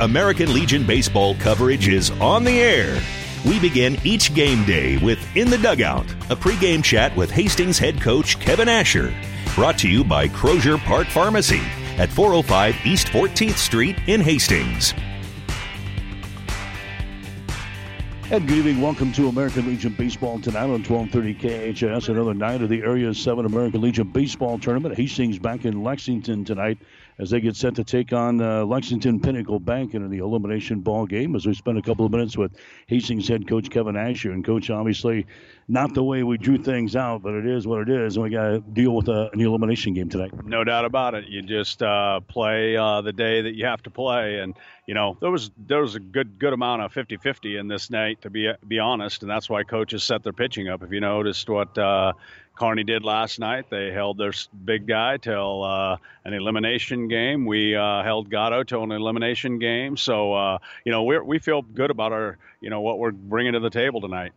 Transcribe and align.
American 0.00 0.54
Legion 0.54 0.86
baseball 0.86 1.34
coverage 1.34 1.86
is 1.86 2.10
on 2.12 2.44
the 2.44 2.60
air. 2.60 2.98
We 3.44 3.60
begin 3.60 3.98
each 4.04 4.34
game 4.34 4.64
day 4.64 4.96
with 4.98 5.18
In 5.36 5.50
the 5.50 5.58
Dugout, 5.58 6.10
a 6.30 6.36
pregame 6.36 6.82
chat 6.82 7.14
with 7.14 7.30
Hastings 7.30 7.78
head 7.78 8.00
coach 8.00 8.40
Kevin 8.40 8.70
Asher. 8.70 9.12
Brought 9.54 9.76
to 9.78 9.90
you 9.90 10.02
by 10.02 10.28
Crozier 10.28 10.78
Park 10.78 11.08
Pharmacy 11.08 11.60
at 11.98 12.08
405 12.08 12.86
East 12.86 13.08
14th 13.08 13.56
Street 13.56 13.96
in 14.06 14.22
Hastings. 14.22 14.94
And 18.30 18.48
good 18.48 18.56
evening. 18.56 18.80
Welcome 18.80 19.12
to 19.12 19.28
American 19.28 19.66
Legion 19.66 19.92
Baseball 19.92 20.40
tonight 20.40 20.62
on 20.62 20.82
1230 20.82 21.74
KHAS. 21.74 22.08
Another 22.08 22.32
night 22.32 22.62
of 22.62 22.70
the 22.70 22.80
Area 22.80 23.12
7 23.12 23.44
American 23.44 23.82
Legion 23.82 24.08
Baseball 24.08 24.58
Tournament. 24.58 24.96
Hastings 24.96 25.38
back 25.38 25.66
in 25.66 25.82
Lexington 25.82 26.46
tonight 26.46 26.78
as 27.18 27.30
they 27.30 27.40
get 27.40 27.56
set 27.56 27.74
to 27.76 27.84
take 27.84 28.12
on 28.12 28.40
uh, 28.40 28.64
Lexington 28.64 29.20
Pinnacle 29.20 29.60
Bank 29.60 29.94
in 29.94 30.08
the 30.08 30.18
elimination 30.18 30.80
ball 30.80 31.06
game. 31.06 31.36
As 31.36 31.46
we 31.46 31.54
spend 31.54 31.78
a 31.78 31.82
couple 31.82 32.04
of 32.06 32.12
minutes 32.12 32.36
with 32.36 32.52
Hastings 32.86 33.28
head 33.28 33.46
coach 33.46 33.70
Kevin 33.70 33.96
Asher 33.96 34.32
and 34.32 34.44
coach, 34.44 34.70
obviously 34.70 35.26
not 35.68 35.94
the 35.94 36.02
way 36.02 36.22
we 36.22 36.38
drew 36.38 36.58
things 36.58 36.96
out, 36.96 37.22
but 37.22 37.34
it 37.34 37.46
is 37.46 37.66
what 37.66 37.80
it 37.82 37.88
is, 37.88 38.16
and 38.16 38.24
we 38.24 38.30
got 38.30 38.48
to 38.48 38.60
deal 38.60 38.94
with 38.94 39.08
uh, 39.08 39.30
an 39.32 39.40
elimination 39.40 39.94
game 39.94 40.08
tonight. 40.08 40.32
No 40.44 40.64
doubt 40.64 40.84
about 40.84 41.14
it. 41.14 41.28
You 41.28 41.42
just 41.42 41.82
uh, 41.82 42.20
play 42.20 42.76
uh, 42.76 43.00
the 43.00 43.12
day 43.12 43.42
that 43.42 43.54
you 43.54 43.66
have 43.66 43.82
to 43.84 43.90
play, 43.90 44.38
and 44.38 44.54
you 44.86 44.94
know 44.94 45.16
there 45.20 45.30
was 45.30 45.50
there 45.56 45.80
was 45.80 45.94
a 45.94 46.00
good 46.00 46.38
good 46.38 46.52
amount 46.52 46.82
of 46.82 46.92
50-50 46.92 47.58
in 47.58 47.68
this 47.68 47.90
night 47.90 48.22
to 48.22 48.30
be 48.30 48.50
be 48.66 48.78
honest, 48.78 49.22
and 49.22 49.30
that's 49.30 49.48
why 49.48 49.62
coaches 49.62 50.02
set 50.02 50.22
their 50.22 50.32
pitching 50.32 50.68
up. 50.68 50.82
If 50.82 50.90
you 50.92 51.00
noticed 51.00 51.48
what 51.48 51.76
uh, 51.78 52.12
Kearney 52.54 52.84
did 52.84 53.04
last 53.04 53.38
night. 53.38 53.66
They 53.70 53.90
held 53.90 54.18
their 54.18 54.32
big 54.64 54.86
guy 54.86 55.16
till 55.16 55.64
uh, 55.64 55.96
an 56.24 56.34
elimination 56.34 57.08
game. 57.08 57.46
We 57.46 57.74
uh, 57.74 58.02
held 58.02 58.30
Gatto 58.30 58.62
till 58.62 58.82
an 58.82 58.92
elimination 58.92 59.58
game. 59.58 59.96
So 59.96 60.34
uh, 60.34 60.58
you 60.84 60.92
know 60.92 61.04
we 61.04 61.18
we 61.18 61.38
feel 61.38 61.62
good 61.62 61.90
about 61.90 62.12
our 62.12 62.38
you 62.60 62.70
know 62.70 62.80
what 62.80 62.98
we're 62.98 63.12
bringing 63.12 63.54
to 63.54 63.60
the 63.60 63.70
table 63.70 64.00
tonight. 64.00 64.32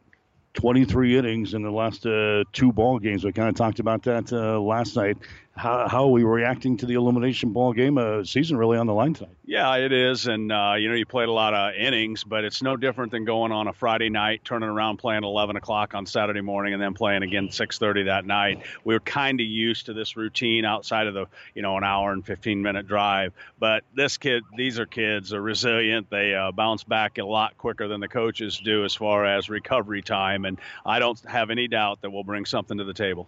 23 0.53 1.17
innings 1.17 1.53
in 1.53 1.63
the 1.63 1.69
last 1.69 2.05
uh, 2.05 2.43
two 2.53 2.71
ball 2.71 2.97
games. 2.97 3.25
We 3.25 3.33
kind 3.33 3.49
of 3.49 3.55
talked 3.55 3.80
about 3.80 4.03
that 4.03 4.31
uh, 4.31 4.59
last 4.59 4.95
night. 4.95 5.17
How, 5.56 5.88
how, 5.88 6.03
are 6.03 6.11
we 6.11 6.23
reacting 6.23 6.78
to 6.78 6.86
the 6.86 6.95
elimination 6.95 7.53
ball 7.53 7.72
game? 7.72 7.98
Uh, 7.98 8.25
season 8.25 8.58
really 8.58 8.78
on 8.78 8.88
the 8.88 8.94
line 8.94 9.14
tonight. 9.14 9.36
Yeah, 9.45 9.75
it 9.75 9.94
is, 9.94 10.28
and 10.28 10.52
uh, 10.52 10.73
you 10.78 10.89
know 10.89 10.95
you 10.95 11.06
played 11.06 11.30
a 11.30 11.31
lot 11.31 11.53
of 11.53 11.75
innings, 11.75 12.25
but 12.25 12.44
it's 12.44 12.61
no 12.61 12.75
different 12.75 13.11
than 13.11 13.23
going 13.23 13.53
on 13.53 13.67
a 13.67 13.73
Friday 13.73 14.09
night, 14.09 14.42
turning 14.44 14.67
around 14.67 14.98
playing 14.98 15.23
11 15.23 15.56
o'clock 15.56 15.94
on 15.94 16.06
Saturday 16.06 16.42
morning, 16.42 16.73
and 16.73 16.81
then 16.81 16.94
playing 16.94 17.23
again 17.23 17.48
6:30 17.50 18.06
that 18.06 18.26
night. 18.26 18.64
We 18.83 18.95
are 18.95 19.00
kind 19.00 19.39
of 19.39 19.48
used 19.48 19.86
to 19.86 19.94
this 19.94 20.17
routine 20.17 20.66
outside 20.66 21.08
of 21.08 21.14
the 21.14 21.28
you 21.53 21.61
know 21.61 21.78
an 21.78 21.86
hour 21.86 22.11
and 22.11 22.26
15 22.26 22.61
minute 22.61 22.88
drive, 22.88 23.31
but 23.58 23.86
this 23.95 24.17
kid, 24.17 24.44
these 24.58 24.78
are 24.78 24.86
kids, 24.86 25.33
are 25.33 25.42
resilient. 25.42 26.09
They 26.09 26.36
uh, 26.36 26.52
bounce 26.52 26.83
back 26.83 27.17
a 27.17 27.26
lot 27.26 27.58
quicker 27.58 27.88
than 27.88 28.02
the 28.02 28.09
coaches 28.09 28.59
do 28.64 28.83
as 28.83 28.94
far 28.94 29.26
as 29.26 29.50
recovery 29.50 30.02
time 30.02 30.45
and 30.45 30.59
I 30.86 31.00
don't 31.00 31.20
have 31.26 31.50
any 31.50 31.67
doubt 31.67 32.02
that 32.02 32.11
we'll 32.11 32.23
bring 32.23 32.45
something 32.45 32.78
to 32.78 32.83
the 32.83 32.94
table. 32.94 33.28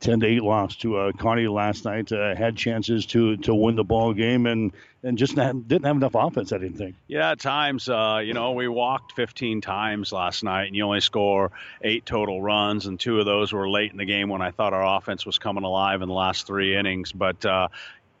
10 0.00 0.20
to 0.20 0.26
8 0.26 0.42
loss 0.42 0.76
to 0.76 0.96
uh, 0.96 1.12
Kearney 1.12 1.48
last 1.48 1.84
night. 1.84 2.12
Uh, 2.12 2.34
had 2.34 2.56
chances 2.56 3.06
to 3.06 3.36
to 3.38 3.54
win 3.54 3.76
the 3.76 3.84
ball 3.84 4.12
game 4.12 4.46
and 4.46 4.72
and 5.02 5.16
just 5.16 5.36
not, 5.36 5.68
didn't 5.68 5.86
have 5.86 5.96
enough 5.96 6.14
offense. 6.14 6.52
I 6.52 6.58
didn't 6.58 6.76
think. 6.76 6.96
Yeah, 7.06 7.30
at 7.30 7.40
times, 7.40 7.88
uh, 7.88 8.20
you 8.24 8.34
know, 8.34 8.52
we 8.52 8.66
walked 8.66 9.12
15 9.12 9.60
times 9.60 10.12
last 10.12 10.42
night, 10.42 10.66
and 10.66 10.76
you 10.76 10.84
only 10.84 11.00
score 11.00 11.52
eight 11.82 12.04
total 12.04 12.42
runs, 12.42 12.86
and 12.86 12.98
two 12.98 13.20
of 13.20 13.26
those 13.26 13.52
were 13.52 13.68
late 13.68 13.92
in 13.92 13.98
the 13.98 14.04
game 14.04 14.28
when 14.28 14.42
I 14.42 14.50
thought 14.50 14.72
our 14.72 14.98
offense 14.98 15.24
was 15.24 15.38
coming 15.38 15.64
alive 15.64 16.02
in 16.02 16.08
the 16.08 16.14
last 16.14 16.46
three 16.46 16.76
innings. 16.76 17.12
But 17.12 17.44
uh, 17.46 17.68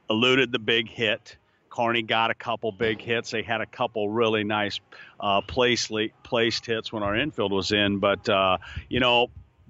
eluded 0.08 0.52
the 0.52 0.58
big 0.58 0.88
hit. 0.88 1.36
Kearney 1.70 2.02
got 2.02 2.30
a 2.30 2.34
couple 2.34 2.72
big 2.72 3.00
hits. 3.00 3.30
They 3.30 3.42
had 3.42 3.60
a 3.60 3.66
couple 3.66 4.08
really 4.08 4.42
nice 4.42 4.80
uh, 5.20 5.42
place, 5.42 5.90
placed 6.22 6.66
hits 6.66 6.92
when 6.92 7.02
our 7.02 7.14
infield 7.14 7.52
was 7.52 7.72
in. 7.72 7.98
But, 7.98 8.28
uh, 8.28 8.58
you 8.88 9.00
know, 9.00 9.28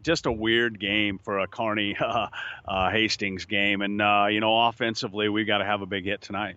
just 0.08 0.24
a 0.24 0.32
weird 0.32 0.80
game 0.80 1.18
for 1.18 1.40
a 1.40 1.46
Kearney 1.46 1.94
uh, 2.00 2.28
uh, 2.66 2.90
Hastings 2.90 3.44
game. 3.44 3.82
And, 3.82 4.00
uh, 4.00 4.28
you 4.30 4.40
know, 4.40 4.66
offensively, 4.66 5.28
we 5.28 5.44
got 5.44 5.58
to 5.58 5.66
have 5.66 5.82
a 5.82 5.86
big 5.86 6.06
hit 6.06 6.22
tonight 6.22 6.56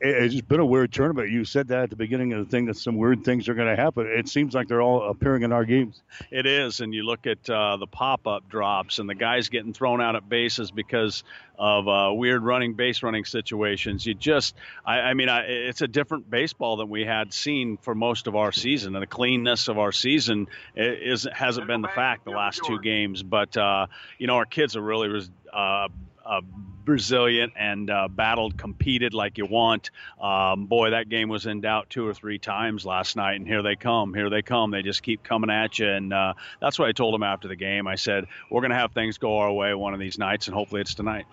it's 0.00 0.40
been 0.42 0.60
a 0.60 0.66
weird 0.66 0.92
tournament. 0.92 1.30
You 1.30 1.44
said 1.44 1.68
that 1.68 1.84
at 1.84 1.90
the 1.90 1.96
beginning 1.96 2.32
of 2.34 2.44
the 2.44 2.50
thing 2.50 2.66
that 2.66 2.76
some 2.76 2.96
weird 2.96 3.24
things 3.24 3.48
are 3.48 3.54
going 3.54 3.74
to 3.74 3.80
happen. 3.80 4.06
It 4.06 4.28
seems 4.28 4.54
like 4.54 4.68
they're 4.68 4.82
all 4.82 5.08
appearing 5.08 5.42
in 5.42 5.52
our 5.52 5.64
games. 5.64 6.02
It 6.30 6.46
is, 6.46 6.80
and 6.80 6.92
you 6.92 7.04
look 7.04 7.26
at 7.26 7.48
uh, 7.48 7.78
the 7.78 7.86
pop-up 7.86 8.48
drops 8.48 8.98
and 8.98 9.08
the 9.08 9.14
guys 9.14 9.48
getting 9.48 9.72
thrown 9.72 10.02
out 10.02 10.14
at 10.14 10.28
bases 10.28 10.70
because 10.70 11.24
of 11.58 11.88
uh, 11.88 12.12
weird 12.12 12.42
running 12.42 12.74
base 12.74 13.02
running 13.02 13.24
situations. 13.24 14.04
You 14.04 14.12
just, 14.12 14.54
I, 14.84 15.00
I 15.00 15.14
mean, 15.14 15.30
I, 15.30 15.40
it's 15.46 15.80
a 15.80 15.88
different 15.88 16.28
baseball 16.30 16.76
than 16.76 16.90
we 16.90 17.06
had 17.06 17.32
seen 17.32 17.78
for 17.78 17.94
most 17.94 18.26
of 18.26 18.36
our 18.36 18.52
season, 18.52 18.94
and 18.94 19.02
the 19.02 19.06
cleanness 19.06 19.68
of 19.68 19.78
our 19.78 19.92
season 19.92 20.48
is 20.74 21.26
hasn't 21.32 21.66
been 21.66 21.80
the 21.80 21.88
fact 21.88 22.24
the 22.26 22.32
last 22.32 22.60
two 22.66 22.78
games. 22.80 23.22
But 23.22 23.56
uh, 23.56 23.86
you 24.18 24.26
know, 24.26 24.36
our 24.36 24.46
kids 24.46 24.76
are 24.76 24.82
really. 24.82 25.26
Uh, 25.52 25.88
uh, 26.26 26.40
resilient 26.86 27.52
and 27.56 27.90
uh, 27.90 28.08
battled, 28.08 28.56
competed 28.56 29.14
like 29.14 29.38
you 29.38 29.46
want. 29.46 29.90
Um, 30.20 30.66
boy, 30.66 30.90
that 30.90 31.08
game 31.08 31.28
was 31.28 31.46
in 31.46 31.60
doubt 31.60 31.90
two 31.90 32.06
or 32.06 32.14
three 32.14 32.38
times 32.38 32.84
last 32.84 33.16
night, 33.16 33.34
and 33.34 33.46
here 33.46 33.62
they 33.62 33.76
come. 33.76 34.14
Here 34.14 34.30
they 34.30 34.42
come. 34.42 34.70
They 34.70 34.82
just 34.82 35.02
keep 35.02 35.22
coming 35.22 35.50
at 35.50 35.78
you, 35.78 35.88
and 35.88 36.12
uh, 36.12 36.34
that's 36.60 36.78
what 36.78 36.88
I 36.88 36.92
told 36.92 37.14
them 37.14 37.22
after 37.22 37.48
the 37.48 37.56
game. 37.56 37.86
I 37.86 37.96
said, 37.96 38.26
"We're 38.50 38.60
going 38.60 38.70
to 38.70 38.76
have 38.76 38.92
things 38.92 39.18
go 39.18 39.38
our 39.38 39.52
way 39.52 39.74
one 39.74 39.94
of 39.94 40.00
these 40.00 40.18
nights, 40.18 40.46
and 40.46 40.54
hopefully 40.54 40.80
it's 40.80 40.94
tonight." 40.94 41.26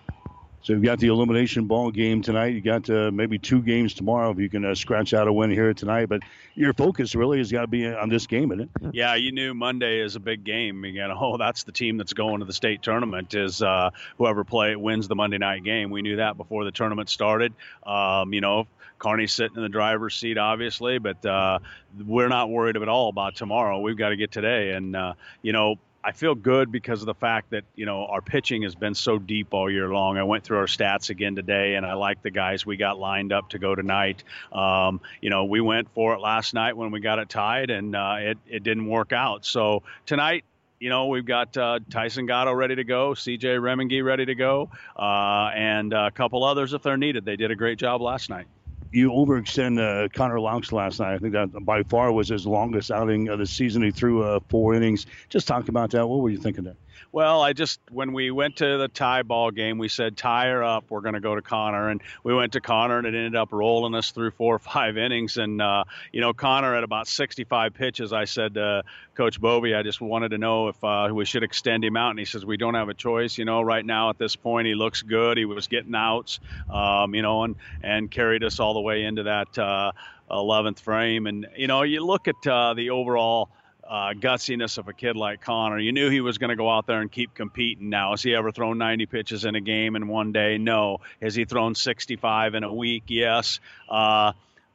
So 0.64 0.72
you've 0.72 0.82
got 0.82 0.98
the 0.98 1.08
elimination 1.08 1.66
ball 1.66 1.90
game 1.90 2.22
tonight. 2.22 2.54
You 2.54 2.62
got 2.62 2.88
uh, 2.88 3.10
maybe 3.12 3.38
two 3.38 3.60
games 3.60 3.92
tomorrow 3.92 4.30
if 4.30 4.38
you 4.38 4.48
can 4.48 4.64
uh, 4.64 4.74
scratch 4.74 5.12
out 5.12 5.28
a 5.28 5.32
win 5.32 5.50
here 5.50 5.74
tonight. 5.74 6.08
But 6.08 6.22
your 6.54 6.72
focus 6.72 7.14
really 7.14 7.36
has 7.36 7.52
got 7.52 7.60
to 7.60 7.66
be 7.66 7.86
on 7.86 8.08
this 8.08 8.26
game, 8.26 8.50
isn't 8.50 8.70
it? 8.82 8.94
Yeah, 8.94 9.14
you 9.14 9.30
knew 9.30 9.52
Monday 9.52 10.00
is 10.00 10.16
a 10.16 10.20
big 10.20 10.42
game. 10.42 10.82
You 10.86 11.06
know, 11.06 11.14
oh, 11.20 11.36
that's 11.36 11.64
the 11.64 11.72
team 11.72 11.98
that's 11.98 12.14
going 12.14 12.40
to 12.40 12.46
the 12.46 12.54
state 12.54 12.82
tournament. 12.82 13.34
Is 13.34 13.60
uh, 13.60 13.90
whoever 14.16 14.42
play 14.42 14.74
wins 14.74 15.06
the 15.06 15.14
Monday 15.14 15.36
night 15.36 15.64
game. 15.64 15.90
We 15.90 16.00
knew 16.00 16.16
that 16.16 16.38
before 16.38 16.64
the 16.64 16.72
tournament 16.72 17.10
started. 17.10 17.52
Um, 17.86 18.32
you 18.32 18.40
know, 18.40 18.66
Kearney's 18.98 19.34
sitting 19.34 19.58
in 19.58 19.62
the 19.62 19.68
driver's 19.68 20.14
seat, 20.14 20.38
obviously, 20.38 20.96
but 20.96 21.26
uh, 21.26 21.58
we're 22.06 22.28
not 22.28 22.48
worried 22.48 22.78
at 22.78 22.88
all 22.88 23.10
about 23.10 23.36
tomorrow. 23.36 23.80
We've 23.80 23.98
got 23.98 24.08
to 24.08 24.16
get 24.16 24.32
today, 24.32 24.70
and 24.70 24.96
uh, 24.96 25.12
you 25.42 25.52
know 25.52 25.76
I 26.04 26.12
feel 26.12 26.34
good 26.34 26.70
because 26.70 27.00
of 27.00 27.06
the 27.06 27.14
fact 27.14 27.50
that 27.50 27.64
you 27.74 27.86
know 27.86 28.04
our 28.04 28.20
pitching 28.20 28.62
has 28.62 28.74
been 28.74 28.94
so 28.94 29.18
deep 29.18 29.54
all 29.54 29.70
year 29.70 29.88
long. 29.88 30.18
I 30.18 30.22
went 30.22 30.44
through 30.44 30.58
our 30.58 30.66
stats 30.66 31.08
again 31.08 31.34
today, 31.34 31.76
and 31.76 31.86
I 31.86 31.94
like 31.94 32.22
the 32.22 32.30
guys 32.30 32.66
we 32.66 32.76
got 32.76 32.98
lined 32.98 33.32
up 33.32 33.48
to 33.50 33.58
go 33.58 33.74
tonight. 33.74 34.22
Um, 34.52 35.00
you 35.22 35.30
know, 35.30 35.46
we 35.46 35.62
went 35.62 35.88
for 35.94 36.12
it 36.14 36.20
last 36.20 36.52
night 36.52 36.76
when 36.76 36.90
we 36.90 37.00
got 37.00 37.18
it 37.18 37.30
tied, 37.30 37.70
and 37.70 37.96
uh, 37.96 38.16
it 38.18 38.38
it 38.46 38.62
didn't 38.62 38.86
work 38.86 39.14
out. 39.14 39.46
So 39.46 39.82
tonight, 40.04 40.44
you 40.78 40.90
know, 40.90 41.06
we've 41.06 41.24
got 41.24 41.56
uh, 41.56 41.78
Tyson 41.88 42.26
Gatto 42.26 42.52
ready 42.52 42.74
to 42.74 42.84
go, 42.84 43.12
CJ 43.12 43.58
Remengi 43.58 44.04
ready 44.04 44.26
to 44.26 44.34
go, 44.34 44.70
uh, 44.98 45.50
and 45.54 45.94
a 45.94 46.10
couple 46.10 46.44
others 46.44 46.74
if 46.74 46.82
they're 46.82 46.98
needed. 46.98 47.24
They 47.24 47.36
did 47.36 47.50
a 47.50 47.56
great 47.56 47.78
job 47.78 48.02
last 48.02 48.28
night 48.28 48.46
you 48.94 49.10
overextend 49.10 49.80
uh, 49.80 50.08
Connor 50.08 50.38
Laux 50.38 50.70
last 50.72 51.00
night. 51.00 51.14
I 51.14 51.18
think 51.18 51.32
that 51.32 51.64
by 51.64 51.82
far 51.82 52.12
was 52.12 52.28
his 52.28 52.46
longest 52.46 52.92
outing 52.92 53.28
of 53.28 53.40
the 53.40 53.46
season. 53.46 53.82
He 53.82 53.90
threw 53.90 54.22
uh, 54.22 54.38
four 54.48 54.74
innings. 54.74 55.06
Just 55.28 55.48
talk 55.48 55.68
about 55.68 55.90
that. 55.90 56.06
What 56.06 56.20
were 56.20 56.30
you 56.30 56.38
thinking 56.38 56.64
there? 56.64 56.76
Well, 57.14 57.42
I 57.42 57.52
just 57.52 57.78
when 57.92 58.12
we 58.12 58.32
went 58.32 58.56
to 58.56 58.76
the 58.76 58.88
tie 58.88 59.22
ball 59.22 59.52
game, 59.52 59.78
we 59.78 59.86
said 59.86 60.16
tie 60.16 60.48
her 60.48 60.64
up. 60.64 60.86
We're 60.88 61.00
going 61.00 61.14
to 61.14 61.20
go 61.20 61.36
to 61.36 61.42
Connor, 61.42 61.90
and 61.90 62.02
we 62.24 62.34
went 62.34 62.54
to 62.54 62.60
Connor, 62.60 62.98
and 62.98 63.06
it 63.06 63.14
ended 63.14 63.36
up 63.36 63.52
rolling 63.52 63.94
us 63.94 64.10
through 64.10 64.32
four 64.32 64.56
or 64.56 64.58
five 64.58 64.98
innings. 65.06 65.36
And 65.36 65.62
uh, 65.62 65.84
you 66.10 66.20
know, 66.20 66.32
Connor 66.32 66.74
at 66.74 66.82
about 66.82 67.06
65 67.06 67.72
pitches, 67.72 68.12
I 68.12 68.24
said, 68.24 68.58
uh, 68.58 68.82
Coach 69.14 69.40
Bovey, 69.40 69.76
I 69.76 69.84
just 69.84 70.00
wanted 70.00 70.30
to 70.30 70.38
know 70.38 70.66
if 70.66 70.82
uh, 70.82 71.08
we 71.12 71.24
should 71.24 71.44
extend 71.44 71.84
him 71.84 71.96
out, 71.96 72.10
and 72.10 72.18
he 72.18 72.24
says 72.24 72.44
we 72.44 72.56
don't 72.56 72.74
have 72.74 72.88
a 72.88 72.94
choice. 72.94 73.38
You 73.38 73.44
know, 73.44 73.62
right 73.62 73.86
now 73.86 74.10
at 74.10 74.18
this 74.18 74.34
point, 74.34 74.66
he 74.66 74.74
looks 74.74 75.02
good. 75.02 75.38
He 75.38 75.44
was 75.44 75.68
getting 75.68 75.94
outs, 75.94 76.40
um, 76.68 77.14
you 77.14 77.22
know, 77.22 77.44
and 77.44 77.54
and 77.84 78.10
carried 78.10 78.42
us 78.42 78.58
all 78.58 78.74
the 78.74 78.80
way 78.80 79.04
into 79.04 79.22
that 79.22 79.52
11th 79.52 80.78
uh, 80.78 80.82
frame. 80.82 81.28
And 81.28 81.46
you 81.56 81.68
know, 81.68 81.82
you 81.82 82.04
look 82.04 82.26
at 82.26 82.44
uh, 82.44 82.74
the 82.74 82.90
overall 82.90 83.50
uh, 83.88 84.12
gutsiness 84.14 84.78
of 84.78 84.88
a 84.88 84.92
kid 84.92 85.16
like 85.16 85.40
Connor. 85.40 85.78
You 85.78 85.92
knew 85.92 86.10
he 86.10 86.20
was 86.20 86.38
going 86.38 86.50
to 86.50 86.56
go 86.56 86.70
out 86.70 86.86
there 86.86 87.00
and 87.00 87.10
keep 87.10 87.34
competing. 87.34 87.90
Now, 87.90 88.12
has 88.12 88.22
he 88.22 88.34
ever 88.34 88.50
thrown 88.50 88.78
90 88.78 89.06
pitches 89.06 89.44
in 89.44 89.54
a 89.54 89.60
game 89.60 89.96
in 89.96 90.08
one 90.08 90.32
day? 90.32 90.58
No. 90.58 90.98
Has 91.20 91.34
he 91.34 91.44
thrown 91.44 91.74
65 91.74 92.54
in 92.54 92.64
a 92.64 92.72
week? 92.72 93.04
Yes. 93.08 93.60
Uh, 93.88 94.32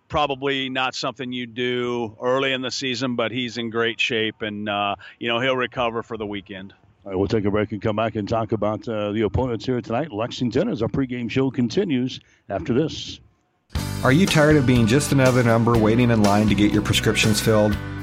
probably 0.09 0.69
not 0.69 0.95
something 0.95 1.31
you 1.31 1.47
do 1.47 2.17
early 2.21 2.51
in 2.51 2.61
the 2.61 2.71
season, 2.71 3.15
but 3.15 3.31
he's 3.31 3.57
in 3.57 3.69
great 3.69 4.01
shape, 4.01 4.41
and 4.41 4.67
uh, 4.67 4.95
you 5.19 5.29
know 5.29 5.39
he'll 5.39 5.55
recover 5.55 6.03
for 6.03 6.17
the 6.17 6.25
weekend. 6.25 6.73
All 7.05 7.11
right, 7.11 7.17
we'll 7.17 7.29
take 7.29 7.45
a 7.45 7.51
break 7.51 7.71
and 7.71 7.81
come 7.81 7.95
back 7.95 8.15
and 8.15 8.27
talk 8.27 8.51
about 8.51 8.87
uh, 8.89 9.13
the 9.13 9.21
opponents 9.21 9.65
here 9.65 9.79
tonight. 9.79 10.11
Lexington, 10.11 10.67
as 10.67 10.81
our 10.81 10.89
pregame 10.89 11.29
show 11.29 11.49
continues 11.49 12.19
after 12.49 12.73
this. 12.73 13.21
Are 14.03 14.11
you 14.11 14.25
tired 14.25 14.55
of 14.55 14.65
being 14.65 14.87
just 14.87 15.11
another 15.11 15.43
number 15.43 15.77
waiting 15.77 16.09
in 16.11 16.23
line 16.23 16.47
to 16.47 16.55
get 16.55 16.73
your 16.73 16.81
prescriptions 16.81 17.39
filled? 17.39 17.77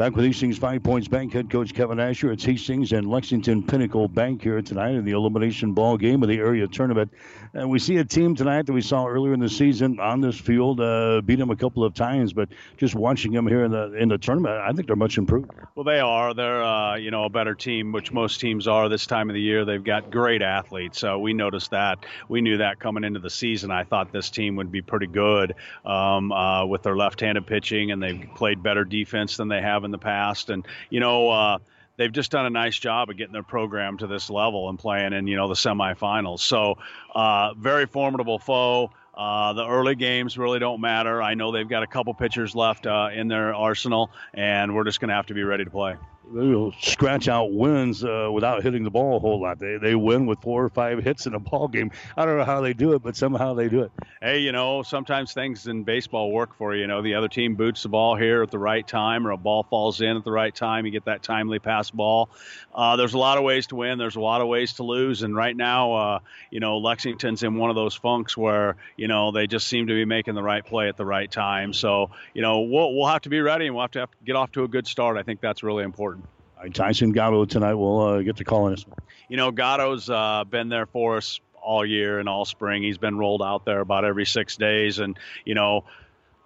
Back 0.00 0.16
with 0.16 0.24
Hastings 0.24 0.56
Five 0.56 0.82
Points 0.82 1.08
Bank 1.08 1.34
head 1.34 1.50
coach 1.50 1.74
Kevin 1.74 2.00
Asher. 2.00 2.32
It's 2.32 2.42
Hastings 2.42 2.92
and 2.92 3.06
Lexington 3.06 3.62
Pinnacle 3.62 4.08
Bank 4.08 4.40
here 4.40 4.62
tonight 4.62 4.94
in 4.94 5.04
the 5.04 5.10
elimination 5.10 5.74
ball 5.74 5.98
game 5.98 6.22
of 6.22 6.30
the 6.30 6.38
area 6.38 6.66
tournament. 6.66 7.12
And 7.52 7.68
we 7.68 7.78
see 7.78 7.98
a 7.98 8.04
team 8.06 8.34
tonight 8.34 8.64
that 8.64 8.72
we 8.72 8.80
saw 8.80 9.06
earlier 9.06 9.34
in 9.34 9.40
the 9.40 9.48
season 9.50 10.00
on 10.00 10.22
this 10.22 10.40
field 10.40 10.80
uh, 10.80 11.20
beat 11.22 11.38
them 11.38 11.50
a 11.50 11.56
couple 11.56 11.84
of 11.84 11.92
times, 11.92 12.32
but 12.32 12.48
just 12.78 12.94
watching 12.94 13.32
them 13.32 13.46
here 13.46 13.62
in 13.62 13.72
the 13.72 13.92
in 13.92 14.08
the 14.08 14.16
tournament, 14.16 14.54
I 14.54 14.72
think 14.72 14.86
they're 14.86 14.96
much 14.96 15.18
improved. 15.18 15.50
Well, 15.74 15.84
they 15.84 16.00
are. 16.00 16.32
They're 16.32 16.64
uh, 16.64 16.96
you 16.96 17.10
know 17.10 17.24
a 17.24 17.28
better 17.28 17.54
team, 17.54 17.92
which 17.92 18.10
most 18.10 18.40
teams 18.40 18.68
are 18.68 18.88
this 18.88 19.04
time 19.06 19.28
of 19.28 19.34
the 19.34 19.42
year. 19.42 19.66
They've 19.66 19.84
got 19.84 20.10
great 20.10 20.40
athletes. 20.40 20.98
So 20.98 21.18
we 21.18 21.34
noticed 21.34 21.72
that. 21.72 22.06
We 22.26 22.40
knew 22.40 22.56
that 22.56 22.80
coming 22.80 23.04
into 23.04 23.20
the 23.20 23.28
season. 23.28 23.70
I 23.70 23.84
thought 23.84 24.12
this 24.12 24.30
team 24.30 24.56
would 24.56 24.72
be 24.72 24.80
pretty 24.80 25.08
good 25.08 25.56
um, 25.84 26.32
uh, 26.32 26.64
with 26.64 26.84
their 26.84 26.96
left-handed 26.96 27.46
pitching, 27.46 27.90
and 27.90 28.02
they've 28.02 28.26
played 28.34 28.62
better 28.62 28.86
defense 28.86 29.36
than 29.36 29.48
they 29.48 29.60
have 29.60 29.84
in 29.84 29.89
the 29.90 29.98
past. 29.98 30.50
And 30.50 30.66
you 30.88 31.00
know 31.00 31.30
uh, 31.30 31.58
they've 31.96 32.12
just 32.12 32.30
done 32.30 32.46
a 32.46 32.50
nice 32.50 32.78
job 32.78 33.10
of 33.10 33.16
getting 33.16 33.32
their 33.32 33.42
program 33.42 33.98
to 33.98 34.06
this 34.06 34.30
level 34.30 34.68
and 34.68 34.78
playing 34.78 35.12
in 35.12 35.26
you 35.26 35.36
know 35.36 35.48
the 35.48 35.54
semifinals. 35.54 36.40
So 36.40 36.78
uh, 37.14 37.54
very 37.54 37.86
formidable 37.86 38.38
foe. 38.38 38.90
Uh, 39.14 39.52
the 39.52 39.66
early 39.66 39.96
games 39.96 40.38
really 40.38 40.60
don't 40.60 40.80
matter. 40.80 41.20
I 41.20 41.34
know 41.34 41.52
they've 41.52 41.68
got 41.68 41.82
a 41.82 41.86
couple 41.86 42.14
pitchers 42.14 42.54
left 42.54 42.86
uh, 42.86 43.08
in 43.12 43.28
their 43.28 43.54
arsenal, 43.54 44.10
and 44.32 44.74
we're 44.74 44.84
just 44.84 45.00
going 45.00 45.10
to 45.10 45.14
have 45.14 45.26
to 45.26 45.34
be 45.34 45.42
ready 45.42 45.64
to 45.64 45.70
play 45.70 45.96
they'll 46.32 46.72
scratch 46.80 47.28
out 47.28 47.52
wins 47.52 48.04
uh, 48.04 48.28
without 48.32 48.62
hitting 48.62 48.84
the 48.84 48.90
ball 48.90 49.16
a 49.16 49.20
whole 49.20 49.40
lot. 49.40 49.58
They 49.58 49.76
they 49.76 49.94
win 49.94 50.26
with 50.26 50.40
four 50.40 50.64
or 50.64 50.68
five 50.68 51.02
hits 51.02 51.26
in 51.26 51.34
a 51.34 51.38
ball 51.38 51.68
game. 51.68 51.90
I 52.16 52.24
don't 52.24 52.38
know 52.38 52.44
how 52.44 52.60
they 52.60 52.72
do 52.72 52.92
it, 52.92 53.02
but 53.02 53.16
somehow 53.16 53.54
they 53.54 53.68
do 53.68 53.82
it. 53.82 53.92
Hey, 54.20 54.40
you 54.40 54.52
know, 54.52 54.82
sometimes 54.82 55.32
things 55.32 55.66
in 55.66 55.84
baseball 55.84 56.30
work 56.30 56.54
for 56.56 56.74
you. 56.74 56.82
You 56.82 56.86
know, 56.86 57.02
the 57.02 57.14
other 57.14 57.28
team 57.28 57.56
boots 57.56 57.82
the 57.82 57.88
ball 57.88 58.16
here 58.16 58.42
at 58.42 58.50
the 58.50 58.58
right 58.58 58.86
time, 58.86 59.26
or 59.26 59.32
a 59.32 59.36
ball 59.36 59.64
falls 59.64 60.00
in 60.00 60.16
at 60.16 60.24
the 60.24 60.30
right 60.30 60.54
time. 60.54 60.86
You 60.86 60.92
get 60.92 61.06
that 61.06 61.22
timely 61.22 61.58
pass 61.58 61.90
ball. 61.90 62.30
Uh, 62.74 62.96
there's 62.96 63.14
a 63.14 63.18
lot 63.18 63.38
of 63.38 63.44
ways 63.44 63.66
to 63.68 63.76
win. 63.76 63.98
There's 63.98 64.16
a 64.16 64.20
lot 64.20 64.40
of 64.40 64.48
ways 64.48 64.74
to 64.74 64.82
lose, 64.82 65.22
and 65.22 65.34
right 65.34 65.56
now, 65.56 65.92
uh, 65.94 66.18
you 66.50 66.60
know, 66.60 66.78
Lexington's 66.78 67.42
in 67.42 67.56
one 67.56 67.70
of 67.70 67.76
those 67.76 67.94
funks 67.94 68.36
where 68.36 68.76
you 68.96 69.08
know 69.08 69.32
they 69.32 69.46
just 69.46 69.66
seem 69.66 69.88
to 69.88 69.94
be 69.94 70.04
making 70.04 70.34
the 70.34 70.42
right 70.42 70.64
play 70.64 70.88
at 70.88 70.96
the 70.96 71.04
right 71.04 71.30
time. 71.30 71.72
So 71.72 72.10
you 72.34 72.42
know, 72.42 72.60
we'll 72.60 72.94
we'll 72.94 73.08
have 73.08 73.22
to 73.22 73.28
be 73.28 73.40
ready, 73.40 73.66
and 73.66 73.74
we'll 73.74 73.84
have 73.84 73.90
to, 73.92 74.00
have 74.00 74.10
to 74.10 74.16
get 74.24 74.36
off 74.36 74.52
to 74.52 74.64
a 74.64 74.68
good 74.68 74.86
start. 74.86 75.16
I 75.16 75.22
think 75.22 75.40
that's 75.40 75.62
really 75.62 75.84
important. 75.84 76.19
Tyson 76.68 77.12
Gatto 77.12 77.44
tonight 77.44 77.74
will 77.74 78.00
uh, 78.00 78.22
get 78.22 78.36
to 78.36 78.44
call 78.44 78.68
in 78.68 78.74
us. 78.74 78.84
You 79.28 79.36
know, 79.36 79.50
Gatto's 79.50 80.10
uh, 80.10 80.44
been 80.44 80.68
there 80.68 80.86
for 80.86 81.16
us 81.16 81.40
all 81.62 81.84
year 81.84 82.18
and 82.18 82.28
all 82.28 82.44
spring. 82.44 82.82
He's 82.82 82.98
been 82.98 83.18
rolled 83.18 83.42
out 83.42 83.64
there 83.64 83.80
about 83.80 84.04
every 84.04 84.26
six 84.26 84.56
days, 84.56 84.98
and 84.98 85.18
you 85.44 85.54
know, 85.54 85.84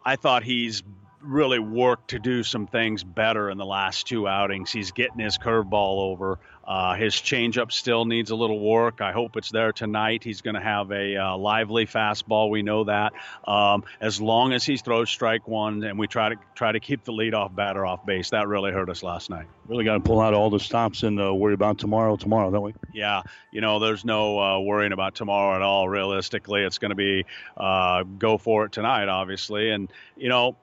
I 0.05 0.17
thought 0.17 0.43
he's 0.43 0.83
really 1.21 1.59
worked 1.59 2.11
to 2.11 2.19
do 2.19 2.43
some 2.43 2.67
things 2.67 3.03
better 3.03 3.51
in 3.51 3.59
the 3.59 3.65
last 3.65 4.07
two 4.07 4.29
outings. 4.29 4.71
He's 4.71 4.93
getting 4.93 5.19
his 5.19 5.39
curveball 5.39 6.13
over. 6.13 6.39
Uh, 6.67 6.95
his 6.95 7.15
changeup 7.15 7.71
still 7.73 8.05
needs 8.05 8.31
a 8.31 8.37
little 8.37 8.59
work. 8.59 9.01
I 9.01 9.13
hope 9.13 9.37
it's 9.37 9.51
there 9.51 9.73
tonight. 9.73 10.25
He's 10.25 10.41
going 10.41 10.55
to 10.55 10.61
have 10.61 10.91
a 10.91 11.17
uh, 11.17 11.37
lively 11.37 11.87
fastball. 11.87 12.51
We 12.51 12.63
know 12.63 12.85
that. 12.85 13.13
Um, 13.47 13.85
as 14.01 14.21
long 14.21 14.53
as 14.53 14.65
he 14.65 14.77
throws 14.77 15.11
strike 15.11 15.47
one, 15.47 15.83
and 15.85 15.99
we 15.99 16.07
try 16.07 16.31
to 16.31 16.37
try 16.55 16.73
to 16.73 16.81
keep 16.81 17.05
the 17.05 17.13
leadoff 17.13 17.55
batter 17.55 17.85
off 17.85 18.05
base, 18.07 18.31
that 18.31 18.49
really 18.49 18.73
hurt 18.73 18.89
us 18.89 19.03
last 19.03 19.31
night. 19.31 19.47
Really 19.67 19.85
got 19.85 19.95
to 19.95 20.01
pull 20.01 20.21
out 20.21 20.35
all 20.35 20.51
the 20.51 20.61
stops 20.61 21.03
and 21.03 21.21
uh, 21.21 21.35
worry 21.35 21.55
about 21.55 21.79
tomorrow. 21.79 22.17
Tomorrow, 22.17 22.51
don't 22.51 22.63
we? 22.63 22.75
Yeah. 22.93 23.23
You 23.51 23.61
know, 23.61 23.79
there's 23.79 24.05
no 24.05 24.39
uh, 24.39 24.61
worrying 24.61 24.93
about 24.93 25.15
tomorrow 25.15 25.57
at 25.57 25.63
all. 25.63 25.89
Realistically, 25.89 26.63
it's 26.63 26.79
going 26.79 26.91
to 26.91 26.95
be 26.97 27.25
uh, 27.57 28.05
go 28.19 28.39
for 28.39 28.67
it 28.67 28.73
tonight, 28.73 29.09
obviously, 29.09 29.71
and 29.71 29.91
you 30.17 30.29
know 30.29 30.57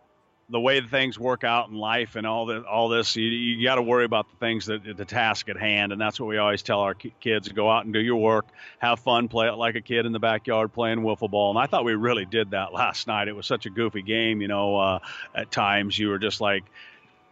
the 0.52 0.60
way 0.60 0.82
things 0.82 1.18
work 1.18 1.44
out 1.44 1.70
in 1.70 1.76
life 1.76 2.16
and 2.16 2.28
all 2.28 2.48
that, 2.48 2.66
all 2.66 2.90
this, 2.90 3.16
you, 3.16 3.24
you 3.24 3.64
got 3.64 3.76
to 3.76 3.82
worry 3.82 4.04
about 4.04 4.30
the 4.30 4.36
things 4.36 4.66
that 4.66 4.98
the 4.98 5.06
task 5.06 5.48
at 5.50 5.58
hand, 5.58 5.92
and 5.92 6.02
that's 6.02 6.20
what 6.20 6.28
we 6.28 6.38
always 6.38 6.62
tell 6.62 6.82
our 6.82 6.94
kids: 6.94 7.48
go 7.50 7.72
out 7.72 7.86
and 7.86 7.94
do 7.94 8.00
your 8.00 8.18
work, 8.18 8.46
have 8.80 9.00
fun, 9.00 9.30
play 9.30 9.48
it 9.48 9.54
like 9.54 9.76
a 9.76 9.82
kid 9.82 10.06
in 10.06 10.12
the 10.12 10.20
backyard 10.20 10.74
playing 10.74 11.00
wiffle 11.00 11.32
ball. 11.32 11.52
And 11.52 11.60
I 11.60 11.68
thought 11.68 11.86
we 11.86 11.96
really 11.96 12.26
did 12.26 12.52
that 12.52 12.74
last 12.74 13.08
night. 13.08 13.30
It 13.30 13.36
was 13.36 13.48
such 13.48 13.66
a 13.66 13.70
goofy 13.70 14.02
game, 14.02 14.42
you 14.42 14.48
know. 14.48 14.78
Uh, 14.78 15.00
at 15.34 15.52
times, 15.52 15.98
you 15.98 16.10
were 16.10 16.20
just 16.20 16.42
like, 16.42 16.64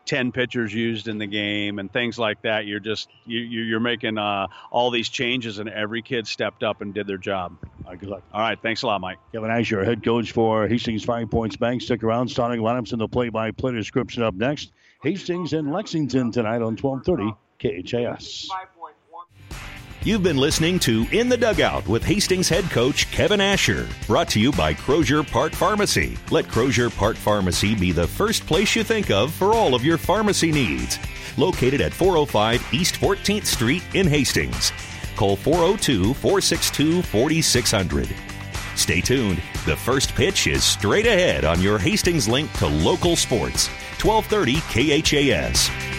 10 0.09 0.31
pitchers 0.31 0.73
used 0.73 1.07
in 1.07 1.19
the 1.19 1.27
game 1.27 1.77
and 1.77 1.93
things 1.93 2.17
like 2.17 2.41
that. 2.41 2.65
You're 2.65 2.79
just 2.79 3.07
you, 3.27 3.41
you're 3.41 3.79
making 3.79 4.17
uh, 4.17 4.47
all 4.71 4.89
these 4.89 5.07
changes, 5.07 5.59
and 5.59 5.69
every 5.69 6.01
kid 6.01 6.25
stepped 6.25 6.63
up 6.63 6.81
and 6.81 6.95
did 6.95 7.05
their 7.05 7.19
job. 7.19 7.55
All 7.85 7.91
right, 7.91 7.99
good 7.99 8.09
luck. 8.09 8.23
All 8.33 8.41
right, 8.41 8.59
thanks 8.59 8.81
a 8.81 8.87
lot, 8.87 9.01
Mike. 9.01 9.19
Kevin 9.31 9.51
Asher, 9.51 9.85
head 9.85 10.03
coach 10.03 10.31
for 10.31 10.67
Hastings 10.67 11.03
Five 11.03 11.29
Points 11.29 11.57
Bank. 11.57 11.83
Stick 11.83 12.03
around. 12.03 12.27
Starting 12.27 12.59
lineups 12.59 12.91
in 12.91 12.97
the 12.97 13.07
play-by-play 13.07 13.73
description 13.73 14.23
up 14.23 14.33
next. 14.33 14.71
Hastings 15.03 15.53
and 15.53 15.71
Lexington 15.71 16.31
tonight 16.31 16.63
on 16.63 16.75
12:30 16.75 17.37
KHAS. 17.59 18.49
You've 20.05 20.23
been 20.23 20.37
listening 20.37 20.79
to 20.79 21.05
In 21.11 21.27
the 21.27 21.35
Dugout 21.35 21.85
with 21.85 22.05
Hastings 22.05 22.47
head 22.47 22.63
coach 22.71 23.11
Kevin 23.11 23.41
Asher. 23.41 23.85
Brought 24.07 24.29
to 24.29 24.39
you 24.39 24.53
by 24.53 24.73
Crozier 24.73 25.23
Park 25.23 25.51
Pharmacy. 25.51 26.17
Let 26.31 26.47
Crozier 26.47 26.89
Park 26.89 27.17
Pharmacy 27.17 27.75
be 27.75 27.91
the 27.91 28.07
first 28.07 28.47
place 28.47 28.77
you 28.77 28.83
think 28.85 29.11
of 29.11 29.33
for 29.33 29.53
all 29.53 29.75
of 29.75 29.83
your 29.83 29.97
pharmacy 29.97 30.53
needs. 30.53 30.97
Located 31.35 31.81
at 31.81 31.93
405 31.93 32.73
East 32.73 32.95
14th 32.95 33.45
Street 33.45 33.83
in 33.93 34.07
Hastings. 34.07 34.71
Call 35.17 35.35
402 35.35 36.13
462 36.13 37.01
4600. 37.01 38.07
Stay 38.75 39.01
tuned. 39.01 39.41
The 39.65 39.75
first 39.75 40.15
pitch 40.15 40.47
is 40.47 40.63
straight 40.63 41.07
ahead 41.07 41.43
on 41.43 41.61
your 41.61 41.77
Hastings 41.77 42.25
link 42.29 42.49
to 42.53 42.67
local 42.67 43.17
sports. 43.17 43.67
1230 44.01 44.61
KHAS. 45.03 45.98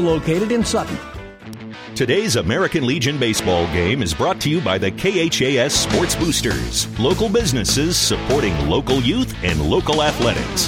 located 0.00 0.52
in 0.52 0.64
Sutton. 0.64 0.98
Today's 1.94 2.36
American 2.36 2.86
Legion 2.86 3.18
baseball 3.18 3.66
game 3.68 4.02
is 4.02 4.12
brought 4.12 4.40
to 4.40 4.50
you 4.50 4.60
by 4.60 4.78
the 4.78 4.90
KHAS 4.90 5.72
Sports 5.72 6.16
Boosters, 6.16 6.98
local 6.98 7.28
businesses 7.28 7.96
supporting 7.96 8.68
local 8.68 9.00
youth 9.00 9.32
and 9.44 9.62
local 9.62 10.02
athletics. 10.02 10.66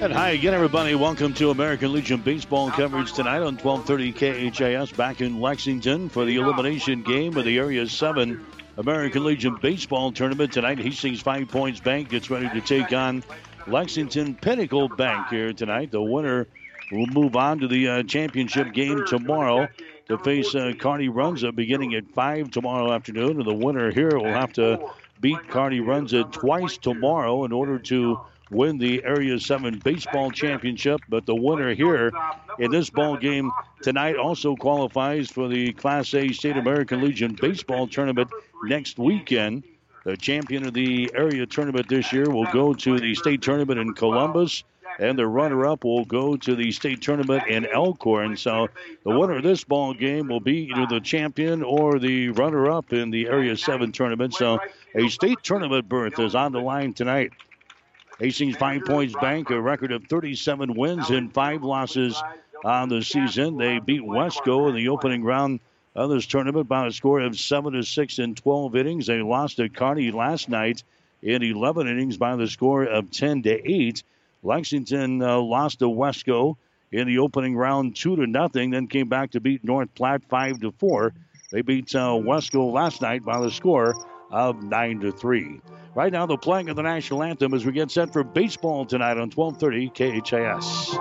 And 0.00 0.12
hi 0.12 0.30
again, 0.30 0.54
everybody. 0.54 0.94
Welcome 0.94 1.34
to 1.34 1.50
American 1.50 1.92
Legion 1.92 2.20
baseball 2.20 2.70
coverage 2.70 3.12
tonight 3.12 3.42
on 3.42 3.56
1230 3.56 4.50
KHAS 4.50 4.92
back 4.92 5.20
in 5.20 5.40
Lexington 5.40 6.08
for 6.08 6.24
the 6.24 6.36
elimination 6.36 7.02
game 7.02 7.36
of 7.36 7.44
the 7.44 7.58
Area 7.58 7.86
7 7.86 8.44
American 8.76 9.24
Legion 9.24 9.56
baseball 9.62 10.12
tournament 10.12 10.52
tonight. 10.52 10.78
Hastings 10.78 11.20
Five 11.20 11.48
Points 11.48 11.80
Bank 11.80 12.08
gets 12.08 12.28
ready 12.28 12.48
to 12.48 12.60
take 12.60 12.92
on 12.92 13.22
Lexington 13.66 14.34
Pinnacle 14.34 14.88
Bank 14.88 15.28
here 15.28 15.52
tonight. 15.52 15.90
The 15.90 16.02
winner 16.02 16.48
will 16.90 17.06
move 17.06 17.36
on 17.36 17.58
to 17.60 17.68
the 17.68 17.88
uh, 17.88 18.02
championship 18.02 18.72
game 18.72 19.04
tomorrow 19.06 19.68
to 20.08 20.18
face 20.18 20.54
uh, 20.54 20.72
Runza 20.78 21.54
beginning 21.54 21.94
at 21.94 22.08
5 22.10 22.50
tomorrow 22.50 22.92
afternoon. 22.92 23.38
And 23.38 23.46
the 23.46 23.54
winner 23.54 23.90
here 23.90 24.16
will 24.16 24.32
have 24.32 24.52
to 24.54 24.90
beat 25.20 25.48
Kearney 25.48 25.80
Runza 25.80 26.30
twice 26.30 26.76
tomorrow 26.76 27.44
in 27.44 27.52
order 27.52 27.78
to 27.78 28.20
win 28.50 28.78
the 28.78 29.02
Area 29.04 29.38
7 29.38 29.80
baseball 29.82 30.30
championship. 30.30 31.00
But 31.08 31.26
the 31.26 31.34
winner 31.34 31.74
here 31.74 32.12
in 32.58 32.70
this 32.70 32.90
ball 32.90 33.16
game 33.16 33.50
tonight 33.82 34.16
also 34.16 34.54
qualifies 34.54 35.30
for 35.30 35.48
the 35.48 35.72
Class 35.72 36.14
A 36.14 36.32
State 36.32 36.56
American 36.56 37.00
Legion 37.02 37.36
baseball 37.40 37.86
tournament 37.86 38.30
next 38.64 38.98
weekend. 38.98 39.64
The 40.04 40.16
champion 40.18 40.66
of 40.66 40.74
the 40.74 41.10
area 41.14 41.46
tournament 41.46 41.88
this 41.88 42.12
year 42.12 42.28
will 42.28 42.46
go 42.52 42.74
to 42.74 43.00
the 43.00 43.14
state 43.14 43.40
tournament 43.40 43.80
in 43.80 43.94
Columbus, 43.94 44.62
and 44.98 45.18
the 45.18 45.26
runner-up 45.26 45.84
will 45.84 46.04
go 46.04 46.36
to 46.36 46.54
the 46.54 46.70
state 46.72 47.02
tournament 47.02 47.46
in 47.48 47.66
Elkhorn. 47.66 48.36
So 48.36 48.68
the 49.04 49.18
winner 49.18 49.36
of 49.36 49.42
this 49.42 49.64
ball 49.64 49.94
game 49.94 50.28
will 50.28 50.40
be 50.40 50.70
either 50.70 50.86
the 50.86 51.00
champion 51.00 51.62
or 51.62 51.98
the 51.98 52.30
runner-up 52.30 52.92
in 52.92 53.10
the 53.10 53.26
Area 53.26 53.56
7 53.56 53.92
tournament. 53.92 54.34
So 54.34 54.58
a 54.94 55.08
state 55.08 55.38
tournament 55.42 55.88
berth 55.88 56.18
is 56.18 56.34
on 56.34 56.52
the 56.52 56.60
line 56.60 56.94
tonight. 56.94 57.32
Hastings 58.20 58.56
Five 58.56 58.84
Points 58.84 59.14
Bank, 59.20 59.50
a 59.50 59.60
record 59.60 59.90
of 59.90 60.04
37 60.04 60.74
wins 60.74 61.10
and 61.10 61.34
five 61.34 61.64
losses 61.64 62.22
on 62.64 62.88
the 62.88 63.02
season. 63.02 63.56
They 63.58 63.80
beat 63.80 64.02
Wesco 64.02 64.68
in 64.68 64.76
the 64.76 64.88
opening 64.88 65.24
round 65.24 65.60
of 65.96 66.10
this 66.10 66.26
tournament 66.26 66.68
by 66.68 66.86
a 66.86 66.92
score 66.92 67.20
of 67.20 67.38
7 67.38 67.72
to 67.72 67.82
6 67.82 68.18
in 68.18 68.34
12 68.34 68.76
innings. 68.76 69.06
They 69.06 69.20
lost 69.20 69.56
to 69.56 69.68
Kearney 69.68 70.10
last 70.12 70.48
night 70.48 70.82
in 71.22 71.42
11 71.42 71.88
innings 71.88 72.16
by 72.16 72.36
the 72.36 72.46
score 72.46 72.84
of 72.84 73.10
10 73.10 73.42
to 73.42 73.70
8. 73.70 74.02
Lexington 74.44 75.22
uh, 75.22 75.38
lost 75.40 75.80
to 75.80 75.86
Wesco 75.86 76.56
in 76.92 77.08
the 77.08 77.18
opening 77.18 77.56
round 77.56 77.96
2 77.96 78.16
to 78.16 78.26
nothing, 78.26 78.70
then 78.70 78.86
came 78.86 79.08
back 79.08 79.32
to 79.32 79.40
beat 79.40 79.64
North 79.64 79.92
Platte 79.94 80.22
5 80.28 80.60
to 80.60 80.72
4. 80.72 81.12
They 81.50 81.62
beat 81.62 81.94
uh, 81.94 82.10
Wesco 82.10 82.72
last 82.72 83.02
night 83.02 83.24
by 83.24 83.40
the 83.40 83.50
score 83.50 83.94
of 84.30 84.62
9 84.62 85.00
to 85.00 85.12
3. 85.12 85.60
Right 85.94 86.12
now, 86.12 86.26
the 86.26 86.36
playing 86.36 86.68
of 86.68 86.76
the 86.76 86.82
national 86.82 87.22
anthem 87.22 87.54
as 87.54 87.64
we 87.64 87.72
get 87.72 87.90
set 87.90 88.12
for 88.12 88.22
baseball 88.22 88.84
tonight 88.84 89.16
on 89.16 89.30
1230 89.30 90.20
KHAS. 90.20 90.98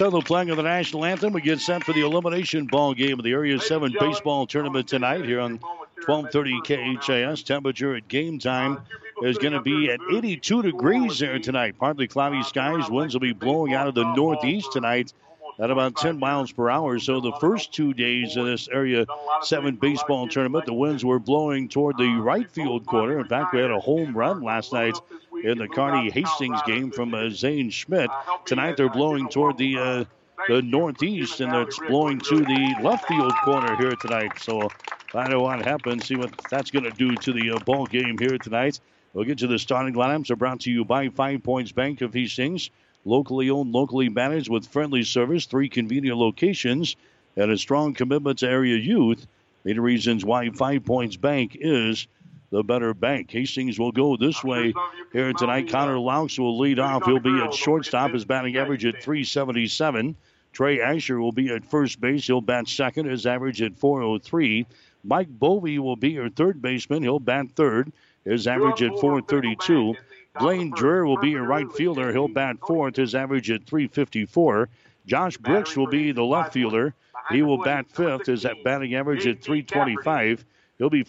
So 0.00 0.08
the 0.08 0.22
playing 0.22 0.48
of 0.48 0.56
the 0.56 0.62
national 0.62 1.04
anthem. 1.04 1.34
We 1.34 1.42
get 1.42 1.60
set 1.60 1.84
for 1.84 1.92
the 1.92 2.00
elimination 2.00 2.64
ball 2.64 2.94
game 2.94 3.18
of 3.18 3.22
the 3.22 3.32
Area 3.32 3.60
7 3.60 3.94
baseball 4.00 4.46
tournament 4.46 4.88
tonight 4.88 5.26
here 5.26 5.40
on 5.40 5.58
1230 6.06 6.96
KHAS. 6.96 7.42
Temperature 7.42 7.94
at 7.94 8.08
game 8.08 8.38
time 8.38 8.80
is 9.22 9.36
going 9.36 9.52
to 9.52 9.60
be 9.60 9.90
at 9.90 10.00
82 10.10 10.62
degrees 10.62 11.18
there 11.18 11.38
tonight. 11.38 11.76
Partly 11.78 12.08
cloudy 12.08 12.42
skies. 12.44 12.88
Winds 12.88 13.14
will 13.14 13.20
be 13.20 13.34
blowing 13.34 13.74
out 13.74 13.88
of 13.88 13.94
the 13.94 14.10
northeast 14.14 14.72
tonight 14.72 15.12
at 15.58 15.70
about 15.70 15.96
10 15.96 16.18
miles 16.18 16.50
per 16.50 16.70
hour. 16.70 16.98
So 16.98 17.20
the 17.20 17.32
first 17.38 17.74
two 17.74 17.92
days 17.92 18.38
of 18.38 18.46
this 18.46 18.68
Area 18.68 19.04
7 19.42 19.76
baseball 19.76 20.28
tournament, 20.28 20.64
the 20.64 20.72
winds 20.72 21.04
were 21.04 21.18
blowing 21.18 21.68
toward 21.68 21.98
the 21.98 22.08
right 22.08 22.50
field 22.50 22.86
corner. 22.86 23.20
In 23.20 23.28
fact, 23.28 23.52
we 23.52 23.60
had 23.60 23.70
a 23.70 23.78
home 23.78 24.16
run 24.16 24.42
last 24.42 24.72
night 24.72 24.94
in 25.42 25.58
the 25.58 25.68
Kearney 25.68 26.10
Hastings 26.10 26.60
game 26.66 26.90
from 26.90 27.14
uh, 27.14 27.30
Zane 27.30 27.70
Schmidt. 27.70 28.10
Tonight 28.44 28.76
they're 28.76 28.88
blowing 28.88 29.28
toward 29.28 29.58
the 29.58 29.78
uh, 29.78 30.04
the 30.48 30.62
northeast, 30.62 31.40
and 31.40 31.54
it's 31.54 31.78
blowing 31.78 32.18
to 32.20 32.38
the 32.38 32.74
left 32.82 33.06
field 33.06 33.32
corner 33.44 33.76
here 33.76 33.94
tonight. 33.96 34.38
So 34.38 34.68
find 35.12 35.32
out 35.32 35.42
what 35.42 35.64
happens, 35.64 36.06
see 36.06 36.16
what 36.16 36.32
that's 36.50 36.70
going 36.70 36.84
to 36.84 36.90
do 36.90 37.14
to 37.16 37.32
the 37.32 37.52
uh, 37.52 37.58
ball 37.60 37.86
game 37.86 38.16
here 38.18 38.38
tonight. 38.38 38.80
We'll 39.12 39.24
get 39.24 39.38
to 39.38 39.46
the 39.46 39.58
starting 39.58 39.94
lineups. 39.94 40.30
Are 40.30 40.36
brought 40.36 40.60
to 40.60 40.70
you 40.70 40.84
by 40.84 41.08
Five 41.08 41.42
Points 41.42 41.72
Bank 41.72 42.00
of 42.00 42.14
Hastings, 42.14 42.70
locally 43.04 43.50
owned, 43.50 43.72
locally 43.72 44.08
managed, 44.08 44.48
with 44.48 44.68
friendly 44.68 45.02
service, 45.02 45.46
three 45.46 45.68
convenient 45.68 46.16
locations, 46.16 46.96
and 47.36 47.50
a 47.50 47.58
strong 47.58 47.92
commitment 47.92 48.38
to 48.38 48.48
area 48.48 48.76
youth. 48.76 49.26
Many 49.64 49.78
reasons 49.78 50.24
why 50.24 50.48
Five 50.50 50.84
Points 50.84 51.16
Bank 51.16 51.56
is 51.60 52.06
the 52.50 52.62
better 52.62 52.94
bank. 52.94 53.30
Hastings 53.30 53.78
will 53.78 53.92
go 53.92 54.16
this 54.16 54.42
way 54.42 54.74
here 55.12 55.32
tonight. 55.32 55.68
Connor 55.70 55.98
Laux 55.98 56.38
will 56.38 56.58
lead 56.58 56.78
off. 56.78 57.04
He'll 57.04 57.20
be 57.20 57.40
at 57.40 57.54
shortstop. 57.54 58.12
His 58.12 58.24
batting 58.24 58.56
average 58.56 58.84
at 58.84 59.02
377. 59.02 60.16
Trey 60.52 60.80
Asher 60.80 61.20
will 61.20 61.32
be 61.32 61.50
at 61.50 61.64
first 61.64 62.00
base. 62.00 62.26
He'll 62.26 62.40
bat 62.40 62.68
second. 62.68 63.06
His 63.06 63.24
average 63.24 63.62
at 63.62 63.76
403. 63.78 64.66
Mike 65.04 65.28
Bovey 65.30 65.78
will 65.78 65.96
be 65.96 66.10
your 66.10 66.28
third 66.28 66.60
baseman. 66.60 67.02
He'll 67.02 67.20
bat 67.20 67.46
third. 67.54 67.92
His 68.24 68.46
average 68.46 68.82
at 68.82 68.98
432. 68.98 69.94
Blaine 70.38 70.72
Dreher 70.72 71.06
will 71.06 71.18
be 71.18 71.30
your 71.30 71.46
right 71.46 71.70
fielder. 71.72 72.12
He'll 72.12 72.28
bat 72.28 72.56
fourth. 72.66 72.96
His 72.96 73.14
average 73.14 73.50
at 73.50 73.64
354. 73.64 74.68
Josh 75.06 75.36
Brooks 75.38 75.76
will 75.76 75.86
be 75.86 76.12
the 76.12 76.24
left 76.24 76.52
fielder. 76.52 76.94
He 77.30 77.42
will 77.42 77.62
bat 77.62 77.86
fifth. 77.90 78.26
His 78.26 78.44
batting 78.64 78.94
average 78.94 79.26
at 79.26 79.42
325. 79.42 80.44
He'll 80.78 80.90
be 80.90 81.06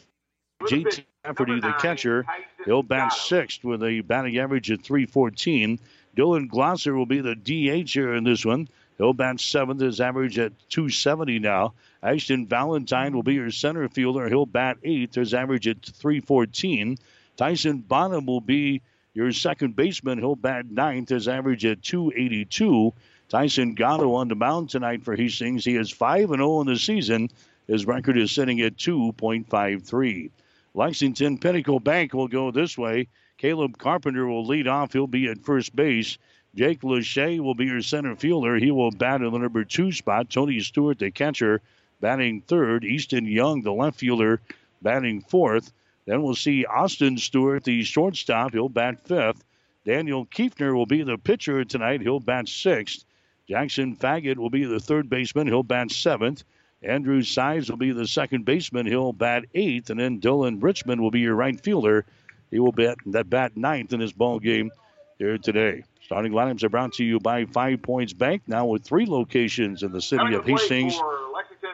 JT 0.67 1.05
Rafferty, 1.25 1.59
the 1.59 1.73
catcher. 1.79 2.25
He'll 2.65 2.83
bat 2.83 3.13
sixth 3.13 3.63
with 3.63 3.83
a 3.83 4.01
batting 4.01 4.37
average 4.37 4.69
of 4.69 4.81
314. 4.81 5.79
Dylan 6.15 6.49
Glosser 6.49 6.95
will 6.95 7.05
be 7.05 7.21
the 7.21 7.35
DH 7.35 7.91
here 7.91 8.13
in 8.13 8.23
this 8.23 8.45
one. 8.45 8.67
He'll 8.97 9.13
bat 9.13 9.39
seventh, 9.39 9.81
his 9.81 9.99
average 9.99 10.37
at 10.37 10.53
270 10.69 11.39
now. 11.39 11.73
Ashton 12.03 12.45
Valentine 12.45 13.15
will 13.15 13.23
be 13.23 13.33
your 13.35 13.51
center 13.51 13.87
fielder. 13.89 14.27
He'll 14.27 14.45
bat 14.45 14.77
eighth, 14.83 15.15
his 15.15 15.33
average 15.33 15.67
at 15.67 15.83
314. 15.83 16.97
Tyson 17.37 17.79
Bonham 17.79 18.25
will 18.25 18.41
be 18.41 18.81
your 19.13 19.31
second 19.31 19.75
baseman. 19.75 20.19
He'll 20.19 20.35
bat 20.35 20.69
ninth, 20.69 21.09
his 21.09 21.27
average 21.27 21.65
at 21.65 21.81
282. 21.81 22.93
Tyson 23.29 23.73
Gatto 23.75 24.13
on 24.13 24.27
the 24.27 24.35
mound 24.35 24.69
tonight 24.69 25.03
for 25.03 25.15
Hastings. 25.15 25.65
He 25.65 25.77
is 25.77 25.89
5 25.89 26.31
and 26.31 26.39
0 26.39 26.61
in 26.61 26.67
the 26.67 26.77
season. 26.77 27.29
His 27.67 27.85
record 27.85 28.17
is 28.17 28.31
sitting 28.31 28.59
at 28.61 28.75
2.53. 28.75 30.29
Lexington 30.73 31.37
Pinnacle 31.37 31.79
Bank 31.79 32.13
will 32.13 32.27
go 32.27 32.51
this 32.51 32.77
way. 32.77 33.07
Caleb 33.37 33.77
Carpenter 33.77 34.27
will 34.27 34.45
lead 34.45 34.67
off. 34.67 34.93
He'll 34.93 35.07
be 35.07 35.27
at 35.27 35.43
first 35.43 35.75
base. 35.75 36.17
Jake 36.55 36.81
Lachey 36.81 37.39
will 37.39 37.55
be 37.55 37.65
your 37.65 37.81
center 37.81 38.15
fielder. 38.15 38.55
He 38.57 38.71
will 38.71 38.91
bat 38.91 39.21
in 39.21 39.31
the 39.31 39.39
number 39.39 39.63
two 39.63 39.91
spot. 39.91 40.29
Tony 40.29 40.59
Stewart, 40.59 40.99
the 40.99 41.11
catcher, 41.11 41.61
batting 41.99 42.41
third. 42.41 42.83
Easton 42.83 43.25
Young, 43.25 43.61
the 43.61 43.73
left 43.73 43.99
fielder, 43.99 44.41
batting 44.81 45.21
fourth. 45.21 45.71
Then 46.05 46.23
we'll 46.23 46.35
see 46.35 46.65
Austin 46.65 47.17
Stewart, 47.17 47.63
the 47.63 47.83
shortstop. 47.83 48.51
He'll 48.53 48.69
bat 48.69 49.05
fifth. 49.07 49.43
Daniel 49.85 50.25
Kiefner 50.25 50.75
will 50.75 50.85
be 50.85 51.03
the 51.03 51.17
pitcher 51.17 51.63
tonight. 51.63 52.01
He'll 52.01 52.19
bat 52.19 52.47
sixth. 52.47 53.05
Jackson 53.47 53.95
Faggett 53.95 54.37
will 54.37 54.49
be 54.49 54.65
the 54.65 54.79
third 54.79 55.09
baseman. 55.09 55.47
He'll 55.47 55.63
bat 55.63 55.91
seventh. 55.91 56.43
Andrew 56.83 57.21
Sides 57.21 57.69
will 57.69 57.77
be 57.77 57.91
the 57.91 58.07
second 58.07 58.45
baseman. 58.45 58.85
He'll 58.85 59.13
bat 59.13 59.45
eighth, 59.53 59.89
and 59.89 59.99
then 59.99 60.19
Dylan 60.19 60.61
Richmond 60.61 61.01
will 61.01 61.11
be 61.11 61.19
your 61.19 61.35
right 61.35 61.59
fielder. 61.59 62.05
He 62.49 62.59
will 62.59 62.71
bat 62.71 62.97
that 63.07 63.29
bat 63.29 63.55
ninth 63.55 63.93
in 63.93 63.99
his 63.99 64.13
ball 64.13 64.39
game 64.39 64.71
here 65.17 65.37
today. 65.37 65.83
Starting 66.03 66.31
lineups 66.31 66.63
are 66.63 66.69
brought 66.69 66.93
to 66.93 67.03
you 67.03 67.19
by 67.19 67.45
Five 67.45 67.81
Points 67.81 68.13
Bank, 68.13 68.41
now 68.47 68.65
with 68.65 68.83
three 68.83 69.05
locations 69.05 69.83
in 69.83 69.91
the 69.91 70.01
city 70.01 70.33
of 70.33 70.45
Hastings. 70.45 70.99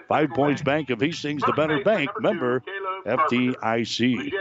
Five 0.08 0.30
Points 0.32 0.62
Bank 0.62 0.90
of 0.90 1.02
Hastings, 1.02 1.42
the 1.42 1.54
better 1.54 1.84
bank. 1.84 2.10
Member 2.20 2.62
FDIC. 3.06 4.32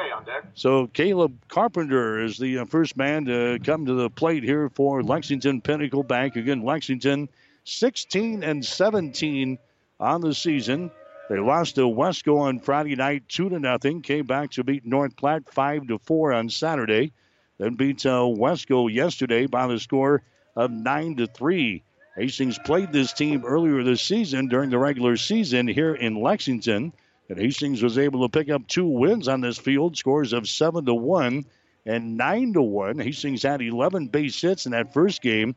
So 0.54 0.88
Caleb 0.88 1.38
Carpenter 1.48 2.22
is 2.22 2.38
the 2.38 2.58
uh, 2.58 2.64
first 2.64 2.96
man 2.96 3.24
to 3.26 3.58
come 3.64 3.86
to 3.86 3.94
the 3.94 4.10
plate 4.10 4.42
here 4.42 4.68
for 4.70 5.02
Lexington 5.02 5.60
Pinnacle 5.60 6.02
Bank. 6.02 6.36
Again, 6.36 6.62
Lexington 6.62 7.28
16 7.64 8.42
and 8.42 8.64
17 8.64 9.58
on 9.98 10.20
the 10.20 10.34
season. 10.34 10.90
They 11.28 11.38
lost 11.38 11.74
to 11.74 11.82
Wesco 11.82 12.38
on 12.38 12.60
Friday 12.60 12.94
night, 12.94 13.24
two 13.28 13.48
to 13.48 13.58
nothing. 13.58 14.02
Came 14.02 14.26
back 14.26 14.52
to 14.52 14.64
beat 14.64 14.86
North 14.86 15.16
Platte 15.16 15.52
five 15.52 15.86
to 15.88 15.98
four 15.98 16.32
on 16.32 16.48
Saturday. 16.48 17.12
Then 17.58 17.74
beat 17.74 18.04
uh, 18.06 18.20
Wesco 18.20 18.92
yesterday 18.92 19.46
by 19.46 19.66
the 19.66 19.80
score 19.80 20.22
of 20.54 20.70
nine 20.70 21.16
to 21.16 21.26
three. 21.26 21.82
Hastings 22.16 22.58
played 22.58 22.92
this 22.92 23.12
team 23.12 23.44
earlier 23.44 23.82
this 23.82 24.02
season 24.02 24.48
during 24.48 24.70
the 24.70 24.78
regular 24.78 25.16
season 25.16 25.66
here 25.66 25.94
in 25.94 26.22
Lexington. 26.22 26.92
And 27.28 27.38
Hastings 27.38 27.82
was 27.82 27.98
able 27.98 28.22
to 28.22 28.38
pick 28.38 28.48
up 28.50 28.66
two 28.68 28.86
wins 28.86 29.26
on 29.26 29.40
this 29.40 29.58
field, 29.58 29.96
scores 29.96 30.32
of 30.32 30.48
seven 30.48 30.86
to 30.86 30.94
one 30.94 31.44
and 31.84 32.16
nine 32.16 32.52
to 32.52 32.62
one. 32.62 32.98
Hastings 32.98 33.42
had 33.42 33.60
11 33.60 34.08
base 34.08 34.40
hits 34.40 34.66
in 34.66 34.72
that 34.72 34.92
first 34.94 35.22
game. 35.22 35.56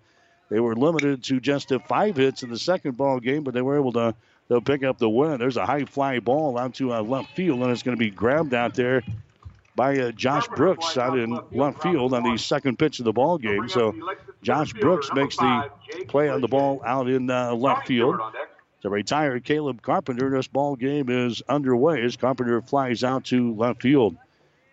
They 0.50 0.60
were 0.60 0.76
limited 0.76 1.24
to 1.26 1.40
just 1.40 1.72
five 1.88 2.16
hits 2.16 2.44
in 2.44 2.50
the 2.50 2.58
second 2.58 2.98
ball 2.98 3.20
game, 3.20 3.44
but 3.44 3.54
they 3.54 3.62
were 3.62 3.78
able 3.78 3.94
to 3.94 4.16
they'll 4.48 4.62
pick 4.62 4.84
up 4.84 4.98
the 4.98 5.10
win. 5.10 5.40
There's 5.40 5.58
a 5.58 5.66
high 5.66 5.86
fly 5.86 6.20
ball 6.20 6.58
out 6.58 6.76
to 6.76 6.94
uh, 6.94 7.02
left 7.02 7.36
field, 7.36 7.62
and 7.62 7.72
it's 7.72 7.84
going 7.84 7.96
to 7.96 8.00
be 8.00 8.10
grabbed 8.10 8.54
out 8.54 8.74
there 8.74 9.04
by 9.76 9.98
uh, 9.98 10.12
Josh 10.12 10.48
Brooks 10.50 10.98
out 10.98 11.18
in 11.18 11.40
left 11.52 11.82
field 11.82 12.14
on 12.14 12.24
the 12.24 12.38
second 12.38 12.78
pitch 12.78 13.00
of 13.00 13.06
the 13.06 13.14
ball 13.14 13.38
game. 13.38 13.70
So 13.70 13.96
Josh 14.42 14.74
Brooks 14.74 15.10
makes 15.14 15.38
the 15.38 15.70
play 16.08 16.30
on 16.30 16.42
the 16.42 16.48
ball 16.48 16.82
out 16.86 17.08
in 17.08 17.30
uh, 17.30 17.54
left 17.54 17.88
field. 17.88 18.20
The 18.82 18.90
retired 18.90 19.44
Caleb 19.44 19.82
Carpenter. 19.82 20.30
This 20.30 20.48
ball 20.48 20.76
game 20.76 21.10
is 21.10 21.42
underway 21.48 22.02
as 22.02 22.18
Carpenter 22.18 22.62
flies 22.62 23.04
out 23.04 23.26
to 23.26 23.54
left 23.56 23.82
field. 23.82 24.18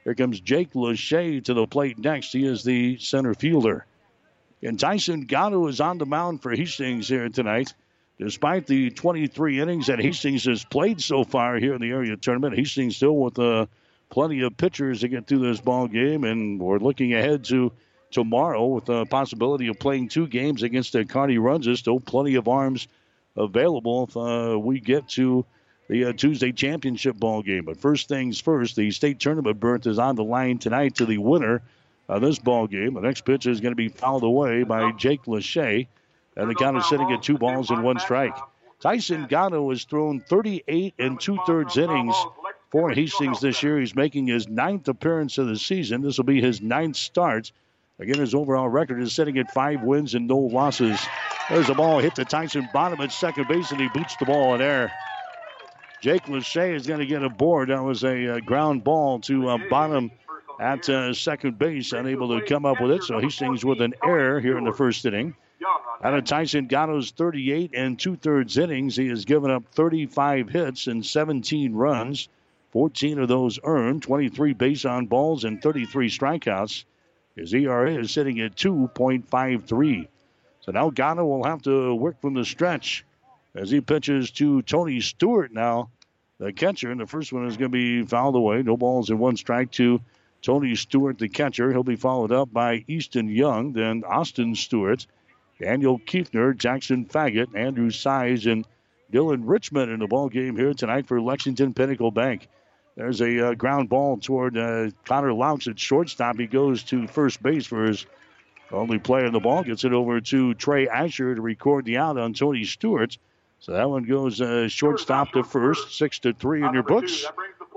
Here 0.05 0.15
comes 0.15 0.41
Jake 0.41 0.73
Lachey 0.73 1.45
to 1.45 1.55
the 1.55 1.67
plate 1.67 1.99
next. 1.99 2.33
He 2.33 2.47
is 2.47 2.63
the 2.63 2.99
center 2.99 3.35
fielder. 3.35 3.85
And 4.67 4.81
Tyson 4.81 5.21
Gatto 5.21 5.69
is 5.69 5.81
on 5.81 5.99
the 5.99 6.07
mound 6.07 6.43
for 6.43 6.51
Hastings 6.51 7.09
here 7.09 7.29
tonight. 7.29 7.73
Despite 8.19 8.67
the 8.67 8.91
23 8.91 9.61
innings 9.61 9.87
that 9.87 10.01
Hastings 10.01 10.45
has 10.47 10.65
played 10.65 11.01
so 11.01 11.23
far 11.23 11.57
here 11.57 11.75
in 11.75 11.81
the 11.81 11.91
area 11.91 12.17
tournament, 12.17 12.57
Hastings 12.57 12.97
still 12.97 13.17
with 13.17 13.39
uh, 13.39 13.67
plenty 14.11 14.41
of 14.41 14.57
pitchers 14.57 15.01
to 15.01 15.09
get 15.09 15.29
through 15.29 15.39
this 15.39 15.61
ball 15.61 15.87
game, 15.87 16.25
and 16.25 16.61
we're 16.61 16.79
looking 16.79 17.15
ahead 17.15 17.45
to 17.45 17.71
tomorrow 18.11 18.67
with 18.67 18.87
the 18.87 19.07
possibility 19.07 19.69
of 19.69 19.79
playing 19.79 20.09
two 20.09 20.27
games 20.27 20.65
against 20.65 20.95
the 20.95 21.05
Kearney 21.05 21.37
Runza. 21.37 21.67
There's 21.67 21.79
still 21.79 22.01
plenty 22.01 22.35
of 22.35 22.49
arms 22.49 22.89
available 23.37 24.09
if 24.09 24.17
uh, 24.17 24.59
we 24.59 24.81
get 24.81 25.09
to 25.11 25.45
the 25.89 26.07
uh, 26.07 26.13
Tuesday 26.13 26.51
championship 26.51 27.17
ball 27.17 27.43
game. 27.43 27.67
But 27.67 27.77
first 27.77 28.09
things 28.09 28.41
first, 28.41 28.75
the 28.75 28.91
state 28.91 29.21
tournament 29.21 29.61
berth 29.61 29.87
is 29.87 30.01
on 30.01 30.17
the 30.17 30.25
line 30.25 30.59
tonight 30.59 30.97
to 30.97 31.07
the 31.07 31.19
winner 31.19 31.63
of 32.09 32.23
this 32.23 32.39
ball 32.39 32.67
game. 32.67 32.95
The 32.95 33.01
next 33.01 33.25
pitch 33.25 33.47
is 33.47 33.61
going 33.61 33.73
to 33.73 33.77
be 33.77 33.89
fouled 33.89 34.23
away 34.23 34.63
by 34.63 34.93
Jake 34.93 35.25
Lachey, 35.25 35.89
and 36.37 36.51
the 36.51 36.55
count 36.55 36.77
is 36.77 36.89
sitting 36.89 37.11
at 37.13 37.23
two 37.23 37.39
balls 37.39 37.71
and 37.71 37.83
one 37.83 37.99
strike. 37.99 38.37
Tyson 38.81 39.27
Gatto 39.27 39.71
has 39.71 39.85
thrown 39.85 40.21
38 40.21 40.95
and 40.99 41.19
two 41.19 41.39
thirds 41.47 41.77
innings 41.77 42.15
for 42.71 42.91
Hastings 42.91 43.41
this 43.41 43.63
year. 43.63 43.81
He's 43.81 43.95
making 43.95 44.27
his 44.27 44.49
ninth 44.49 44.87
appearance 44.89 45.39
of 45.39 45.47
the 45.47 45.57
season. 45.57 46.03
This 46.03 46.19
will 46.19 46.25
be 46.25 46.41
his 46.41 46.61
ninth 46.61 46.97
start. 46.97 47.53
Again, 47.99 48.19
his 48.19 48.35
overall 48.35 48.69
record 48.69 49.01
is 49.01 49.15
sitting 49.15 49.39
at 49.39 49.51
five 49.53 49.83
wins 49.83 50.15
and 50.15 50.29
no 50.29 50.37
losses. 50.37 51.01
There's 51.49 51.71
a 51.71 51.75
ball 51.75 52.01
hit 52.01 52.15
the 52.15 52.27
Tyson 52.27 52.69
Bonham 52.73 53.01
at 53.01 53.13
second 53.13 53.49
base, 53.49 53.71
and 53.71 53.81
he 53.81 53.89
boots 53.89 54.17
the 54.17 54.27
ball 54.27 54.55
in 54.55 54.61
air. 54.61 54.93
Jake 56.03 56.25
Lachey 56.25 56.75
is 56.75 56.87
going 56.87 57.01
to 57.01 57.07
get 57.07 57.23
a 57.23 57.31
board. 57.31 57.71
That 57.71 57.83
was 57.83 58.05
a 58.05 58.37
uh, 58.37 58.41
ground 58.41 58.85
ball 58.85 59.21
to 59.21 59.49
uh, 59.49 59.59
Bonham 59.71 60.11
at 60.61 60.89
uh, 60.89 61.13
second 61.13 61.59
base, 61.59 61.93
unable 61.93 62.39
to 62.39 62.45
come 62.47 62.65
up 62.65 62.81
with 62.81 62.91
it. 62.91 63.03
So 63.03 63.19
he 63.19 63.27
Hastings 63.27 63.65
with 63.65 63.81
an 63.81 63.95
error 64.05 64.41
here 64.41 64.59
in 64.59 64.65
the 64.65 64.73
first 64.73 65.05
inning. 65.05 65.35
Out 66.03 66.15
of 66.15 66.25
Tyson 66.25 66.67
Gatto's 66.67 67.11
38 67.11 67.73
and 67.75 67.99
two 67.99 68.17
thirds 68.17 68.59
innings, 68.59 68.97
he 68.97 69.09
has 69.09 69.25
given 69.25 69.51
up 69.51 69.65
35 69.73 70.49
hits 70.49 70.87
and 70.87 71.05
17 71.05 71.75
runs. 71.75 72.29
14 72.73 73.19
of 73.21 73.29
those 73.29 73.59
earned, 73.65 74.03
23 74.03 74.53
base 74.53 74.85
on 74.85 75.07
balls, 75.07 75.45
and 75.45 75.63
33 75.63 76.11
strikeouts. 76.11 76.85
His 77.35 77.55
ERA 77.55 77.95
is 77.95 78.11
sitting 78.11 78.41
at 78.41 78.57
2.53. 78.57 80.09
So 80.61 80.73
now 80.73 80.91
Gatto 80.91 81.25
will 81.25 81.45
have 81.45 81.63
to 81.63 81.95
work 81.95 82.21
from 82.21 82.35
the 82.35 82.45
stretch 82.45 83.05
as 83.55 83.71
he 83.71 83.81
pitches 83.81 84.31
to 84.33 84.63
Tony 84.63 85.01
Stewart 85.01 85.53
now, 85.53 85.91
the 86.39 86.53
catcher. 86.53 86.91
And 86.91 87.01
the 87.01 87.07
first 87.07 87.33
one 87.33 87.47
is 87.47 87.57
going 87.57 87.71
to 87.71 87.77
be 87.77 88.03
fouled 88.03 88.37
away. 88.37 88.63
No 88.63 88.77
balls 88.77 89.11
and 89.11 89.19
one 89.19 89.37
strike 89.37 89.71
to 89.73 90.01
Tony 90.43 90.75
Stewart, 90.75 91.19
the 91.19 91.29
catcher. 91.29 91.73
He'll 91.73 91.83
be 91.83 91.97
followed 91.97 92.33
up 92.33 92.53
by 92.53 92.85
Easton 92.87 93.29
Young, 93.29 93.73
then 93.73 94.05
Austin 94.05 94.55
Stewart, 94.55 95.07
Daniel 95.61 95.99
Kiefner, 95.99 96.57
Jackson 96.57 97.05
Faggett, 97.07 97.57
Andrew 97.57 97.91
Size, 97.91 98.47
and 98.47 98.67
Dylan 99.13 99.43
Richmond 99.45 99.91
in 99.91 100.01
the 100.01 100.07
ball 100.07 100.29
game 100.29 100.57
here 100.57 100.75
tonight 100.75 101.07
for 101.07 101.21
Lexington 101.21 101.75
Pinnacle 101.75 102.11
Bank. 102.11 102.49
There's 102.97 103.21
a 103.21 103.49
uh, 103.49 103.55
ground 103.55 103.89
ball 103.89 104.17
toward 104.17 104.57
uh, 104.57 104.91
Connor 105.05 105.33
Laux 105.33 105.69
at 105.69 105.79
shortstop. 105.79 106.39
He 106.39 106.47
goes 106.47 106.83
to 106.85 107.07
first 107.07 107.43
base 107.43 107.67
for 107.67 107.85
his 107.85 108.07
only 108.73 108.99
play 108.99 109.25
in 109.25 109.33
the 109.33 109.41
ball. 109.41 109.63
Gets 109.63 109.85
it 109.85 109.93
over 109.93 110.21
to 110.21 110.55
Trey 110.55 110.89
Asher 110.89 111.35
to 111.35 111.41
record 111.41 111.85
the 111.85 111.99
out 111.99 112.19
on 112.19 112.33
Tony 112.33 112.65
Stewart. 112.65 113.17
So 113.61 113.73
that 113.73 113.89
one 113.89 114.05
goes 114.05 114.41
uh, 114.41 114.69
shortstop 114.69 115.33
to 115.33 115.43
first, 115.43 115.97
six 115.97 116.19
to 116.21 116.33
three 116.33 116.65
in 116.65 116.73
your 116.73 116.83
books. 116.83 117.27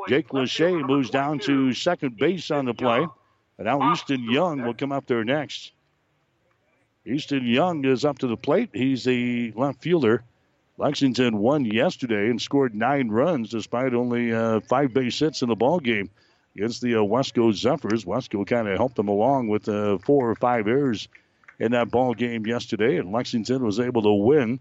Jake 0.10 0.30
Lachey 0.30 0.84
moves 0.88 1.12
down 1.12 1.38
to 1.38 1.72
second 1.72 2.18
base 2.18 2.50
on 2.50 2.66
the 2.66 2.74
play. 2.74 3.06
And 3.60 3.66
now 3.68 3.92
Easton 3.92 4.24
Young 4.24 4.64
will 4.64 4.74
come 4.74 4.92
up 4.92 5.06
there 5.06 5.24
next. 5.24 5.72
Easton 7.06 7.46
Young 7.46 7.86
is 7.86 8.04
up 8.04 8.18
to 8.20 8.28
the 8.28 8.36
plate. 8.36 8.72
He's 8.74 9.04
the 9.04 9.54
left 9.56 9.84
fielder. 9.84 10.24
Lexington 10.80 11.38
won 11.38 11.64
yesterday 11.64 12.32
and 12.32 12.42
scored 12.42 12.74
nine 12.74 13.10
runs 13.10 13.52
despite 13.52 13.94
only 13.94 14.34
uh, 14.34 14.62
five 14.62 14.96
base 14.96 15.20
hits 15.20 15.44
in 15.44 15.50
the 15.50 15.56
ball 15.56 15.80
game 15.80 16.10
against 16.56 16.82
the 16.82 16.96
uh, 16.96 17.02
Wesco 17.02 17.54
Zephyrs. 17.54 18.04
Wesco 18.04 18.48
kind 18.48 18.68
of 18.68 18.78
helped 18.78 18.96
them 18.96 19.10
along 19.10 19.50
with 19.50 19.70
uh, 19.70 20.00
four 20.00 20.28
or 20.28 20.36
five 20.36 20.68
errors 20.68 21.08
in 21.60 21.74
that 21.74 21.92
ball 21.92 22.16
game 22.16 22.48
yesterday, 22.48 22.98
and 22.98 23.12
Lexington 23.12 23.64
was 23.64 23.80
able 23.80 24.02
to 24.02 24.14
win 24.14 24.60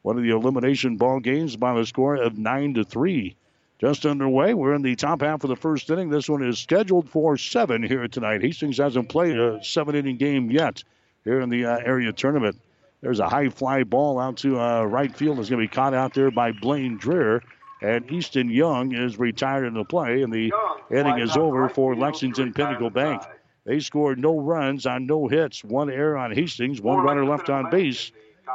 one 0.00 0.16
of 0.16 0.22
the 0.22 0.30
elimination 0.30 0.96
ball 0.96 1.20
games 1.20 1.56
by 1.56 1.74
the 1.74 1.84
score 1.84 2.14
of 2.14 2.38
nine 2.38 2.72
to 2.72 2.84
three. 2.84 3.36
Just 3.80 4.06
underway. 4.06 4.54
We're 4.54 4.74
in 4.74 4.82
the 4.82 4.96
top 4.96 5.20
half 5.20 5.44
of 5.44 5.50
the 5.50 5.56
first 5.56 5.88
inning. 5.88 6.10
This 6.10 6.28
one 6.28 6.42
is 6.42 6.58
scheduled 6.58 7.08
for 7.08 7.36
seven 7.36 7.82
here 7.82 8.08
tonight. 8.08 8.42
Hastings 8.42 8.78
hasn't 8.78 9.08
played 9.08 9.38
a 9.38 9.62
seven 9.62 9.94
inning 9.94 10.16
game 10.16 10.50
yet 10.50 10.82
here 11.22 11.40
in 11.40 11.48
the 11.48 11.64
uh, 11.64 11.78
area 11.78 12.12
tournament. 12.12 12.60
There's 13.02 13.20
a 13.20 13.28
high 13.28 13.48
fly 13.50 13.84
ball 13.84 14.18
out 14.18 14.38
to 14.38 14.58
uh, 14.58 14.82
right 14.82 15.14
field. 15.14 15.38
It's 15.38 15.48
going 15.48 15.62
to 15.62 15.68
be 15.68 15.72
caught 15.72 15.94
out 15.94 16.12
there 16.12 16.32
by 16.32 16.50
Blaine 16.50 16.98
Dreher. 16.98 17.40
And 17.80 18.10
Easton 18.10 18.50
Young 18.50 18.92
is 18.92 19.20
retired 19.20 19.64
in 19.64 19.74
the 19.74 19.84
play, 19.84 20.22
and 20.22 20.32
the 20.32 20.52
inning 20.90 21.20
is 21.20 21.36
over 21.36 21.68
for 21.68 21.94
Lexington 21.94 22.52
Pinnacle 22.52 22.90
Bank. 22.90 23.22
They 23.64 23.78
scored 23.78 24.18
no 24.18 24.40
runs 24.40 24.84
on 24.86 25.06
no 25.06 25.28
hits, 25.28 25.62
one 25.62 25.88
error 25.88 26.16
on 26.16 26.32
Hastings, 26.32 26.80
one 26.80 27.04
runner 27.04 27.24
left 27.24 27.50
on 27.50 27.70
base. 27.70 28.10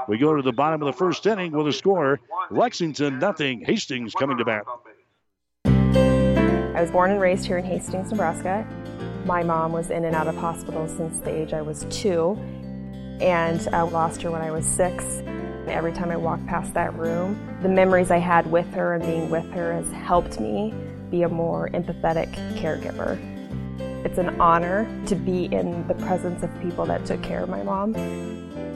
We 0.09 0.17
go 0.17 0.35
to 0.35 0.41
the 0.41 0.51
bottom 0.51 0.81
of 0.81 0.87
the 0.87 0.97
first 0.97 1.25
inning 1.25 1.53
with 1.53 1.67
a 1.67 1.71
score 1.71 2.19
Lexington 2.51 3.19
nothing, 3.19 3.61
Hastings 3.61 4.13
coming 4.13 4.37
to 4.39 4.43
bat. 4.43 4.63
I 6.75 6.81
was 6.81 6.89
born 6.89 7.11
and 7.11 7.21
raised 7.21 7.45
here 7.45 7.59
in 7.59 7.63
Hastings, 7.63 8.09
Nebraska. 8.09 8.65
My 9.25 9.43
mom 9.43 9.73
was 9.73 9.91
in 9.91 10.05
and 10.05 10.15
out 10.15 10.27
of 10.27 10.35
hospitals 10.35 10.91
since 10.97 11.19
the 11.19 11.29
age 11.29 11.53
I 11.53 11.61
was 11.61 11.85
two, 11.91 12.35
and 13.21 13.67
I 13.71 13.83
lost 13.83 14.23
her 14.23 14.31
when 14.31 14.41
I 14.41 14.49
was 14.49 14.65
six. 14.65 15.21
Every 15.67 15.93
time 15.93 16.09
I 16.09 16.17
walk 16.17 16.43
past 16.47 16.73
that 16.73 16.97
room, 16.97 17.39
the 17.61 17.69
memories 17.69 18.09
I 18.09 18.17
had 18.17 18.49
with 18.51 18.65
her 18.73 18.95
and 18.95 19.05
being 19.05 19.29
with 19.29 19.47
her 19.51 19.71
has 19.71 19.91
helped 19.91 20.39
me 20.39 20.73
be 21.11 21.21
a 21.21 21.29
more 21.29 21.69
empathetic 21.75 22.33
caregiver. 22.57 23.19
It's 24.03 24.17
an 24.17 24.41
honor 24.41 24.87
to 25.05 25.15
be 25.15 25.45
in 25.45 25.87
the 25.87 25.93
presence 25.93 26.41
of 26.41 26.49
people 26.59 26.87
that 26.87 27.05
took 27.05 27.21
care 27.21 27.43
of 27.43 27.49
my 27.49 27.61
mom. 27.61 27.93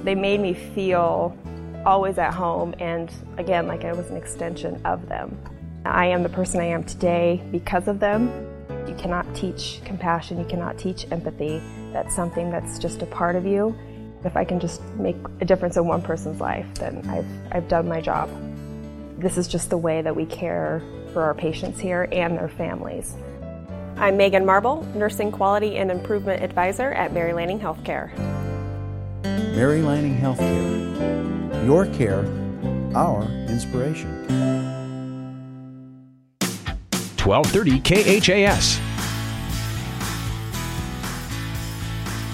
They 0.03 0.13
made 0.13 0.39
me 0.39 0.53
feel 0.53 1.36
always 1.83 2.19
at 2.19 2.33
home 2.33 2.75
and 2.79 3.12
again 3.38 3.65
like 3.65 3.86
I 3.86 3.93
was 3.93 4.12
an 4.12 4.17
extension 4.17 4.79
of 4.86 5.10
them. 5.10 5.36
I 5.91 6.06
am 6.08 6.23
the 6.23 6.30
person 6.30 6.60
I 6.60 6.65
am 6.65 6.84
today 6.84 7.41
because 7.52 7.88
of 7.88 8.00
them. 8.00 8.32
You 8.88 8.95
cannot 8.95 9.34
teach 9.36 9.82
compassion, 9.86 10.39
you 10.39 10.45
cannot 10.45 10.78
teach 10.78 11.06
empathy. 11.12 11.62
That's 11.93 12.15
something 12.15 12.52
that's 12.52 12.80
just 12.80 13.02
a 13.02 13.06
part 13.06 13.36
of 13.36 13.45
you. 13.45 13.78
If 14.23 14.36
I 14.36 14.43
can 14.43 14.60
just 14.60 14.82
make 14.95 15.15
a 15.41 15.45
difference 15.45 15.78
in 15.78 15.88
one 15.88 16.02
person's 16.02 16.41
life, 16.41 16.67
then 16.76 17.08
I've, 17.10 17.56
I've 17.56 17.67
done 17.67 17.88
my 17.88 18.02
job. 18.02 18.30
This 19.17 19.38
is 19.38 19.47
just 19.47 19.69
the 19.69 19.78
way 19.78 20.02
that 20.02 20.15
we 20.15 20.26
care 20.26 20.82
for 21.13 21.23
our 21.23 21.34
patients 21.34 21.80
here 21.80 22.08
and 22.12 22.38
their 22.38 22.50
families. 22.50 23.15
I'm 23.97 24.15
Megan 24.15 24.45
Marble, 24.45 24.84
Nursing 24.93 25.32
Quality 25.32 25.78
and 25.78 25.89
Improvement 25.89 26.43
Advisor 26.43 26.91
at 26.91 27.13
Mary 27.13 27.34
Lanning 27.34 27.60
Healthcare. 27.60 28.15
Mary 29.23 29.82
Lanning 29.82 30.15
Healthcare. 30.15 31.65
Your 31.65 31.88
care, 31.88 32.23
our 32.95 33.23
inspiration. 33.50 34.77
1230 37.28 38.22
KHAS. 38.22 38.80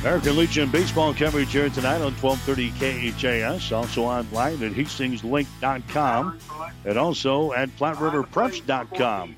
American 0.02 0.38
Legion 0.38 0.70
baseball 0.70 1.16
coverage 1.16 1.52
here 1.52 1.70
tonight 1.70 2.02
on 2.02 2.14
1230 2.14 3.12
KHAS. 3.12 3.72
Also 3.72 4.04
online 4.04 4.62
at 4.62 4.74
hastingslink.com 4.74 6.38
and 6.86 6.98
also 7.00 7.54
at 7.54 7.70
flatriverpreps.com. 7.70 9.36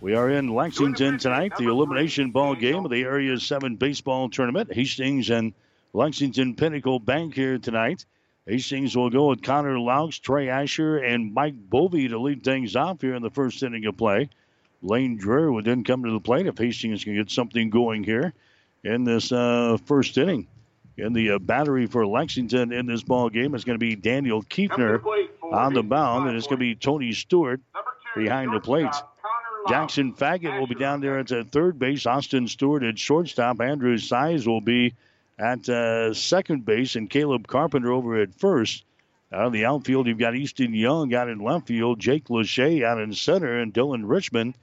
We 0.00 0.14
are 0.14 0.30
in 0.30 0.52
Lexington 0.52 1.18
tonight, 1.18 1.52
the 1.56 1.68
elimination 1.68 2.32
ball 2.32 2.56
game 2.56 2.84
of 2.84 2.90
the 2.90 3.02
Area 3.02 3.38
7 3.38 3.76
baseball 3.76 4.28
tournament. 4.28 4.72
Hastings 4.72 5.30
and 5.30 5.52
Lexington 5.92 6.56
Pinnacle 6.56 6.98
Bank 6.98 7.34
here 7.34 7.58
tonight. 7.58 8.06
Hastings 8.48 8.96
will 8.96 9.10
go 9.10 9.28
with 9.28 9.42
Connor 9.42 9.76
Laux, 9.76 10.20
Trey 10.20 10.48
Asher, 10.48 10.98
and 10.98 11.32
Mike 11.32 11.54
Bovey 11.70 12.08
to 12.08 12.18
lead 12.18 12.42
things 12.42 12.74
off 12.74 13.02
here 13.02 13.14
in 13.14 13.22
the 13.22 13.30
first 13.30 13.62
inning 13.62 13.84
of 13.84 13.96
play. 13.96 14.30
Blaine 14.82 15.18
Dreher 15.18 15.52
would 15.52 15.64
then 15.64 15.84
come 15.84 16.04
to 16.04 16.10
the 16.10 16.20
plate 16.20 16.46
if 16.46 16.58
Hastings 16.58 17.04
can 17.04 17.14
get 17.14 17.30
something 17.30 17.70
going 17.70 18.04
here 18.04 18.32
in 18.84 19.04
this 19.04 19.32
uh, 19.32 19.76
first 19.86 20.16
inning. 20.18 20.46
In 20.96 21.12
the 21.12 21.32
uh, 21.32 21.38
battery 21.38 21.86
for 21.86 22.06
Lexington 22.06 22.72
in 22.72 22.86
this 22.86 23.02
ball 23.02 23.28
game 23.28 23.54
is 23.54 23.64
going 23.64 23.78
to 23.78 23.84
be 23.84 23.94
Daniel 23.94 24.42
Kiefner 24.42 25.00
on 25.52 25.72
the 25.72 25.82
mound, 25.82 26.28
and 26.28 26.36
it's 26.36 26.46
going 26.46 26.58
to 26.58 26.64
be 26.64 26.74
Tony 26.74 27.12
Stewart 27.12 27.60
behind 28.16 28.52
the 28.52 28.60
plate. 28.60 28.94
Jackson 29.68 30.14
Faggett 30.14 30.58
will 30.58 30.66
be 30.66 30.74
down 30.74 31.00
there 31.00 31.18
at 31.18 31.28
third 31.50 31.78
base. 31.78 32.06
Austin 32.06 32.48
Stewart 32.48 32.82
at 32.82 32.98
shortstop. 32.98 33.60
Andrew 33.60 33.96
Size 33.98 34.46
will 34.46 34.60
be 34.60 34.94
at 35.38 35.68
uh, 35.68 36.14
second 36.14 36.64
base, 36.64 36.96
and 36.96 37.08
Caleb 37.08 37.46
Carpenter 37.46 37.92
over 37.92 38.20
at 38.20 38.34
first. 38.34 38.84
Out 39.30 39.46
of 39.46 39.52
the 39.52 39.66
outfield, 39.66 40.06
you've 40.06 40.18
got 40.18 40.34
Easton 40.34 40.72
Young 40.72 41.12
out 41.14 41.28
in 41.28 41.38
left 41.38 41.66
field, 41.66 42.00
Jake 42.00 42.28
Lachey 42.28 42.82
out 42.82 43.00
in 43.00 43.12
center, 43.12 43.60
and 43.60 43.74
Dylan 43.74 44.02
Richmond 44.04 44.54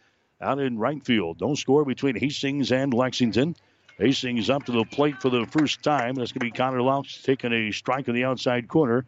out 0.42 0.60
in 0.60 0.78
right 0.78 1.04
field. 1.04 1.38
Don't 1.38 1.58
score 1.58 1.86
between 1.86 2.16
Hastings 2.16 2.72
and 2.72 2.94
Lexington. 2.94 3.56
Hastings 3.98 4.50
up 4.50 4.66
to 4.66 4.72
the 4.72 4.86
plate 4.86 5.22
for 5.22 5.30
the 5.30 5.46
first 5.46 5.82
time. 5.82 6.16
That's 6.16 6.32
going 6.32 6.42
to 6.42 6.52
be 6.52 6.58
Connor 6.58 6.82
Laux 6.82 7.24
taking 7.24 7.54
a 7.54 7.72
strike 7.72 8.08
in 8.08 8.16
the 8.16 8.26
outside 8.26 8.68
corner. 8.68 9.06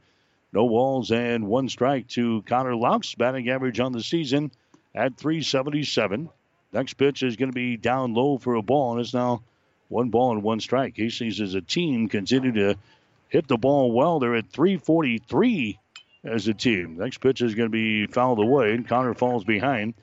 No 0.53 0.65
walls 0.65 1.11
and 1.11 1.47
one 1.47 1.67
strike 1.67 2.07
to 2.09 2.41
Connor 2.43 2.75
Laux. 2.75 3.17
Batting 3.17 3.49
average 3.49 3.79
on 3.79 3.91
the 3.91 4.01
season 4.01 4.51
at 4.95 5.17
377. 5.17 6.29
Next 6.71 6.93
pitch 6.93 7.23
is 7.23 7.35
going 7.35 7.49
to 7.49 7.55
be 7.55 7.75
down 7.77 8.13
low 8.13 8.37
for 8.37 8.55
a 8.55 8.61
ball, 8.61 8.93
and 8.93 9.01
it's 9.01 9.13
now 9.13 9.41
one 9.89 10.09
ball 10.09 10.31
and 10.31 10.43
one 10.43 10.59
strike. 10.59 10.95
Hastings 10.95 11.41
as 11.41 11.53
a 11.53 11.61
team 11.61 12.07
continue 12.07 12.53
to 12.53 12.75
hit 13.29 13.47
the 13.47 13.57
ball 13.57 13.91
well. 13.91 14.19
They're 14.19 14.35
at 14.35 14.51
343 14.51 15.79
as 16.23 16.47
a 16.47 16.53
team. 16.53 16.97
Next 16.97 17.19
pitch 17.19 17.41
is 17.41 17.55
going 17.55 17.67
to 17.67 17.71
be 17.71 18.07
fouled 18.07 18.39
away, 18.39 18.73
and 18.73 18.87
Connor 18.87 19.13
falls 19.13 19.43
behind 19.43 19.93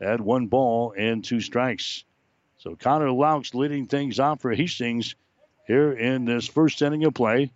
at 0.00 0.20
one 0.20 0.46
ball 0.46 0.94
and 0.96 1.24
two 1.24 1.40
strikes. 1.40 2.04
So 2.58 2.76
Connor 2.76 3.10
Laux 3.10 3.54
leading 3.54 3.86
things 3.86 4.18
off 4.18 4.40
for 4.40 4.52
Hastings 4.52 5.14
here 5.66 5.92
in 5.92 6.24
this 6.24 6.48
first 6.48 6.82
inning 6.82 7.04
of 7.04 7.14
play. 7.14 7.52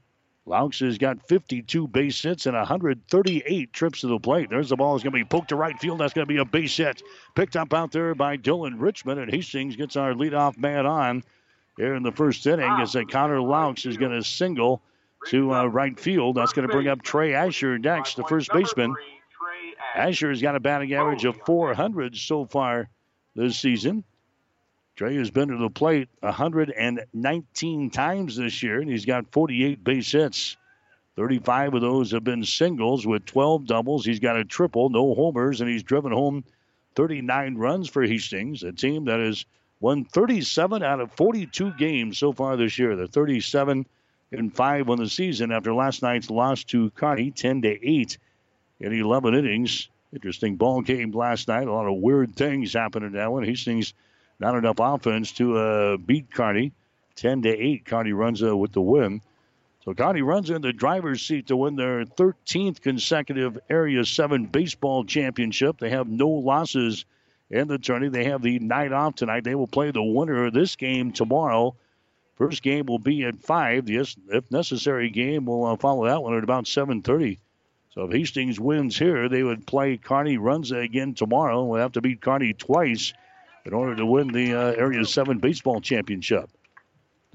Laux 0.46 0.80
has 0.80 0.98
got 0.98 1.28
52 1.28 1.86
base 1.86 2.20
hits 2.20 2.46
and 2.46 2.56
138 2.56 3.72
trips 3.72 4.00
to 4.00 4.08
the 4.08 4.18
plate. 4.18 4.50
There's 4.50 4.68
the 4.68 4.76
ball 4.76 4.96
is 4.96 5.02
going 5.02 5.12
to 5.12 5.18
be 5.18 5.24
poked 5.24 5.50
to 5.50 5.56
right 5.56 5.78
field. 5.78 6.00
That's 6.00 6.14
going 6.14 6.26
to 6.26 6.32
be 6.32 6.40
a 6.40 6.44
base 6.44 6.76
hit. 6.76 7.02
Picked 7.36 7.56
up 7.56 7.72
out 7.72 7.92
there 7.92 8.14
by 8.14 8.36
Dylan 8.36 8.74
Richmond, 8.78 9.20
and 9.20 9.30
Hastings 9.30 9.76
gets 9.76 9.96
our 9.96 10.14
leadoff 10.14 10.58
man 10.58 10.84
on 10.84 11.22
here 11.76 11.94
in 11.94 12.02
the 12.02 12.10
first 12.10 12.44
inning. 12.46 12.70
As 12.80 12.92
that 12.92 13.08
Connor 13.08 13.40
Laux 13.40 13.86
is 13.86 13.96
going 13.96 14.12
to 14.12 14.24
single 14.24 14.82
to 15.28 15.54
uh, 15.54 15.64
right 15.66 15.98
field. 15.98 16.36
That's 16.36 16.52
going 16.52 16.66
to 16.66 16.72
bring 16.72 16.88
up 16.88 17.02
Trey 17.02 17.34
Asher 17.34 17.78
next, 17.78 18.16
the 18.16 18.24
first 18.24 18.50
baseman. 18.52 18.90
Asher 18.90 19.21
has 19.94 20.42
got 20.42 20.56
a 20.56 20.60
batting 20.60 20.92
average 20.94 21.24
of 21.24 21.36
400 21.44 22.16
so 22.16 22.44
far 22.44 22.88
this 23.34 23.58
season. 23.58 24.04
Trey 24.96 25.16
has 25.16 25.30
been 25.30 25.48
to 25.48 25.56
the 25.56 25.70
plate 25.70 26.08
119 26.20 27.90
times 27.90 28.36
this 28.36 28.62
year, 28.62 28.80
and 28.80 28.90
he's 28.90 29.06
got 29.06 29.32
48 29.32 29.82
base 29.82 30.12
hits. 30.12 30.56
35 31.16 31.74
of 31.74 31.80
those 31.80 32.10
have 32.12 32.24
been 32.24 32.44
singles 32.44 33.06
with 33.06 33.24
12 33.26 33.66
doubles. 33.66 34.04
He's 34.04 34.20
got 34.20 34.36
a 34.36 34.44
triple, 34.44 34.88
no 34.90 35.14
homers, 35.14 35.60
and 35.60 35.68
he's 35.68 35.82
driven 35.82 36.12
home 36.12 36.44
39 36.94 37.56
runs 37.56 37.88
for 37.88 38.02
Hastings, 38.02 38.62
a 38.62 38.72
team 38.72 39.06
that 39.06 39.20
has 39.20 39.44
won 39.80 40.04
37 40.04 40.82
out 40.82 41.00
of 41.00 41.12
42 41.12 41.72
games 41.78 42.18
so 42.18 42.32
far 42.32 42.56
this 42.56 42.78
year. 42.78 42.96
They're 42.96 43.06
37 43.06 43.86
and 44.30 44.54
5 44.54 44.90
on 44.90 44.98
the 44.98 45.08
season 45.08 45.52
after 45.52 45.74
last 45.74 46.02
night's 46.02 46.30
loss 46.30 46.64
to 46.64 46.90
Kearney, 46.90 47.30
10 47.30 47.62
to 47.62 47.88
8 47.88 48.18
in 48.82 48.92
11 48.92 49.34
innings. 49.34 49.88
Interesting 50.12 50.56
ball 50.56 50.82
game 50.82 51.12
last 51.12 51.48
night. 51.48 51.66
A 51.66 51.72
lot 51.72 51.86
of 51.86 51.96
weird 51.96 52.36
things 52.36 52.74
happened 52.74 53.06
in 53.06 53.12
that 53.12 53.32
one. 53.32 53.44
Hastings 53.44 53.94
not 54.38 54.56
enough 54.56 54.80
offense 54.80 55.32
to 55.32 55.56
uh, 55.56 55.96
beat 55.96 56.30
Kearney. 56.30 56.72
10 57.14 57.42
to 57.42 57.48
8. 57.48 57.84
Kearney 57.84 58.10
Runza 58.10 58.50
uh, 58.50 58.56
with 58.56 58.72
the 58.72 58.80
win. 58.80 59.22
So 59.84 59.94
Kearney 59.94 60.20
Runza 60.20 60.56
in 60.56 60.62
the 60.62 60.72
driver's 60.72 61.22
seat 61.22 61.46
to 61.48 61.56
win 61.56 61.76
their 61.76 62.04
13th 62.04 62.80
consecutive 62.80 63.58
Area 63.70 64.04
7 64.04 64.46
baseball 64.46 65.04
championship. 65.04 65.78
They 65.78 65.90
have 65.90 66.08
no 66.08 66.28
losses 66.28 67.04
in 67.50 67.68
the 67.68 67.78
tourney. 67.78 68.08
They 68.08 68.24
have 68.24 68.42
the 68.42 68.58
night 68.58 68.92
off 68.92 69.14
tonight. 69.14 69.44
They 69.44 69.54
will 69.54 69.66
play 69.66 69.90
the 69.90 70.02
winner 70.02 70.46
of 70.46 70.54
this 70.54 70.76
game 70.76 71.12
tomorrow. 71.12 71.74
First 72.36 72.62
game 72.62 72.86
will 72.86 72.98
be 72.98 73.24
at 73.24 73.36
5. 73.36 73.86
The, 73.86 74.16
if 74.30 74.50
necessary, 74.50 75.10
game 75.10 75.44
will 75.44 75.66
uh, 75.66 75.76
follow 75.76 76.06
that 76.06 76.22
one 76.22 76.36
at 76.36 76.44
about 76.44 76.64
7.30. 76.64 77.38
So 77.94 78.04
if 78.04 78.12
Hastings 78.12 78.58
wins 78.58 78.98
here, 78.98 79.28
they 79.28 79.42
would 79.42 79.66
play 79.66 79.98
Kearney 79.98 80.38
Runza 80.38 80.82
again 80.82 81.14
tomorrow. 81.14 81.64
We'll 81.64 81.80
have 81.80 81.92
to 81.92 82.00
beat 82.00 82.22
Kearney 82.22 82.54
twice 82.54 83.12
in 83.66 83.74
order 83.74 83.94
to 83.96 84.06
win 84.06 84.28
the 84.28 84.54
uh, 84.54 84.72
Area 84.72 85.04
7 85.04 85.38
baseball 85.38 85.80
championship. 85.80 86.48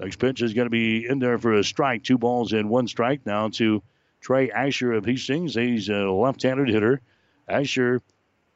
Next 0.00 0.18
pitch 0.18 0.42
is 0.42 0.54
going 0.54 0.66
to 0.66 0.70
be 0.70 1.06
in 1.06 1.20
there 1.20 1.38
for 1.38 1.54
a 1.54 1.64
strike. 1.64 2.02
Two 2.02 2.18
balls 2.18 2.52
and 2.52 2.68
one 2.68 2.88
strike 2.88 3.24
now 3.24 3.48
to 3.50 3.82
Trey 4.20 4.50
Asher 4.50 4.92
of 4.92 5.04
Hastings. 5.04 5.54
He's 5.54 5.88
a 5.88 6.10
left 6.10 6.42
handed 6.42 6.68
hitter. 6.68 7.00
Asher 7.48 8.00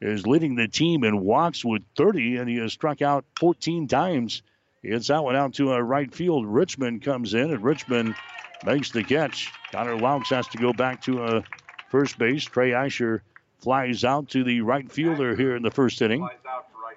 is 0.01 0.27
leading 0.27 0.55
the 0.55 0.67
team 0.67 1.05
in 1.05 1.21
walks 1.21 1.63
with 1.63 1.83
30, 1.95 2.37
and 2.37 2.49
he 2.49 2.57
has 2.57 2.73
struck 2.73 3.01
out 3.01 3.23
14 3.39 3.87
times. 3.87 4.41
He 4.81 4.89
hits 4.89 5.07
that 5.07 5.23
one 5.23 5.37
out 5.37 5.53
to 5.55 5.71
a 5.71 5.81
right 5.81 6.13
field. 6.13 6.45
Richmond 6.45 7.01
comes 7.01 7.33
in, 7.33 7.51
and 7.51 7.63
Richmond 7.63 8.15
makes 8.65 8.91
the 8.91 9.03
catch. 9.03 9.51
Connor 9.71 9.95
Laux 9.95 10.27
has 10.29 10.47
to 10.49 10.57
go 10.57 10.73
back 10.73 11.01
to 11.03 11.23
a 11.23 11.43
first 11.93 12.17
base. 12.17 12.43
Trey 12.43 12.73
Asher 12.73 13.21
flies 13.59 14.03
out 14.03 14.27
to 14.29 14.43
the 14.43 14.61
right 14.61 14.91
fielder 14.91 15.35
here 15.35 15.55
in 15.55 15.61
the 15.61 15.69
first 15.69 16.01
inning. 16.01 16.27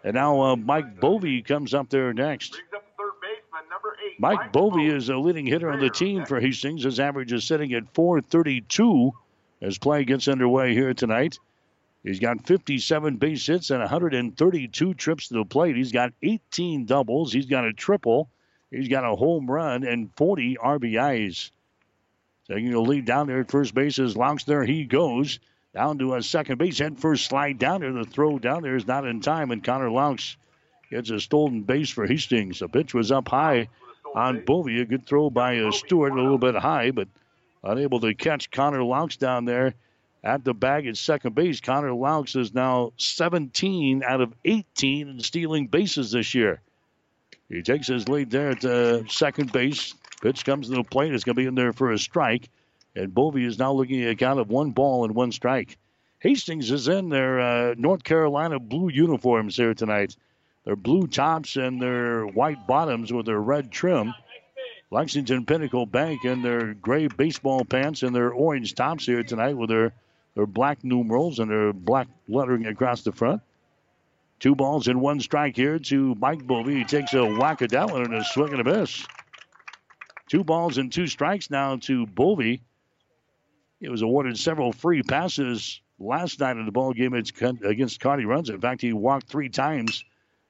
And 0.02 0.14
now 0.14 0.40
uh, 0.40 0.56
Mike 0.56 0.98
Bovey 0.98 1.42
comes 1.42 1.74
up 1.74 1.90
there 1.90 2.14
next. 2.14 2.62
Mike 4.18 4.52
Bovey 4.52 4.86
is 4.86 5.10
a 5.10 5.16
leading 5.18 5.44
hitter 5.44 5.70
on 5.70 5.80
the 5.80 5.90
team 5.90 6.24
for 6.24 6.40
Hastings. 6.40 6.84
His 6.84 6.98
average 6.98 7.30
is 7.34 7.44
sitting 7.44 7.74
at 7.74 7.92
432 7.92 9.12
as 9.60 9.76
play 9.76 10.04
gets 10.04 10.28
underway 10.28 10.72
here 10.72 10.94
tonight. 10.94 11.38
He's 12.02 12.18
got 12.18 12.46
57 12.46 13.16
base 13.16 13.46
hits 13.46 13.68
and 13.68 13.80
132 13.80 14.94
trips 14.94 15.28
to 15.28 15.34
the 15.34 15.44
plate. 15.44 15.76
He's 15.76 15.92
got 15.92 16.14
18 16.22 16.86
doubles. 16.86 17.34
He's 17.34 17.46
got 17.46 17.66
a 17.66 17.74
triple. 17.74 18.30
He's 18.70 18.88
got 18.88 19.04
a 19.04 19.14
home 19.14 19.50
run 19.50 19.84
and 19.84 20.10
40 20.16 20.56
RBIs. 20.56 21.50
Taking 22.48 22.70
the 22.70 22.80
lead 22.80 23.04
down 23.04 23.26
there 23.26 23.40
at 23.40 23.50
first 23.50 23.74
base 23.74 23.98
is 23.98 24.16
Laux. 24.16 24.44
There 24.44 24.64
he 24.64 24.84
goes 24.84 25.40
down 25.74 25.98
to 25.98 26.14
a 26.14 26.22
second 26.22 26.58
base. 26.58 26.78
Head 26.78 26.98
first 26.98 27.26
slide 27.26 27.58
down 27.58 27.80
there. 27.80 27.92
The 27.92 28.04
throw 28.04 28.38
down 28.38 28.62
there 28.62 28.76
is 28.76 28.86
not 28.86 29.06
in 29.06 29.20
time, 29.20 29.50
and 29.50 29.64
Connor 29.64 29.90
Laux 29.90 30.36
gets 30.90 31.10
a 31.10 31.18
stolen 31.18 31.62
base 31.62 31.90
for 31.90 32.06
Hastings. 32.06 32.60
The 32.60 32.68
pitch 32.68 32.94
was 32.94 33.10
up 33.10 33.28
high 33.28 33.68
on 34.14 34.44
Bovey. 34.44 34.80
A 34.80 34.84
good 34.84 35.06
throw 35.06 35.28
by 35.28 35.58
uh, 35.58 35.72
Stewart, 35.72 36.12
a 36.12 36.22
little 36.22 36.38
bit 36.38 36.54
high, 36.54 36.92
but 36.92 37.08
unable 37.64 38.00
to 38.00 38.14
catch 38.14 38.50
Connor 38.50 38.82
Laux 38.82 39.18
down 39.18 39.44
there 39.44 39.74
at 40.22 40.44
the 40.44 40.54
bag 40.54 40.86
at 40.86 40.96
second 40.96 41.34
base. 41.34 41.60
Connor 41.60 41.92
Laux 41.92 42.36
is 42.36 42.54
now 42.54 42.92
17 42.96 44.02
out 44.04 44.20
of 44.20 44.32
18 44.44 45.08
in 45.08 45.20
stealing 45.20 45.66
bases 45.66 46.12
this 46.12 46.34
year. 46.34 46.60
He 47.48 47.62
takes 47.62 47.86
his 47.86 48.08
lead 48.08 48.30
there 48.30 48.50
at 48.50 48.60
the 48.60 49.04
second 49.08 49.52
base. 49.52 49.94
Pitch 50.22 50.44
comes 50.44 50.68
to 50.68 50.74
the 50.74 50.82
plate. 50.82 51.14
It's 51.14 51.24
going 51.24 51.36
to 51.36 51.42
be 51.42 51.46
in 51.46 51.54
there 51.54 51.72
for 51.72 51.92
a 51.92 51.98
strike. 51.98 52.48
And 52.94 53.14
Bovey 53.14 53.44
is 53.44 53.58
now 53.58 53.72
looking 53.72 54.02
at 54.02 54.10
a 54.10 54.16
count 54.16 54.40
of 54.40 54.48
one 54.48 54.70
ball 54.70 55.04
and 55.04 55.14
one 55.14 55.32
strike. 55.32 55.76
Hastings 56.20 56.70
is 56.70 56.88
in 56.88 57.10
their 57.10 57.40
uh, 57.40 57.74
North 57.76 58.02
Carolina 58.02 58.58
blue 58.58 58.88
uniforms 58.88 59.56
here 59.56 59.74
tonight. 59.74 60.16
Their 60.64 60.76
blue 60.76 61.06
tops 61.06 61.56
and 61.56 61.80
their 61.80 62.26
white 62.26 62.66
bottoms 62.66 63.12
with 63.12 63.26
their 63.26 63.40
red 63.40 63.70
trim. 63.70 64.14
Lexington 64.90 65.44
Pinnacle 65.44 65.84
Bank 65.84 66.24
in 66.24 66.42
their 66.42 66.74
gray 66.74 67.08
baseball 67.08 67.64
pants 67.64 68.02
and 68.02 68.14
their 68.14 68.32
orange 68.32 68.74
tops 68.74 69.04
here 69.04 69.22
tonight 69.22 69.56
with 69.56 69.68
their, 69.68 69.92
their 70.34 70.46
black 70.46 70.82
numerals 70.82 71.38
and 71.38 71.50
their 71.50 71.72
black 71.72 72.08
lettering 72.28 72.66
across 72.66 73.02
the 73.02 73.12
front. 73.12 73.42
Two 74.38 74.54
balls 74.54 74.88
and 74.88 75.00
one 75.00 75.20
strike 75.20 75.56
here 75.56 75.78
to 75.78 76.14
Mike 76.16 76.46
Bovey. 76.46 76.76
He 76.76 76.84
takes 76.84 77.14
a 77.14 77.24
whack 77.24 77.62
at 77.62 77.70
that 77.70 77.90
one 77.90 78.02
and 78.02 78.14
a 78.14 78.24
swing 78.24 78.52
and 78.52 78.60
a 78.60 78.64
miss. 78.64 79.06
Two 80.28 80.44
balls 80.44 80.78
and 80.78 80.92
two 80.92 81.06
strikes 81.06 81.50
now 81.50 81.76
to 81.76 82.06
Bovey. 82.06 82.62
He 83.80 83.88
was 83.88 84.02
awarded 84.02 84.38
several 84.38 84.72
free 84.72 85.02
passes 85.02 85.80
last 85.98 86.40
night 86.40 86.56
in 86.56 86.66
the 86.66 86.72
ball 86.72 86.92
game 86.92 87.14
against 87.14 87.36
Kearney 88.00 88.24
Runza. 88.24 88.50
In 88.50 88.60
fact, 88.60 88.80
he 88.80 88.92
walked 88.92 89.28
three 89.28 89.48
times 89.48 90.04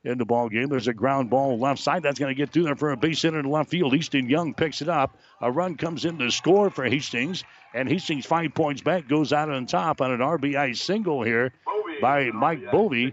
in 0.05 0.19
the 0.19 0.25
ball 0.25 0.49
game. 0.49 0.69
There's 0.69 0.89
a 0.89 0.95
ground 0.95 1.31
ball 1.31 1.59
left 1.59 1.81
side 1.81 2.03
that's 2.03 2.19
going 2.19 2.35
to 2.35 2.39
get 2.39 2.53
through 2.53 2.65
there 2.65 2.77
for 2.77 2.93
a 2.93 2.97
base 2.97 3.23
hit 3.23 3.35
in 3.35 3.45
left 3.45 3.71
field. 3.71 3.95
Easton 3.95 4.29
Young 4.29 4.55
picks 4.55 4.81
it 4.81 4.89
up. 4.89 5.19
A 5.41 5.51
run 5.51 5.77
comes 5.77 6.05
in 6.05 6.19
to 6.19 6.31
score 6.31 6.71
for 6.71 6.85
Hastings, 6.85 7.45
and 7.75 7.89
Hastings 7.89 8.25
Five 8.25 8.55
Points 8.55 8.83
Bank 8.83 9.09
goes 9.09 9.33
out 9.33 9.51
on 9.51 9.67
top 9.67 10.01
on 10.01 10.13
an 10.13 10.21
RBI 10.21 10.77
single 10.77 11.23
here 11.23 11.53
by 12.01 12.31
Mike 12.31 12.71
Bovey. 12.71 13.13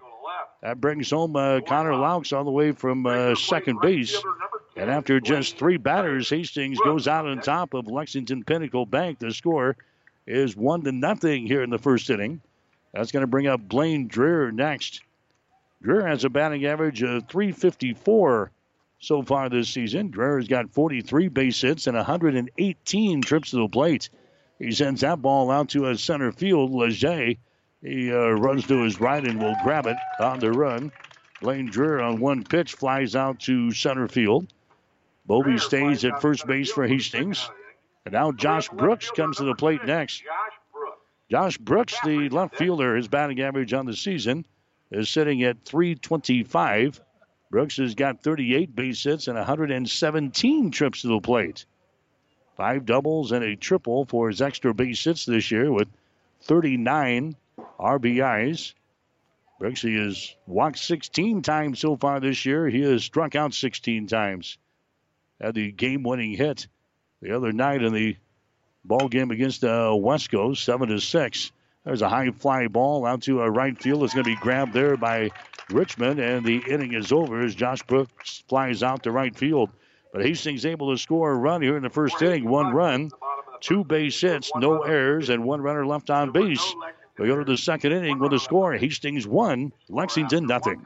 That 0.62 0.80
brings 0.80 1.10
home 1.10 1.36
uh, 1.36 1.60
Connor 1.62 1.93
Laux 1.93 2.32
all 2.32 2.43
the 2.45 2.52
way 2.52 2.71
from 2.71 3.06
uh, 3.06 3.36
second 3.36 3.82
base. 3.82 4.15
And 4.75 4.89
after 4.89 5.19
just 5.19 5.57
three 5.57 5.77
batters, 5.77 6.29
Hastings 6.29 6.79
goes 6.79 7.07
out 7.07 7.27
on 7.27 7.41
top 7.41 7.73
of 7.75 7.88
Lexington 7.88 8.43
Pinnacle 8.43 8.86
Bank. 8.86 9.19
The 9.19 9.31
score 9.31 9.75
is 10.25 10.55
one 10.55 10.81
to 10.83 10.91
nothing 10.91 11.45
here 11.45 11.62
in 11.62 11.69
the 11.69 11.77
first 11.77 12.09
inning. 12.09 12.41
That's 12.91 13.12
going 13.12 13.21
to 13.21 13.27
bring 13.27 13.47
up 13.47 13.62
Blaine 13.62 14.09
Dreher 14.09 14.51
next. 14.51 15.01
Dreher 15.83 16.07
has 16.07 16.23
a 16.23 16.29
batting 16.29 16.65
average 16.65 17.03
of 17.03 17.27
354 17.27 18.51
so 18.99 19.21
far 19.21 19.49
this 19.49 19.69
season. 19.69 20.12
Dreher 20.12 20.38
has 20.38 20.47
got 20.47 20.71
43 20.71 21.27
base 21.27 21.62
hits 21.62 21.88
and 21.88 21.97
118 21.97 23.21
trips 23.21 23.51
to 23.51 23.57
the 23.57 23.67
plate. 23.67 24.09
He 24.59 24.71
sends 24.71 25.01
that 25.01 25.21
ball 25.21 25.51
out 25.51 25.69
to 25.69 25.89
a 25.89 25.97
center 25.97 26.31
field. 26.31 26.71
Lachey, 26.71 27.38
he 27.81 28.12
uh, 28.12 28.29
runs 28.29 28.65
to 28.67 28.81
his 28.83 28.99
right 28.99 29.23
and 29.23 29.41
will 29.41 29.55
grab 29.63 29.86
it 29.86 29.97
on 30.19 30.39
the 30.39 30.51
run. 30.51 30.91
Blaine 31.41 31.69
Dreher 31.69 32.01
on 32.01 32.19
one 32.21 32.43
pitch 32.43 32.73
flies 32.73 33.15
out 33.15 33.41
to 33.41 33.71
center 33.71 34.07
field. 34.07 34.47
Bovey 35.25 35.57
stays 35.57 36.03
at 36.03 36.21
first 36.21 36.45
base 36.45 36.71
for 36.71 36.86
Hastings. 36.86 37.49
And 38.05 38.13
now 38.13 38.31
Josh 38.33 38.67
Brooks 38.69 39.09
comes 39.12 39.38
to 39.38 39.45
the 39.45 39.55
plate 39.55 39.86
next. 39.86 40.23
Josh 41.31 41.57
Brooks, 41.57 41.95
the 42.03 42.29
left 42.29 42.57
fielder, 42.57 42.95
his 42.95 43.07
batting 43.07 43.41
average 43.41 43.73
on 43.73 43.86
the 43.86 43.95
season 43.95 44.45
is 44.91 45.09
sitting 45.09 45.43
at 45.43 45.63
325. 45.63 47.01
Brooks 47.49 47.77
has 47.77 47.95
got 47.95 48.21
38 48.21 48.75
base 48.75 49.03
hits 49.03 49.27
and 49.27 49.38
117 49.38 50.71
trips 50.71 51.01
to 51.01 51.07
the 51.07 51.21
plate. 51.21 51.65
Five 52.57 52.86
doubles 52.86 53.31
and 53.31 53.43
a 53.43 53.55
triple 53.55 54.05
for 54.05 54.27
his 54.27 54.41
extra 54.41 54.73
base 54.73 55.03
hits 55.03 55.25
this 55.25 55.49
year 55.49 55.71
with 55.71 55.88
39 56.41 57.36
RBIs. 57.79 58.73
Brooks, 59.59 59.81
he 59.81 59.95
has 59.95 60.36
walked 60.45 60.79
16 60.79 61.41
times 61.41 61.79
so 61.79 61.95
far 61.95 62.19
this 62.19 62.45
year. 62.45 62.67
He 62.67 62.81
has 62.81 63.03
struck 63.03 63.36
out 63.36 63.53
16 63.53 64.07
times. 64.07 64.57
Had 65.43 65.56
the 65.56 65.73
game 65.73 66.03
winning 66.03 66.32
hit 66.32 66.67
the 67.21 67.36
other 67.36 67.51
night 67.51 67.84
in 67.84 67.91
the 67.91 68.15
ball 68.86 69.10
game 69.10 69.29
against 69.29 69.65
uh, 69.65 69.89
Wesco, 69.91 70.56
7 70.56 70.88
to 70.88 71.01
6. 71.01 71.51
There's 71.84 72.01
a 72.01 72.08
high 72.08 72.32
fly 72.32 72.69
ball 72.69 73.06
out 73.06 73.23
to 73.23 73.41
a 73.41 73.51
right 73.51 73.77
field. 73.77 74.06
It's 74.06 74.13
going 74.13 74.23
to 74.23 74.29
be 74.32 74.38
grabbed 74.38 74.71
there 74.71 74.95
by 74.95 75.32
Richmond, 75.69 76.21
and 76.21 76.45
the 76.45 76.63
inning 76.69 76.93
is 76.93 77.12
over 77.12 77.41
as 77.41 77.56
Josh 77.56 77.84
Brooks 77.84 78.45
flies 78.47 78.84
out 78.84 79.03
to 79.03 79.12
right 79.12 79.36
field. 79.36 79.69
But 80.13 80.23
Hastings 80.23 80.65
able 80.65 80.91
to 80.91 80.97
score 80.97 81.32
a 81.32 81.36
run 81.36 81.62
here 81.62 81.75
in 81.75 81.84
the 81.84 81.89
first 81.89 82.21
inning. 82.21 82.47
One 82.47 82.71
run, 82.71 83.12
two 83.60 83.84
base 83.84 84.21
hits, 84.21 84.49
no 84.56 84.84
errors, 84.84 85.27
and 85.27 85.43
one 85.43 85.60
runner 85.60 85.86
left 85.86 86.10
on 86.10 86.32
base. 86.32 86.73
We 87.19 87.27
go 87.27 87.38
to 87.38 87.43
the 87.43 87.58
second 87.58 87.91
inning 87.91 88.19
with 88.19 88.32
a 88.32 88.39
score. 88.39 88.71
Hastings 88.75 89.27
one, 89.27 89.73
Lexington 89.89 90.47
nothing. 90.47 90.86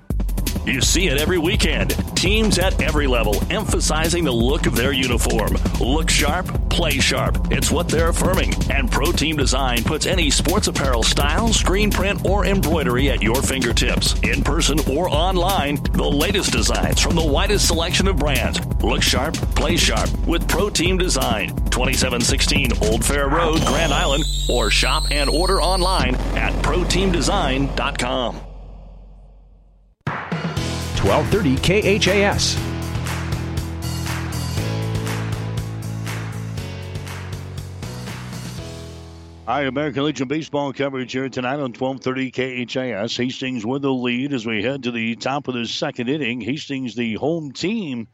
You 0.65 0.79
see 0.79 1.07
it 1.07 1.17
every 1.17 1.39
weekend. 1.39 1.89
Teams 2.15 2.59
at 2.59 2.81
every 2.81 3.07
level 3.07 3.35
emphasizing 3.49 4.23
the 4.23 4.31
look 4.31 4.67
of 4.67 4.75
their 4.75 4.91
uniform. 4.91 5.57
Look 5.79 6.09
sharp, 6.09 6.45
play 6.69 6.99
sharp. 6.99 7.51
It's 7.51 7.71
what 7.71 7.89
they're 7.89 8.09
affirming. 8.09 8.53
And 8.69 8.91
Pro 8.91 9.11
Team 9.11 9.37
Design 9.37 9.83
puts 9.83 10.05
any 10.05 10.29
sports 10.29 10.67
apparel 10.67 11.01
style, 11.01 11.51
screen 11.51 11.89
print, 11.89 12.25
or 12.25 12.45
embroidery 12.45 13.09
at 13.09 13.23
your 13.23 13.41
fingertips. 13.41 14.19
In 14.21 14.43
person 14.43 14.77
or 14.87 15.09
online, 15.09 15.75
the 15.93 16.07
latest 16.07 16.51
designs 16.51 17.01
from 17.01 17.15
the 17.15 17.25
widest 17.25 17.67
selection 17.67 18.07
of 18.07 18.17
brands. 18.17 18.59
Look 18.83 19.01
sharp, 19.01 19.33
play 19.55 19.77
sharp 19.77 20.11
with 20.27 20.47
Pro 20.47 20.69
Team 20.69 20.97
Design. 20.97 21.49
2716 21.71 22.71
Old 22.83 23.03
Fair 23.03 23.29
Road, 23.29 23.61
Grand 23.65 23.93
Island, 23.93 24.23
or 24.47 24.69
shop 24.69 25.05
and 25.09 25.29
order 25.29 25.59
online 25.61 26.15
at 26.35 26.53
ProTeamDesign.com. 26.63 28.50
1230 31.03 31.97
KHAS. 31.99 32.55
Hi, 39.47 39.63
American 39.63 40.03
Legion 40.03 40.27
baseball 40.27 40.71
coverage 40.73 41.11
here 41.11 41.27
tonight 41.27 41.55
on 41.55 41.73
1230 41.73 42.67
KHAS. 42.67 43.17
Hastings 43.17 43.65
with 43.65 43.81
the 43.81 43.91
lead 43.91 44.31
as 44.31 44.45
we 44.45 44.61
head 44.61 44.83
to 44.83 44.91
the 44.91 45.15
top 45.15 45.47
of 45.47 45.55
the 45.55 45.65
second 45.65 46.07
inning. 46.07 46.39
Hastings, 46.39 46.93
the 46.93 47.15
home 47.15 47.51
team 47.51 48.07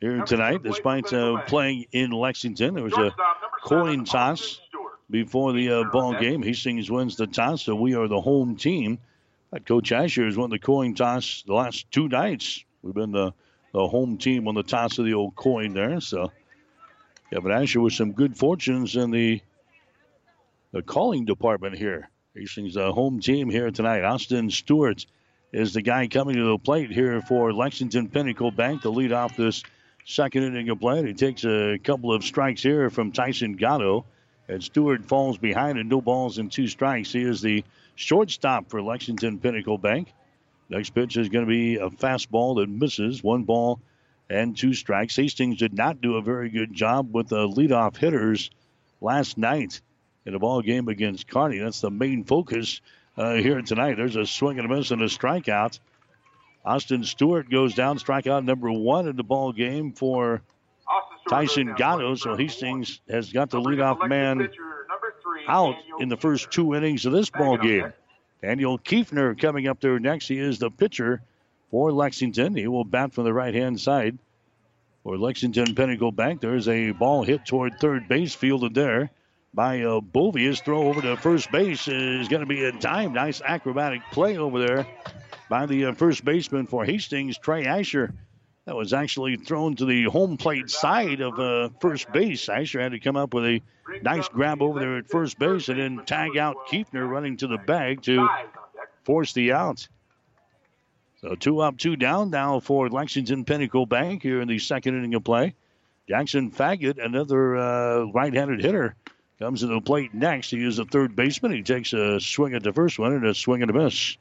here 0.00 0.22
tonight, 0.22 0.64
despite 0.64 1.12
uh, 1.12 1.42
playing 1.42 1.86
in 1.92 2.10
Lexington. 2.10 2.74
There 2.74 2.82
was 2.82 2.92
a 2.94 3.14
coin 3.62 4.04
toss 4.04 4.60
before 5.08 5.52
the 5.52 5.70
uh, 5.70 5.84
ball 5.92 6.18
game. 6.18 6.42
Hastings 6.42 6.90
wins 6.90 7.14
the 7.14 7.28
toss, 7.28 7.62
so 7.62 7.76
we 7.76 7.94
are 7.94 8.08
the 8.08 8.20
home 8.20 8.56
team. 8.56 8.98
Coach 9.60 9.92
Asher 9.92 10.24
has 10.24 10.36
won 10.36 10.50
the 10.50 10.58
coin 10.58 10.94
toss 10.94 11.42
the 11.46 11.52
last 11.52 11.90
two 11.90 12.08
nights. 12.08 12.64
We've 12.82 12.94
been 12.94 13.12
the, 13.12 13.32
the 13.72 13.86
home 13.86 14.18
team 14.18 14.48
on 14.48 14.54
the 14.54 14.62
toss 14.62 14.98
of 14.98 15.04
the 15.04 15.14
old 15.14 15.36
coin 15.36 15.74
there. 15.74 16.00
So 16.00 16.32
Kevin 17.32 17.52
Asher 17.52 17.80
with 17.80 17.92
some 17.92 18.12
good 18.12 18.36
fortunes 18.36 18.96
in 18.96 19.10
the 19.10 19.40
the 20.72 20.82
calling 20.82 21.26
department 21.26 21.76
here. 21.76 22.08
Hastings 22.34 22.74
the 22.74 22.92
home 22.92 23.20
team 23.20 23.50
here 23.50 23.70
tonight. 23.70 24.04
Austin 24.04 24.48
Stewart 24.48 25.04
is 25.52 25.74
the 25.74 25.82
guy 25.82 26.08
coming 26.08 26.36
to 26.36 26.44
the 26.44 26.58
plate 26.58 26.90
here 26.90 27.20
for 27.20 27.52
Lexington 27.52 28.08
Pinnacle 28.08 28.50
Bank 28.50 28.82
to 28.82 28.90
lead 28.90 29.12
off 29.12 29.36
this 29.36 29.62
second 30.06 30.44
inning 30.44 30.70
of 30.70 30.80
play. 30.80 31.06
He 31.06 31.12
takes 31.12 31.44
a 31.44 31.78
couple 31.84 32.10
of 32.10 32.24
strikes 32.24 32.62
here 32.62 32.88
from 32.88 33.12
Tyson 33.12 33.52
Gatto. 33.52 34.06
And 34.48 34.62
Stewart 34.62 35.04
falls 35.04 35.38
behind 35.38 35.78
and 35.78 35.88
no 35.88 36.00
balls 36.00 36.38
and 36.38 36.50
two 36.50 36.66
strikes. 36.66 37.12
He 37.12 37.22
is 37.22 37.42
the 37.42 37.64
shortstop 37.94 38.70
for 38.70 38.82
Lexington 38.82 39.38
Pinnacle 39.38 39.78
Bank. 39.78 40.12
Next 40.68 40.90
pitch 40.90 41.16
is 41.16 41.28
going 41.28 41.44
to 41.44 41.50
be 41.50 41.76
a 41.76 41.90
fastball 41.90 42.56
that 42.56 42.68
misses. 42.68 43.22
One 43.22 43.44
ball 43.44 43.80
and 44.30 44.56
two 44.56 44.74
strikes. 44.74 45.16
Hastings 45.16 45.58
did 45.58 45.74
not 45.74 46.00
do 46.00 46.16
a 46.16 46.22
very 46.22 46.48
good 46.48 46.72
job 46.72 47.14
with 47.14 47.28
the 47.28 47.46
leadoff 47.48 47.96
hitters 47.96 48.50
last 49.00 49.36
night 49.36 49.80
in 50.24 50.34
a 50.34 50.38
ball 50.38 50.62
game 50.62 50.88
against 50.88 51.28
Kearney. 51.28 51.58
That's 51.58 51.80
the 51.80 51.90
main 51.90 52.24
focus 52.24 52.80
uh, 53.16 53.34
here 53.34 53.60
tonight. 53.60 53.96
There's 53.96 54.16
a 54.16 54.24
swing 54.26 54.58
and 54.58 54.70
a 54.70 54.74
miss 54.74 54.90
and 54.90 55.02
a 55.02 55.06
strikeout. 55.06 55.78
Austin 56.64 57.04
Stewart 57.04 57.50
goes 57.50 57.74
down, 57.74 57.98
strikeout 57.98 58.44
number 58.44 58.70
one 58.70 59.08
in 59.08 59.16
the 59.16 59.24
ball 59.24 59.52
game 59.52 59.92
for 59.92 60.42
Tyson 61.28 61.74
Gatto. 61.76 62.14
So 62.14 62.36
Hastings 62.36 63.00
has 63.10 63.32
got 63.32 63.50
the 63.50 63.60
leadoff 63.60 64.08
man 64.08 64.48
out 65.48 65.76
in 66.00 66.08
the 66.08 66.16
first 66.16 66.50
two 66.50 66.74
innings 66.74 67.06
of 67.06 67.12
this 67.12 67.30
ball 67.30 67.56
game. 67.56 67.92
Daniel 68.42 68.78
Kiefner 68.78 69.40
coming 69.40 69.68
up 69.68 69.80
there 69.80 69.98
next. 69.98 70.28
He 70.28 70.38
is 70.38 70.58
the 70.58 70.70
pitcher 70.70 71.22
for 71.70 71.92
Lexington. 71.92 72.54
He 72.56 72.66
will 72.66 72.84
bat 72.84 73.12
from 73.12 73.24
the 73.24 73.32
right 73.32 73.54
hand 73.54 73.80
side 73.80 74.18
for 75.04 75.16
Lexington 75.16 75.74
Pinnacle 75.74 76.12
Bank. 76.12 76.40
There's 76.40 76.68
a 76.68 76.90
ball 76.92 77.22
hit 77.22 77.46
toward 77.46 77.78
third 77.80 78.08
base, 78.08 78.34
fielded 78.34 78.74
there 78.74 79.10
by 79.54 79.82
uh, 79.82 80.00
Bovey. 80.00 80.52
Throw 80.54 80.88
over 80.88 81.00
to 81.02 81.16
first 81.16 81.50
base 81.50 81.88
is 81.88 82.28
going 82.28 82.40
to 82.40 82.46
be 82.46 82.64
in 82.64 82.78
time. 82.78 83.12
Nice 83.12 83.40
acrobatic 83.40 84.02
play 84.10 84.36
over 84.38 84.58
there 84.58 84.86
by 85.48 85.66
the 85.66 85.86
uh, 85.86 85.92
first 85.92 86.24
baseman 86.24 86.66
for 86.66 86.84
Hastings, 86.84 87.38
Trey 87.38 87.66
Asher. 87.66 88.14
That 88.64 88.76
was 88.76 88.92
actually 88.92 89.36
thrown 89.36 89.74
to 89.76 89.84
the 89.84 90.04
home 90.04 90.36
plate 90.36 90.70
side 90.70 91.20
of 91.20 91.38
uh, 91.38 91.70
first 91.80 92.12
base. 92.12 92.48
Asher 92.48 92.80
had 92.80 92.92
to 92.92 93.00
come 93.00 93.16
up 93.16 93.34
with 93.34 93.44
a 93.44 93.60
nice 94.02 94.28
grab 94.28 94.62
over 94.62 94.78
there 94.78 94.98
at 94.98 95.08
first 95.08 95.38
base 95.38 95.68
and 95.68 95.80
then 95.80 96.04
tag 96.06 96.36
out 96.36 96.68
Kiefner 96.68 97.08
running 97.08 97.36
to 97.38 97.48
the 97.48 97.58
bag 97.58 98.02
to 98.02 98.28
force 99.02 99.32
the 99.32 99.52
out. 99.52 99.88
So 101.22 101.34
two 101.34 101.60
up, 101.60 101.76
two 101.76 101.96
down 101.96 102.30
now 102.30 102.60
for 102.60 102.88
Lexington 102.88 103.44
Pinnacle 103.44 103.86
Bank 103.86 104.22
here 104.22 104.40
in 104.40 104.48
the 104.48 104.58
second 104.58 104.96
inning 104.96 105.14
of 105.14 105.24
play. 105.24 105.54
Jackson 106.08 106.50
Faggett, 106.50 107.04
another 107.04 107.56
uh, 107.56 108.04
right-handed 108.04 108.60
hitter, 108.60 108.94
comes 109.38 109.60
to 109.60 109.66
the 109.68 109.80
plate 109.80 110.14
next. 110.14 110.50
He 110.50 110.64
is 110.64 110.78
a 110.78 110.84
third 110.84 111.16
baseman. 111.16 111.52
He 111.52 111.62
takes 111.62 111.92
a 111.92 112.20
swing 112.20 112.54
at 112.54 112.62
the 112.62 112.72
first 112.72 112.98
one 112.98 113.12
and 113.12 113.26
a 113.26 113.34
swing 113.34 113.62
and 113.62 113.70
a 113.70 113.74
miss. 113.74 114.16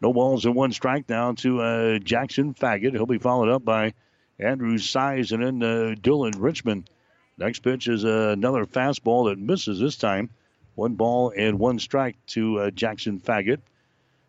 No 0.00 0.12
balls 0.12 0.44
and 0.44 0.54
one 0.54 0.72
strike 0.72 1.06
down 1.06 1.36
to 1.36 1.60
uh, 1.60 1.98
Jackson 1.98 2.54
Faggett. 2.54 2.92
He'll 2.92 3.06
be 3.06 3.18
followed 3.18 3.48
up 3.48 3.64
by 3.64 3.94
Andrew 4.38 4.78
Size 4.78 5.32
and 5.32 5.42
then 5.42 5.62
uh, 5.62 5.94
Dylan 5.94 6.34
Richmond. 6.36 6.90
Next 7.38 7.60
pitch 7.60 7.88
is 7.88 8.04
uh, 8.04 8.30
another 8.32 8.64
fastball 8.66 9.28
that 9.28 9.38
misses 9.38 9.80
this 9.80 9.96
time. 9.96 10.30
One 10.74 10.94
ball 10.94 11.32
and 11.36 11.58
one 11.58 11.78
strike 11.78 12.16
to 12.28 12.58
uh, 12.58 12.70
Jackson 12.70 13.20
Faggett. 13.20 13.60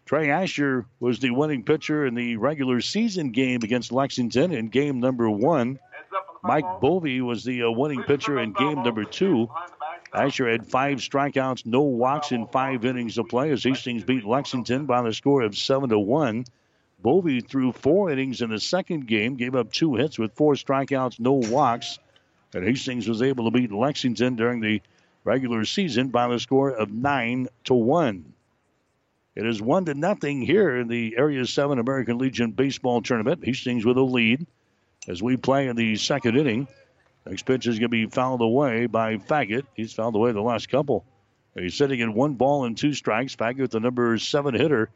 Trey 0.05 0.29
Asher 0.29 0.85
was 0.99 1.19
the 1.19 1.31
winning 1.31 1.63
pitcher 1.63 2.05
in 2.05 2.13
the 2.13 2.37
regular 2.37 2.79
season 2.79 3.31
game 3.31 3.61
against 3.63 3.91
Lexington 3.91 4.51
in 4.51 4.67
game 4.67 4.99
number 4.99 5.29
one. 5.29 5.79
Mike 6.43 6.79
Bovey 6.79 7.21
was 7.21 7.43
the 7.43 7.63
uh, 7.63 7.71
winning 7.71 8.03
pitcher 8.03 8.39
in 8.39 8.53
game 8.53 8.83
number 8.83 9.03
two. 9.03 9.49
Asher 10.15 10.49
had 10.49 10.65
five 10.65 10.99
strikeouts, 10.99 11.65
no 11.65 11.81
walks 11.81 12.31
in 12.31 12.47
five 12.47 12.85
innings 12.85 13.17
of 13.17 13.27
play 13.27 13.51
as 13.51 13.63
Hastings 13.63 14.03
beat 14.03 14.23
Lexington 14.23 14.85
by 14.85 15.01
the 15.01 15.13
score 15.13 15.41
of 15.41 15.57
seven 15.57 15.89
to 15.89 15.99
one. 15.99 16.45
Bovey 17.01 17.41
threw 17.41 17.73
four 17.73 18.09
innings 18.09 18.41
in 18.41 18.49
the 18.49 18.59
second 18.59 19.07
game, 19.07 19.35
gave 19.35 19.55
up 19.55 19.73
two 19.73 19.95
hits 19.95 20.17
with 20.17 20.33
four 20.33 20.53
strikeouts, 20.53 21.19
no 21.19 21.33
walks. 21.33 21.99
And 22.53 22.65
Hastings 22.65 23.07
was 23.07 23.21
able 23.21 23.45
to 23.45 23.51
beat 23.51 23.71
Lexington 23.71 24.35
during 24.35 24.61
the 24.61 24.81
regular 25.25 25.65
season 25.65 26.09
by 26.09 26.29
the 26.29 26.39
score 26.39 26.71
of 26.71 26.91
nine 26.91 27.49
to 27.65 27.73
one. 27.73 28.33
It 29.35 29.45
is 29.45 29.61
one 29.61 29.85
to 29.85 29.93
nothing 29.93 30.41
here 30.41 30.77
in 30.77 30.87
the 30.87 31.15
Area 31.17 31.45
7 31.45 31.77
American 31.77 32.17
Legion 32.17 32.51
Baseball 32.51 33.01
Tournament. 33.01 33.43
Hastings 33.43 33.85
with 33.85 33.97
a 33.97 34.01
lead 34.01 34.47
as 35.09 35.21
we 35.21 35.35
play 35.35 35.67
in 35.67 35.75
the 35.75 35.97
second 35.97 36.37
inning. 36.37 36.69
Next 37.25 37.45
pitch 37.45 37.65
is 37.65 37.79
going 37.79 37.89
to 37.89 37.89
be 37.89 38.05
fouled 38.05 38.41
away 38.41 38.85
by 38.85 39.17
Faggett. 39.17 39.65
He's 39.73 39.93
fouled 39.93 40.15
away 40.15 40.31
the 40.31 40.41
last 40.41 40.69
couple. 40.69 41.05
He's 41.55 41.75
sitting 41.75 41.99
in 41.99 42.13
one 42.13 42.33
ball 42.33 42.65
and 42.65 42.77
two 42.77 42.93
strikes. 42.93 43.35
Faggett, 43.35 43.71
the 43.71 43.79
number 43.79 44.17
seven 44.17 44.53
hitter 44.53 44.89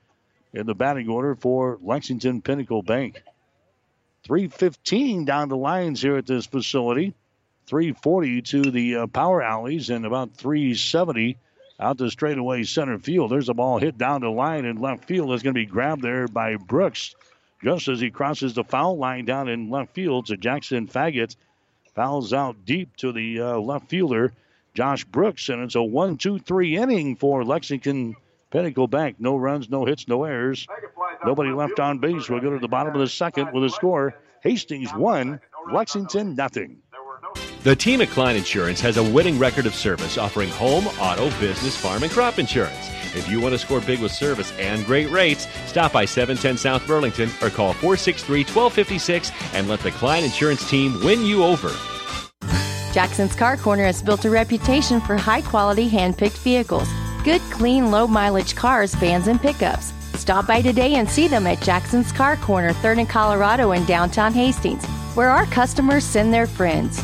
in 0.54 0.66
the 0.66 0.76
batting 0.76 1.10
order 1.10 1.36
for 1.36 1.80
Lexington 1.82 2.42
Pinnacle 2.42 2.84
Bank. 2.84 3.22
315 4.26 5.26
down 5.26 5.50
the 5.50 5.58
lines 5.58 6.02
here 6.02 6.18
at 6.18 6.26
this 6.26 6.46
facility. 6.46 7.14
340 7.68 8.42
to 8.42 8.62
the 8.72 8.96
uh, 8.98 9.08
power 9.08 9.42
alleys 9.42 9.90
and 9.90 10.06
about 10.06 10.36
370 10.36 11.38
out 11.80 11.98
to 11.98 12.10
straightaway 12.10 12.64
center 12.64 13.00
field. 13.00 13.32
There's 13.32 13.50
a 13.50 13.54
ball 13.54 13.80
hit 13.80 13.98
down 13.98 14.22
the 14.22 14.30
line 14.30 14.66
in 14.66 14.82
left 14.82 15.06
field. 15.06 15.32
It's 15.32 15.44
going 15.44 15.54
to 15.54 15.60
be 15.60 15.66
grabbed 15.66 16.02
there 16.02 16.28
by 16.28 16.58
Brooks 16.58 17.16
just 17.64 17.88
as 17.88 18.00
he 18.00 18.10
crosses 18.10 18.54
the 18.54 18.64
foul 18.64 18.98
line 18.98 19.26
down 19.26 19.48
in 19.48 19.70
left 19.70 19.94
field 19.94 20.28
to 20.28 20.38
Jackson 20.38 20.88
Faggett. 20.88 21.36
Fouls 22.00 22.32
out 22.32 22.64
deep 22.64 22.96
to 22.96 23.12
the 23.12 23.42
uh, 23.42 23.58
left 23.58 23.90
fielder, 23.90 24.32
Josh 24.74 25.04
Brooks, 25.04 25.50
and 25.50 25.62
it's 25.62 25.76
a 25.76 25.84
1 25.84 26.16
2 26.16 26.40
3 26.40 26.78
inning 26.78 27.18
for 27.18 27.44
Lexington 27.44 28.16
Pinnacle 28.52 28.88
Bank. 28.88 29.18
No 29.20 29.36
runs, 29.36 29.70
no 29.70 29.84
hits, 29.84 30.08
no 30.08 30.24
errors. 30.24 30.66
Nobody 31.26 31.52
left 31.52 31.78
on 31.82 32.00
base. 32.00 32.30
We'll 32.30 32.40
go 32.40 32.52
to 32.52 32.60
the 32.60 32.70
bottom 32.70 32.94
of 32.94 33.02
the 33.02 33.10
second 33.10 33.52
with 33.52 33.66
a 33.66 33.70
score 33.70 34.16
Hastings 34.42 34.92
1, 34.92 35.42
Lexington 35.74 36.36
nothing. 36.36 36.78
The 37.62 37.76
team 37.76 38.00
at 38.00 38.10
Klein 38.10 38.38
Insurance 38.38 38.80
has 38.80 38.96
a 38.96 39.04
winning 39.04 39.38
record 39.38 39.66
of 39.66 39.76
service 39.76 40.18
offering 40.18 40.50
home, 40.50 40.88
auto, 40.98 41.30
business, 41.42 41.76
farm, 41.76 42.04
and 42.04 42.12
crop 42.12 42.40
insurance. 42.40 42.90
If 43.14 43.28
you 43.30 43.42
want 43.42 43.52
to 43.54 43.60
score 43.60 43.82
big 43.82 44.00
with 44.00 44.14
service 44.14 44.54
and 44.58 44.86
great 44.86 45.10
rates, 45.10 45.46
stop 45.66 45.92
by 45.92 46.06
710 46.06 46.58
South 46.58 46.88
Burlington 46.88 47.30
or 47.42 47.50
call 47.50 47.74
463 47.74 48.46
1256 48.46 49.32
and 49.54 49.68
let 49.68 49.82
the 49.82 49.92
Klein 49.92 50.24
Insurance 50.24 50.70
team 50.70 51.04
win 51.04 51.26
you 51.26 51.44
over. 51.44 51.70
Jackson's 52.94 53.36
Car 53.36 53.58
Corner 53.58 53.84
has 53.84 54.02
built 54.02 54.24
a 54.24 54.30
reputation 54.30 55.02
for 55.02 55.18
high 55.18 55.42
quality 55.42 55.90
hand 55.90 56.18
picked 56.18 56.38
vehicles. 56.38 56.88
Good, 57.26 57.42
clean, 57.52 57.92
low 57.92 58.08
mileage 58.08 58.56
cars, 58.56 58.96
vans, 58.96 59.28
and 59.28 59.42
pickups. 59.42 59.92
Stop 60.14 60.48
by 60.48 60.62
today 60.62 60.96
and 60.96 61.10
see 61.10 61.28
them 61.28 61.46
at 61.46 61.62
Jackson's 61.62 62.14
Car 62.14 62.38
Corner, 62.38 62.72
3rd 62.72 63.00
and 63.00 63.10
Colorado 63.10 63.74
in 63.74 63.84
downtown 63.84 64.32
Hastings, 64.32 64.86
where 65.14 65.30
our 65.30 65.46
customers 65.48 66.06
send 66.06 66.34
their 66.34 66.48
friends. 66.48 67.04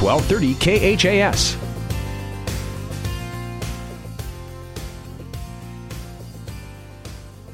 1230 0.00 0.96
KHAS. 0.96 1.56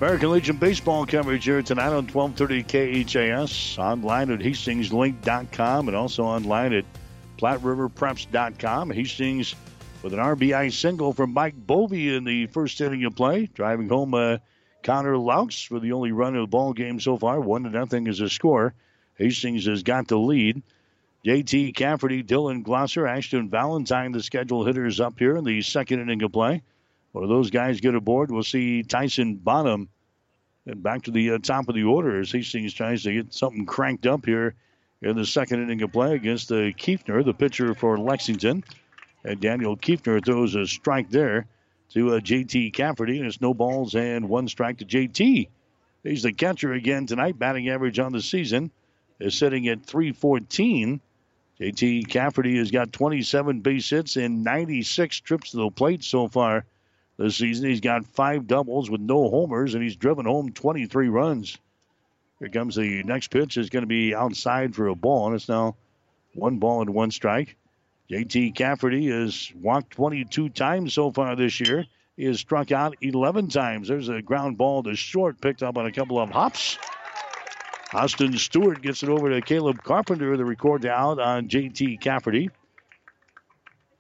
American 0.03 0.33
Legion 0.33 0.57
baseball 0.57 1.07
coverage 1.07 1.45
here 1.45 1.63
tonight 1.63 1.93
on 1.93 2.09
1230 2.09 3.05
KHAS. 3.05 3.79
Online 3.79 4.33
at 4.33 4.41
hastingslink.com 4.41 5.87
and 5.87 5.97
also 5.97 6.25
online 6.25 6.73
at 6.73 6.85
PlatteRiverPreps.com. 7.39 8.91
Hastings 8.91 9.55
with 10.03 10.13
an 10.13 10.19
RBI 10.19 10.73
single 10.73 11.13
from 11.13 11.33
Mike 11.33 11.55
Bovey 11.57 12.17
in 12.17 12.25
the 12.25 12.47
first 12.49 12.81
inning 12.81 13.05
of 13.05 13.15
play, 13.15 13.49
driving 13.55 13.89
home 13.89 14.15
uh, 14.15 14.39
Connor 14.83 15.17
Laux 15.17 15.69
for 15.69 15.79
the 15.79 15.93
only 15.93 16.11
run 16.11 16.35
of 16.35 16.43
the 16.43 16.47
ball 16.49 16.73
game 16.73 16.99
so 16.99 17.17
far. 17.17 17.41
One 17.41 17.63
to 17.63 17.71
nothing 17.71 18.09
is 18.09 18.21
a 18.21 18.29
score. 18.29 18.75
Hastings 19.17 19.67
has 19.67 19.85
got 19.85 20.09
the 20.09 20.19
lead. 20.19 20.63
JT 21.25 21.77
Cafferty, 21.77 22.25
Dylan 22.25 22.65
Glosser, 22.65 23.09
Ashton 23.09 23.49
Valentine, 23.49 24.11
the 24.11 24.23
scheduled 24.23 24.67
hitters 24.67 24.99
up 24.99 25.19
here 25.19 25.37
in 25.37 25.45
the 25.45 25.63
second 25.63 26.01
inning 26.01 26.23
of 26.23 26.33
play. 26.33 26.63
Of 27.15 27.29
those 27.29 27.51
guys 27.51 27.81
get 27.81 27.95
aboard. 27.95 28.31
We'll 28.31 28.43
see 28.43 28.83
Tyson 28.83 29.37
Bonham 29.37 29.89
and 30.67 30.83
back 30.83 31.03
to 31.03 31.11
the 31.11 31.33
uh, 31.33 31.39
top 31.39 31.69
of 31.69 31.75
the 31.75 31.85
order 31.85 32.21
as 32.21 32.33
Hastings 32.33 32.75
tries 32.75 33.03
to 33.03 33.13
get 33.13 33.35
something 33.35 33.67
cranked 33.67 34.07
up 34.07 34.25
here 34.25 34.55
in 35.01 35.17
the 35.17 35.27
second 35.27 35.63
inning 35.63 35.83
of 35.83 35.93
play 35.93 36.15
against 36.15 36.51
uh, 36.51 36.73
Kiefner, 36.73 37.25
the 37.25 37.35
pitcher 37.35 37.75
for 37.75 37.99
Lexington. 37.99 38.65
And 39.25 39.41
Daniel 39.41 39.77
Kiefner 39.77 40.25
throws 40.25 40.55
a 40.55 40.67
strike 40.67 41.11
there 41.11 41.47
to 41.91 42.15
uh, 42.15 42.21
JT 42.21 42.73
Cafferty, 42.73 43.19
and 43.19 43.27
it's 43.27 43.41
no 43.41 43.55
balls 43.55 43.95
and 43.95 44.29
one 44.29 44.49
strike 44.49 44.79
to 44.79 44.85
JT. 44.85 45.49
He's 46.03 46.23
the 46.23 46.33
catcher 46.33 46.73
again 46.73 47.07
tonight. 47.07 47.39
Batting 47.39 47.69
average 47.69 47.99
on 47.99 48.13
the 48.13 48.23
season 48.23 48.73
is 49.21 49.37
sitting 49.37 49.69
at 49.69 49.85
314. 49.85 51.01
JT 51.61 52.09
Cafferty 52.09 52.59
has 52.59 52.71
got 52.71 52.93
27 52.93 53.61
base 53.61 53.91
hits 53.91 54.17
and 54.17 54.43
96 54.43 55.21
trips 55.21 55.51
to 55.51 55.59
the 55.59 55.71
plate 55.71 56.03
so 56.03 56.29
far 56.29 56.65
this 57.19 57.37
season. 57.37 57.69
He's 57.69 57.81
got 57.81 58.07
five 58.07 58.47
doubles 58.47 58.91
with 58.91 59.01
no 59.01 59.29
homers, 59.29 59.75
and 59.75 59.83
he's 59.83 59.97
driven 59.97 60.27
home 60.27 60.53
23 60.53 61.09
runs. 61.09 61.59
Here 62.39 62.49
comes 62.49 62.75
the 62.75 63.03
next 63.05 63.29
pitch. 63.29 63.57
is 63.57 63.71
going 63.71 63.83
to 63.83 63.89
be 63.89 64.15
outside 64.15 64.75
for 64.75 64.89
a 64.89 64.95
ball, 64.95 65.27
and 65.27 65.37
it's 65.37 65.49
now 65.49 65.77
one 66.35 66.59
ball 66.59 66.81
and 66.81 66.91
one 66.91 67.11
strike. 67.11 67.57
JT 68.11 68.55
Cafferty 68.55 69.09
has 69.09 69.53
walked 69.61 69.93
22 69.93 70.49
times 70.49 70.95
so 70.95 71.11
far 71.11 71.37
this 71.37 71.61
year. 71.61 71.87
He 72.17 72.25
has 72.25 72.41
struck 72.41 72.73
out 72.73 72.97
11 73.01 73.49
times. 73.49 73.89
There's 73.89 74.09
a 74.09 74.21
ground 74.21 74.59
ball 74.59 74.83
to 74.83 74.95
short, 74.97 75.41
picked 75.41 75.63
up 75.63 75.79
on 75.79 75.87
a 75.87 75.93
couple 75.93 76.19
of 76.19 76.31
hops. 76.31 76.79
Austin 77.95 78.39
Stewart 78.39 78.81
gets 78.81 79.03
it 79.03 79.11
over 79.11 79.29
to 79.31 79.43
Caleb 79.43 79.83
Carpenter, 79.83 80.37
the 80.37 80.45
record 80.45 80.87
out 80.87 81.21
on 81.21 81.49
JT 81.49 82.01
Cafferty. 82.01 82.51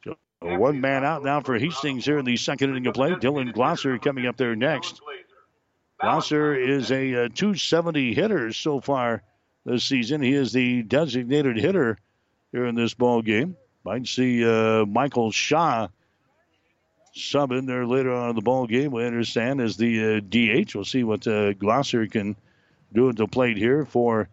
So 0.04 0.16
one 0.40 0.80
man 0.80 1.04
out 1.04 1.22
now 1.22 1.42
for 1.42 1.58
Hastings 1.58 2.04
here 2.04 2.18
in 2.18 2.24
the 2.24 2.36
second 2.36 2.70
inning 2.70 2.86
of 2.86 2.94
play. 2.94 3.10
Dylan 3.10 3.52
Glosser 3.52 4.00
coming 4.00 4.26
up 4.26 4.36
there 4.38 4.56
next. 4.56 5.00
Glosser 6.02 6.56
is 6.56 6.90
a, 6.90 7.26
uh, 7.26 7.28
270 7.34 8.14
hitter 8.14 8.52
so 8.52 8.80
far 8.80 9.22
this 9.64 9.84
season. 9.84 10.22
He 10.22 10.32
is 10.32 10.52
the 10.52 10.82
designated 10.82 11.58
hitter 11.58 11.98
here 12.50 12.66
in 12.66 12.74
this 12.74 12.94
ball 12.94 13.20
game. 13.20 13.56
Might 13.84 14.06
see 14.06 14.44
uh, 14.44 14.86
Michael 14.86 15.30
Shaw 15.30 15.88
sub 17.14 17.52
in 17.52 17.66
there 17.66 17.86
later 17.86 18.12
on 18.12 18.30
in 18.30 18.36
the 18.36 18.42
ball 18.42 18.66
game. 18.66 18.90
We 18.90 19.04
understand 19.04 19.60
as 19.60 19.76
the 19.76 20.16
uh, 20.16 20.20
DH. 20.20 20.74
We'll 20.74 20.84
see 20.84 21.04
what 21.04 21.26
uh, 21.26 21.52
Glosser 21.52 22.10
can 22.10 22.36
doing 22.92 23.14
the 23.14 23.26
plate 23.26 23.56
here 23.56 23.84
for 23.84 24.28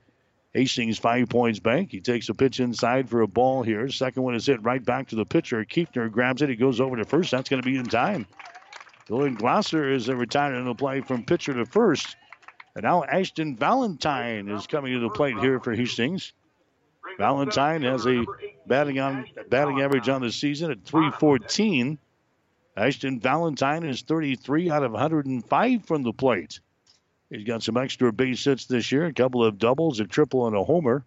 Hastings 0.53 0.97
Five 0.97 1.29
Points 1.29 1.59
Bank. 1.59 1.91
He 1.91 2.01
takes 2.01 2.29
a 2.29 2.33
pitch 2.33 2.59
inside 2.59 3.09
for 3.09 3.21
a 3.21 3.27
ball 3.27 3.63
here. 3.63 3.89
Second 3.89 4.23
one 4.23 4.35
is 4.35 4.45
hit 4.45 4.63
right 4.63 4.83
back 4.83 5.07
to 5.09 5.15
the 5.15 5.25
pitcher. 5.25 5.63
Kiefner 5.63 6.11
grabs 6.11 6.41
it. 6.41 6.49
He 6.49 6.55
goes 6.55 6.79
over 6.79 6.95
to 6.95 7.05
first. 7.05 7.31
That's 7.31 7.49
going 7.49 7.61
to 7.61 7.69
be 7.69 7.77
in 7.77 7.85
time. 7.85 8.25
Dylan 9.07 9.37
Glosser 9.37 9.93
is 9.93 10.07
retiring 10.07 10.65
the 10.65 10.75
play 10.75 11.01
from 11.01 11.23
pitcher 11.23 11.53
to 11.53 11.65
first. 11.65 12.15
And 12.75 12.83
now 12.83 13.03
Ashton 13.03 13.57
Valentine 13.57 14.49
is 14.49 14.67
coming 14.67 14.93
to 14.93 14.99
the 14.99 15.09
plate 15.09 15.37
here 15.39 15.59
for 15.59 15.73
Hastings. 15.73 16.33
Valentine 17.17 17.81
has 17.81 18.05
a 18.05 18.23
batting 18.67 18.99
on 18.99 19.25
batting 19.49 19.81
average 19.81 20.09
on 20.09 20.21
the 20.21 20.31
season 20.31 20.71
at 20.71 20.83
314. 20.85 21.97
Ashton 22.77 23.19
Valentine 23.19 23.83
is 23.83 24.01
33 24.03 24.69
out 24.69 24.83
of 24.83 24.91
105 24.91 25.85
from 25.85 26.03
the 26.03 26.13
plate. 26.13 26.59
He's 27.29 27.43
got 27.43 27.61
some 27.61 27.77
extra 27.77 28.11
base 28.11 28.43
hits 28.43 28.65
this 28.65 28.91
year, 28.91 29.05
a 29.05 29.13
couple 29.13 29.43
of 29.43 29.59
doubles, 29.59 29.99
a 29.99 30.05
triple, 30.05 30.47
and 30.47 30.55
a 30.55 30.63
homer. 30.63 31.05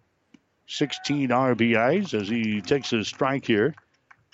16 0.67 1.29
RBIs 1.29 2.13
as 2.13 2.29
he 2.29 2.61
takes 2.61 2.93
a 2.93 3.03
strike 3.03 3.45
here. 3.45 3.75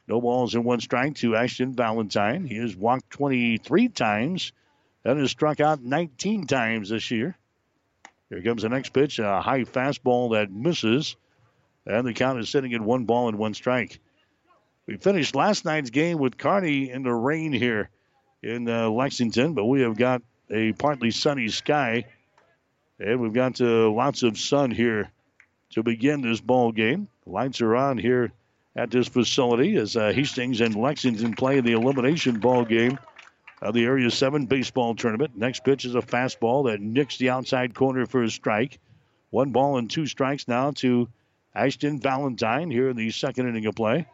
No 0.08 0.22
balls 0.22 0.54
and 0.54 0.64
one 0.64 0.80
strike 0.80 1.16
to 1.16 1.36
Ashton 1.36 1.74
Valentine. 1.74 2.46
He 2.46 2.58
has 2.58 2.76
walked 2.76 3.10
23 3.12 3.90
times 3.90 4.52
and 5.04 5.20
has 5.20 5.32
struck 5.32 5.60
out 5.60 5.82
19 5.82 6.46
times 6.46 6.90
this 6.90 7.10
year. 7.10 7.36
Here 8.30 8.42
comes 8.44 8.62
the 8.62 8.70
next 8.70 8.90
pitch, 8.90 9.18
a 9.18 9.42
high 9.42 9.64
fastball 9.64 10.34
that 10.34 10.52
misses. 10.52 11.16
And 11.86 12.06
the 12.06 12.14
count 12.14 12.40
is 12.40 12.50
sitting 12.50 12.74
at 12.76 12.82
one 12.82 13.06
ball 13.06 13.30
and 13.30 13.40
one 13.40 13.56
strike. 13.56 14.00
We 14.86 14.98
finished 14.98 15.36
last 15.36 15.66
night's 15.66 15.90
game 15.90 16.20
with 16.20 16.38
Kearney 16.38 16.92
in 16.92 17.02
the 17.04 17.14
rain 17.14 17.52
here 17.52 17.90
in 18.44 18.70
uh, 18.70 18.90
Lexington, 18.90 19.54
but 19.54 19.66
we 19.66 19.82
have 19.82 19.98
got 19.98 20.22
a 20.50 20.74
partly 20.74 21.12
sunny 21.12 21.50
sky, 21.50 22.06
and 23.00 23.20
we've 23.20 23.34
got 23.34 23.60
uh, 23.62 23.90
lots 23.90 24.24
of 24.24 24.38
sun 24.38 24.72
here 24.72 25.10
to 25.72 25.84
begin 25.84 26.22
this 26.22 26.42
ball 26.42 26.72
game. 26.72 27.08
Lights 27.26 27.62
are 27.62 27.76
on 27.76 27.98
here 27.98 28.32
at 28.76 28.92
this 28.92 29.08
facility 29.08 29.76
as 29.76 29.96
uh, 29.96 30.12
Hastings 30.12 30.62
and 30.62 30.76
Lexington 30.76 31.34
play 31.34 31.60
the 31.60 31.74
elimination 31.74 32.40
ball 32.40 32.66
game 32.66 32.98
of 33.62 33.74
the 33.74 33.86
Area 33.86 34.10
7 34.10 34.46
baseball 34.46 34.96
tournament. 34.96 35.36
Next 35.36 35.64
pitch 35.64 35.86
is 35.86 35.96
a 35.96 36.02
fastball 36.02 36.70
that 36.70 36.82
nicks 36.82 37.18
the 37.18 37.30
outside 37.30 37.76
corner 37.76 38.06
for 38.06 38.24
a 38.24 38.30
strike. 38.30 38.80
One 39.32 39.52
ball 39.52 39.78
and 39.78 39.90
two 39.90 40.08
strikes 40.08 40.48
now 40.48 40.72
to 40.78 41.08
Ashton 41.54 42.00
Valentine 42.00 42.72
here 42.72 42.90
in 42.90 42.96
the 42.96 43.12
second 43.12 43.48
inning 43.48 43.66
of 43.66 43.76
play. 43.76 44.08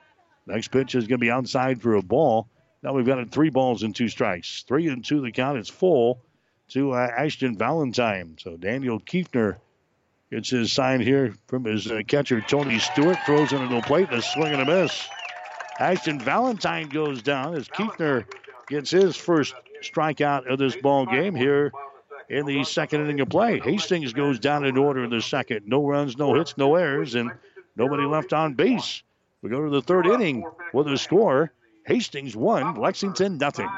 Next 0.47 0.69
pitch 0.69 0.95
is 0.95 1.07
going 1.07 1.19
to 1.19 1.25
be 1.25 1.31
outside 1.31 1.81
for 1.81 1.95
a 1.95 2.01
ball. 2.01 2.47
Now 2.85 2.93
we've 2.93 3.05
got 3.05 3.17
it 3.17 3.31
three 3.31 3.49
balls 3.49 3.81
and 3.81 3.95
two 3.95 4.09
strikes. 4.09 4.61
Three 4.67 4.87
and 4.89 5.03
two 5.03 5.19
the 5.19 5.31
count. 5.31 5.57
is 5.57 5.69
full 5.69 6.21
to 6.69 6.91
uh, 6.91 7.09
Ashton 7.17 7.57
Valentine. 7.57 8.37
So 8.39 8.57
Daniel 8.57 8.99
Kiefner 8.99 9.57
gets 10.29 10.51
his 10.51 10.71
sign 10.71 11.01
here 11.01 11.33
from 11.47 11.63
his 11.63 11.89
uh, 11.89 12.01
catcher, 12.07 12.41
Tony 12.41 12.77
Stewart. 12.77 13.17
Throws 13.25 13.53
into 13.53 13.73
the 13.73 13.81
plate. 13.81 14.09
A 14.11 14.21
swing 14.21 14.53
and 14.53 14.61
a 14.61 14.65
miss. 14.65 15.09
Ashton 15.79 16.19
Valentine 16.19 16.89
goes 16.89 17.23
down 17.23 17.55
as 17.55 17.67
Kiefner 17.67 18.25
gets 18.67 18.91
his 18.91 19.15
first 19.15 19.55
strikeout 19.81 20.45
of 20.45 20.59
this 20.59 20.75
ball 20.75 21.07
game 21.07 21.33
here 21.33 21.71
in 22.29 22.45
the 22.45 22.63
second 22.65 23.01
inning 23.01 23.19
of 23.19 23.29
play. 23.29 23.59
Hastings 23.61 24.13
goes 24.13 24.37
down 24.37 24.63
in 24.63 24.77
order 24.77 25.03
in 25.03 25.09
the 25.09 25.23
second. 25.23 25.65
No 25.65 25.87
runs, 25.87 26.17
no 26.17 26.35
hits, 26.35 26.55
no 26.55 26.75
errors, 26.75 27.15
and 27.15 27.31
nobody 27.75 28.03
left 28.03 28.31
on 28.31 28.53
base. 28.53 29.01
We 29.41 29.49
go 29.49 29.63
to 29.63 29.71
the 29.71 29.81
third 29.81 30.05
inning 30.05 30.45
with 30.71 30.87
a 30.87 30.99
score. 30.99 31.51
Hastings 31.85 32.35
one, 32.35 32.73
Lexington 32.75 33.37
nothing. 33.37 33.69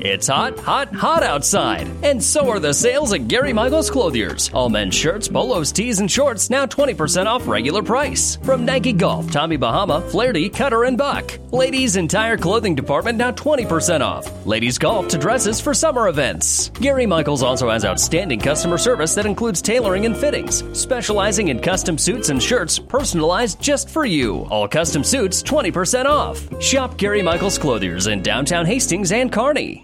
It's 0.00 0.26
hot, 0.26 0.58
hot, 0.58 0.92
hot 0.92 1.22
outside. 1.22 1.88
And 2.02 2.20
so 2.20 2.48
are 2.48 2.58
the 2.58 2.74
sales 2.74 3.12
at 3.12 3.28
Gary 3.28 3.52
Michaels 3.52 3.88
Clothiers. 3.88 4.50
All 4.52 4.68
men's 4.68 4.92
shirts, 4.92 5.28
polos, 5.28 5.70
tees, 5.70 6.00
and 6.00 6.10
shorts 6.10 6.50
now 6.50 6.66
20% 6.66 7.26
off 7.26 7.46
regular 7.46 7.80
price. 7.80 8.34
From 8.42 8.64
Nike 8.64 8.92
Golf, 8.92 9.30
Tommy 9.30 9.56
Bahama, 9.56 10.00
Flaherty, 10.10 10.48
Cutter, 10.48 10.82
and 10.82 10.98
Buck. 10.98 11.38
Ladies' 11.52 11.94
entire 11.94 12.36
clothing 12.36 12.74
department 12.74 13.18
now 13.18 13.30
20% 13.30 14.00
off. 14.00 14.44
Ladies' 14.44 14.78
golf 14.78 15.06
to 15.08 15.16
dresses 15.16 15.60
for 15.60 15.72
summer 15.72 16.08
events. 16.08 16.70
Gary 16.70 17.06
Michaels 17.06 17.44
also 17.44 17.70
has 17.70 17.84
outstanding 17.84 18.40
customer 18.40 18.78
service 18.78 19.14
that 19.14 19.26
includes 19.26 19.62
tailoring 19.62 20.06
and 20.06 20.16
fittings, 20.16 20.64
specializing 20.76 21.48
in 21.48 21.60
custom 21.60 21.98
suits 21.98 22.30
and 22.30 22.42
shirts 22.42 22.80
personalized 22.80 23.60
just 23.60 23.88
for 23.88 24.04
you. 24.04 24.40
All 24.50 24.66
custom 24.66 25.04
suits 25.04 25.40
20% 25.40 26.06
off. 26.06 26.60
Shop 26.60 26.98
Gary 26.98 27.22
Michaels 27.22 27.58
Clothiers 27.58 28.08
in 28.08 28.22
downtown 28.22 28.66
Hastings 28.66 29.12
and 29.12 29.30
Kearney. 29.32 29.83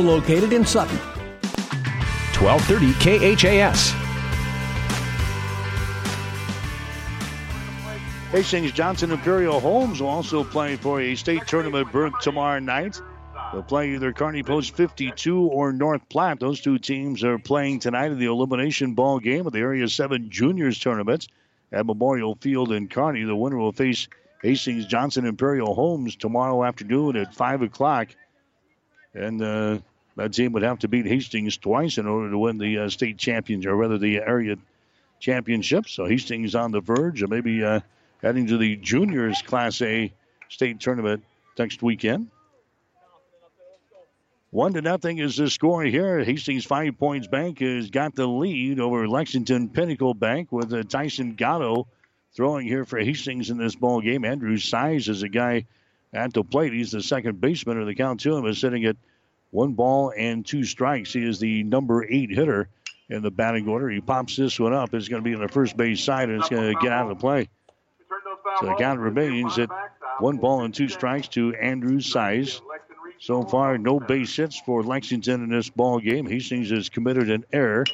located 0.00 0.52
in 0.52 0.64
Sutton. 0.64 0.96
1230 2.38 3.36
KHAS. 3.36 3.94
Hastings 8.34 8.72
Johnson 8.72 9.12
Imperial 9.12 9.60
Homes 9.60 10.00
will 10.00 10.08
also 10.08 10.42
play 10.42 10.74
for 10.74 11.00
a 11.00 11.14
state 11.14 11.46
tournament 11.46 11.92
berth 11.92 12.18
tomorrow 12.20 12.58
night. 12.58 13.00
They'll 13.52 13.62
play 13.62 13.94
either 13.94 14.12
Kearney 14.12 14.42
Post 14.42 14.74
52 14.74 15.40
or 15.40 15.72
North 15.72 16.08
Platte. 16.08 16.40
Those 16.40 16.60
two 16.60 16.78
teams 16.78 17.22
are 17.22 17.38
playing 17.38 17.78
tonight 17.78 18.10
in 18.10 18.18
the 18.18 18.26
elimination 18.26 18.94
ball 18.94 19.20
game 19.20 19.46
of 19.46 19.52
the 19.52 19.60
Area 19.60 19.88
7 19.88 20.30
Juniors 20.30 20.80
tournament 20.80 21.28
at 21.70 21.86
Memorial 21.86 22.34
Field 22.40 22.72
in 22.72 22.88
Kearney. 22.88 23.22
The 23.22 23.36
winner 23.36 23.58
will 23.58 23.70
face 23.70 24.08
Hastings 24.42 24.86
Johnson 24.86 25.26
Imperial 25.26 25.72
Homes 25.72 26.16
tomorrow 26.16 26.64
afternoon 26.64 27.14
at 27.14 27.34
5 27.34 27.62
o'clock. 27.62 28.08
And 29.14 29.40
uh, 29.40 29.78
that 30.16 30.32
team 30.32 30.52
would 30.52 30.62
have 30.62 30.80
to 30.80 30.88
beat 30.88 31.06
Hastings 31.06 31.56
twice 31.56 31.98
in 31.98 32.06
order 32.06 32.30
to 32.30 32.38
win 32.38 32.58
the 32.58 32.78
uh, 32.78 32.88
state 32.88 33.16
championship, 33.16 33.70
or 33.70 33.76
rather 33.76 33.98
the 33.98 34.18
area 34.18 34.56
championship. 35.20 35.88
So 35.88 36.06
Hastings 36.06 36.54
on 36.54 36.72
the 36.72 36.80
verge 36.80 37.22
of 37.22 37.30
maybe 37.30 37.64
uh, 37.64 37.80
heading 38.22 38.46
to 38.48 38.58
the 38.58 38.76
juniors 38.76 39.42
Class 39.42 39.80
A 39.82 40.12
state 40.48 40.80
tournament 40.80 41.24
next 41.58 41.82
weekend. 41.82 42.28
One 44.50 44.72
to 44.74 44.82
nothing 44.82 45.18
is 45.18 45.36
the 45.36 45.50
score 45.50 45.82
here. 45.82 46.22
Hastings 46.22 46.64
Five 46.64 46.96
Points 46.96 47.26
Bank 47.26 47.58
has 47.58 47.90
got 47.90 48.14
the 48.14 48.26
lead 48.26 48.78
over 48.78 49.08
Lexington 49.08 49.68
Pinnacle 49.68 50.14
Bank 50.14 50.52
with 50.52 50.72
uh, 50.72 50.84
Tyson 50.84 51.34
Gatto 51.34 51.88
throwing 52.36 52.66
here 52.66 52.84
for 52.84 52.98
Hastings 52.98 53.50
in 53.50 53.58
this 53.58 53.74
ball 53.74 54.00
game. 54.00 54.24
Andrew 54.24 54.56
Size 54.56 55.08
is 55.08 55.24
a 55.24 55.28
guy 55.28 55.66
at 56.14 56.32
the 56.32 56.44
plate. 56.44 56.72
He's 56.72 56.92
the 56.92 57.02
second 57.02 57.40
baseman, 57.40 57.80
of 57.80 57.86
the 57.86 57.94
count 57.94 58.20
to 58.20 58.36
him 58.36 58.46
is 58.46 58.58
sitting 58.58 58.84
at 58.84 58.96
one 59.50 59.72
ball 59.72 60.12
and 60.16 60.46
two 60.46 60.64
strikes. 60.64 61.12
He 61.12 61.24
is 61.26 61.38
the 61.38 61.64
number 61.64 62.04
eight 62.08 62.30
hitter 62.30 62.68
in 63.08 63.22
the 63.22 63.30
batting 63.30 63.68
order. 63.68 63.90
He 63.90 64.00
pops 64.00 64.36
this 64.36 64.58
one 64.58 64.72
up. 64.72 64.94
It's 64.94 65.08
going 65.08 65.22
to 65.22 65.28
be 65.28 65.34
on 65.34 65.42
the 65.42 65.48
first 65.48 65.76
base 65.76 66.02
side, 66.02 66.28
and 66.28 66.40
it's 66.40 66.48
going 66.48 66.72
to 66.72 66.80
get 66.80 66.92
out 66.92 67.10
of 67.10 67.16
the 67.16 67.20
play. 67.20 67.48
So 68.60 68.66
the 68.66 68.74
count 68.76 69.00
remains 69.00 69.58
at 69.58 69.68
one 70.18 70.38
ball 70.38 70.62
and 70.62 70.72
two 70.72 70.88
strikes 70.88 71.28
to 71.28 71.54
Andrew 71.54 72.00
Size. 72.00 72.60
So 73.20 73.42
far, 73.42 73.78
no 73.78 73.98
base 74.00 74.36
hits 74.36 74.60
for 74.60 74.82
Lexington 74.82 75.42
in 75.42 75.50
this 75.50 75.70
ball 75.70 75.98
game. 75.98 76.26
Hastings 76.26 76.70
has 76.70 76.88
committed 76.88 77.30
an 77.30 77.44
error. 77.52 77.84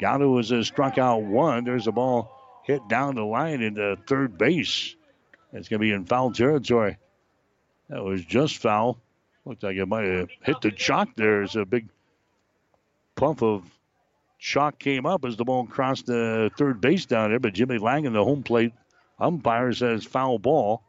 Gatto 0.00 0.36
has 0.36 0.66
struck 0.66 0.98
out 0.98 1.22
one. 1.22 1.64
There's 1.64 1.86
a 1.86 1.92
ball 1.92 2.62
hit 2.64 2.86
down 2.88 3.14
the 3.14 3.24
line 3.24 3.62
into 3.62 3.96
third 4.08 4.36
base. 4.36 4.94
It's 5.52 5.68
going 5.68 5.78
to 5.80 5.84
be 5.84 5.92
in 5.92 6.04
foul 6.04 6.32
territory. 6.32 6.98
That 7.88 8.02
was 8.02 8.24
just 8.24 8.58
foul. 8.58 8.98
Looked 9.44 9.62
like 9.62 9.76
it 9.76 9.86
might 9.86 10.06
have 10.06 10.30
hit 10.42 10.60
the 10.62 10.70
chalk 10.70 11.10
there 11.16 11.42
as 11.42 11.54
a 11.54 11.66
big 11.66 11.88
puff 13.14 13.42
of 13.42 13.62
chalk 14.38 14.78
came 14.78 15.06
up 15.06 15.24
as 15.24 15.36
the 15.36 15.44
ball 15.44 15.66
crossed 15.66 16.06
the 16.06 16.50
third 16.56 16.80
base 16.80 17.06
down 17.06 17.30
there. 17.30 17.40
But 17.40 17.54
Jimmy 17.54 17.78
Lang 17.78 18.06
in 18.06 18.14
the 18.14 18.24
home 18.24 18.42
plate 18.42 18.72
umpire 19.18 19.72
says 19.72 20.04
foul 20.04 20.38
ball. 20.38 20.82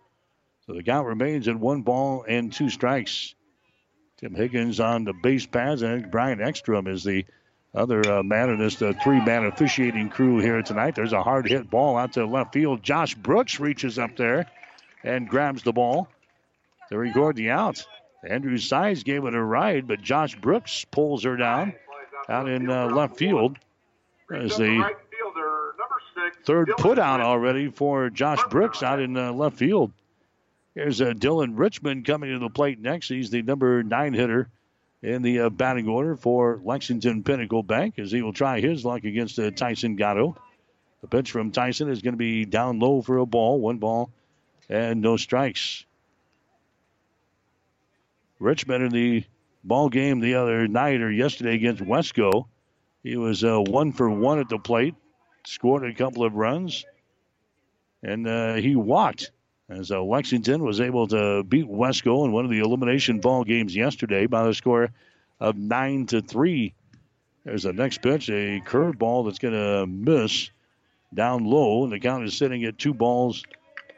So 0.65 0.73
the 0.73 0.83
count 0.83 1.07
remains 1.07 1.47
at 1.47 1.55
one 1.57 1.81
ball 1.81 2.25
and 2.27 2.51
two 2.51 2.69
strikes. 2.69 3.35
Tim 4.17 4.33
Higgins 4.33 4.79
on 4.79 5.03
the 5.03 5.13
base 5.13 5.45
pads, 5.45 5.81
and 5.81 6.09
Brian 6.09 6.41
Ekstrom 6.41 6.87
is 6.87 7.03
the 7.03 7.25
other 7.73 8.09
uh, 8.09 8.23
man 8.23 8.49
in 8.49 8.57
this 8.57 8.81
uh, 8.81 8.93
three 9.03 9.19
man 9.23 9.45
officiating 9.45 10.09
crew 10.09 10.39
here 10.39 10.61
tonight. 10.61 10.95
There's 10.95 11.11
a 11.11 11.21
hard 11.21 11.47
hit 11.47 11.69
ball 11.69 11.97
out 11.97 12.13
to 12.13 12.25
left 12.25 12.53
field. 12.53 12.81
Josh 12.81 13.13
Brooks 13.15 13.59
reaches 13.59 13.99
up 13.99 14.15
there 14.15 14.49
and 15.03 15.27
grabs 15.27 15.61
the 15.63 15.73
ball 15.73 16.07
to 16.89 16.97
record 16.97 17.35
the 17.35 17.49
out. 17.49 17.85
Andrew 18.27 18.57
Size 18.57 19.03
gave 19.03 19.25
it 19.25 19.35
a 19.35 19.41
ride, 19.41 19.87
but 19.87 20.01
Josh 20.01 20.35
Brooks 20.35 20.85
pulls 20.85 21.23
her 21.23 21.37
down 21.37 21.73
out 22.27 22.49
in 22.49 22.69
uh, 22.69 22.87
left 22.87 23.17
field. 23.17 23.57
There's 24.29 24.57
the 24.57 24.95
third 26.43 26.71
put 26.77 26.97
out 26.97 27.21
already 27.21 27.69
for 27.69 28.09
Josh 28.09 28.41
Brooks 28.49 28.81
out 28.81 28.99
in 28.99 29.15
uh, 29.15 29.31
left 29.31 29.57
field. 29.57 29.91
Here's 30.73 30.99
uh, 31.01 31.11
Dylan 31.11 31.53
Richmond 31.55 32.05
coming 32.05 32.31
to 32.31 32.39
the 32.39 32.49
plate 32.49 32.79
next. 32.79 33.07
He's 33.07 33.29
the 33.29 33.41
number 33.41 33.83
nine 33.83 34.13
hitter 34.13 34.49
in 35.01 35.21
the 35.21 35.41
uh, 35.41 35.49
batting 35.49 35.87
order 35.87 36.15
for 36.15 36.59
Lexington 36.63 37.23
Pinnacle 37.23 37.63
Bank 37.63 37.99
as 37.99 38.11
he 38.11 38.21
will 38.21 38.33
try 38.33 38.59
his 38.59 38.83
luck 38.83 39.03
against 39.03 39.37
uh, 39.39 39.51
Tyson 39.51 39.95
Gatto. 39.95 40.35
The 41.01 41.07
pitch 41.07 41.31
from 41.31 41.51
Tyson 41.51 41.89
is 41.89 42.01
going 42.01 42.13
to 42.13 42.17
be 42.17 42.45
down 42.45 42.79
low 42.79 43.01
for 43.01 43.19
a 43.19 43.25
ball. 43.25 43.59
One 43.59 43.77
ball 43.77 44.09
and 44.67 45.01
no 45.01 45.17
strikes. 45.17 45.85
Richmond 48.39 48.83
in 48.83 48.91
the 48.91 49.23
ball 49.63 49.89
game 49.89 50.19
the 50.19 50.35
other 50.35 50.67
night 50.67 51.01
or 51.01 51.11
yesterday 51.11 51.55
against 51.55 51.83
Wesco. 51.83 52.47
He 53.03 53.17
was 53.17 53.43
uh, 53.43 53.59
one 53.59 53.91
for 53.91 54.09
one 54.09 54.39
at 54.39 54.49
the 54.49 54.57
plate, 54.57 54.95
scored 55.45 55.83
a 55.83 55.93
couple 55.93 56.23
of 56.23 56.33
runs, 56.33 56.85
and 58.03 58.27
uh, 58.27 58.55
he 58.55 58.75
walked 58.75 59.31
as 59.69 59.91
uh, 59.91 60.01
Lexington 60.01 60.63
was 60.63 60.79
able 60.79 61.07
to 61.07 61.43
beat 61.43 61.67
Wesco 61.67 62.25
in 62.25 62.31
one 62.31 62.45
of 62.45 62.51
the 62.51 62.59
elimination 62.59 63.19
ball 63.19 63.43
games 63.43 63.75
yesterday 63.75 64.27
by 64.27 64.45
the 64.45 64.53
score 64.53 64.89
of 65.39 65.57
nine 65.57 66.05
to 66.07 66.21
three. 66.21 66.73
There's 67.43 67.63
the 67.63 67.73
next 67.73 68.01
pitch, 68.01 68.29
a 68.29 68.61
curveball 68.61 69.25
that's 69.25 69.39
going 69.39 69.53
to 69.53 69.85
miss 69.87 70.49
down 71.13 71.45
low, 71.45 71.83
and 71.83 71.91
the 71.91 71.99
count 71.99 72.25
is 72.25 72.37
sitting 72.37 72.63
at 72.65 72.77
two 72.77 72.93
balls 72.93 73.43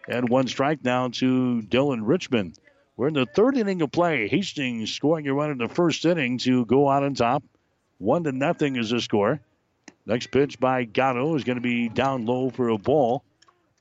and 0.08 0.30
one 0.30 0.48
strike 0.48 0.84
now 0.84 1.10
to 1.10 1.62
Dylan 1.68 2.02
Richmond. 2.04 2.58
We're 2.98 3.10
in 3.10 3.14
the 3.14 3.28
third 3.28 3.56
inning 3.58 3.84
of 3.84 3.92
play. 3.92 4.28
Hastings 4.28 4.92
scoring 4.92 5.28
a 5.28 5.34
run 5.34 5.52
in 5.52 5.60
the 5.60 5.70
first 5.70 6.04
inning 6.04 6.40
to 6.40 6.66
go 6.66 6.90
out 6.90 7.04
on 7.04 7.14
top. 7.14 7.44
One 8.00 8.24
to 8.24 8.32
nothing 8.32 8.76
is 8.76 8.90
the 8.90 9.00
score. 9.00 9.40
Next 10.08 10.32
pitch 10.32 10.60
by 10.60 10.84
Gatto 10.84 11.36
is 11.36 11.44
going 11.44 11.58
to 11.58 11.62
be 11.62 11.90
down 11.90 12.26
low 12.26 12.50
for 12.50 12.70
a 12.70 12.78
ball. 12.78 13.24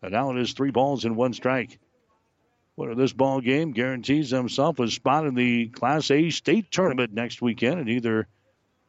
And 0.02 0.12
now 0.12 0.30
it 0.32 0.38
is 0.38 0.52
three 0.52 0.70
balls 0.70 1.06
and 1.06 1.16
one 1.16 1.32
strike. 1.32 1.78
Winner 2.76 2.94
this 2.94 3.14
ball 3.14 3.40
game 3.40 3.72
guarantees 3.72 4.28
himself 4.28 4.78
a 4.80 4.88
spot 4.88 5.26
in 5.26 5.34
the 5.34 5.68
Class 5.68 6.10
A 6.10 6.28
state 6.28 6.70
tournament 6.70 7.14
next 7.14 7.40
weekend 7.40 7.80
at 7.80 7.88
either 7.88 8.26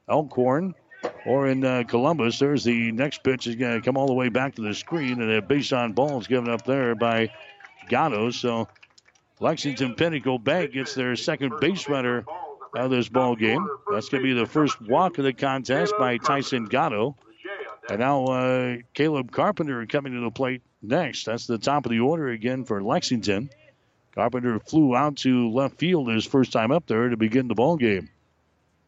Elkhorn 0.09 0.75
or 1.25 1.47
in 1.47 1.63
uh, 1.63 1.83
Columbus. 1.87 2.37
There's 2.37 2.65
the 2.65 2.91
next 2.91 3.23
pitch 3.23 3.47
is 3.47 3.55
going 3.55 3.79
to 3.79 3.85
come 3.85 3.95
all 3.95 4.07
the 4.07 4.13
way 4.13 4.27
back 4.27 4.55
to 4.55 4.61
the 4.61 4.73
screen, 4.73 5.21
and 5.21 5.31
a 5.31 5.41
base 5.41 5.71
on 5.71 5.93
ball 5.93 6.19
is 6.19 6.27
given 6.27 6.49
up 6.49 6.65
there 6.65 6.95
by 6.95 7.31
Gatto. 7.87 8.31
So 8.31 8.67
Lexington 9.39 9.95
Pinnacle 9.95 10.39
Bank 10.39 10.73
gets 10.73 10.95
their 10.95 11.15
second 11.15 11.59
base 11.59 11.87
runner 11.87 12.25
out 12.75 12.85
of 12.85 12.91
this 12.91 13.07
ball 13.07 13.35
game. 13.35 13.67
That's 13.91 14.09
going 14.09 14.23
to 14.23 14.27
be 14.27 14.39
the 14.39 14.47
first 14.47 14.81
walk 14.81 15.17
of 15.17 15.23
the 15.23 15.33
contest 15.33 15.93
by 15.99 16.17
Tyson 16.17 16.65
Gatto. 16.65 17.15
And 17.89 17.99
now 17.99 18.25
uh, 18.25 18.77
Caleb 18.93 19.31
Carpenter 19.31 19.85
coming 19.85 20.13
to 20.13 20.21
the 20.21 20.31
plate 20.31 20.61
next. 20.81 21.25
That's 21.25 21.47
the 21.47 21.57
top 21.57 21.85
of 21.85 21.91
the 21.91 21.99
order 21.99 22.29
again 22.29 22.65
for 22.65 22.81
Lexington. 22.81 23.49
Carpenter 24.13 24.59
flew 24.59 24.95
out 24.95 25.17
to 25.17 25.51
left 25.51 25.77
field 25.77 26.09
his 26.09 26.25
first 26.25 26.51
time 26.51 26.71
up 26.71 26.87
there 26.87 27.09
to 27.09 27.17
begin 27.17 27.47
the 27.47 27.55
ball 27.55 27.77
game. 27.77 28.09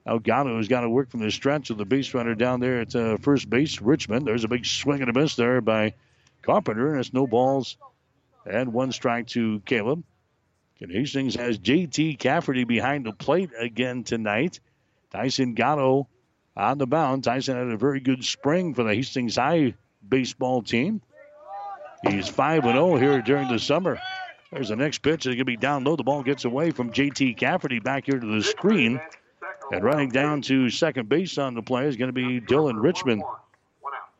Now 0.05 0.17
Gatto 0.17 0.57
has 0.57 0.67
got 0.67 0.81
to 0.81 0.89
work 0.89 1.11
from 1.11 1.19
the 1.19 1.29
stretch 1.29 1.69
with 1.69 1.77
the 1.77 1.85
base 1.85 2.13
runner 2.13 2.33
down 2.33 2.59
there 2.59 2.81
at 2.81 2.95
uh, 2.95 3.17
first 3.17 3.49
base, 3.49 3.79
Richmond. 3.79 4.25
There's 4.25 4.43
a 4.43 4.47
big 4.47 4.65
swing 4.65 5.01
and 5.01 5.09
a 5.09 5.19
miss 5.19 5.35
there 5.35 5.61
by 5.61 5.93
Carpenter, 6.41 6.91
and 6.91 6.99
it's 6.99 7.13
no 7.13 7.27
balls 7.27 7.77
and 8.45 8.73
one 8.73 8.91
strike 8.91 9.27
to 9.27 9.61
Caleb. 9.65 10.03
And 10.81 10.91
Hastings 10.91 11.35
has 11.35 11.57
J.T. 11.57 12.15
Cafferty 12.15 12.63
behind 12.63 13.05
the 13.05 13.11
plate 13.11 13.51
again 13.57 14.03
tonight. 14.03 14.59
Tyson 15.11 15.53
Gatto 15.53 16.07
on 16.55 16.77
the 16.77 16.87
mound. 16.87 17.23
Tyson 17.23 17.57
had 17.57 17.67
a 17.67 17.77
very 17.77 17.99
good 17.99 18.23
spring 18.23 18.73
for 18.73 18.83
the 18.83 18.93
Hastings 18.93 19.35
High 19.35 19.73
baseball 20.07 20.61
team. 20.61 21.01
He's 22.07 22.29
5 22.29 22.63
0 22.63 22.95
here 22.95 23.21
during 23.21 23.49
the 23.49 23.59
summer. 23.59 23.99
There's 24.51 24.69
the 24.69 24.77
next 24.77 24.99
pitch. 24.99 25.25
It's 25.25 25.25
going 25.25 25.39
to 25.39 25.45
be 25.45 25.57
down 25.57 25.83
low. 25.83 25.95
The 25.95 26.03
ball 26.03 26.23
gets 26.23 26.45
away 26.45 26.71
from 26.71 26.91
J.T. 26.91 27.33
Cafferty 27.33 27.79
back 27.79 28.05
here 28.05 28.19
to 28.19 28.27
the 28.27 28.41
screen. 28.41 29.01
And 29.71 29.83
running 29.83 30.09
down 30.09 30.41
to 30.43 30.69
second 30.69 31.09
base 31.09 31.37
on 31.37 31.53
the 31.53 31.61
play 31.61 31.87
is 31.87 31.97
going 31.97 32.09
to 32.09 32.13
be 32.13 32.41
Dylan 32.41 32.81
Richmond. 32.81 33.21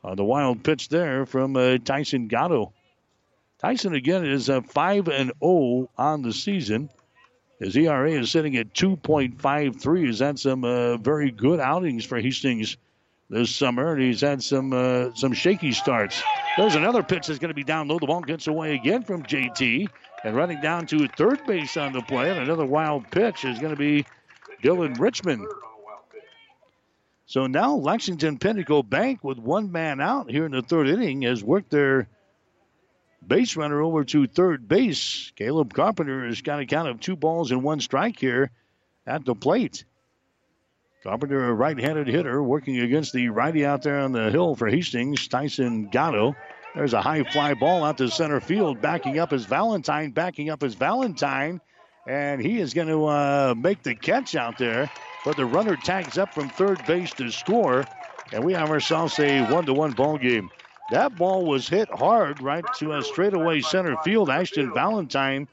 On 0.04 0.16
the 0.16 0.24
wild 0.24 0.64
pitch 0.64 0.90
there 0.90 1.26
from 1.26 1.56
uh, 1.56 1.78
Tyson 1.80 2.28
Gatto. 2.28 2.74
Tyson 3.60 3.94
again 3.94 4.26
is 4.26 4.48
a 4.48 4.62
5 4.62 5.08
and 5.10 5.32
0 5.44 5.90
on 5.98 6.22
the 6.22 6.32
season. 6.32 6.90
His 7.60 7.76
ERA 7.76 8.12
is 8.12 8.32
sitting 8.32 8.56
at 8.56 8.74
2.53. 8.74 10.06
He's 10.06 10.20
had 10.20 10.40
some 10.40 10.64
uh, 10.64 10.96
very 10.96 11.30
good 11.30 11.60
outings 11.60 12.06
for 12.06 12.20
Hastings 12.20 12.78
this 13.30 13.54
summer, 13.54 13.94
and 13.94 14.02
he's 14.02 14.22
had 14.22 14.42
some 14.42 14.72
uh, 14.72 15.14
some 15.14 15.34
shaky 15.34 15.74
starts. 15.74 16.24
There's 16.58 16.76
another 16.76 17.04
pitch 17.04 17.28
that's 17.28 17.40
going 17.40 17.50
to 17.50 17.56
be 17.56 17.66
down 17.66 17.90
low. 17.90 18.00
The 18.00 18.08
ball 18.08 18.22
gets 18.22 18.48
away 18.48 18.76
again 18.76 19.04
from 19.04 19.24
JT, 19.24 19.90
and 20.24 20.36
running 20.36 20.62
down 20.62 20.88
to 20.88 21.08
third 21.10 21.46
base 21.46 21.76
on 21.76 21.92
the 21.92 22.02
play, 22.02 22.30
and 22.30 22.40
another 22.40 22.66
wild 22.66 23.12
pitch 23.12 23.44
is 23.44 23.60
going 23.60 23.76
to 23.76 23.80
be 23.80 24.06
Dylan 24.64 24.98
Richmond. 24.98 25.46
So 27.26 27.46
now 27.46 27.76
Lexington 27.76 28.40
Pinnacle 28.40 28.84
Bank 28.84 29.24
with 29.24 29.38
one 29.38 29.72
man 29.72 30.00
out 30.00 30.32
here 30.32 30.46
in 30.46 30.54
the 30.54 30.62
third 30.62 30.88
inning 30.88 31.22
has 31.24 31.44
worked 31.44 31.70
their 31.70 32.08
base 33.26 33.56
runner 33.56 33.82
over 33.82 34.04
to 34.06 34.28
third 34.28 34.68
base. 34.68 35.32
Caleb 35.36 35.74
Carpenter 35.74 36.26
has 36.26 36.42
got 36.42 36.60
a 36.60 36.66
count 36.66 36.90
of 36.90 37.00
two 37.00 37.16
balls 37.16 37.52
and 37.52 37.64
one 37.64 37.80
strike 37.80 38.20
here 38.20 38.52
at 39.06 39.26
the 39.26 39.36
plate. 39.36 39.86
Carpenter, 41.04 41.50
a 41.50 41.54
right 41.54 41.80
handed 41.80 42.08
hitter, 42.08 42.44
working 42.44 42.80
against 42.80 43.14
the 43.14 43.30
righty 43.30 43.66
out 43.66 43.84
there 43.84 44.00
on 44.00 44.12
the 44.12 44.30
hill 44.30 44.56
for 44.56 44.68
Hastings, 44.68 45.28
Tyson 45.30 45.88
Gatto. 45.88 46.36
There's 46.76 46.94
a 46.94 47.02
high 47.02 47.24
fly 47.24 47.54
ball 47.54 47.84
out 47.84 47.98
to 47.98 48.10
center 48.10 48.40
field. 48.40 48.82
Backing 48.82 49.18
up 49.18 49.34
is 49.34 49.46
Valentine. 49.46 50.12
Backing 50.12 50.50
up 50.50 50.62
is 50.62 50.76
Valentine. 50.76 51.62
And 52.08 52.42
he 52.42 52.60
is 52.60 52.74
going 52.74 52.88
to 52.88 53.06
uh, 53.06 53.56
make 53.58 53.82
the 53.84 53.96
catch 53.96 54.36
out 54.36 54.58
there. 54.58 54.92
But 55.26 55.36
the 55.36 55.46
runner 55.46 55.76
tags 55.76 56.18
up 56.18 56.34
from 56.34 56.50
third 56.50 56.86
base 56.86 57.12
to 57.14 57.32
score. 57.32 57.86
And 58.32 58.44
we 58.44 58.54
have 58.54 58.70
ourselves 58.70 59.18
a 59.20 59.46
one 59.46 59.66
to 59.66 59.74
one 59.74 59.92
ball 59.92 60.18
game. 60.18 60.52
That 60.92 61.16
ball 61.16 61.46
was 61.46 61.70
hit 61.70 61.90
hard 61.90 62.42
right 62.42 62.66
to 62.80 62.94
a 62.94 63.04
straightaway 63.04 63.62
center 63.62 63.96
field. 64.04 64.30
Ashton 64.30 64.74
Valentine 64.74 65.48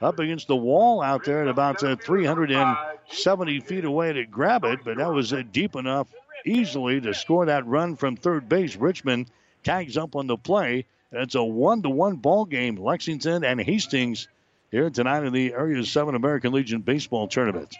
up 0.00 0.18
against 0.18 0.48
the 0.48 0.56
wall 0.56 1.00
out 1.00 1.24
there 1.24 1.42
at 1.42 1.48
about 1.48 1.82
uh, 1.84 1.94
370 1.96 3.60
feet 3.60 3.84
away 3.84 4.12
to 4.12 4.26
grab 4.26 4.64
it, 4.64 4.80
but 4.84 4.96
that 4.96 5.12
was 5.12 5.32
uh, 5.32 5.42
deep 5.52 5.76
enough 5.76 6.08
easily 6.44 7.00
to 7.00 7.14
score 7.14 7.46
that 7.46 7.66
run 7.66 7.94
from 7.94 8.16
third 8.16 8.48
base. 8.48 8.74
Richmond 8.74 9.30
tags 9.62 9.96
up 9.96 10.16
on 10.16 10.26
the 10.26 10.36
play. 10.36 10.86
It's 11.12 11.36
a 11.36 11.44
one 11.44 11.82
to 11.82 11.90
one 11.90 12.16
ball 12.16 12.44
game. 12.44 12.76
Lexington 12.76 13.44
and 13.44 13.60
Hastings 13.60 14.26
here 14.72 14.90
tonight 14.90 15.24
in 15.24 15.32
the 15.32 15.52
Area 15.52 15.84
7 15.84 16.14
American 16.14 16.52
Legion 16.52 16.80
Baseball 16.80 17.28
Tournament. 17.28 17.76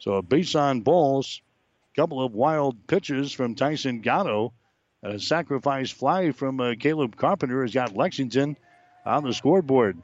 So 0.00 0.14
a 0.14 0.22
base 0.22 0.56
on 0.56 0.80
balls, 0.80 1.40
couple 1.94 2.24
of 2.24 2.34
wild 2.34 2.86
pitches 2.88 3.32
from 3.32 3.54
Tyson 3.54 4.00
Gatto 4.00 4.52
a 5.02 5.18
sacrifice 5.18 5.90
fly 5.90 6.30
from 6.32 6.60
uh, 6.60 6.74
Caleb 6.78 7.16
Carpenter 7.16 7.62
has 7.62 7.74
got 7.74 7.96
Lexington 7.96 8.56
on 9.04 9.24
the 9.24 9.34
scoreboard. 9.34 9.98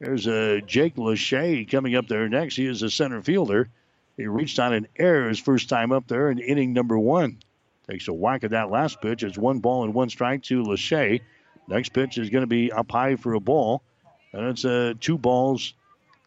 There's 0.00 0.26
uh, 0.26 0.60
Jake 0.66 0.96
Lachey 0.96 1.70
coming 1.70 1.94
up 1.94 2.08
there 2.08 2.28
next. 2.28 2.56
He 2.56 2.66
is 2.66 2.82
a 2.82 2.90
center 2.90 3.22
fielder. 3.22 3.68
He 4.16 4.26
reached 4.26 4.58
on 4.58 4.72
an 4.72 4.88
error 4.98 5.28
his 5.28 5.38
first 5.38 5.68
time 5.68 5.92
up 5.92 6.08
there 6.08 6.30
in 6.30 6.38
inning 6.38 6.72
number 6.72 6.98
one. 6.98 7.38
Takes 7.88 8.08
a 8.08 8.12
whack 8.12 8.44
at 8.44 8.50
that 8.50 8.70
last 8.70 9.00
pitch. 9.00 9.22
It's 9.22 9.38
one 9.38 9.60
ball 9.60 9.84
and 9.84 9.94
one 9.94 10.10
strike 10.10 10.42
to 10.44 10.62
Lachey. 10.62 11.20
Next 11.68 11.90
pitch 11.90 12.18
is 12.18 12.30
going 12.30 12.42
to 12.42 12.48
be 12.48 12.72
up 12.72 12.90
high 12.90 13.16
for 13.16 13.34
a 13.34 13.40
ball. 13.40 13.82
And 14.32 14.48
it's 14.48 14.64
uh, 14.64 14.94
two 15.00 15.18
balls 15.18 15.74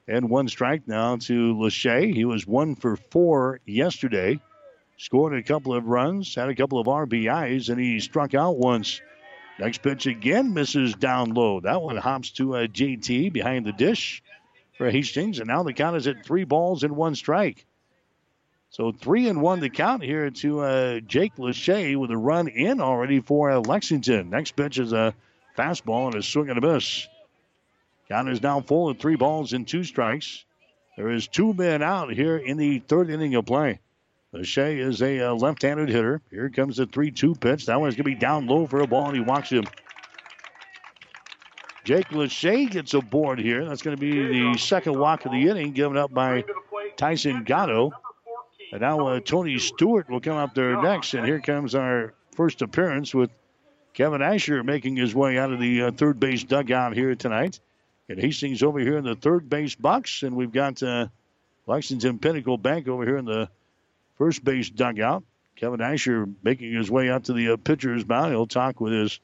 and 0.07 0.29
one 0.29 0.47
strike 0.47 0.87
now 0.87 1.17
to 1.17 1.55
Lachey. 1.55 2.13
He 2.13 2.25
was 2.25 2.47
one 2.47 2.75
for 2.75 2.95
four 2.95 3.59
yesterday 3.65 4.39
scored 5.03 5.33
a 5.33 5.43
couple 5.43 5.73
of 5.73 5.85
runs, 5.85 6.33
had 6.33 6.47
a 6.47 6.55
couple 6.55 6.79
of 6.79 6.87
RBIs, 6.87 7.67
and 7.67 7.77
he 7.77 7.99
struck 7.99 8.33
out 8.33 8.57
once. 8.57 9.01
Next 9.59 9.81
pitch 9.81 10.07
again 10.07 10.53
misses 10.53 10.95
down 10.95 11.33
low. 11.33 11.59
That 11.59 11.81
one 11.81 11.97
hops 11.97 12.31
to 12.31 12.55
a 12.55 12.69
JT 12.69 13.33
behind 13.33 13.65
the 13.65 13.73
dish 13.73 14.23
for 14.77 14.89
Hastings, 14.89 15.39
and 15.39 15.47
now 15.49 15.63
the 15.63 15.73
count 15.73 15.97
is 15.97 16.07
at 16.07 16.25
three 16.25 16.45
balls 16.45 16.83
and 16.83 16.95
one 16.95 17.15
strike. 17.15 17.65
So 18.69 18.93
three 18.93 19.27
and 19.27 19.41
one 19.41 19.59
to 19.59 19.69
count 19.69 20.03
here 20.03 20.29
to 20.31 20.61
uh, 20.61 20.99
Jake 21.01 21.35
Lachey 21.35 21.97
with 21.97 22.09
a 22.09 22.17
run 22.17 22.47
in 22.47 22.79
already 22.79 23.19
for 23.19 23.51
uh, 23.51 23.59
Lexington. 23.59 24.29
Next 24.29 24.55
pitch 24.55 24.79
is 24.79 24.93
a 24.93 25.13
fastball 25.57 26.07
and 26.07 26.15
a 26.15 26.23
swing 26.23 26.49
and 26.49 26.57
a 26.57 26.61
miss. 26.61 27.09
Count 28.07 28.29
is 28.29 28.41
now 28.41 28.61
full 28.61 28.87
of 28.87 28.99
three 28.99 29.17
balls 29.17 29.51
and 29.51 29.67
two 29.67 29.83
strikes. 29.83 30.45
There 30.95 31.11
is 31.11 31.27
two 31.27 31.53
men 31.53 31.83
out 31.83 32.13
here 32.13 32.37
in 32.37 32.55
the 32.55 32.79
third 32.79 33.09
inning 33.09 33.35
of 33.35 33.45
play. 33.45 33.81
Shea 34.41 34.79
is 34.79 35.01
a 35.01 35.29
uh, 35.29 35.33
left-handed 35.35 35.89
hitter. 35.89 36.21
Here 36.31 36.49
comes 36.49 36.77
the 36.77 36.87
3-2 36.87 37.39
pitch. 37.39 37.67
That 37.67 37.79
one's 37.79 37.95
going 37.95 38.05
to 38.05 38.11
be 38.11 38.15
down 38.15 38.47
low 38.47 38.65
for 38.65 38.81
a 38.81 38.87
ball, 38.87 39.07
and 39.07 39.15
he 39.15 39.21
walks 39.21 39.49
him. 39.49 39.65
Jake 41.83 42.07
Lachey 42.07 42.71
gets 42.71 42.93
a 42.93 43.01
board 43.01 43.39
here. 43.39 43.65
That's 43.65 43.81
going 43.81 43.95
to 43.95 44.01
be 44.01 44.11
the 44.11 44.57
second 44.57 44.97
walk 44.97 45.25
of 45.25 45.31
the 45.33 45.49
inning, 45.49 45.73
given 45.73 45.97
up 45.97 46.13
by 46.13 46.45
Tyson 46.95 47.43
Gatto. 47.43 47.91
And 48.71 48.81
now 48.81 49.07
uh, 49.07 49.19
Tony 49.19 49.59
Stewart 49.59 50.09
will 50.09 50.21
come 50.21 50.37
up 50.37 50.55
there 50.55 50.81
next. 50.81 51.13
And 51.13 51.25
here 51.25 51.39
comes 51.39 51.75
our 51.75 52.13
first 52.31 52.61
appearance 52.61 53.13
with 53.13 53.29
Kevin 53.93 54.21
Asher 54.21 54.63
making 54.63 54.95
his 54.95 55.13
way 55.13 55.37
out 55.37 55.51
of 55.51 55.59
the 55.59 55.83
uh, 55.83 55.91
third 55.91 56.19
base 56.19 56.43
dugout 56.43 56.95
here 56.95 57.13
tonight. 57.15 57.59
And 58.09 58.17
Hastings 58.17 58.63
over 58.63 58.79
here 58.79 58.97
in 58.97 59.03
the 59.03 59.15
third 59.15 59.49
base 59.49 59.75
box. 59.75 60.23
And 60.23 60.35
we've 60.35 60.51
got 60.51 60.81
uh, 60.81 61.07
Lexington 61.67 62.17
Pinnacle 62.17 62.57
Bank 62.57 62.87
over 62.87 63.05
here 63.05 63.17
in 63.17 63.25
the 63.25 63.49
first 64.23 64.43
base 64.43 64.69
dugout. 64.69 65.23
Kevin 65.57 65.81
Asher 65.81 66.27
making 66.43 66.73
his 66.73 66.89
way 66.89 67.09
out 67.09 67.25
to 67.25 67.33
the 67.33 67.49
uh, 67.49 67.57
pitcher's 67.57 68.07
mound. 68.07 68.31
He'll 68.31 68.47
talk 68.47 68.79
with 68.79 68.93
his 68.93 69.19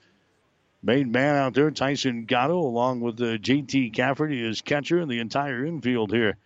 Main 0.81 1.11
man 1.11 1.35
out 1.35 1.53
there, 1.53 1.71
Tyson 1.71 2.23
Gatto, 2.23 2.57
along 2.57 3.01
with 3.01 3.19
uh, 3.21 3.37
JT 3.37 3.93
Cafferty, 3.93 4.41
his 4.41 4.61
catcher, 4.61 4.99
and 4.99 5.11
the 5.11 5.19
entire 5.19 5.65
infield 5.65 6.11
here 6.11 6.37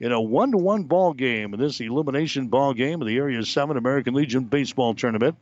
in 0.00 0.10
a 0.10 0.20
one-to-one 0.20 0.84
ball 0.84 1.12
game 1.12 1.54
in 1.54 1.60
this 1.60 1.80
elimination 1.80 2.48
ball 2.48 2.74
game 2.74 3.00
of 3.00 3.06
the 3.06 3.16
Area 3.16 3.44
7 3.44 3.76
American 3.76 4.14
Legion 4.14 4.44
Baseball 4.44 4.94
Tournament. 4.94 5.36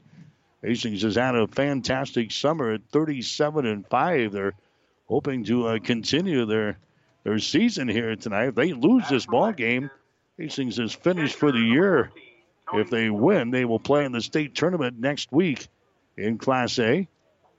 Hastings 0.62 1.02
has 1.02 1.14
had 1.14 1.34
a 1.34 1.46
fantastic 1.46 2.32
summer 2.32 2.72
at 2.72 2.82
37 2.92 3.66
and 3.66 3.86
5. 3.86 4.32
They're 4.32 4.52
hoping 5.06 5.44
to 5.44 5.68
uh, 5.68 5.78
continue 5.78 6.44
their 6.44 6.78
their 7.24 7.38
season 7.38 7.88
here 7.88 8.14
tonight. 8.16 8.48
If 8.48 8.54
they 8.54 8.74
lose 8.74 9.08
this 9.08 9.24
ball 9.24 9.52
game, 9.52 9.90
Hastings 10.36 10.78
is 10.78 10.92
finished 10.92 11.36
for 11.36 11.50
the 11.50 11.60
year. 11.60 12.10
If 12.72 12.90
they 12.90 13.10
win, 13.10 13.50
they 13.50 13.64
will 13.64 13.78
play 13.78 14.04
in 14.04 14.12
the 14.12 14.20
state 14.20 14.54
tournament 14.54 14.98
next 14.98 15.30
week 15.30 15.68
in 16.16 16.38
Class 16.38 16.78
A 16.78 17.06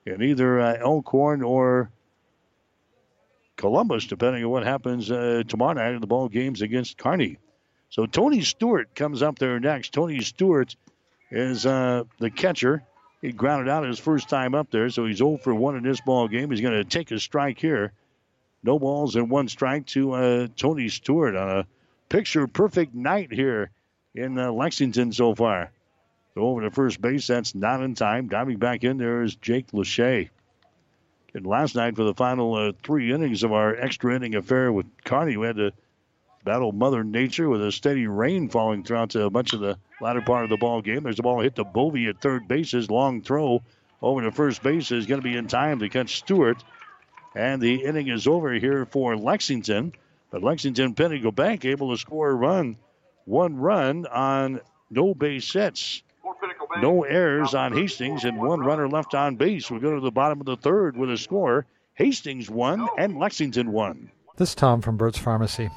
in 0.06 0.22
either 0.22 0.60
uh, 0.60 0.78
Elkhorn 0.80 1.42
or 1.42 1.90
Columbus, 3.56 4.08
depending 4.08 4.44
on 4.44 4.50
what 4.50 4.64
happens 4.64 5.10
uh, 5.10 5.44
tomorrow 5.48 5.74
night 5.74 5.94
in 5.94 6.02
the 6.02 6.08
ball 6.08 6.28
games 6.28 6.62
against 6.62 6.98
Kearney. 6.98 7.38
So 7.90 8.06
Tony 8.06 8.42
Stewart 8.42 8.94
comes 8.96 9.22
up 9.22 9.40
there 9.40 9.60
next. 9.60 9.94
Tony 9.94 10.22
Stewart 10.22 10.76
is 11.32 11.66
uh, 11.66 12.04
the 12.20 12.30
catcher. 12.30 12.84
He 13.22 13.32
grounded 13.32 13.70
out 13.70 13.86
his 13.86 14.00
first 14.00 14.30
time 14.30 14.54
up 14.54 14.70
there, 14.72 14.90
so 14.90 15.06
he's 15.06 15.18
0 15.18 15.38
for 15.38 15.56
1 15.56 15.78
in 15.78 15.84
this 15.84 16.02
ball 16.02 16.28
game. 16.28 16.52
He's 16.52 16.62
going 16.62 16.74
to 16.74 16.84
take 16.84 17.12
a 17.12 17.20
strike 17.20 17.60
here. 17.60 17.94
No 18.64 18.78
balls 18.80 19.16
and 19.16 19.30
one 19.30 19.48
strike 19.48 19.86
to 19.88 20.12
uh, 20.12 20.48
Tony 20.58 20.90
Stewart 20.90 21.36
on 21.36 21.60
a 21.60 21.68
picture 22.10 22.48
perfect 22.48 22.94
night 22.94 23.32
here 23.32 23.72
in 24.16 24.40
uh, 24.40 24.52
Lexington 24.52 25.12
so 25.12 25.36
far. 25.36 25.72
So 26.34 26.42
over 26.42 26.62
to 26.62 26.72
first 26.72 27.02
base, 27.02 27.28
that's 27.28 27.54
not 27.54 27.84
in 27.84 27.96
time. 27.96 28.28
Diving 28.28 28.58
back 28.58 28.84
in 28.84 28.98
there 28.98 29.24
is 29.24 29.36
Jake 29.36 29.72
Lachey. 29.72 30.30
And 31.34 31.46
last 31.46 31.76
night 31.76 31.96
for 31.96 32.04
the 32.04 32.14
final 32.14 32.56
uh, 32.56 32.72
three 32.84 33.12
innings 33.14 33.44
of 33.44 33.52
our 33.52 33.76
extra 33.76 34.16
inning 34.16 34.36
affair 34.36 34.72
with 34.72 34.86
Kearney, 35.04 35.36
we 35.36 35.48
had 35.48 35.58
to 35.58 35.74
battle 36.46 36.72
Mother 36.72 37.04
Nature 37.04 37.50
with 37.50 37.62
a 37.62 37.72
steady 37.72 38.08
rain 38.08 38.48
falling 38.50 38.84
throughout 38.84 39.16
uh, 39.16 39.30
much 39.30 39.54
of 39.54 39.60
the 39.60 39.78
latter 40.00 40.22
part 40.22 40.44
of 40.46 40.50
the 40.50 40.58
ball 40.58 40.82
game. 40.82 41.04
There's 41.04 41.20
a 41.20 41.24
ball 41.24 41.42
hit 41.42 41.56
to 41.56 41.64
Bovey 41.64 42.08
at 42.08 42.22
third 42.22 42.48
base. 42.48 42.72
His 42.72 42.90
long 42.90 43.22
throw 43.22 43.64
over 44.02 44.22
to 44.22 44.32
first 44.32 44.64
base 44.64 44.92
is 44.92 45.08
going 45.08 45.22
to 45.22 45.28
be 45.28 45.36
in 45.36 45.48
time 45.48 45.80
to 45.80 45.90
catch 45.90 46.18
Stewart. 46.18 46.64
And 47.36 47.62
the 47.62 47.84
inning 47.84 48.08
is 48.08 48.28
over 48.28 48.54
here 48.54 48.86
for 48.86 49.18
Lexington. 49.18 49.94
But 50.32 50.44
Lexington 50.44 50.94
Pinnacle 50.96 51.32
Bank 51.32 51.66
able 51.66 51.92
to 51.92 51.98
score 51.98 52.30
a 52.30 52.34
run, 52.34 52.78
one 53.26 53.58
run 53.58 54.06
on 54.08 54.62
no 54.90 55.14
base 55.14 55.52
hits. 55.52 56.02
No 56.82 57.04
errors 57.04 57.54
on 57.54 57.74
Hastings 57.74 58.24
and 58.24 58.38
one 58.38 58.60
runner 58.60 58.88
left 58.88 59.14
on 59.14 59.36
base. 59.36 59.70
We 59.70 59.80
go 59.80 59.96
to 59.96 60.02
the 60.02 60.12
bottom 60.12 60.40
of 60.40 60.46
the 60.46 60.58
third 60.58 60.98
with 60.98 61.12
a 61.12 61.18
score. 61.18 61.66
Hastings 61.94 62.50
won 62.50 62.88
and 62.98 63.18
Lexington 63.18 63.72
won. 63.72 64.12
This 64.38 64.50
is 64.50 64.56
Tom 64.56 64.82
from 64.82 64.98
Burt's 64.98 65.18
Pharmacy. 65.18 65.70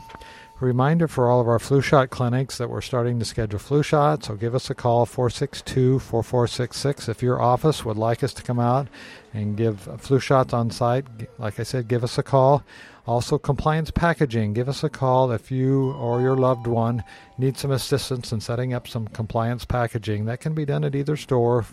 Reminder 0.61 1.07
for 1.07 1.31
all 1.31 1.41
of 1.41 1.47
our 1.47 1.61
flu 1.61 1.81
shot 1.81 2.11
clinics 2.11 2.59
that 2.59 2.69
we're 2.69 2.81
starting 2.81 3.21
to 3.21 3.25
schedule 3.25 3.61
flu 3.61 3.85
shots, 3.85 4.27
so 4.27 4.35
give 4.35 4.57
us 4.57 4.69
a 4.69 4.75
call 4.75 5.07
462 5.07 6.01
4466 6.01 7.09
if 7.09 7.23
your 7.23 7.41
office 7.41 7.85
would 7.85 7.97
like 7.97 8.25
us 8.25 8.35
to 8.35 8.43
come 8.43 8.59
out 8.59 8.89
and 9.33 9.57
give 9.57 9.89
flu 10.01 10.19
shots 10.19 10.53
on 10.53 10.73
site. 10.73 11.07
Like 11.39 11.61
I 11.61 11.63
said, 11.63 11.87
give 11.87 12.03
us 12.03 12.19
a 12.19 12.25
call. 12.25 12.65
Also, 13.07 13.39
compliance 13.39 13.93
packaging. 13.93 14.53
Give 14.53 14.69
us 14.69 14.83
a 14.83 14.91
call 14.91 15.31
if 15.31 15.53
you 15.53 15.93
or 15.93 16.21
your 16.21 16.37
loved 16.37 16.67
one 16.67 17.05
need 17.39 17.57
some 17.57 17.71
assistance 17.71 18.33
in 18.33 18.41
setting 18.41 18.75
up 18.75 18.89
some 18.89 19.07
compliance 19.07 19.65
packaging. 19.65 20.25
That 20.25 20.41
can 20.41 20.55
be 20.55 20.65
done 20.65 20.83
at 20.83 20.97
either 20.97 21.17
store. 21.17 21.67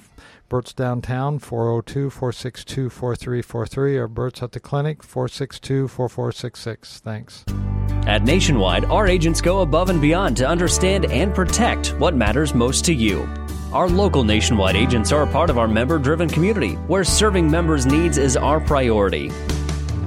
Burt's 0.47 0.73
downtown, 0.73 1.39
402 1.39 2.09
462 2.09 2.89
4343, 2.89 3.97
or 3.97 4.07
Burt's 4.07 4.43
at 4.43 4.51
the 4.51 4.59
clinic, 4.59 5.01
462 5.01 5.87
4466. 5.87 6.99
Thanks. 6.99 7.45
At 8.05 8.23
Nationwide, 8.23 8.85
our 8.85 9.07
agents 9.07 9.41
go 9.41 9.61
above 9.61 9.89
and 9.89 9.99
beyond 9.99 10.37
to 10.37 10.47
understand 10.47 11.05
and 11.05 11.33
protect 11.33 11.99
what 11.99 12.15
matters 12.15 12.53
most 12.53 12.85
to 12.85 12.93
you. 12.93 13.27
Our 13.73 13.89
local 13.89 14.23
nationwide 14.23 14.75
agents 14.75 15.11
are 15.11 15.23
a 15.23 15.27
part 15.27 15.49
of 15.49 15.57
our 15.57 15.67
member 15.67 15.97
driven 15.97 16.29
community 16.29 16.73
where 16.87 17.03
serving 17.03 17.49
members' 17.49 17.87
needs 17.87 18.19
is 18.19 18.37
our 18.37 18.59
priority. 18.59 19.31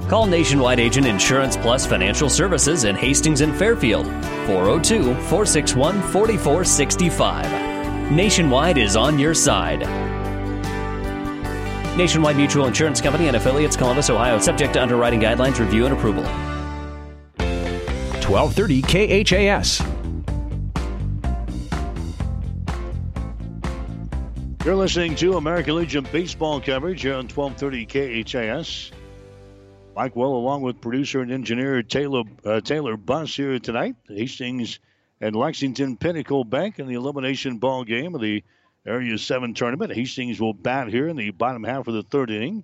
Call 0.07 0.25
Nationwide 0.25 0.79
Agent 0.79 1.05
Insurance 1.05 1.57
Plus 1.57 1.85
Financial 1.85 2.29
Services 2.29 2.85
in 2.85 2.95
Hastings 2.95 3.41
and 3.41 3.55
Fairfield, 3.55 4.07
402 4.47 5.03
461 5.03 6.01
4465. 6.01 8.11
Nationwide 8.11 8.79
is 8.79 8.95
on 8.95 9.19
your 9.19 9.35
side. 9.35 9.83
Nationwide 11.99 12.37
Mutual 12.37 12.65
Insurance 12.65 13.01
Company 13.01 13.27
and 13.27 13.35
affiliates, 13.35 13.75
Columbus, 13.75 14.09
Ohio, 14.09 14.39
subject 14.39 14.71
to 14.71 14.81
underwriting 14.81 15.19
guidelines, 15.19 15.59
review, 15.59 15.83
and 15.83 15.93
approval. 15.93 16.23
1230 18.23 18.81
KHAS. 19.25 19.81
You're 24.63 24.77
listening 24.77 25.15
to 25.17 25.35
American 25.35 25.75
Legion 25.75 26.07
baseball 26.09 26.61
coverage 26.61 27.01
here 27.01 27.15
on 27.15 27.27
1230 27.27 28.23
KHAS. 28.23 28.91
Mike 29.93 30.15
Well, 30.15 30.31
along 30.31 30.61
with 30.61 30.79
producer 30.79 31.19
and 31.19 31.33
engineer 31.33 31.83
Taylor 31.83 32.23
uh, 32.45 32.61
Taylor 32.61 32.95
Buss 32.95 33.35
here 33.35 33.59
tonight. 33.59 33.97
Hastings 34.07 34.79
and 35.19 35.35
Lexington 35.35 35.97
Pinnacle 35.97 36.45
Bank 36.45 36.79
in 36.79 36.87
the 36.87 36.93
elimination 36.93 37.57
ball 37.57 37.83
game 37.83 38.15
of 38.15 38.21
the 38.21 38.41
Area 38.89 39.19
7 39.19 39.53
tournament. 39.53 39.93
Hastings 39.93 40.41
will 40.41 40.53
bat 40.53 40.87
here 40.87 41.07
in 41.07 41.15
the 41.15 41.29
bottom 41.29 41.63
half 41.63 41.87
of 41.87 41.93
the 41.93 42.01
third 42.01 42.31
inning. 42.31 42.63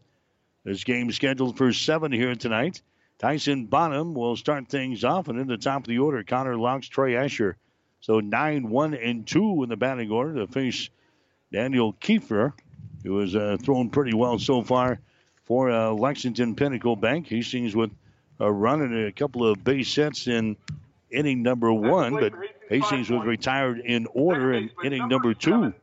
This 0.63 0.83
game 0.83 1.11
scheduled 1.11 1.55
for 1.55 1.71
7 1.71 2.11
here 2.11 2.33
tonight. 2.33 2.81
Tyson 3.19 3.65
Bonham 3.65 4.15
will 4.15 4.35
start 4.35 4.67
things 4.67 5.03
off, 5.03 5.27
and 5.27 5.39
in 5.39 5.47
the 5.47 5.57
top 5.57 5.83
of 5.83 5.87
the 5.87 5.99
order, 5.99 6.23
Connor 6.23 6.55
Laux, 6.55 6.89
Trey 6.89 7.15
Asher. 7.15 7.57
So 8.01 8.21
9 8.21 8.69
1 8.69 8.93
and 8.95 9.27
2 9.27 9.63
in 9.63 9.69
the 9.69 9.77
batting 9.77 10.09
order 10.09 10.33
to 10.35 10.47
face 10.51 10.89
Daniel 11.51 11.93
Kiefner, 11.93 12.53
who 13.03 13.19
has 13.19 13.35
uh, 13.35 13.57
thrown 13.61 13.91
pretty 13.91 14.15
well 14.15 14.39
so 14.39 14.63
far 14.63 14.99
for 15.43 15.69
uh, 15.69 15.91
Lexington 15.91 16.55
Pinnacle 16.55 16.95
Bank. 16.95 17.27
Hastings 17.27 17.75
with 17.75 17.91
a 18.39 18.51
run 18.51 18.81
and 18.81 19.05
a 19.05 19.11
couple 19.11 19.47
of 19.47 19.63
base 19.63 19.93
hits 19.93 20.27
in 20.27 20.57
inning 21.11 21.43
number 21.43 21.71
one, 21.71 22.13
but 22.13 22.33
Hastings 22.67 23.11
was 23.11 23.25
retired 23.27 23.79
in 23.79 24.07
order 24.07 24.53
in 24.53 24.71
inning 24.83 25.07
number 25.07 25.35
two. 25.35 25.73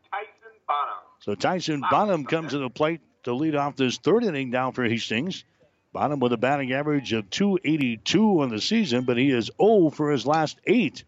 So 1.22 1.36
Tyson 1.36 1.84
Bonham 1.88 2.24
comes 2.24 2.50
to 2.50 2.58
the 2.58 2.68
plate 2.68 3.00
to 3.22 3.32
lead 3.32 3.54
off 3.54 3.76
this 3.76 3.98
third 3.98 4.24
inning 4.24 4.50
down 4.50 4.72
for 4.72 4.84
Hastings. 4.84 5.44
Bonham 5.92 6.18
with 6.18 6.32
a 6.32 6.36
batting 6.36 6.72
average 6.72 7.12
of 7.12 7.30
282 7.30 8.42
on 8.42 8.48
the 8.48 8.60
season, 8.60 9.04
but 9.04 9.16
he 9.16 9.30
is 9.30 9.50
0 9.60 9.90
for 9.90 10.10
his 10.10 10.26
last 10.26 10.58
eight. 10.66 11.04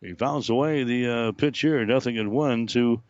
He 0.00 0.14
fouls 0.14 0.48
away 0.48 0.84
the 0.84 1.08
uh, 1.08 1.32
pitch 1.32 1.60
here, 1.60 1.84
nothing 1.84 2.16
in 2.16 2.30
one 2.30 2.68
to 2.68 3.02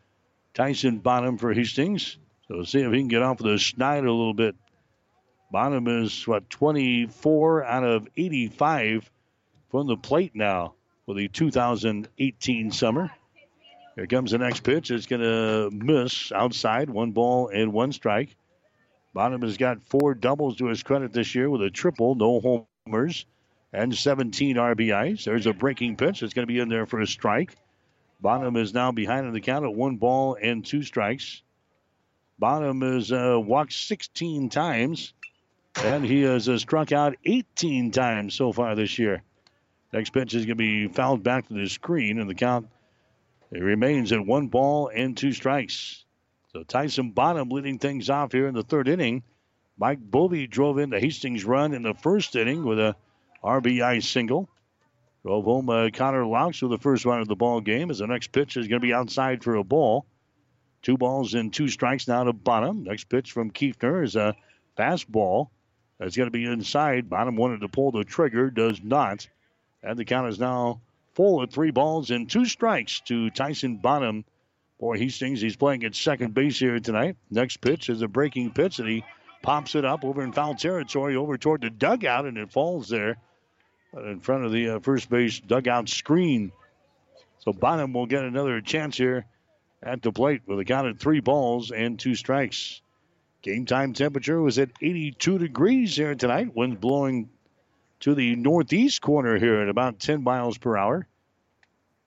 Tyson 0.55 0.99
Bonham 0.99 1.39
for 1.39 1.53
Hastings. 1.53 2.19
So 2.49 2.57
we'll 2.57 2.65
see 2.65 2.81
if 2.81 2.93
he 2.93 2.99
can 2.99 3.09
get 3.09 3.23
off 3.23 3.39
the 3.39 3.57
schneid 3.59 4.01
a 4.01 4.11
little 4.11 4.35
bit. 4.35 4.57
Bonham 5.53 5.87
is, 5.87 6.27
what, 6.27 6.51
24 6.51 7.65
out 7.65 7.85
of 7.85 8.09
85 8.17 9.09
from 9.71 9.87
the 9.87 9.97
plate 9.97 10.35
now 10.35 10.75
for 11.07 11.15
the 11.15 11.29
2018 11.29 12.73
summer. 12.73 13.13
Here 13.95 14.07
comes 14.07 14.31
the 14.31 14.39
next 14.39 14.61
pitch. 14.61 14.91
It's 14.91 15.07
going 15.07 15.21
to 15.23 15.71
miss 15.71 16.33
outside. 16.33 16.89
One 16.89 17.13
ball 17.13 17.49
and 17.49 17.73
one 17.73 17.93
strike. 17.93 18.35
Bonham 19.13 19.43
has 19.43 19.59
got 19.59 19.83
four 19.83 20.15
doubles 20.15 20.57
to 20.57 20.67
his 20.67 20.83
credit 20.83 21.13
this 21.13 21.35
year 21.35 21.51
with 21.51 21.63
a 21.63 21.71
triple, 21.71 22.15
no 22.15 22.67
homers, 22.87 23.27
and 23.73 23.95
17 23.95 24.57
RBIs. 24.57 25.25
There's 25.25 25.47
a 25.47 25.53
breaking 25.53 25.97
pitch. 25.97 26.23
It's 26.23 26.33
going 26.33 26.47
to 26.47 26.53
be 26.53 26.61
in 26.61 26.71
there 26.71 26.87
for 26.87 27.01
a 27.01 27.07
strike. 27.07 27.55
Bonham 28.21 28.57
is 28.57 28.73
now 28.73 28.93
behind 28.93 29.27
in 29.27 29.35
the 29.35 29.41
count 29.41 29.65
at 29.65 29.75
one 29.75 29.97
ball 29.97 30.39
and 30.41 30.65
two 30.65 30.83
strikes. 30.83 31.43
Bonham 32.39 32.81
has 32.81 33.13
uh, 33.13 33.39
walked 33.39 33.75
16 33.75 34.49
times, 34.49 35.13
and 35.85 36.05
he 36.05 36.23
has 36.23 36.49
uh, 36.49 36.57
struck 36.57 36.93
out 36.93 37.17
18 37.27 37.91
times 37.91 38.35
so 38.35 38.53
far 38.53 38.75
this 38.75 38.99
year. 38.99 39.23
Next 39.93 40.11
pitch 40.11 40.35
is 40.35 40.47
going 40.47 40.57
to 40.57 40.87
be 40.87 40.89
fouled 40.89 41.23
back 41.23 41.49
to 41.49 41.55
the 41.55 41.69
screen, 41.69 42.19
and 42.19 42.31
the 42.31 42.35
count 42.35 42.69
it 43.53 43.63
remains 43.63 44.13
at 44.13 44.25
one 44.25 44.49
ball 44.49 44.89
and 44.89 45.17
two 45.17 45.33
strikes. 45.33 46.05
So 46.53 46.63
Tyson 46.63 47.11
Bonham 47.11 47.51
leading 47.51 47.79
things 47.79 48.09
off 48.09 48.33
here 48.33 48.47
in 48.47 48.55
the 48.55 48.63
third 48.63 48.89
inning. 48.89 49.23
Mike 49.79 49.99
Bovey 50.01 50.47
drove 50.47 50.79
in 50.79 50.91
the 50.91 50.99
Hastings 50.99 51.45
run 51.45 51.75
in 51.75 51.83
the 51.83 51.95
first 51.95 52.35
inning 52.35 52.65
with 52.65 52.79
a 52.79 52.97
RBI 53.45 54.03
single. 54.03 54.49
Drove 55.23 55.45
home 55.45 55.69
uh, 55.69 55.91
Connor 55.93 56.25
Laux 56.25 56.63
with 56.63 56.71
the 56.71 56.79
first 56.79 57.05
run 57.05 57.21
of 57.21 57.29
the 57.29 57.37
ball 57.37 57.61
game 57.61 57.91
as 57.91 57.99
the 57.99 58.07
next 58.07 58.33
pitch 58.33 58.57
is 58.57 58.69
going 58.69 58.81
to 58.81 58.87
be 58.87 58.95
outside 58.95 59.45
for 59.45 59.55
a 59.55 59.65
ball. 59.65 60.07
Two 60.81 60.97
balls 60.97 61.35
and 61.35 61.53
two 61.53 61.69
strikes 61.69 62.09
now 62.09 62.25
to 62.25 62.33
Bonham. 62.33 62.85
Next 62.85 63.05
pitch 63.05 63.33
from 63.33 63.51
Kiefner 63.51 64.03
is 64.03 64.17
a 64.17 64.35
fastball. 64.77 65.49
That's 65.99 66.17
going 66.17 66.27
to 66.27 66.33
be 66.33 66.45
inside. 66.45 67.09
Bonham 67.09 67.37
wanted 67.37 67.61
to 67.61 67.69
pull 67.69 67.93
the 67.93 68.03
trigger, 68.03 68.51
does 68.51 68.83
not. 68.83 69.29
And 69.83 69.99
the 69.99 70.05
count 70.05 70.29
is 70.29 70.41
now 70.41 70.81
full 71.15 71.43
at 71.43 71.53
three 71.53 71.71
balls 71.71 72.11
and 72.11 72.29
two 72.29 72.45
strikes 72.45 73.01
to 73.01 73.31
Tyson 73.31 73.77
Bonham 73.77 74.25
for 74.79 74.97
Hastings. 74.97 75.41
He's 75.41 75.57
playing 75.57 75.85
at 75.85 75.95
second 75.95 76.35
base 76.35 76.59
here 76.59 76.79
tonight. 76.81 77.17
Next 77.31 77.59
pitch 77.59 77.89
is 77.89 78.03
a 78.03 78.09
breaking 78.09 78.53
pitch, 78.53 78.79
and 78.79 78.89
he 78.89 79.05
pops 79.43 79.75
it 79.75 79.85
up 79.85 80.05
over 80.05 80.23
in 80.23 80.33
foul 80.33 80.55
territory 80.55 81.17
over 81.17 81.37
toward 81.37 81.63
the 81.63 81.71
dugout, 81.71 82.27
and 82.27 82.39
it 82.39 82.53
falls 82.53 82.89
there 82.89 83.17
in 83.97 84.21
front 84.21 84.45
of 84.45 84.53
the 84.53 84.71
uh, 84.71 84.81
first 84.81 85.11
base 85.11 85.41
dugout 85.41 85.89
screen. 85.89 86.53
So 87.41 87.53
Bonham 87.53 87.93
will 87.93 88.07
get 88.07 88.25
another 88.25 88.61
chance 88.61 88.97
here 88.97 89.27
at 89.83 90.01
the 90.03 90.13
plate 90.13 90.43
with 90.47 90.61
a 90.61 90.65
count 90.65 90.87
of 90.87 90.99
three 90.99 91.21
balls 91.21 91.71
and 91.73 91.99
two 91.99 92.15
strikes. 92.15 92.81
Game 93.43 93.67
time 93.67 93.93
temperature 93.93 94.41
was 94.41 94.59
at 94.59 94.71
82 94.81 95.39
degrees 95.39 95.97
here 95.97 96.15
tonight. 96.15 96.55
Wind 96.55 96.81
blowing 96.81 97.29
to 98.03 98.15
the 98.15 98.35
northeast 98.37 99.01
corner 99.01 99.39
here 99.39 99.61
at 99.61 99.69
about 99.69 100.01
10 100.01 100.23
miles 100.23 100.59
per 100.59 100.77
hour. 100.77 101.07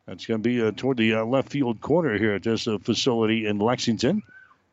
That's 0.06 0.26
going 0.26 0.44
to 0.44 0.48
be 0.48 0.62
uh, 0.62 0.72
toward 0.72 0.98
the 0.98 1.16
uh, 1.16 1.26
left 1.26 1.50
field 1.50 1.82
corner 1.82 2.18
here 2.18 2.34
at 2.34 2.44
this 2.44 2.68
uh, 2.68 2.78
facility 2.78 3.48
in 3.48 3.60
Lexington. 3.60 4.22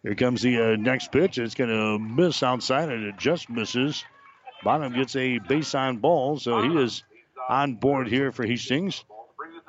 Here 0.02 0.16
comes 0.16 0.42
the 0.42 0.72
uh, 0.72 0.76
next 0.76 1.12
pitch. 1.12 1.38
It's 1.38 1.54
going 1.54 1.70
to 1.70 1.98
miss 1.98 2.42
outside, 2.42 2.90
and 2.90 3.04
it 3.04 3.16
just 3.18 3.48
misses. 3.48 4.04
Bonham 4.64 4.92
gets 4.92 5.14
a 5.14 5.38
base 5.38 5.74
on 5.74 5.98
ball, 5.98 6.38
so 6.38 6.60
he 6.60 6.76
is 6.76 7.04
on 7.48 7.74
board 7.74 8.08
here 8.08 8.32
for 8.32 8.44
Hastings. 8.44 9.04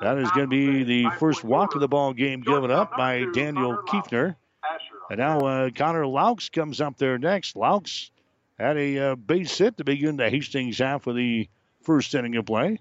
That 0.00 0.18
is 0.18 0.30
going 0.32 0.50
to 0.50 0.56
be 0.56 0.82
the 0.82 1.10
first 1.18 1.44
walk 1.44 1.76
of 1.76 1.80
the 1.80 1.88
ball 1.88 2.12
game 2.12 2.40
given 2.40 2.72
up 2.72 2.96
by 2.96 3.24
Daniel 3.32 3.78
Kiefner. 3.86 4.34
And 5.08 5.18
now 5.18 5.38
uh, 5.38 5.70
Connor 5.70 6.04
Laux 6.04 6.50
comes 6.50 6.80
up 6.80 6.98
there 6.98 7.16
next. 7.16 7.54
Laux 7.54 8.10
had 8.58 8.76
a 8.76 8.98
uh, 8.98 9.14
base 9.16 9.56
hit 9.58 9.78
to 9.78 9.84
begin 9.84 10.16
the 10.16 10.30
Hastings 10.30 10.78
half 10.78 11.06
of 11.06 11.16
the 11.16 11.48
first 11.82 12.14
inning 12.14 12.36
of 12.36 12.46
play. 12.46 12.80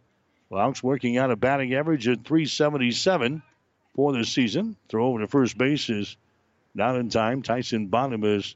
Laux 0.52 0.84
working 0.84 1.18
out 1.18 1.32
a 1.32 1.36
batting 1.36 1.74
average 1.74 2.08
at 2.08 2.24
377 2.26 3.42
for 3.96 4.14
the 4.14 4.24
season. 4.24 4.76
Throw 4.88 5.08
over 5.08 5.20
to 5.20 5.28
first 5.28 5.58
base 5.58 5.90
is 5.90 6.16
not 6.76 6.96
in 6.96 7.10
time. 7.10 7.42
Tyson 7.42 7.88
Bonham 7.88 8.24
is 8.24 8.56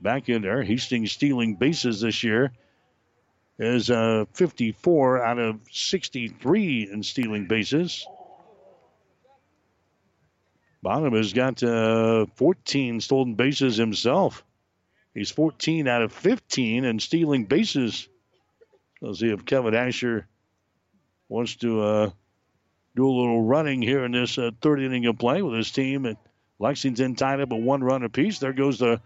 back 0.00 0.28
in 0.28 0.42
there. 0.42 0.62
Hastings 0.62 1.12
stealing 1.12 1.54
bases 1.54 2.00
this 2.00 2.24
year 2.24 2.52
is 3.58 3.90
uh, 3.90 4.24
54 4.32 5.24
out 5.24 5.38
of 5.38 5.60
63 5.70 6.88
in 6.92 7.02
stealing 7.02 7.46
bases. 7.46 8.06
Bonham 10.82 11.14
has 11.14 11.32
got 11.32 11.62
uh, 11.62 12.26
14 12.36 13.00
stolen 13.00 13.34
bases 13.34 13.76
himself. 13.76 14.44
He's 15.16 15.30
14 15.30 15.88
out 15.88 16.02
of 16.02 16.12
15 16.12 16.84
in 16.84 17.00
stealing 17.00 17.46
bases. 17.46 18.06
Let's 19.00 19.20
see 19.20 19.30
if 19.30 19.46
Kevin 19.46 19.74
Asher 19.74 20.28
wants 21.26 21.56
to 21.56 21.80
uh, 21.80 22.10
do 22.94 23.08
a 23.08 23.16
little 23.18 23.42
running 23.42 23.80
here 23.80 24.04
in 24.04 24.12
this 24.12 24.36
uh, 24.36 24.50
third 24.60 24.82
inning 24.82 25.06
of 25.06 25.18
play 25.18 25.40
with 25.40 25.54
his 25.54 25.70
team. 25.70 26.04
And 26.04 26.18
Lexington 26.58 27.14
tied 27.14 27.40
up 27.40 27.50
a 27.50 27.56
one 27.56 27.82
run 27.82 28.02
apiece. 28.02 28.40
There 28.40 28.52
goes 28.52 28.78
the 28.78 29.00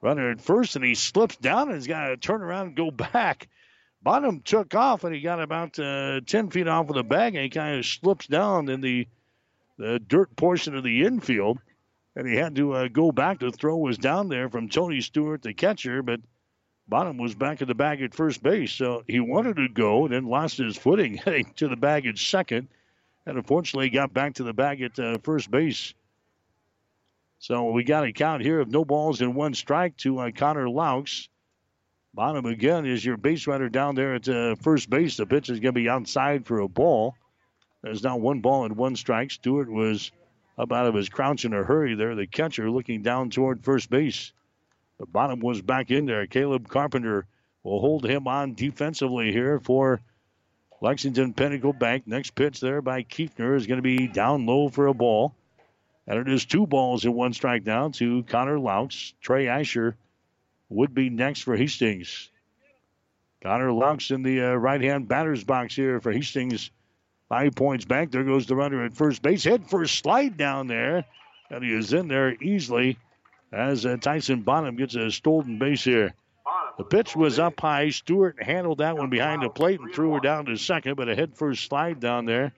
runner 0.00 0.30
at 0.30 0.40
first, 0.40 0.76
and 0.76 0.84
he 0.84 0.94
slips 0.94 1.34
down 1.34 1.66
and 1.66 1.74
he's 1.74 1.88
got 1.88 2.06
to 2.06 2.16
turn 2.16 2.42
around 2.42 2.68
and 2.68 2.76
go 2.76 2.92
back. 2.92 3.48
Bonham 4.00 4.42
took 4.42 4.72
off 4.76 5.02
and 5.02 5.12
he 5.12 5.20
got 5.20 5.42
about 5.42 5.80
uh, 5.80 6.20
10 6.24 6.50
feet 6.50 6.68
off 6.68 6.88
of 6.90 6.94
the 6.94 7.02
bag 7.02 7.34
and 7.34 7.42
he 7.42 7.50
kind 7.50 7.76
of 7.76 7.84
slips 7.84 8.28
down 8.28 8.68
in 8.68 8.80
the, 8.80 9.08
the 9.78 9.98
dirt 9.98 10.36
portion 10.36 10.76
of 10.76 10.84
the 10.84 11.04
infield. 11.04 11.58
And 12.16 12.26
he 12.26 12.34
had 12.34 12.56
to 12.56 12.72
uh, 12.72 12.88
go 12.88 13.12
back. 13.12 13.40
The 13.40 13.52
throw 13.52 13.76
was 13.76 13.98
down 13.98 14.28
there 14.28 14.48
from 14.48 14.70
Tony 14.70 15.02
Stewart, 15.02 15.42
the 15.42 15.52
catcher, 15.52 16.02
but 16.02 16.20
Bonham 16.88 17.18
was 17.18 17.34
back 17.34 17.60
at 17.60 17.68
the 17.68 17.74
bag 17.74 18.00
at 18.00 18.14
first 18.14 18.42
base. 18.42 18.72
So 18.72 19.04
he 19.06 19.20
wanted 19.20 19.56
to 19.56 19.68
go 19.68 20.04
and 20.04 20.14
then 20.14 20.24
lost 20.24 20.56
his 20.56 20.78
footing 20.78 21.14
heading 21.24 21.52
to 21.56 21.68
the 21.68 21.76
bag 21.76 22.06
at 22.06 22.16
second. 22.16 22.68
And 23.26 23.36
unfortunately, 23.36 23.90
got 23.90 24.14
back 24.14 24.34
to 24.34 24.44
the 24.44 24.54
bag 24.54 24.80
at 24.80 24.98
uh, 24.98 25.18
first 25.18 25.50
base. 25.50 25.92
So 27.38 27.70
we 27.70 27.84
got 27.84 28.04
a 28.04 28.12
count 28.12 28.42
here 28.42 28.60
of 28.60 28.70
no 28.70 28.84
balls 28.84 29.20
and 29.20 29.34
one 29.34 29.52
strike 29.54 29.96
to 29.98 30.20
uh, 30.20 30.30
Connor 30.30 30.68
Laux. 30.68 31.28
Bonham 32.14 32.46
again 32.46 32.86
is 32.86 33.04
your 33.04 33.18
base 33.18 33.46
runner 33.46 33.68
down 33.68 33.94
there 33.94 34.14
at 34.14 34.26
uh, 34.26 34.54
first 34.54 34.88
base. 34.88 35.18
The 35.18 35.26
pitch 35.26 35.50
is 35.50 35.60
going 35.60 35.74
to 35.74 35.80
be 35.80 35.88
outside 35.88 36.46
for 36.46 36.60
a 36.60 36.68
ball. 36.68 37.14
There's 37.82 38.02
now 38.02 38.16
one 38.16 38.40
ball 38.40 38.64
and 38.64 38.76
one 38.76 38.96
strike. 38.96 39.30
Stewart 39.30 39.70
was 39.70 40.10
up 40.58 40.72
out 40.72 40.86
of 40.86 40.94
his 40.94 41.08
crouch 41.08 41.44
in 41.44 41.52
a 41.52 41.62
hurry 41.62 41.94
there. 41.94 42.14
The 42.14 42.26
catcher 42.26 42.70
looking 42.70 43.02
down 43.02 43.30
toward 43.30 43.64
first 43.64 43.90
base. 43.90 44.32
The 44.98 45.06
Bonham 45.06 45.40
was 45.40 45.60
back 45.60 45.90
in 45.90 46.06
there. 46.06 46.26
Caleb 46.26 46.68
Carpenter 46.68 47.26
will 47.62 47.80
hold 47.80 48.06
him 48.06 48.26
on 48.26 48.54
defensively 48.54 49.32
here 49.32 49.60
for 49.60 50.00
Lexington 50.80 51.34
Pinnacle 51.34 51.72
Bank. 51.72 52.06
Next 52.06 52.30
pitch 52.34 52.60
there 52.60 52.80
by 52.80 53.02
Kiefner 53.02 53.56
is 53.56 53.66
going 53.66 53.78
to 53.78 53.82
be 53.82 54.06
down 54.06 54.46
low 54.46 54.68
for 54.68 54.86
a 54.86 54.94
ball. 54.94 55.34
And 56.06 56.18
it 56.18 56.32
is 56.32 56.44
two 56.44 56.66
balls 56.66 57.04
and 57.04 57.14
one 57.14 57.32
strike 57.32 57.64
down 57.64 57.92
to 57.92 58.22
Connor 58.24 58.58
Laux. 58.58 59.12
Trey 59.20 59.48
Asher 59.48 59.96
would 60.68 60.94
be 60.94 61.10
next 61.10 61.42
for 61.42 61.56
Hastings. 61.56 62.30
Connor 63.42 63.72
Laux 63.72 64.10
in 64.10 64.22
the 64.22 64.42
uh, 64.42 64.54
right 64.54 64.80
hand 64.80 65.08
batter's 65.08 65.44
box 65.44 65.74
here 65.74 66.00
for 66.00 66.12
Hastings. 66.12 66.70
Five 67.28 67.56
Points 67.56 67.84
Bank. 67.84 68.12
There 68.12 68.22
goes 68.22 68.46
the 68.46 68.54
runner 68.54 68.84
at 68.84 68.94
first 68.94 69.20
base. 69.20 69.42
Head 69.42 69.68
first 69.68 69.98
slide 69.98 70.36
down 70.36 70.68
there. 70.68 71.04
And 71.50 71.64
he 71.64 71.72
is 71.72 71.92
in 71.92 72.08
there 72.08 72.34
easily 72.42 72.98
as 73.52 73.84
uh, 73.84 73.96
Tyson 73.96 74.42
Bonham 74.42 74.76
gets 74.76 74.94
a 74.94 75.10
stolen 75.10 75.58
base 75.58 75.82
here. 75.82 76.14
The 76.78 76.84
pitch 76.84 77.16
was 77.16 77.38
up 77.38 77.58
high. 77.58 77.90
Stewart 77.90 78.42
handled 78.42 78.78
that 78.78 78.96
one 78.96 79.10
behind 79.10 79.42
the 79.42 79.48
plate 79.48 79.80
and 79.80 79.92
threw 79.92 80.12
her 80.14 80.20
down 80.20 80.44
to 80.46 80.56
second, 80.56 80.96
but 80.96 81.08
a 81.08 81.14
head 81.14 81.34
first 81.34 81.64
slide 81.64 82.00
down 82.00 82.26
there 82.26 82.52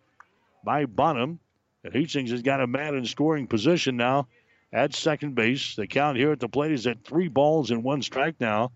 by 0.64 0.86
Bonham. 0.86 1.38
And 1.84 1.92
Hastings 1.94 2.30
has 2.30 2.42
got 2.42 2.60
a 2.60 2.66
man 2.66 2.94
in 2.94 3.06
scoring 3.06 3.46
position 3.46 3.96
now 3.96 4.26
at 4.72 4.94
second 4.94 5.34
base. 5.34 5.76
The 5.76 5.86
count 5.86 6.18
here 6.18 6.32
at 6.32 6.40
the 6.40 6.48
plate 6.48 6.72
is 6.72 6.86
at 6.86 7.04
three 7.04 7.28
balls 7.28 7.70
and 7.70 7.84
one 7.84 8.02
strike 8.02 8.40
now 8.40 8.72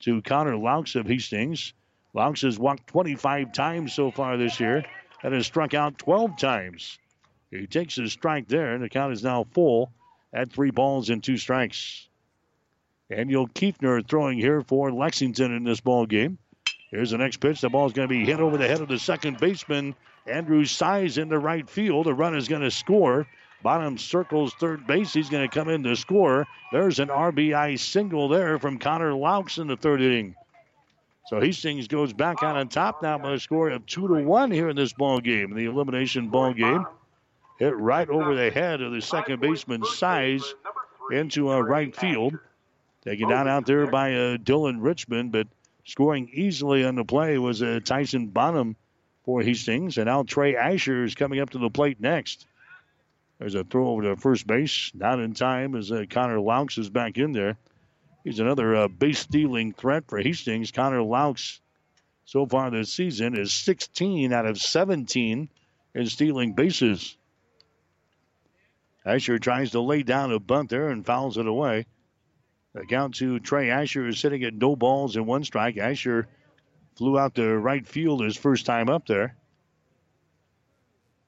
to 0.00 0.20
Connor 0.22 0.56
Laux 0.56 0.96
of 0.96 1.06
Hastings. 1.06 1.72
Laux 2.14 2.42
has 2.42 2.58
walked 2.58 2.88
25 2.88 3.52
times 3.52 3.94
so 3.94 4.10
far 4.10 4.36
this 4.36 4.58
year 4.58 4.84
and 5.22 5.34
has 5.34 5.46
struck 5.46 5.74
out 5.74 5.98
12 5.98 6.36
times. 6.36 6.98
He 7.50 7.66
takes 7.66 7.96
his 7.96 8.12
strike 8.12 8.48
there, 8.48 8.74
and 8.74 8.82
the 8.82 8.88
count 8.88 9.12
is 9.12 9.24
now 9.24 9.44
full 9.52 9.92
at 10.32 10.52
three 10.52 10.70
balls 10.70 11.10
and 11.10 11.22
two 11.22 11.36
strikes. 11.36 12.08
Daniel 13.10 13.48
Kiefner 13.48 14.06
throwing 14.06 14.38
here 14.38 14.62
for 14.62 14.92
Lexington 14.92 15.54
in 15.54 15.64
this 15.64 15.80
ball 15.80 16.06
game. 16.06 16.38
Here's 16.90 17.10
the 17.10 17.18
next 17.18 17.38
pitch. 17.38 17.60
The 17.60 17.68
ball 17.68 17.86
is 17.86 17.92
going 17.92 18.08
to 18.08 18.14
be 18.14 18.24
hit 18.24 18.40
over 18.40 18.56
the 18.56 18.68
head 18.68 18.80
of 18.80 18.88
the 18.88 18.98
second 18.98 19.38
baseman, 19.38 19.94
Andrew 20.26 20.64
Size, 20.64 21.16
the 21.16 21.38
right 21.38 21.68
field. 21.68 22.06
The 22.06 22.14
run 22.14 22.36
is 22.36 22.48
going 22.48 22.62
to 22.62 22.70
score. 22.70 23.26
Bonham 23.62 23.98
circles 23.98 24.54
third 24.54 24.86
base. 24.86 25.12
He's 25.12 25.28
going 25.28 25.48
to 25.48 25.54
come 25.54 25.68
in 25.68 25.82
to 25.82 25.96
score. 25.96 26.46
There's 26.72 26.98
an 26.98 27.08
RBI 27.08 27.78
single 27.78 28.28
there 28.28 28.58
from 28.58 28.78
Connor 28.78 29.12
Laux 29.12 29.58
in 29.58 29.66
the 29.66 29.76
third 29.76 30.00
inning. 30.00 30.34
So 31.26 31.40
Hastings 31.40 31.86
goes 31.86 32.12
back 32.12 32.42
out 32.42 32.56
on 32.56 32.68
top 32.68 33.02
now 33.02 33.18
by 33.18 33.34
a 33.34 33.38
score 33.38 33.70
of 33.70 33.86
two 33.86 34.08
to 34.08 34.14
one 34.24 34.50
here 34.50 34.68
in 34.68 34.76
this 34.76 34.92
ball 34.92 35.20
game, 35.20 35.54
the 35.54 35.66
elimination 35.66 36.28
ball 36.28 36.52
game. 36.52 36.86
Hit 37.58 37.76
right 37.76 38.08
over 38.08 38.34
the 38.34 38.50
head 38.50 38.80
of 38.80 38.92
the 38.92 39.02
second 39.02 39.40
baseman 39.40 39.84
Size 39.84 40.54
into 41.12 41.50
a 41.50 41.62
right 41.62 41.94
field. 41.94 42.38
Taken 43.04 43.28
down 43.28 43.48
out 43.48 43.66
there 43.66 43.86
by 43.86 44.12
uh, 44.14 44.36
Dylan 44.38 44.78
Richmond, 44.80 45.32
but 45.32 45.46
scoring 45.84 46.30
easily 46.32 46.84
on 46.84 46.94
the 46.94 47.04
play 47.04 47.38
was 47.38 47.62
uh, 47.62 47.80
Tyson 47.84 48.28
Bonham 48.28 48.76
for 49.24 49.42
Hastings. 49.42 49.98
And 49.98 50.06
now 50.06 50.22
Trey 50.22 50.56
Asher 50.56 51.04
is 51.04 51.14
coming 51.14 51.40
up 51.40 51.50
to 51.50 51.58
the 51.58 51.70
plate 51.70 52.00
next. 52.00 52.46
There's 53.38 53.54
a 53.54 53.64
throw 53.64 53.88
over 53.88 54.02
to 54.02 54.16
first 54.16 54.46
base. 54.46 54.90
Not 54.94 55.20
in 55.20 55.34
time 55.34 55.74
as 55.74 55.90
uh, 55.90 56.04
Connor 56.10 56.40
Laux 56.40 56.78
is 56.78 56.90
back 56.90 57.16
in 57.16 57.32
there. 57.32 57.56
He's 58.24 58.38
another 58.38 58.76
uh, 58.76 58.88
base 58.88 59.20
stealing 59.20 59.72
threat 59.72 60.04
for 60.08 60.18
Hastings. 60.18 60.70
Connor 60.70 61.02
Laux, 61.02 61.60
so 62.24 62.46
far 62.46 62.70
this 62.70 62.92
season, 62.92 63.36
is 63.36 63.52
16 63.52 64.32
out 64.32 64.46
of 64.46 64.60
17 64.60 65.48
in 65.94 66.06
stealing 66.06 66.52
bases. 66.52 67.16
Asher 69.04 69.38
tries 69.38 69.70
to 69.70 69.80
lay 69.80 70.02
down 70.02 70.32
a 70.32 70.38
bunt 70.38 70.68
there 70.68 70.90
and 70.90 71.04
fouls 71.04 71.38
it 71.38 71.46
away. 71.46 71.86
The 72.74 72.84
count 72.84 73.14
to 73.16 73.40
Trey 73.40 73.70
Asher 73.70 74.06
is 74.06 74.20
sitting 74.20 74.44
at 74.44 74.54
no 74.54 74.76
balls 74.76 75.16
and 75.16 75.26
one 75.26 75.42
strike. 75.42 75.78
Asher 75.78 76.28
flew 76.96 77.18
out 77.18 77.34
to 77.36 77.56
right 77.56 77.86
field 77.86 78.22
his 78.22 78.36
first 78.36 78.66
time 78.66 78.88
up 78.88 79.06
there. 79.06 79.36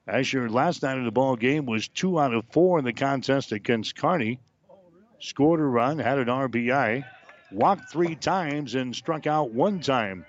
Asher 0.05 0.49
last 0.49 0.83
night 0.83 0.97
in 0.97 1.05
the 1.05 1.11
ball 1.11 1.35
game 1.35 1.65
was 1.65 1.87
two 1.87 2.19
out 2.19 2.33
of 2.33 2.45
four 2.51 2.77
in 2.77 2.85
the 2.85 2.93
contest 2.93 3.51
against 3.51 3.95
Kearney. 3.95 4.39
Scored 5.23 5.61
a 5.61 5.63
run, 5.63 5.99
had 5.99 6.17
an 6.17 6.27
RBI, 6.27 7.05
walked 7.49 7.89
three 7.89 8.13
times, 8.13 8.75
and 8.75 8.93
struck 8.93 9.25
out 9.25 9.51
one 9.51 9.79
time. 9.79 10.25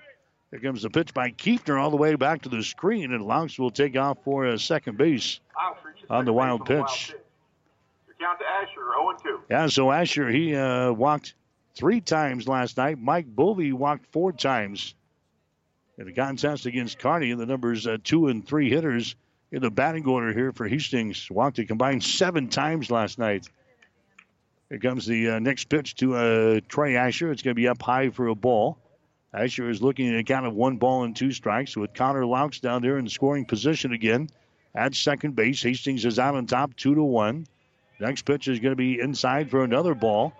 Here 0.51 0.61
comes 0.61 0.83
the 0.83 0.89
pitch 0.89 1.13
by 1.13 1.31
Kiefner 1.31 1.77
all 1.77 1.89
the 1.89 1.97
way 1.97 2.15
back 2.15 2.43
to 2.43 2.49
the 2.49 2.63
screen, 2.63 3.11
and 3.11 3.21
Laux 3.25 3.59
will 3.59 3.71
take 3.71 3.97
off 3.97 4.19
for 4.23 4.45
a 4.45 4.57
second 4.57 4.97
base 4.97 5.41
on 6.09 6.23
the 6.23 6.31
wild 6.31 6.65
pitch. 6.65 7.13
Count 8.21 8.39
to 8.39 8.45
Asher, 8.45 8.79
0 8.97 9.17
2. 9.21 9.39
Yeah, 9.49 9.67
so 9.67 9.91
Asher, 9.91 10.29
he 10.29 10.55
uh, 10.55 10.93
walked 10.93 11.33
three 11.75 11.99
times 11.99 12.47
last 12.47 12.77
night. 12.77 12.97
Mike 12.97 13.27
Bovey 13.27 13.73
walked 13.73 14.05
four 14.13 14.31
times 14.31 14.95
in 15.97 16.05
the 16.05 16.13
contest 16.13 16.67
against 16.67 16.99
Kearney, 16.99 17.33
The 17.33 17.45
numbers 17.45 17.85
uh, 17.85 17.97
two 18.01 18.29
and 18.29 18.47
three 18.47 18.69
hitters 18.69 19.17
in 19.51 19.61
the 19.61 19.69
batting 19.69 20.07
order 20.07 20.31
here 20.31 20.53
for 20.53 20.69
Hastings. 20.69 21.29
Walked 21.29 21.59
a 21.59 21.65
combined 21.65 22.01
seven 22.01 22.47
times 22.47 22.89
last 22.89 23.19
night. 23.19 23.49
Here 24.69 24.79
comes 24.79 25.05
the 25.05 25.29
uh, 25.29 25.39
next 25.39 25.69
pitch 25.69 25.95
to 25.97 26.15
uh, 26.15 26.59
Trey 26.67 26.95
Asher. 26.95 27.31
It's 27.31 27.43
going 27.43 27.53
to 27.53 27.61
be 27.61 27.67
up 27.67 27.81
high 27.81 28.09
for 28.09 28.27
a 28.27 28.35
ball. 28.35 28.79
Asher 29.31 29.69
is 29.69 29.81
looking 29.81 30.11
at 30.11 30.19
a 30.19 30.23
count 30.23 30.47
of 30.47 30.55
one 30.55 30.77
ball 30.77 31.03
and 31.03 31.15
two 31.15 31.31
strikes 31.31 31.77
with 31.77 31.93
Connor 31.93 32.25
Laux 32.25 32.59
down 32.61 32.81
there 32.81 32.97
in 32.97 33.07
scoring 33.07 33.45
position 33.45 33.93
again 33.93 34.29
at 34.73 34.95
second 34.95 35.35
base. 35.35 35.61
Hastings 35.61 36.03
is 36.03 36.17
out 36.17 36.35
on 36.35 36.47
top, 36.47 36.75
two 36.75 36.95
to 36.95 37.03
one. 37.03 37.45
Next 37.99 38.23
pitch 38.23 38.47
is 38.47 38.59
going 38.59 38.71
to 38.71 38.77
be 38.77 38.99
inside 38.99 39.51
for 39.51 39.63
another 39.63 39.93
ball. 39.93 40.33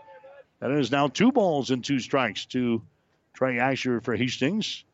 It 0.61 0.71
is 0.71 0.91
now 0.91 1.07
two 1.07 1.31
balls 1.31 1.69
and 1.69 1.83
two 1.83 1.99
strikes 1.99 2.45
to 2.47 2.81
Trey 3.33 3.59
Asher 3.59 4.01
for 4.01 4.15
Hastings. 4.15 4.85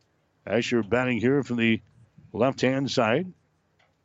Asher 0.45 0.83
batting 0.83 1.19
here 1.19 1.41
from 1.43 1.55
the 1.55 1.79
left 2.33 2.59
hand 2.59 2.91
side. 2.91 3.31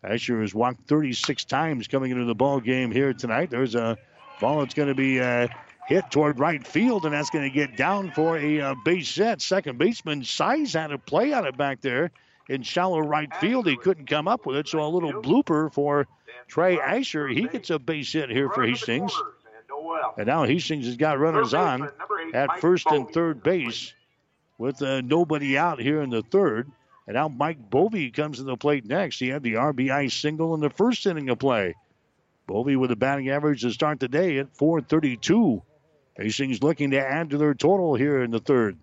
Asher 0.04 0.40
has 0.42 0.54
walked 0.54 0.86
36 0.86 1.46
times 1.46 1.88
coming 1.88 2.12
into 2.12 2.26
the 2.26 2.34
ball 2.34 2.60
game 2.60 2.92
here 2.92 3.12
tonight. 3.12 3.50
There's 3.50 3.74
a 3.74 3.98
ball 4.40 4.60
that's 4.60 4.74
going 4.74 4.88
to 4.88 4.94
be 4.94 5.20
uh, 5.20 5.48
hit 5.86 6.10
toward 6.10 6.38
right 6.38 6.66
field, 6.66 7.04
and 7.04 7.14
that's 7.14 7.30
going 7.30 7.44
to 7.44 7.54
get 7.54 7.76
down 7.76 8.10
for 8.10 8.36
a 8.36 8.60
uh, 8.60 8.74
base 8.84 9.08
set. 9.08 9.40
Second 9.40 9.78
baseman 9.78 10.24
Size 10.24 10.72
had 10.72 10.92
a 10.92 10.98
play 10.98 11.32
on 11.32 11.46
it 11.46 11.56
back 11.56 11.80
there 11.80 12.10
in 12.48 12.62
shallow 12.62 13.00
right 13.00 13.34
field. 13.36 13.66
He 13.66 13.76
couldn't 13.76 14.06
come 14.06 14.28
up 14.28 14.46
with 14.46 14.56
it, 14.56 14.68
so 14.68 14.80
a 14.80 14.88
little 14.88 15.22
blooper 15.22 15.72
for 15.72 16.06
Trey 16.48 16.78
Asher. 16.78 17.28
He 17.28 17.48
gets 17.48 17.70
a 17.70 17.78
base 17.78 18.12
hit 18.12 18.30
here 18.30 18.48
for 18.50 18.64
Hastings. 18.64 19.12
And 20.16 20.26
now 20.26 20.44
Hastings 20.44 20.86
has 20.86 20.96
got 20.96 21.18
runners 21.18 21.54
on 21.54 21.90
at 22.34 22.60
first 22.60 22.86
and 22.86 23.08
third 23.10 23.42
base 23.42 23.92
with 24.58 24.80
uh, 24.82 25.00
nobody 25.02 25.58
out 25.58 25.80
here 25.80 26.02
in 26.02 26.10
the 26.10 26.22
third. 26.22 26.70
And 27.06 27.14
now 27.14 27.28
Mike 27.28 27.70
Bovey 27.70 28.10
comes 28.10 28.38
to 28.38 28.44
the 28.44 28.56
plate 28.56 28.84
next. 28.84 29.18
He 29.18 29.28
had 29.28 29.42
the 29.42 29.54
RBI 29.54 30.10
single 30.10 30.54
in 30.54 30.60
the 30.60 30.70
first 30.70 31.06
inning 31.06 31.28
of 31.28 31.38
play. 31.38 31.74
Bovey 32.46 32.76
with 32.76 32.90
a 32.92 32.96
batting 32.96 33.28
average 33.28 33.62
to 33.62 33.72
start 33.72 34.00
the 34.00 34.08
day 34.08 34.38
at 34.38 34.56
432. 34.56 35.62
Hastings 36.16 36.62
looking 36.62 36.92
to 36.92 36.98
add 36.98 37.30
to 37.30 37.38
their 37.38 37.54
total 37.54 37.94
here 37.94 38.22
in 38.22 38.30
the 38.30 38.38
third. 38.38 38.78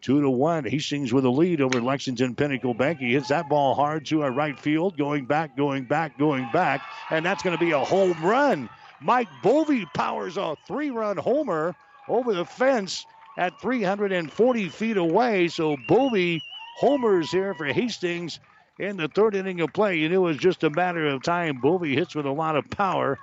Two 0.00 0.20
to 0.20 0.30
one. 0.30 0.64
Hastings 0.64 1.12
with 1.12 1.24
a 1.24 1.30
lead 1.30 1.60
over 1.60 1.80
Lexington 1.80 2.34
Pinnacle 2.34 2.74
Bank. 2.74 2.98
He 2.98 3.12
hits 3.12 3.28
that 3.28 3.48
ball 3.48 3.74
hard 3.74 4.06
to 4.06 4.22
a 4.22 4.30
right 4.30 4.58
field, 4.58 4.96
going 4.96 5.26
back, 5.26 5.56
going 5.56 5.84
back, 5.84 6.18
going 6.18 6.48
back, 6.52 6.82
and 7.10 7.24
that's 7.24 7.42
going 7.42 7.56
to 7.56 7.64
be 7.64 7.72
a 7.72 7.78
home 7.78 8.16
run. 8.22 8.68
Mike 9.00 9.28
Bovey 9.42 9.86
powers 9.94 10.36
a 10.36 10.56
three-run 10.66 11.16
homer 11.16 11.74
over 12.08 12.34
the 12.34 12.44
fence 12.44 13.06
at 13.36 13.60
340 13.60 14.68
feet 14.68 14.96
away. 14.96 15.48
So 15.48 15.76
Bovey 15.88 16.42
homers 16.78 17.30
here 17.30 17.54
for 17.54 17.66
Hastings 17.66 18.40
in 18.78 18.96
the 18.96 19.08
third 19.08 19.34
inning 19.34 19.60
of 19.60 19.72
play. 19.72 19.96
You 19.96 20.08
knew 20.08 20.26
it 20.26 20.30
was 20.30 20.36
just 20.36 20.64
a 20.64 20.70
matter 20.70 21.06
of 21.08 21.22
time. 21.22 21.60
Bovey 21.60 21.94
hits 21.94 22.14
with 22.14 22.26
a 22.26 22.32
lot 22.32 22.56
of 22.56 22.68
power. 22.70 23.18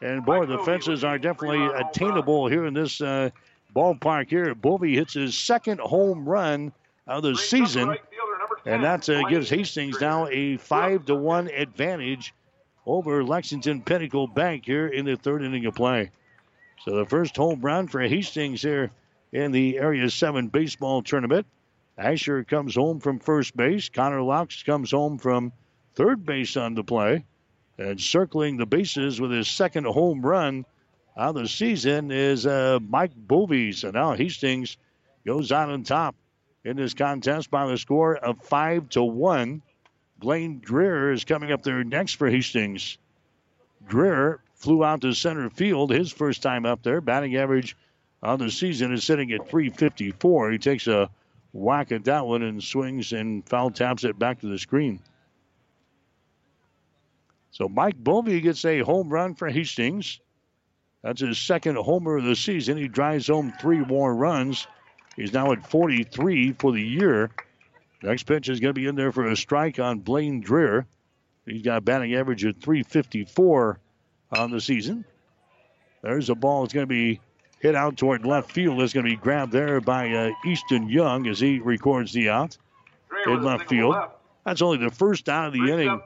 And 0.00 0.24
boy, 0.24 0.46
the 0.46 0.58
fences 0.58 1.04
are 1.04 1.18
definitely 1.18 1.64
attainable 1.64 2.48
here 2.48 2.66
in 2.66 2.74
this 2.74 3.00
uh, 3.00 3.30
ballpark 3.74 4.28
here. 4.28 4.54
Bovey 4.54 4.94
hits 4.94 5.14
his 5.14 5.36
second 5.36 5.80
home 5.80 6.28
run 6.28 6.72
of 7.06 7.22
the 7.22 7.36
season. 7.36 7.96
And 8.64 8.84
that 8.84 9.08
uh, 9.08 9.22
gives 9.28 9.48
Hastings 9.50 10.00
now 10.00 10.28
a 10.28 10.56
5 10.56 11.06
to 11.06 11.14
1 11.14 11.48
advantage 11.48 12.34
over 12.86 13.24
Lexington 13.24 13.82
Pinnacle 13.82 14.26
Bank 14.26 14.64
here 14.66 14.86
in 14.86 15.04
the 15.04 15.16
third 15.16 15.42
inning 15.42 15.66
of 15.66 15.74
play. 15.74 16.10
So 16.84 16.96
the 16.96 17.06
first 17.06 17.36
home 17.36 17.60
run 17.60 17.88
for 17.88 18.00
Hastings 18.00 18.62
here 18.62 18.90
in 19.32 19.52
the 19.52 19.78
Area 19.78 20.10
7 20.10 20.48
baseball 20.48 21.02
tournament. 21.02 21.46
Asher 22.02 22.42
comes 22.42 22.74
home 22.74 22.98
from 22.98 23.20
first 23.20 23.56
base. 23.56 23.88
Connor 23.88 24.22
Laux 24.22 24.64
comes 24.64 24.90
home 24.90 25.18
from 25.18 25.52
third 25.94 26.26
base 26.26 26.56
on 26.56 26.74
the 26.74 26.82
play. 26.82 27.24
And 27.78 28.00
circling 28.00 28.56
the 28.56 28.66
bases 28.66 29.20
with 29.20 29.30
his 29.30 29.48
second 29.48 29.86
home 29.86 30.20
run 30.20 30.66
of 31.16 31.34
the 31.36 31.46
season 31.46 32.10
is 32.10 32.44
uh, 32.44 32.80
Mike 32.86 33.12
Bovey. 33.16 33.72
And 33.84 33.94
now 33.94 34.14
Hastings 34.14 34.76
goes 35.24 35.52
out 35.52 35.70
on 35.70 35.84
top 35.84 36.16
in 36.64 36.76
this 36.76 36.94
contest 36.94 37.50
by 37.50 37.66
the 37.66 37.78
score 37.78 38.16
of 38.16 38.42
5 38.42 38.88
to 38.90 39.02
1. 39.02 39.62
Blaine 40.18 40.60
Dreher 40.60 41.12
is 41.12 41.24
coming 41.24 41.52
up 41.52 41.62
there 41.62 41.84
next 41.84 42.14
for 42.14 42.28
Hastings. 42.28 42.98
Dreher 43.88 44.38
flew 44.56 44.84
out 44.84 45.00
to 45.02 45.12
center 45.12 45.50
field 45.50 45.90
his 45.90 46.12
first 46.12 46.42
time 46.42 46.66
up 46.66 46.82
there. 46.82 47.00
Batting 47.00 47.36
average 47.36 47.76
on 48.22 48.38
the 48.38 48.50
season 48.50 48.92
is 48.92 49.04
sitting 49.04 49.32
at 49.32 49.48
354. 49.48 50.50
He 50.50 50.58
takes 50.58 50.86
a 50.86 51.08
whack 51.52 51.92
at 51.92 52.04
that 52.04 52.26
one 52.26 52.42
and 52.42 52.62
swings 52.62 53.12
and 53.12 53.46
foul 53.48 53.70
taps 53.70 54.04
it 54.04 54.18
back 54.18 54.40
to 54.40 54.48
the 54.48 54.58
screen. 54.58 55.00
So 57.50 57.68
Mike 57.68 58.02
Bovey 58.02 58.40
gets 58.40 58.64
a 58.64 58.80
home 58.80 59.10
run 59.10 59.34
for 59.34 59.48
Hastings. 59.48 60.20
That's 61.02 61.20
his 61.20 61.38
second 61.38 61.76
homer 61.76 62.16
of 62.16 62.24
the 62.24 62.36
season. 62.36 62.78
He 62.78 62.88
drives 62.88 63.26
home 63.26 63.52
three 63.60 63.80
more 63.80 64.14
runs. 64.14 64.66
He's 65.16 65.32
now 65.32 65.52
at 65.52 65.68
43 65.68 66.52
for 66.52 66.72
the 66.72 66.80
year. 66.80 67.30
Next 68.02 68.22
pitch 68.22 68.48
is 68.48 68.60
going 68.60 68.74
to 68.74 68.80
be 68.80 68.86
in 68.86 68.94
there 68.94 69.12
for 69.12 69.26
a 69.26 69.36
strike 69.36 69.78
on 69.78 69.98
Blaine 69.98 70.42
Dreher. 70.42 70.86
He's 71.44 71.62
got 71.62 71.78
a 71.78 71.80
batting 71.80 72.14
average 72.14 72.44
of 72.44 72.56
354 72.56 73.78
on 74.36 74.50
the 74.50 74.60
season. 74.60 75.04
There's 76.02 76.30
a 76.30 76.34
ball 76.34 76.62
that's 76.62 76.72
going 76.72 76.86
to 76.86 76.92
be 76.92 77.20
hit 77.62 77.76
out 77.76 77.96
toward 77.96 78.26
left 78.26 78.50
field. 78.50 78.82
It's 78.82 78.92
going 78.92 79.06
to 79.06 79.10
be 79.10 79.16
grabbed 79.16 79.52
there 79.52 79.80
by 79.80 80.10
uh, 80.10 80.30
Easton 80.44 80.88
Young 80.88 81.28
as 81.28 81.38
he 81.38 81.60
records 81.60 82.12
the 82.12 82.28
out 82.28 82.58
in 83.26 83.42
left 83.42 83.68
field. 83.68 83.94
That's 84.44 84.60
only 84.60 84.78
the 84.78 84.90
first 84.90 85.28
out 85.28 85.46
of 85.46 85.52
the 85.52 85.72
inning. 85.72 86.02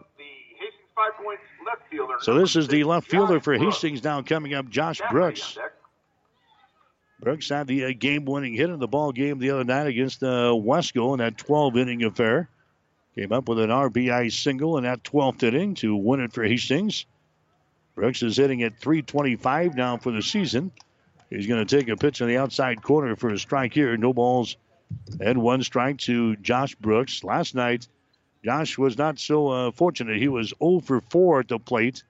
So 2.20 2.34
this 2.34 2.56
is 2.56 2.68
the 2.68 2.84
left 2.84 3.08
fielder 3.08 3.40
for 3.40 3.54
Hastings 3.54 4.04
now 4.04 4.20
coming 4.22 4.54
up, 4.54 4.68
Josh 4.68 5.00
Brooks. 5.10 5.58
Brooks 7.20 7.48
had 7.48 7.66
the 7.66 7.86
uh, 7.86 7.92
game-winning 7.98 8.52
hit 8.52 8.68
in 8.68 8.78
the 8.78 8.86
ball 8.86 9.10
game 9.10 9.38
the 9.38 9.50
other 9.50 9.64
night 9.64 9.86
against 9.86 10.22
uh, 10.22 10.52
Wesco 10.52 11.14
in 11.14 11.18
that 11.18 11.38
12-inning 11.38 12.04
affair. 12.04 12.50
Came 13.14 13.32
up 13.32 13.48
with 13.48 13.58
an 13.58 13.70
RBI 13.70 14.30
single 14.30 14.76
in 14.76 14.84
that 14.84 15.02
12th 15.02 15.42
inning 15.42 15.74
to 15.76 15.96
win 15.96 16.20
it 16.20 16.34
for 16.34 16.44
Hastings. 16.44 17.06
Brooks 17.94 18.22
is 18.22 18.36
hitting 18.36 18.62
at 18.62 18.78
325 18.78 19.74
now 19.74 19.96
for 19.96 20.12
the 20.12 20.20
season. 20.20 20.70
He's 21.30 21.46
going 21.46 21.64
to 21.64 21.76
take 21.76 21.88
a 21.88 21.96
pitch 21.96 22.22
on 22.22 22.28
the 22.28 22.38
outside 22.38 22.82
corner 22.82 23.16
for 23.16 23.30
a 23.30 23.38
strike 23.38 23.74
here. 23.74 23.96
No 23.96 24.12
balls 24.12 24.56
and 25.20 25.42
one 25.42 25.62
strike 25.62 25.98
to 25.98 26.36
Josh 26.36 26.74
Brooks. 26.76 27.24
Last 27.24 27.54
night, 27.54 27.88
Josh 28.44 28.78
was 28.78 28.96
not 28.96 29.18
so 29.18 29.48
uh, 29.48 29.70
fortunate. 29.72 30.18
He 30.18 30.28
was 30.28 30.54
0 30.62 30.80
for 30.80 31.00
4 31.00 31.40
at 31.40 31.48
the 31.48 31.58
plate. 31.58 32.04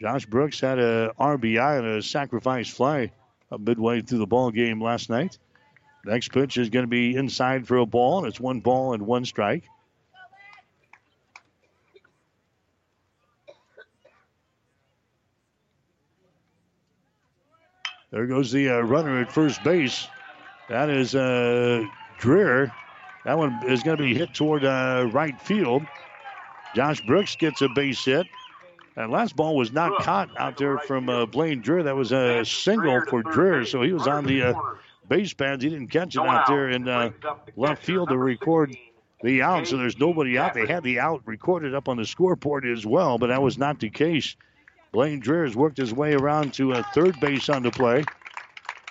Josh 0.00 0.26
Brooks 0.26 0.60
had 0.60 0.78
a 0.78 1.12
RBI 1.18 1.78
and 1.78 1.86
a 1.86 2.02
sacrifice 2.02 2.68
fly 2.68 3.12
midway 3.58 4.00
through 4.00 4.18
the 4.18 4.26
ball 4.26 4.50
game 4.50 4.82
last 4.82 5.10
night. 5.10 5.38
Next 6.04 6.32
pitch 6.32 6.56
is 6.56 6.70
going 6.70 6.84
to 6.84 6.90
be 6.90 7.14
inside 7.14 7.66
for 7.66 7.76
a 7.76 7.86
ball, 7.86 8.24
it's 8.24 8.40
one 8.40 8.60
ball 8.60 8.94
and 8.94 9.06
one 9.06 9.24
strike. 9.24 9.64
There 18.12 18.26
goes 18.26 18.52
the 18.52 18.68
uh, 18.68 18.80
runner 18.80 19.20
at 19.20 19.32
first 19.32 19.64
base. 19.64 20.06
That 20.68 20.90
is 20.90 21.14
uh, 21.14 21.84
Dreher. 22.20 22.70
That 23.24 23.38
one 23.38 23.58
is 23.66 23.82
going 23.82 23.96
to 23.96 24.02
be 24.02 24.14
hit 24.14 24.34
toward 24.34 24.64
uh, 24.64 25.08
right 25.12 25.40
field. 25.40 25.82
Josh 26.74 27.00
Brooks 27.06 27.36
gets 27.36 27.62
a 27.62 27.68
base 27.70 28.04
hit. 28.04 28.26
That 28.96 29.08
last 29.08 29.34
ball 29.34 29.56
was 29.56 29.72
not 29.72 30.02
caught 30.02 30.28
out 30.38 30.58
there 30.58 30.78
from 30.78 31.08
uh, 31.08 31.24
Blaine 31.24 31.62
Dreher. 31.62 31.84
That 31.84 31.96
was 31.96 32.12
a 32.12 32.44
single 32.44 33.00
for 33.08 33.22
Dreher, 33.22 33.66
so 33.66 33.80
he 33.80 33.94
was 33.94 34.06
on 34.06 34.26
the 34.26 34.42
uh, 34.42 34.54
base 35.08 35.32
pads. 35.32 35.64
He 35.64 35.70
didn't 35.70 35.88
catch 35.88 36.14
it 36.14 36.20
out 36.20 36.46
there 36.46 36.68
in 36.68 36.86
uh, 36.86 37.10
left 37.56 37.82
field 37.82 38.10
to 38.10 38.18
record 38.18 38.76
the 39.22 39.40
out, 39.40 39.66
so 39.66 39.78
there's 39.78 39.98
nobody 39.98 40.36
out. 40.36 40.52
They 40.52 40.66
had 40.66 40.82
the 40.82 41.00
out 41.00 41.22
recorded 41.24 41.74
up 41.74 41.88
on 41.88 41.96
the 41.96 42.04
scoreboard 42.04 42.66
as 42.66 42.84
well, 42.84 43.16
but 43.16 43.28
that 43.28 43.40
was 43.40 43.56
not 43.56 43.80
the 43.80 43.88
case. 43.88 44.36
Blaine 44.92 45.22
has 45.22 45.56
worked 45.56 45.78
his 45.78 45.94
way 45.94 46.12
around 46.12 46.52
to 46.54 46.72
a 46.72 46.82
third 46.94 47.18
base 47.18 47.48
on 47.48 47.62
the 47.62 47.70
play. 47.70 48.04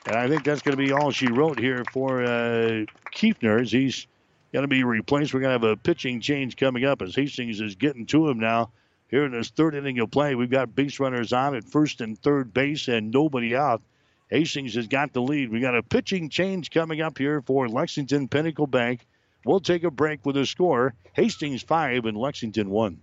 And 0.07 0.15
I 0.15 0.27
think 0.27 0.43
that's 0.43 0.63
going 0.63 0.75
to 0.75 0.83
be 0.83 0.91
all 0.91 1.11
she 1.11 1.27
wrote 1.27 1.59
here 1.59 1.83
for 1.93 2.23
uh, 2.23 2.85
Kiefner 3.13 3.61
as 3.61 3.71
he's 3.71 4.07
going 4.51 4.63
to 4.63 4.67
be 4.67 4.83
replaced. 4.83 5.31
We're 5.31 5.41
going 5.41 5.59
to 5.59 5.67
have 5.67 5.77
a 5.77 5.79
pitching 5.79 6.19
change 6.19 6.57
coming 6.57 6.85
up 6.85 7.03
as 7.03 7.13
Hastings 7.13 7.61
is 7.61 7.75
getting 7.75 8.07
to 8.07 8.27
him 8.27 8.39
now. 8.39 8.71
Here 9.09 9.25
in 9.25 9.31
this 9.31 9.49
third 9.49 9.75
inning 9.75 9.99
of 9.99 10.09
play, 10.09 10.33
we've 10.33 10.49
got 10.49 10.73
base 10.73 10.99
runners 10.99 11.33
on 11.33 11.53
at 11.55 11.65
first 11.65 12.01
and 12.01 12.17
third 12.17 12.51
base 12.51 12.87
and 12.87 13.11
nobody 13.11 13.55
out. 13.55 13.83
Hastings 14.29 14.73
has 14.75 14.87
got 14.87 15.13
the 15.13 15.21
lead. 15.21 15.51
We 15.51 15.59
got 15.59 15.77
a 15.77 15.83
pitching 15.83 16.29
change 16.29 16.71
coming 16.71 17.01
up 17.01 17.17
here 17.17 17.41
for 17.41 17.67
Lexington 17.67 18.27
Pinnacle 18.27 18.67
Bank. 18.67 19.05
We'll 19.45 19.59
take 19.59 19.83
a 19.83 19.91
break 19.91 20.25
with 20.25 20.37
a 20.37 20.45
score. 20.45 20.95
Hastings 21.13 21.61
5 21.61 22.05
and 22.05 22.17
Lexington 22.17 22.69
1. 22.69 23.01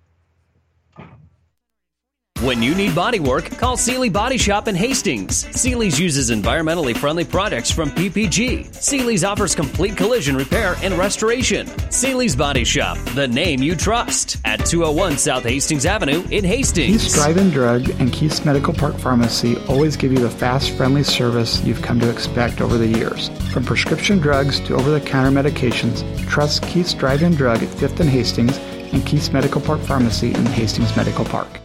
When 2.40 2.62
you 2.62 2.72
need 2.72 2.94
body 2.94 3.18
work, 3.18 3.50
call 3.58 3.76
Seely 3.76 4.08
Body 4.08 4.38
Shop 4.38 4.68
in 4.68 4.76
Hastings. 4.76 5.44
Seely's 5.60 5.98
uses 5.98 6.30
environmentally 6.30 6.96
friendly 6.96 7.24
products 7.24 7.68
from 7.68 7.90
PPG. 7.90 8.72
Seely's 8.72 9.24
offers 9.24 9.56
complete 9.56 9.96
collision 9.96 10.36
repair 10.36 10.76
and 10.80 10.94
restoration. 10.94 11.66
Seely's 11.90 12.36
Body 12.36 12.62
Shop, 12.62 12.96
the 13.16 13.26
name 13.26 13.60
you 13.60 13.74
trust, 13.74 14.36
at 14.44 14.64
201 14.64 15.18
South 15.18 15.42
Hastings 15.42 15.84
Avenue 15.84 16.22
in 16.30 16.44
Hastings. 16.44 17.02
Keith's 17.02 17.14
Drive-In 17.14 17.50
Drug 17.50 17.90
and 17.98 18.12
Keith's 18.12 18.44
Medical 18.44 18.72
Park 18.72 18.96
Pharmacy 18.98 19.56
always 19.66 19.96
give 19.96 20.12
you 20.12 20.20
the 20.20 20.30
fast, 20.30 20.70
friendly 20.76 21.02
service 21.02 21.60
you've 21.64 21.82
come 21.82 21.98
to 21.98 22.08
expect 22.08 22.60
over 22.60 22.78
the 22.78 22.86
years. 22.86 23.30
From 23.52 23.64
prescription 23.64 24.20
drugs 24.20 24.60
to 24.60 24.76
over-the-counter 24.76 25.32
medications, 25.32 26.04
trust 26.28 26.62
Keith's 26.62 26.94
Drive-In 26.94 27.34
Drug 27.34 27.64
at 27.64 27.68
5th 27.68 27.98
and 27.98 28.08
Hastings 28.08 28.56
and 28.92 29.04
Keith's 29.04 29.32
Medical 29.32 29.60
Park 29.60 29.80
Pharmacy 29.80 30.28
in 30.28 30.46
Hastings 30.46 30.96
Medical 30.96 31.24
Park. 31.24 31.48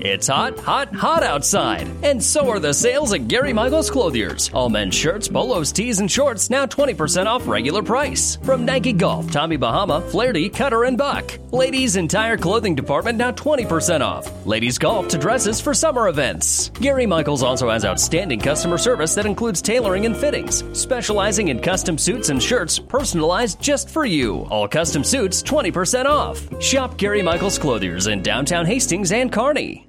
It's 0.00 0.28
hot, 0.28 0.56
hot, 0.60 0.94
hot 0.94 1.24
outside. 1.24 1.88
And 2.04 2.22
so 2.22 2.48
are 2.50 2.60
the 2.60 2.72
sales 2.72 3.12
at 3.12 3.26
Gary 3.26 3.52
Michaels 3.52 3.90
Clothiers. 3.90 4.48
All 4.54 4.68
men's 4.68 4.94
shirts, 4.94 5.26
polos, 5.26 5.72
tees, 5.72 5.98
and 5.98 6.08
shorts 6.08 6.50
now 6.50 6.66
20% 6.66 7.26
off 7.26 7.48
regular 7.48 7.82
price. 7.82 8.36
From 8.44 8.64
Nike 8.64 8.92
Golf, 8.92 9.28
Tommy 9.32 9.56
Bahama, 9.56 10.00
Faherty, 10.12 10.50
Cutter, 10.50 10.84
and 10.84 10.96
Buck. 10.96 11.36
Ladies' 11.50 11.96
entire 11.96 12.36
clothing 12.36 12.76
department 12.76 13.18
now 13.18 13.32
20% 13.32 14.00
off. 14.00 14.46
Ladies' 14.46 14.78
golf 14.78 15.08
to 15.08 15.18
dresses 15.18 15.60
for 15.60 15.74
summer 15.74 16.06
events. 16.06 16.68
Gary 16.74 17.06
Michaels 17.06 17.42
also 17.42 17.68
has 17.68 17.84
outstanding 17.84 18.38
customer 18.38 18.78
service 18.78 19.16
that 19.16 19.26
includes 19.26 19.60
tailoring 19.60 20.06
and 20.06 20.16
fittings, 20.16 20.62
specializing 20.78 21.48
in 21.48 21.58
custom 21.58 21.98
suits 21.98 22.28
and 22.28 22.40
shirts 22.40 22.78
personalized 22.78 23.60
just 23.60 23.90
for 23.90 24.04
you. 24.04 24.46
All 24.48 24.68
custom 24.68 25.02
suits 25.02 25.42
20% 25.42 26.04
off. 26.04 26.40
Shop 26.62 26.96
Gary 26.96 27.22
Michaels 27.22 27.58
Clothiers 27.58 28.06
in 28.06 28.22
downtown 28.22 28.64
Hastings 28.64 29.10
and 29.10 29.32
Kearney. 29.32 29.87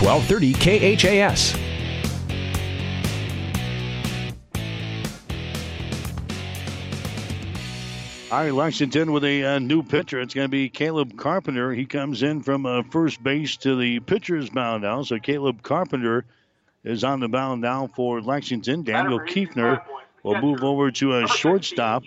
1230 0.00 0.96
KHAS. 0.96 1.54
All 8.32 8.38
right, 8.38 8.54
Lexington 8.54 9.10
with 9.10 9.24
a 9.24 9.44
uh, 9.44 9.58
new 9.58 9.82
pitcher. 9.82 10.20
It's 10.20 10.34
going 10.34 10.44
to 10.44 10.50
be 10.50 10.68
Caleb 10.68 11.18
Carpenter. 11.18 11.72
He 11.72 11.84
comes 11.84 12.22
in 12.22 12.42
from 12.42 12.64
uh, 12.64 12.84
first 12.84 13.20
base 13.22 13.56
to 13.58 13.74
the 13.74 13.98
pitcher's 13.98 14.54
mound 14.54 14.84
now. 14.84 15.02
So 15.02 15.18
Caleb 15.18 15.62
Carpenter 15.62 16.24
is 16.84 17.02
on 17.02 17.18
the 17.18 17.28
mound 17.28 17.60
now 17.60 17.88
for 17.88 18.20
Lexington. 18.20 18.84
Daniel 18.84 19.18
Kiefner 19.18 19.82
will 20.22 20.40
move 20.40 20.62
over 20.62 20.92
to 20.92 21.18
a 21.18 21.26
shortstop, 21.26 22.04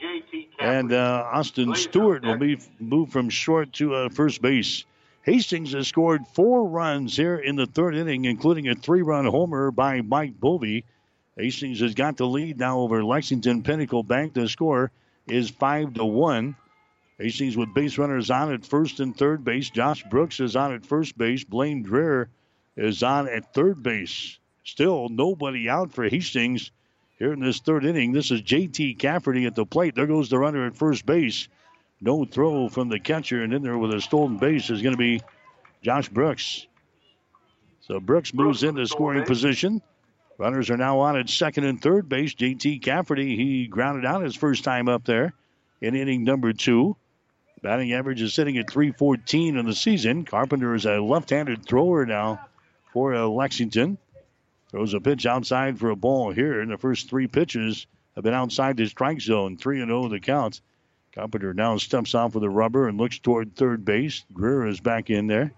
and 0.60 0.94
uh, 0.94 1.30
Austin 1.32 1.76
Stewart 1.76 2.24
will 2.24 2.38
be 2.38 2.58
moved 2.80 3.12
from 3.12 3.30
short 3.30 3.74
to 3.74 3.94
uh, 3.94 4.10
first 4.10 4.41
base. 4.41 4.86
Hastings 5.24 5.71
has 5.71 5.88
scored 5.88 6.28
four 6.34 6.67
runs 6.67 7.15
here 7.15 7.38
in 7.38 7.55
the 7.55 7.65
third 7.65 7.95
inning, 7.95 8.26
including 8.26 8.67
a 8.67 8.76
three-run 8.76 9.26
homer 9.26 9.71
by 9.71 10.01
Mike 10.01 10.38
Bovey. 10.38 10.84
Hastings 11.38 11.80
has 11.80 11.93
got 11.93 12.17
the 12.17 12.28
lead 12.28 12.59
now 12.59 12.80
over 12.80 13.03
Lexington 13.05 13.63
Pinnacle 13.63 14.03
Bank. 14.03 14.34
The 14.34 14.49
score 14.49 14.91
is 15.26 15.49
five 15.49 15.93
to 15.93 16.03
one. 16.03 16.57
Hastings 17.17 17.55
with 17.55 17.74
base 17.74 17.97
runners 17.97 18.30
on 18.30 18.51
at 18.51 18.65
first 18.65 18.99
and 18.99 19.15
third 19.15 19.45
base. 19.45 19.69
Josh 19.69 20.03
Brooks 20.03 20.41
is 20.41 20.57
on 20.57 20.74
at 20.74 20.86
first 20.86 21.17
base. 21.17 21.45
Blaine 21.45 21.86
Dreher 21.86 22.28
is 22.76 23.01
on 23.01 23.30
at 23.30 23.53
third 23.53 23.82
base. 23.82 24.38
Still 24.65 25.07
nobody 25.07 25.69
out 25.69 25.93
for 25.93 26.03
Hastings 26.03 26.71
here 27.17 27.32
in 27.32 27.39
this 27.39 27.61
third 27.61 27.86
inning. 27.86 28.11
This 28.11 28.30
is 28.30 28.41
JT 28.41 28.99
Cafferty 28.99 29.45
at 29.45 29.55
the 29.55 29.65
plate. 29.65 29.95
There 29.95 30.05
goes 30.05 30.30
the 30.30 30.38
runner 30.38 30.65
at 30.65 30.76
first 30.76 31.05
base. 31.05 31.47
No 32.04 32.26
throw 32.26 32.68
from 32.68 32.89
the 32.89 32.99
catcher, 32.99 33.41
and 33.41 33.54
in 33.54 33.64
there 33.64 33.78
with 33.78 33.93
a 33.93 34.01
stolen 34.01 34.38
base 34.38 34.70
is 34.70 34.82
going 34.82 34.91
to 34.93 34.97
be 34.97 35.22
Josh 35.82 36.10
Brooks. 36.10 36.68
So 37.80 38.01
Brooks 38.01 38.34
moves 38.34 38.62
into 38.64 38.86
scoring 38.88 39.24
position. 39.24 39.82
Runners 40.38 40.70
are 40.70 40.76
now 40.76 40.99
on 40.99 41.18
at 41.18 41.30
second 41.30 41.64
and 41.64 41.82
third 41.82 42.10
base. 42.10 42.36
JT 42.36 42.82
Cafferty, 42.82 43.38
he 43.38 43.68
grounded 43.68 44.06
out 44.06 44.22
his 44.22 44.36
first 44.36 44.66
time 44.66 44.89
up 44.89 45.06
there 45.06 45.34
in 45.80 45.95
inning 45.95 46.26
number 46.26 46.51
two. 46.51 46.97
Batting 47.62 47.93
average 47.93 48.22
is 48.22 48.34
sitting 48.34 48.58
at 48.58 48.70
314 48.70 49.56
in 49.56 49.66
the 49.66 49.74
season. 49.74 50.26
Carpenter 50.26 50.76
is 50.76 50.86
a 50.86 50.99
left 50.99 51.30
handed 51.30 51.66
thrower 51.66 52.06
now 52.06 52.47
for 52.91 53.16
uh, 53.16 53.28
Lexington. 53.28 53.97
Throws 54.72 54.93
a 54.93 54.99
pitch 54.99 55.26
outside 55.26 55.80
for 55.80 55.89
a 55.89 55.95
ball 55.95 56.34
here, 56.34 56.60
and 56.60 56.70
the 56.70 56.78
first 56.78 57.10
three 57.10 57.28
pitches 57.28 57.88
have 58.16 58.26
been 58.26 58.34
outside 58.34 58.76
the 58.76 58.88
strike 58.88 59.22
zone. 59.22 59.56
3 59.56 59.82
and 59.82 59.89
0 59.89 60.10
the 60.10 60.20
count. 60.20 60.60
Carpenter 61.14 61.53
now 61.53 61.78
steps 61.78 62.16
off 62.16 62.34
with 62.34 62.43
a 62.43 62.49
rubber 62.49 62.88
and 62.88 62.97
looks 62.97 63.20
toward 63.20 63.55
third 63.55 63.86
base. 63.86 64.26
Greer 64.34 64.66
is 64.66 64.80
back 64.80 65.11
in 65.11 65.28
there. 65.28 65.53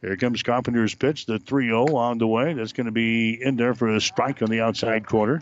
Here 0.00 0.16
comes 0.16 0.42
Carpenter's 0.42 0.94
pitch, 0.94 1.26
the 1.26 1.38
3 1.38 1.66
0 1.66 1.96
on 1.96 2.18
the 2.18 2.26
way. 2.26 2.54
That's 2.54 2.72
going 2.72 2.86
to 2.86 2.92
be 2.92 3.42
in 3.42 3.56
there 3.56 3.74
for 3.74 3.88
a 3.88 4.00
strike 4.00 4.42
on 4.42 4.50
the 4.50 4.60
outside 4.60 5.06
corner. 5.06 5.40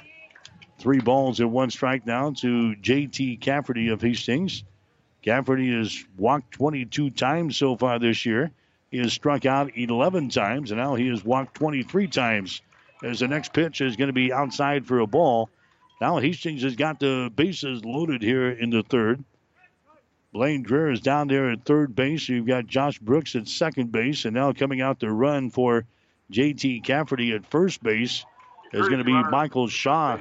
Three 0.79 1.01
balls 1.01 1.41
and 1.41 1.53
one 1.53 1.71
strike 1.71 2.07
now 2.07 2.31
to 2.31 2.75
JT 2.81 3.41
Cafferty 3.41 3.89
of 3.89 4.01
Hastings. 4.01 4.65
Cafferty 5.23 5.71
has 5.77 6.03
walked 6.17 6.53
22 6.53 7.11
times 7.11 7.59
so 7.59 7.77
far 7.77 7.99
this 7.99 8.25
year. 8.25 8.51
He 8.91 8.99
has 8.99 9.13
struck 9.13 9.45
out 9.45 9.77
11 9.77 10.31
times, 10.31 10.71
and 10.71 10.81
now 10.81 10.95
he 10.95 11.09
has 11.09 11.23
walked 11.23 11.55
23 11.55 12.09
times. 12.09 12.63
As 13.03 13.21
the 13.21 13.29
next 13.29 13.53
pitch 13.53 13.83
is 13.83 13.97
going 13.97 14.09
to 14.09 14.15
be 14.15 14.33
outside 14.33 14.87
for 14.87 15.01
a 15.01 15.07
ball. 15.07 15.51
Now 16.01 16.19
Hastings 16.19 16.63
has 16.63 16.77
got 16.77 16.99
the 16.99 17.31
bases 17.35 17.85
loaded 17.85 18.23
here 18.23 18.51
in 18.51 18.71
the 18.71 18.83
third. 18.83 19.23
Blaine 20.33 20.65
Dreher 20.65 20.93
is 20.93 21.01
down 21.01 21.29
there 21.29 21.51
at 21.51 21.65
third 21.65 21.95
base. 21.95 22.29
You've 22.29 22.47
got 22.47 22.67
Josh 22.67 22.99
Brooks 22.99 23.35
at 23.37 23.49
second 23.49 23.93
base, 23.93 24.25
and 24.25 24.35
now 24.35 24.53
coming 24.53 24.81
out 24.81 25.01
to 25.01 25.13
run 25.13 25.51
for 25.51 25.85
JT 26.33 26.85
Cafferty 26.85 27.33
at 27.33 27.45
first 27.45 27.83
base 27.83 28.25
is 28.73 28.89
going 28.89 28.99
to 28.99 29.05
be 29.05 29.13
Michael 29.13 29.69
Shaw. 29.69 30.19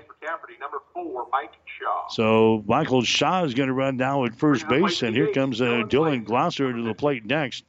number 0.59 0.79
four, 0.93 1.27
Mike 1.31 1.53
Shaw. 1.79 2.07
So 2.09 2.63
Michael 2.67 3.03
Shaw 3.03 3.43
is 3.43 3.53
going 3.53 3.67
to 3.67 3.73
run 3.73 3.95
now 3.95 4.25
at 4.25 4.35
first 4.35 4.67
base, 4.67 5.03
and 5.03 5.15
here 5.15 5.31
comes 5.31 5.61
uh, 5.61 5.83
Dylan 5.87 6.25
Glosser 6.25 6.75
to 6.75 6.83
the 6.83 6.95
plate 6.95 7.25
next. 7.25 7.63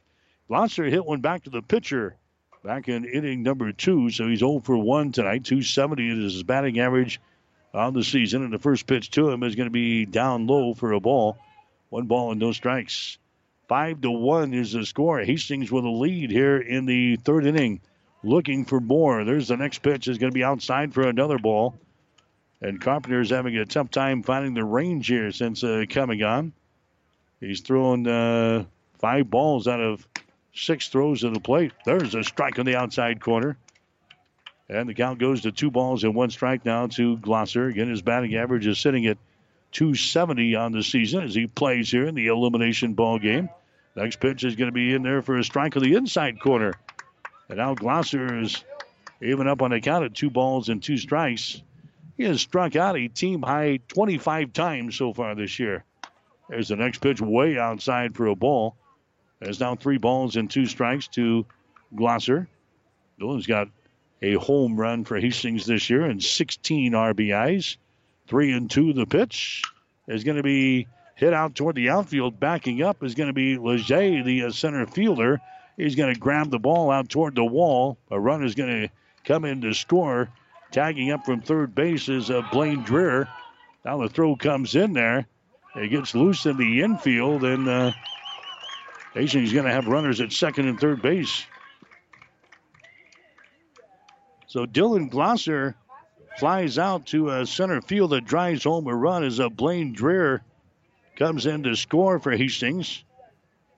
Glosser 0.49 0.89
hit 0.89 1.05
one 1.05 1.21
back 1.21 1.43
to 1.43 1.49
the 1.49 1.61
pitcher 1.61 2.17
back 2.63 2.89
in 2.89 3.05
inning 3.05 3.43
number 3.43 3.71
two, 3.71 4.09
so 4.09 4.27
he's 4.27 4.39
0 4.39 4.59
for 4.59 4.77
1 4.77 5.11
tonight. 5.11 5.45
270 5.45 6.25
is 6.25 6.33
his 6.33 6.43
batting 6.43 6.79
average 6.79 7.21
on 7.73 7.93
the 7.93 8.03
season, 8.03 8.43
and 8.43 8.53
the 8.53 8.59
first 8.59 8.87
pitch 8.87 9.11
to 9.11 9.29
him 9.29 9.43
is 9.43 9.55
going 9.55 9.67
to 9.67 9.71
be 9.71 10.05
down 10.05 10.47
low 10.47 10.73
for 10.73 10.91
a 10.93 10.99
ball. 10.99 11.37
One 11.89 12.07
ball 12.07 12.31
and 12.31 12.39
no 12.39 12.51
strikes. 12.51 13.17
Five 13.67 14.01
to 14.01 14.11
one 14.11 14.53
is 14.53 14.73
the 14.73 14.85
score. 14.85 15.19
Hastings 15.19 15.71
with 15.71 15.85
a 15.85 15.89
lead 15.89 16.29
here 16.31 16.57
in 16.57 16.85
the 16.85 17.15
third 17.17 17.45
inning, 17.45 17.79
looking 18.23 18.65
for 18.65 18.79
more. 18.79 19.23
There's 19.23 19.47
the 19.47 19.57
next 19.57 19.79
pitch 19.79 20.07
is 20.07 20.17
going 20.17 20.31
to 20.31 20.35
be 20.35 20.43
outside 20.43 20.93
for 20.93 21.07
another 21.07 21.37
ball, 21.37 21.75
and 22.61 22.81
Carpenter 22.81 23.21
is 23.21 23.29
having 23.29 23.55
a 23.57 23.65
tough 23.65 23.89
time 23.89 24.23
finding 24.23 24.53
the 24.53 24.65
range 24.65 25.07
here 25.07 25.31
since 25.31 25.63
uh, 25.63 25.85
coming 25.89 26.21
on. 26.23 26.53
He's 27.39 27.61
thrown 27.61 28.05
uh, 28.05 28.65
five 28.99 29.29
balls 29.29 29.67
out 29.67 29.79
of 29.81 30.05
six 30.53 30.89
throws 30.89 31.23
at 31.23 31.33
the 31.33 31.39
plate. 31.39 31.71
There's 31.85 32.13
a 32.13 32.23
strike 32.23 32.59
on 32.59 32.65
the 32.65 32.75
outside 32.75 33.21
corner. 33.21 33.57
And 34.71 34.87
the 34.87 34.93
count 34.93 35.19
goes 35.19 35.41
to 35.41 35.51
two 35.51 35.69
balls 35.69 36.05
and 36.05 36.15
one 36.15 36.29
strike 36.29 36.63
now 36.63 36.87
to 36.87 37.17
Glosser. 37.17 37.69
Again, 37.69 37.89
his 37.89 38.01
batting 38.01 38.35
average 38.35 38.65
is 38.65 38.79
sitting 38.79 39.05
at 39.05 39.17
270 39.73 40.55
on 40.55 40.71
the 40.71 40.81
season 40.81 41.23
as 41.23 41.35
he 41.35 41.45
plays 41.45 41.91
here 41.91 42.07
in 42.07 42.15
the 42.15 42.27
elimination 42.27 42.93
ball 42.93 43.19
game. 43.19 43.49
Next 43.97 44.21
pitch 44.21 44.45
is 44.45 44.55
going 44.55 44.69
to 44.69 44.73
be 44.73 44.93
in 44.93 45.03
there 45.03 45.21
for 45.21 45.37
a 45.37 45.43
strike 45.43 45.75
on 45.75 45.83
the 45.83 45.95
inside 45.95 46.39
corner. 46.39 46.73
And 47.49 47.57
now 47.57 47.75
Glosser 47.75 48.41
is 48.41 48.63
even 49.21 49.45
up 49.49 49.61
on 49.61 49.71
the 49.71 49.81
count 49.81 50.05
at 50.05 50.15
two 50.15 50.29
balls 50.29 50.69
and 50.69 50.81
two 50.81 50.95
strikes. 50.95 51.61
He 52.15 52.23
has 52.23 52.39
struck 52.39 52.77
out 52.77 52.95
a 52.95 53.09
team 53.09 53.41
high 53.41 53.79
25 53.89 54.53
times 54.53 54.95
so 54.95 55.13
far 55.13 55.35
this 55.35 55.59
year. 55.59 55.83
There's 56.47 56.69
the 56.69 56.77
next 56.77 56.99
pitch 56.99 57.19
way 57.19 57.57
outside 57.57 58.15
for 58.15 58.27
a 58.27 58.35
ball. 58.37 58.77
There's 59.41 59.59
now 59.59 59.75
three 59.75 59.97
balls 59.97 60.37
and 60.37 60.49
two 60.49 60.65
strikes 60.65 61.09
to 61.09 61.45
Glosser. 61.93 62.47
Dylan's 63.19 63.47
got 63.47 63.67
a 64.21 64.33
home 64.33 64.79
run 64.79 65.03
for 65.03 65.19
Hastings 65.19 65.65
this 65.65 65.89
year 65.89 66.03
and 66.03 66.23
16 66.23 66.91
RBIs. 66.93 67.77
Three 68.27 68.51
and 68.51 68.69
two 68.69 68.93
the 68.93 69.05
pitch 69.05 69.63
is 70.07 70.23
going 70.23 70.37
to 70.37 70.43
be 70.43 70.87
hit 71.15 71.33
out 71.33 71.55
toward 71.55 71.75
the 71.75 71.89
outfield. 71.89 72.39
Backing 72.39 72.81
up 72.81 73.03
is 73.03 73.15
going 73.15 73.27
to 73.27 73.33
be 73.33 73.57
Leger, 73.57 74.23
the 74.23 74.43
uh, 74.43 74.51
center 74.51 74.85
fielder. 74.85 75.41
He's 75.77 75.95
going 75.95 76.13
to 76.13 76.19
grab 76.19 76.49
the 76.49 76.59
ball 76.59 76.91
out 76.91 77.09
toward 77.09 77.35
the 77.35 77.43
wall. 77.43 77.97
A 78.09 78.19
run 78.19 78.43
is 78.43 78.55
going 78.55 78.83
to 78.83 78.89
come 79.23 79.45
in 79.45 79.61
to 79.61 79.73
score. 79.73 80.29
Tagging 80.71 81.11
up 81.11 81.25
from 81.25 81.41
third 81.41 81.75
base 81.75 82.07
is 82.07 82.29
uh, 82.29 82.41
Blaine 82.51 82.83
Dreher. 82.85 83.27
Now 83.83 83.97
the 83.97 84.09
throw 84.09 84.35
comes 84.35 84.75
in 84.75 84.93
there. 84.93 85.25
It 85.75 85.89
gets 85.89 86.15
loose 86.15 86.45
in 86.45 86.57
the 86.57 86.81
infield, 86.81 87.43
and 87.43 87.67
uh, 87.67 87.91
Hastings 89.13 89.53
going 89.53 89.65
to 89.65 89.71
have 89.71 89.87
runners 89.87 90.21
at 90.21 90.31
second 90.31 90.67
and 90.67 90.79
third 90.79 91.01
base. 91.01 91.45
So 94.51 94.65
Dylan 94.65 95.09
Glosser 95.09 95.75
flies 96.37 96.77
out 96.77 97.05
to 97.05 97.29
uh, 97.29 97.45
center 97.45 97.81
field 97.81 98.11
that 98.11 98.25
drives 98.25 98.65
home 98.65 98.85
a 98.87 98.93
run 98.93 99.23
as 99.23 99.39
a 99.39 99.49
Blaine 99.49 99.95
Dreher 99.95 100.41
comes 101.15 101.45
in 101.45 101.63
to 101.63 101.73
score 101.77 102.19
for 102.19 102.31
Hastings. 102.31 103.05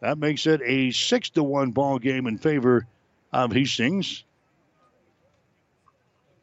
That 0.01 0.17
makes 0.17 0.47
it 0.47 0.61
a 0.65 0.89
six 0.89 1.29
to 1.31 1.43
one 1.43 1.73
ball 1.73 1.99
game 1.99 2.25
in 2.25 2.39
favor 2.39 2.87
of 3.31 3.51
Hastings. 3.51 4.23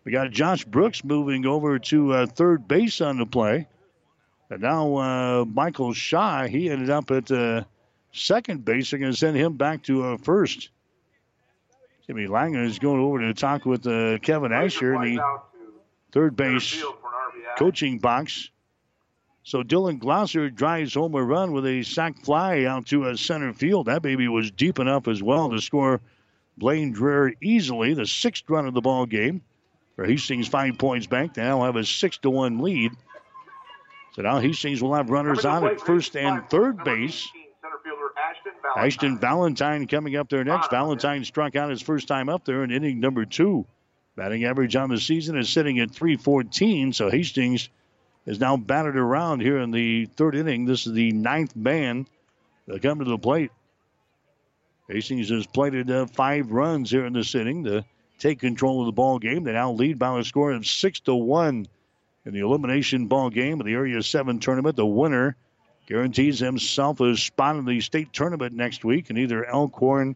We 0.05 0.12
got 0.12 0.31
Josh 0.31 0.64
Brooks 0.64 1.03
moving 1.03 1.45
over 1.45 1.81
to 1.81 2.12
uh, 2.12 2.26
third 2.26 2.68
base 2.68 3.01
on 3.01 3.18
the 3.18 3.26
play. 3.26 3.66
And 4.49 4.62
now 4.62 4.95
uh, 4.95 5.45
Michael 5.45 5.93
Shaw, 5.93 6.47
he 6.47 6.70
ended 6.70 6.91
up 6.91 7.11
at 7.11 7.33
uh, 7.33 7.64
second 8.12 8.64
base. 8.64 8.91
They're 8.91 9.01
going 9.01 9.11
to 9.11 9.18
send 9.18 9.37
him 9.37 9.57
back 9.57 9.83
to 9.85 10.05
uh, 10.05 10.18
first. 10.18 10.70
Jimmy 12.11 12.26
Langen 12.26 12.64
is 12.64 12.80
going 12.80 13.00
over 13.00 13.20
to 13.20 13.32
talk 13.32 13.64
with 13.64 13.86
uh, 13.86 14.18
Kevin 14.18 14.52
Asher 14.52 14.96
in 14.96 15.14
the 15.14 15.40
third 16.11 16.34
base 16.34 16.82
coaching 17.56 18.00
box. 18.00 18.50
So 19.44 19.62
Dylan 19.62 20.00
Glosser 20.00 20.52
drives 20.52 20.94
home 20.94 21.14
a 21.14 21.22
run 21.22 21.52
with 21.52 21.64
a 21.66 21.84
sac 21.84 22.18
fly 22.24 22.64
out 22.64 22.86
to 22.86 23.06
a 23.06 23.16
center 23.16 23.52
field. 23.52 23.86
That 23.86 24.02
baby 24.02 24.26
was 24.26 24.50
deep 24.50 24.80
enough 24.80 25.06
as 25.06 25.22
well 25.22 25.50
to 25.50 25.61
score 25.61 26.00
Blaine 26.58 26.92
Dreher 26.92 27.36
easily, 27.40 27.94
the 27.94 28.06
sixth 28.06 28.42
run 28.50 28.66
of 28.66 28.74
the 28.74 28.80
ball 28.80 29.06
game. 29.06 29.40
For 29.94 30.04
Hastings 30.04 30.48
Five 30.48 30.78
Points 30.78 31.06
Bank, 31.06 31.34
they 31.34 31.42
now 31.42 31.62
have 31.62 31.76
a 31.76 31.84
six 31.84 32.18
to 32.18 32.30
one 32.30 32.58
lead. 32.58 32.90
So 34.14 34.22
now 34.22 34.40
Hastings 34.40 34.82
will 34.82 34.96
have 34.96 35.11
runners 35.11 35.44
on 35.44 35.64
at 35.64 35.80
first 35.80 36.16
and 36.16 36.44
third 36.50 36.82
base. 36.82 37.28
Ashton 38.76 39.18
Valentine 39.18 39.86
coming 39.86 40.16
up 40.16 40.28
there 40.28 40.44
next. 40.44 40.70
Valentine 40.70 41.24
struck 41.24 41.56
out 41.56 41.70
his 41.70 41.82
first 41.82 42.08
time 42.08 42.28
up 42.28 42.44
there 42.44 42.62
in 42.62 42.70
inning 42.70 43.00
number 43.00 43.24
two. 43.24 43.66
Batting 44.16 44.44
average 44.44 44.76
on 44.76 44.90
the 44.90 44.98
season 44.98 45.38
is 45.38 45.48
sitting 45.48 45.78
at 45.78 45.90
314. 45.90 46.92
So 46.92 47.11
Hastings 47.11 47.68
is 48.26 48.40
now 48.40 48.56
batted 48.56 48.96
around 48.96 49.40
here 49.40 49.58
in 49.58 49.70
the 49.70 50.06
third 50.06 50.34
inning. 50.34 50.66
This 50.66 50.86
is 50.86 50.92
the 50.92 51.12
ninth 51.12 51.56
man 51.56 52.06
that 52.66 52.82
come 52.82 52.98
to 52.98 53.04
the 53.04 53.18
plate. 53.18 53.50
Hastings 54.88 55.30
has 55.30 55.46
plated 55.46 55.90
uh, 55.90 56.06
five 56.06 56.50
runs 56.50 56.90
here 56.90 57.06
in 57.06 57.12
this 57.12 57.34
inning 57.34 57.64
to 57.64 57.84
take 58.18 58.40
control 58.40 58.80
of 58.80 58.86
the 58.86 58.92
ball 58.92 59.18
game. 59.18 59.44
They 59.44 59.52
now 59.52 59.72
lead 59.72 59.98
by 59.98 60.18
a 60.18 60.24
score 60.24 60.52
of 60.52 60.66
six 60.66 61.00
to 61.00 61.14
one 61.14 61.66
in 62.26 62.34
the 62.34 62.40
elimination 62.40 63.06
ball 63.06 63.30
game 63.30 63.61
of 63.61 63.66
the 63.66 63.72
Area 63.72 64.02
Seven 64.02 64.40
tournament. 64.40 64.76
The 64.76 64.86
winner 64.86 65.36
guarantees 65.91 66.38
himself 66.38 67.01
a 67.01 67.16
spot 67.16 67.57
in 67.57 67.64
the 67.64 67.80
state 67.80 68.12
tournament 68.12 68.55
next 68.55 68.84
week 68.84 69.11
in 69.11 69.18
either 69.18 69.45
Elkhorn 69.45 70.14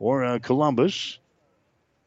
or 0.00 0.24
uh, 0.24 0.38
Columbus. 0.40 1.20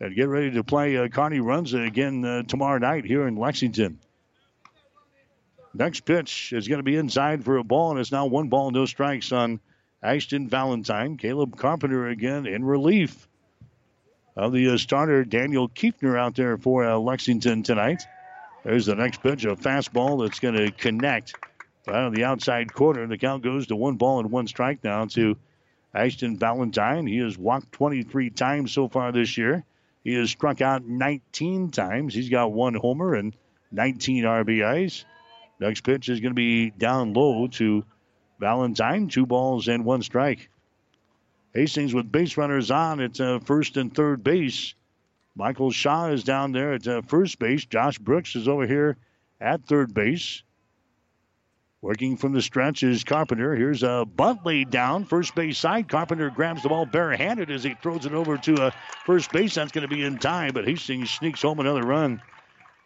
And 0.01 0.13
get 0.15 0.27
ready 0.27 0.51
to 0.51 0.63
play 0.65 0.97
uh, 0.97 1.07
Kearney 1.07 1.39
Runza 1.39 1.87
again 1.87 2.25
uh, 2.25 2.43
tomorrow 2.43 2.77
night 2.77 3.05
here 3.05 3.25
in 3.25 3.37
Lexington. 3.37 3.99
Next 5.73 6.01
pitch 6.01 6.51
is 6.51 6.67
going 6.67 6.79
to 6.79 6.83
be 6.83 6.97
inside 6.97 7.45
for 7.45 7.57
a 7.57 7.63
ball, 7.63 7.91
and 7.91 7.99
it's 7.99 8.11
now 8.11 8.25
one 8.25 8.49
ball, 8.49 8.71
no 8.71 8.85
strikes 8.85 9.31
on 9.31 9.61
Ashton 10.03 10.49
Valentine. 10.49 11.15
Caleb 11.15 11.57
Carpenter 11.57 12.07
again 12.07 12.45
in 12.45 12.65
relief 12.65 13.27
of 14.35 14.51
the 14.51 14.71
uh, 14.71 14.77
starter, 14.77 15.23
Daniel 15.23 15.69
Kiefner, 15.69 16.19
out 16.19 16.35
there 16.35 16.57
for 16.57 16.85
uh, 16.85 16.97
Lexington 16.97 17.63
tonight. 17.63 18.03
There's 18.65 18.87
the 18.87 18.95
next 18.95 19.21
pitch, 19.21 19.45
a 19.45 19.55
fastball 19.55 20.21
that's 20.21 20.39
going 20.39 20.55
to 20.55 20.71
connect 20.71 21.33
on 21.91 22.13
the 22.13 22.23
outside 22.23 22.73
corner. 22.73 23.05
The 23.07 23.17
count 23.17 23.43
goes 23.43 23.67
to 23.67 23.75
one 23.75 23.95
ball 23.95 24.19
and 24.19 24.31
one 24.31 24.47
strike 24.47 24.83
now 24.83 25.05
to 25.05 25.37
Ashton 25.93 26.37
Valentine. 26.37 27.07
He 27.07 27.17
has 27.17 27.37
walked 27.37 27.71
23 27.71 28.29
times 28.29 28.71
so 28.71 28.87
far 28.87 29.11
this 29.11 29.37
year. 29.37 29.63
He 30.03 30.13
has 30.13 30.29
struck 30.29 30.61
out 30.61 30.85
19 30.85 31.71
times. 31.71 32.13
He's 32.13 32.29
got 32.29 32.51
one 32.51 32.73
homer 32.73 33.15
and 33.15 33.35
19 33.71 34.23
RBIs. 34.23 35.03
Next 35.59 35.81
pitch 35.81 36.09
is 36.09 36.19
going 36.19 36.31
to 36.31 36.35
be 36.35 36.69
down 36.69 37.13
low 37.13 37.47
to 37.47 37.83
Valentine. 38.39 39.07
Two 39.09 39.25
balls 39.25 39.67
and 39.67 39.83
one 39.83 40.01
strike. 40.01 40.49
Hastings 41.53 41.93
with 41.93 42.11
base 42.11 42.37
runners 42.37 42.71
on 42.71 42.99
It's 42.99 43.19
uh, 43.19 43.39
first 43.39 43.75
and 43.75 43.93
third 43.93 44.23
base. 44.23 44.75
Michael 45.35 45.71
Shaw 45.71 46.07
is 46.09 46.23
down 46.23 46.51
there 46.51 46.73
at 46.73 46.87
uh, 46.87 47.01
first 47.01 47.39
base. 47.39 47.65
Josh 47.65 47.97
Brooks 47.97 48.35
is 48.35 48.47
over 48.47 48.67
here 48.67 48.97
at 49.41 49.65
third 49.65 49.93
base. 49.93 50.43
Working 51.81 52.17
from 52.17 52.33
the 52.33 52.41
stretch 52.41 52.83
is 52.83 53.05
Carpenter. 53.05 53.55
Here's 53.55 53.83
a 53.83 54.05
bunt 54.05 54.45
laid 54.45 54.69
down, 54.69 55.05
first 55.05 55.33
base 55.33 55.57
side. 55.57 55.87
Carpenter 55.87 56.29
grabs 56.29 56.61
the 56.61 56.69
ball 56.69 56.85
barehanded 56.85 57.49
as 57.49 57.63
he 57.63 57.73
throws 57.81 58.05
it 58.05 58.13
over 58.13 58.37
to 58.37 58.67
a 58.67 58.73
first 59.05 59.31
base. 59.31 59.55
That's 59.55 59.71
going 59.71 59.87
to 59.87 59.95
be 59.95 60.03
in 60.03 60.17
time, 60.17 60.51
but 60.53 60.65
Hastings 60.65 61.09
sneaks 61.09 61.41
home 61.41 61.61
another 61.61 61.83
run. 61.83 62.21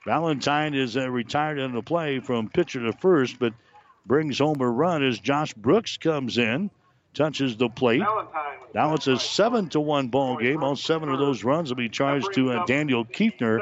Valentine 0.05 0.75
is 0.75 0.95
uh, 0.95 1.09
retired 1.09 1.57
in 1.57 1.73
the 1.73 1.81
play 1.81 2.19
from 2.19 2.49
pitcher 2.49 2.81
to 2.81 2.93
first, 2.93 3.39
but 3.39 3.53
brings 4.05 4.37
home 4.37 4.61
a 4.61 4.69
run 4.69 5.01
as 5.01 5.17
Josh 5.17 5.53
Brooks 5.55 5.97
comes 5.97 6.37
in, 6.37 6.69
touches 7.15 7.57
the 7.57 7.69
plate. 7.69 8.03
Now 8.75 8.93
it's 8.93 9.07
a 9.07 9.17
seven 9.17 9.69
to 9.69 9.79
one 9.79 10.09
ball 10.09 10.37
game. 10.37 10.63
All 10.63 10.75
seven 10.75 11.09
of 11.09 11.17
those 11.17 11.43
runs 11.43 11.69
will 11.69 11.77
be 11.77 11.89
charged 11.89 12.33
to 12.33 12.51
uh, 12.51 12.65
Daniel 12.65 13.05
Kiefner, 13.05 13.59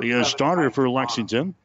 the 0.00 0.14
uh, 0.14 0.24
starter 0.24 0.70
for 0.70 0.88
Lexington. 0.88 1.56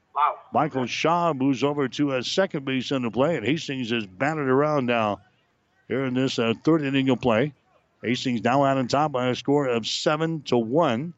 Michael 0.57 0.87
Shaw 0.87 1.33
moves 1.35 1.63
over 1.63 1.87
to 1.87 2.13
a 2.13 2.23
second 2.23 2.65
base 2.65 2.89
in 2.89 3.03
the 3.03 3.11
play, 3.11 3.37
and 3.37 3.45
Hastings 3.45 3.91
is 3.91 4.07
batted 4.07 4.47
around 4.47 4.87
now 4.87 5.19
here 5.87 6.03
in 6.03 6.15
this 6.15 6.39
uh, 6.39 6.55
third 6.63 6.81
inning 6.81 7.09
of 7.09 7.21
play. 7.21 7.53
Hastings 8.01 8.43
now 8.43 8.63
out 8.63 8.75
on 8.75 8.87
top 8.87 9.11
by 9.11 9.27
a 9.27 9.35
score 9.35 9.67
of 9.67 9.85
seven 9.85 10.41
to 10.45 10.57
one. 10.57 11.13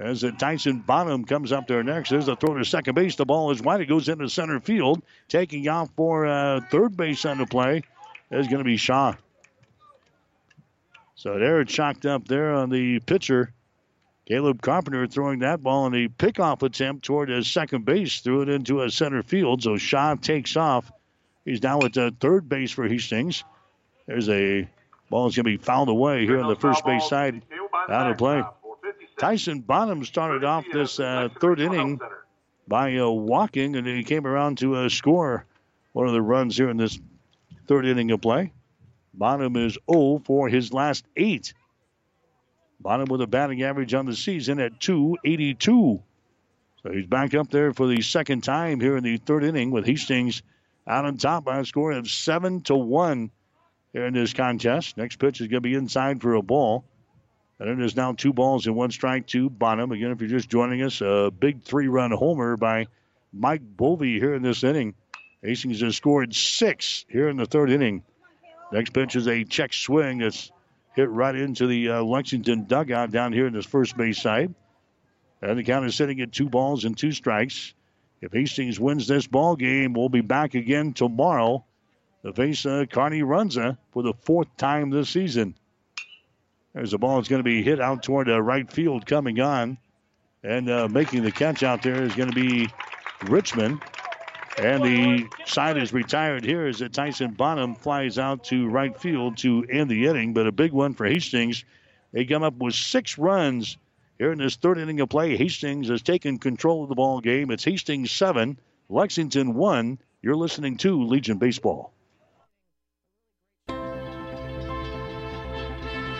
As 0.00 0.24
Tyson 0.36 0.80
Bonham 0.80 1.24
comes 1.26 1.52
up 1.52 1.68
there 1.68 1.84
next, 1.84 2.10
there's 2.10 2.26
a 2.26 2.34
throw 2.34 2.58
to 2.58 2.64
second 2.64 2.96
base. 2.96 3.14
The 3.14 3.24
ball 3.24 3.52
is 3.52 3.62
wide. 3.62 3.82
It 3.82 3.86
goes 3.86 4.08
into 4.08 4.28
center 4.28 4.58
field. 4.58 5.00
Taking 5.28 5.68
off 5.68 5.88
for 5.94 6.26
uh, 6.26 6.60
third 6.68 6.96
base 6.96 7.24
on 7.24 7.38
the 7.38 7.46
play 7.46 7.84
is 8.32 8.48
going 8.48 8.58
to 8.58 8.64
be 8.64 8.78
Shaw. 8.78 9.14
So 11.14 11.38
they're 11.38 11.64
chalked 11.64 12.04
up 12.04 12.26
there 12.26 12.52
on 12.52 12.68
the 12.68 12.98
pitcher. 12.98 13.52
Caleb 14.26 14.62
Carpenter 14.62 15.06
throwing 15.06 15.40
that 15.40 15.62
ball 15.62 15.86
in 15.86 15.94
a 15.94 16.08
pickoff 16.08 16.62
attempt 16.62 17.04
toward 17.04 17.28
his 17.28 17.50
second 17.50 17.84
base, 17.84 18.20
threw 18.20 18.42
it 18.42 18.48
into 18.48 18.82
a 18.82 18.90
center 18.90 19.22
field. 19.22 19.62
So 19.62 19.76
Shaw 19.76 20.14
takes 20.14 20.56
off. 20.56 20.90
He's 21.44 21.62
now 21.62 21.80
at 21.80 21.92
the 21.92 22.14
third 22.20 22.48
base 22.48 22.70
for 22.70 22.86
Hastings. 22.86 23.42
There's 24.06 24.28
a 24.28 24.68
ball 25.10 25.24
that's 25.24 25.36
going 25.36 25.44
to 25.44 25.58
be 25.58 25.62
fouled 25.62 25.88
away 25.88 26.24
here 26.24 26.40
on 26.40 26.48
the 26.48 26.56
first 26.56 26.84
base 26.84 27.08
side 27.08 27.42
out 27.88 28.10
of 28.10 28.18
play. 28.18 28.42
Tyson 29.18 29.60
Bonham 29.60 30.04
started 30.04 30.44
off 30.44 30.64
this 30.72 30.98
uh, 30.98 31.28
third 31.40 31.60
inning 31.60 32.00
by 32.68 32.96
uh, 32.96 33.08
walking, 33.08 33.76
and 33.76 33.86
he 33.86 34.04
came 34.04 34.26
around 34.26 34.58
to 34.58 34.76
uh, 34.76 34.88
score 34.88 35.46
one 35.92 36.06
of 36.06 36.12
the 36.12 36.22
runs 36.22 36.56
here 36.56 36.70
in 36.70 36.76
this 36.76 36.98
third 37.66 37.86
inning 37.86 38.10
of 38.12 38.20
play. 38.20 38.52
Bonham 39.14 39.56
is 39.56 39.76
0 39.92 40.22
for 40.24 40.48
his 40.48 40.72
last 40.72 41.04
eight. 41.16 41.52
Bonham 42.82 43.08
with 43.08 43.20
a 43.20 43.26
batting 43.26 43.62
average 43.62 43.94
on 43.94 44.06
the 44.06 44.16
season 44.16 44.58
at 44.60 44.80
282. 44.80 46.02
So 46.82 46.92
he's 46.92 47.06
back 47.06 47.34
up 47.34 47.50
there 47.50 47.72
for 47.72 47.86
the 47.86 48.02
second 48.02 48.42
time 48.42 48.80
here 48.80 48.96
in 48.96 49.04
the 49.04 49.16
third 49.18 49.44
inning 49.44 49.70
with 49.70 49.86
Hastings 49.86 50.42
out 50.86 51.04
on 51.04 51.16
top 51.16 51.44
by 51.44 51.60
a 51.60 51.64
score 51.64 51.92
of 51.92 52.10
7 52.10 52.62
to 52.62 52.74
1 52.74 53.30
here 53.92 54.06
in 54.06 54.14
this 54.14 54.32
contest. 54.32 54.96
Next 54.96 55.16
pitch 55.16 55.40
is 55.40 55.46
going 55.46 55.62
to 55.62 55.68
be 55.68 55.74
inside 55.74 56.20
for 56.20 56.34
a 56.34 56.42
ball. 56.42 56.84
And 57.60 57.70
it 57.70 57.84
is 57.84 57.94
now 57.94 58.12
two 58.12 58.32
balls 58.32 58.66
and 58.66 58.74
one 58.74 58.90
strike 58.90 59.28
to 59.28 59.48
Bonham. 59.48 59.92
Again, 59.92 60.10
if 60.10 60.20
you're 60.20 60.28
just 60.28 60.50
joining 60.50 60.82
us, 60.82 61.00
a 61.00 61.30
big 61.30 61.62
three 61.62 61.86
run 61.86 62.10
homer 62.10 62.56
by 62.56 62.88
Mike 63.32 63.62
Bovey 63.62 64.18
here 64.18 64.34
in 64.34 64.42
this 64.42 64.64
inning. 64.64 64.94
Hastings 65.42 65.80
has 65.80 65.96
scored 65.96 66.34
six 66.34 67.04
here 67.08 67.28
in 67.28 67.36
the 67.36 67.46
third 67.46 67.70
inning. 67.70 68.02
Next 68.72 68.92
pitch 68.92 69.14
is 69.14 69.28
a 69.28 69.44
check 69.44 69.72
swing 69.72 70.18
that's 70.18 70.50
hit 70.94 71.08
right 71.10 71.34
into 71.34 71.66
the 71.66 71.90
uh, 71.90 72.02
Lexington 72.02 72.64
dugout 72.64 73.10
down 73.10 73.32
here 73.32 73.46
in 73.46 73.52
this 73.52 73.66
first 73.66 73.96
base 73.96 74.20
side. 74.20 74.54
And 75.40 75.58
the 75.58 75.64
count 75.64 75.86
is 75.86 75.94
sitting 75.94 76.20
at 76.20 76.32
two 76.32 76.48
balls 76.48 76.84
and 76.84 76.96
two 76.96 77.12
strikes. 77.12 77.74
If 78.20 78.32
Hastings 78.32 78.78
wins 78.78 79.06
this 79.06 79.26
ball 79.26 79.56
game, 79.56 79.94
we'll 79.94 80.08
be 80.08 80.20
back 80.20 80.54
again 80.54 80.92
tomorrow 80.92 81.64
to 82.24 82.32
face 82.32 82.64
uh, 82.64 82.84
Kearney 82.90 83.22
Runza 83.22 83.76
for 83.92 84.02
the 84.02 84.14
fourth 84.22 84.56
time 84.56 84.90
this 84.90 85.10
season. 85.10 85.56
There's 86.74 86.94
a 86.94 86.98
ball 86.98 87.16
that's 87.16 87.28
going 87.28 87.40
to 87.40 87.44
be 87.44 87.62
hit 87.62 87.80
out 87.80 88.02
toward 88.02 88.30
uh, 88.30 88.40
right 88.40 88.70
field 88.70 89.04
coming 89.06 89.40
on. 89.40 89.78
And 90.44 90.70
uh, 90.70 90.88
making 90.88 91.22
the 91.22 91.30
catch 91.30 91.62
out 91.62 91.82
there 91.82 92.02
is 92.02 92.14
going 92.14 92.30
to 92.30 92.34
be 92.34 92.68
Richmond. 93.24 93.80
And 94.58 94.84
the 94.84 95.28
side 95.46 95.78
is 95.78 95.92
retired 95.92 96.44
here 96.44 96.66
as 96.66 96.82
Tyson 96.92 97.32
Bonham 97.32 97.74
flies 97.74 98.18
out 98.18 98.44
to 98.44 98.68
right 98.68 98.98
field 98.98 99.38
to 99.38 99.64
end 99.70 99.90
the 99.90 100.06
inning. 100.06 100.34
But 100.34 100.46
a 100.46 100.52
big 100.52 100.72
one 100.72 100.94
for 100.94 101.06
Hastings 101.06 101.64
They 102.12 102.26
come 102.26 102.42
up 102.42 102.54
with 102.58 102.74
six 102.74 103.16
runs 103.16 103.78
here 104.18 104.30
in 104.30 104.38
this 104.38 104.56
third 104.56 104.78
inning 104.78 105.00
of 105.00 105.08
play. 105.08 105.36
Hastings 105.36 105.88
has 105.88 106.02
taken 106.02 106.38
control 106.38 106.82
of 106.82 106.90
the 106.90 106.94
ball 106.94 107.20
game. 107.20 107.50
It's 107.50 107.64
Hastings 107.64 108.10
seven, 108.10 108.58
Lexington 108.88 109.54
one. 109.54 109.98
You're 110.20 110.36
listening 110.36 110.76
to 110.78 111.02
Legion 111.02 111.38
Baseball. 111.38 111.92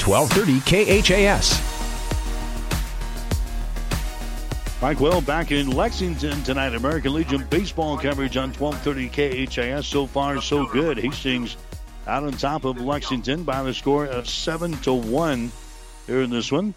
1230 0.00 1.02
KHAS. 1.02 1.80
Mike 4.80 4.98
Will 4.98 5.20
back 5.20 5.52
in 5.52 5.70
Lexington 5.70 6.42
tonight. 6.42 6.74
American 6.74 7.12
Legion 7.12 7.46
baseball 7.50 7.98
coverage 7.98 8.38
on 8.38 8.50
1230 8.54 9.46
KHAS. 9.46 9.86
So 9.86 10.06
far, 10.06 10.40
so 10.40 10.64
good. 10.66 10.96
Hastings 10.96 11.58
out 12.06 12.24
on 12.24 12.32
top 12.32 12.64
of 12.64 12.80
Lexington 12.80 13.44
by 13.44 13.62
the 13.62 13.74
score 13.74 14.06
of 14.06 14.26
7 14.26 14.72
to 14.78 14.94
1 14.94 15.52
here 16.06 16.22
in 16.22 16.30
this 16.30 16.50
one. 16.50 16.72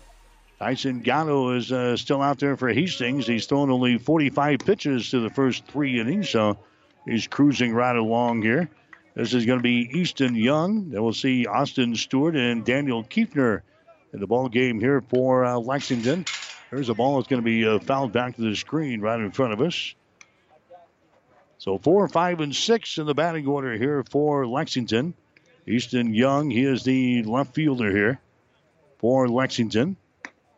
Tyson 0.59 0.99
Gatto 0.99 1.51
is 1.55 1.71
uh, 1.71 1.95
still 1.95 2.21
out 2.21 2.39
there 2.39 2.57
for 2.57 2.69
Hastings. 2.69 3.25
He's 3.25 3.45
thrown 3.45 3.71
only 3.71 3.97
45 3.97 4.59
pitches 4.59 5.09
to 5.11 5.21
the 5.21 5.29
first 5.29 5.65
three 5.65 5.99
innings, 5.99 6.29
so 6.29 6.57
he's 7.05 7.27
cruising 7.27 7.73
right 7.73 7.95
along 7.95 8.41
here. 8.41 8.69
This 9.15 9.33
is 9.33 9.45
going 9.45 9.59
to 9.59 9.63
be 9.63 9.89
Easton 9.93 10.35
Young. 10.35 10.89
Then 10.89 11.03
we'll 11.03 11.13
see 11.13 11.45
Austin 11.45 11.95
Stewart 11.95 12.35
and 12.35 12.65
Daniel 12.65 13.03
Kiefner 13.03 13.61
in 14.11 14.19
the 14.19 14.27
ball 14.27 14.49
game 14.49 14.79
here 14.79 15.01
for 15.01 15.45
uh, 15.45 15.57
Lexington. 15.57 16.25
There's 16.71 16.89
a 16.89 16.95
ball 16.95 17.17
that's 17.17 17.27
going 17.27 17.41
to 17.41 17.45
be 17.45 17.67
uh, 17.67 17.79
fouled 17.79 18.11
back 18.11 18.35
to 18.35 18.41
the 18.41 18.55
screen 18.55 19.01
right 19.01 19.19
in 19.19 19.31
front 19.31 19.53
of 19.53 19.61
us. 19.61 19.93
So 21.59 21.77
four, 21.77 22.07
five, 22.07 22.39
and 22.39 22.55
six 22.55 22.97
in 22.97 23.05
the 23.05 23.13
batting 23.13 23.45
order 23.47 23.77
here 23.77 24.03
for 24.09 24.47
Lexington. 24.47 25.13
Easton 25.67 26.13
Young, 26.13 26.49
he 26.49 26.63
is 26.63 26.83
the 26.83 27.23
left 27.23 27.53
fielder 27.53 27.91
here 27.91 28.19
for 28.97 29.29
Lexington. 29.29 29.95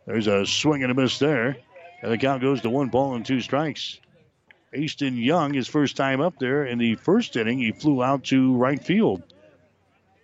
There's 0.05 0.27
a 0.27 0.45
swing 0.45 0.83
and 0.83 0.91
a 0.91 0.95
miss 0.95 1.19
there. 1.19 1.57
And 2.01 2.11
the 2.11 2.17
count 2.17 2.41
goes 2.41 2.61
to 2.61 2.69
one 2.69 2.89
ball 2.89 3.15
and 3.15 3.25
two 3.25 3.41
strikes. 3.41 3.99
Easton 4.75 5.17
Young, 5.17 5.53
his 5.53 5.67
first 5.67 5.95
time 5.97 6.21
up 6.21 6.37
there 6.39 6.65
in 6.65 6.77
the 6.77 6.95
first 6.95 7.35
inning, 7.35 7.59
he 7.59 7.71
flew 7.71 8.03
out 8.03 8.25
to 8.25 8.55
right 8.55 8.83
field. 8.83 9.23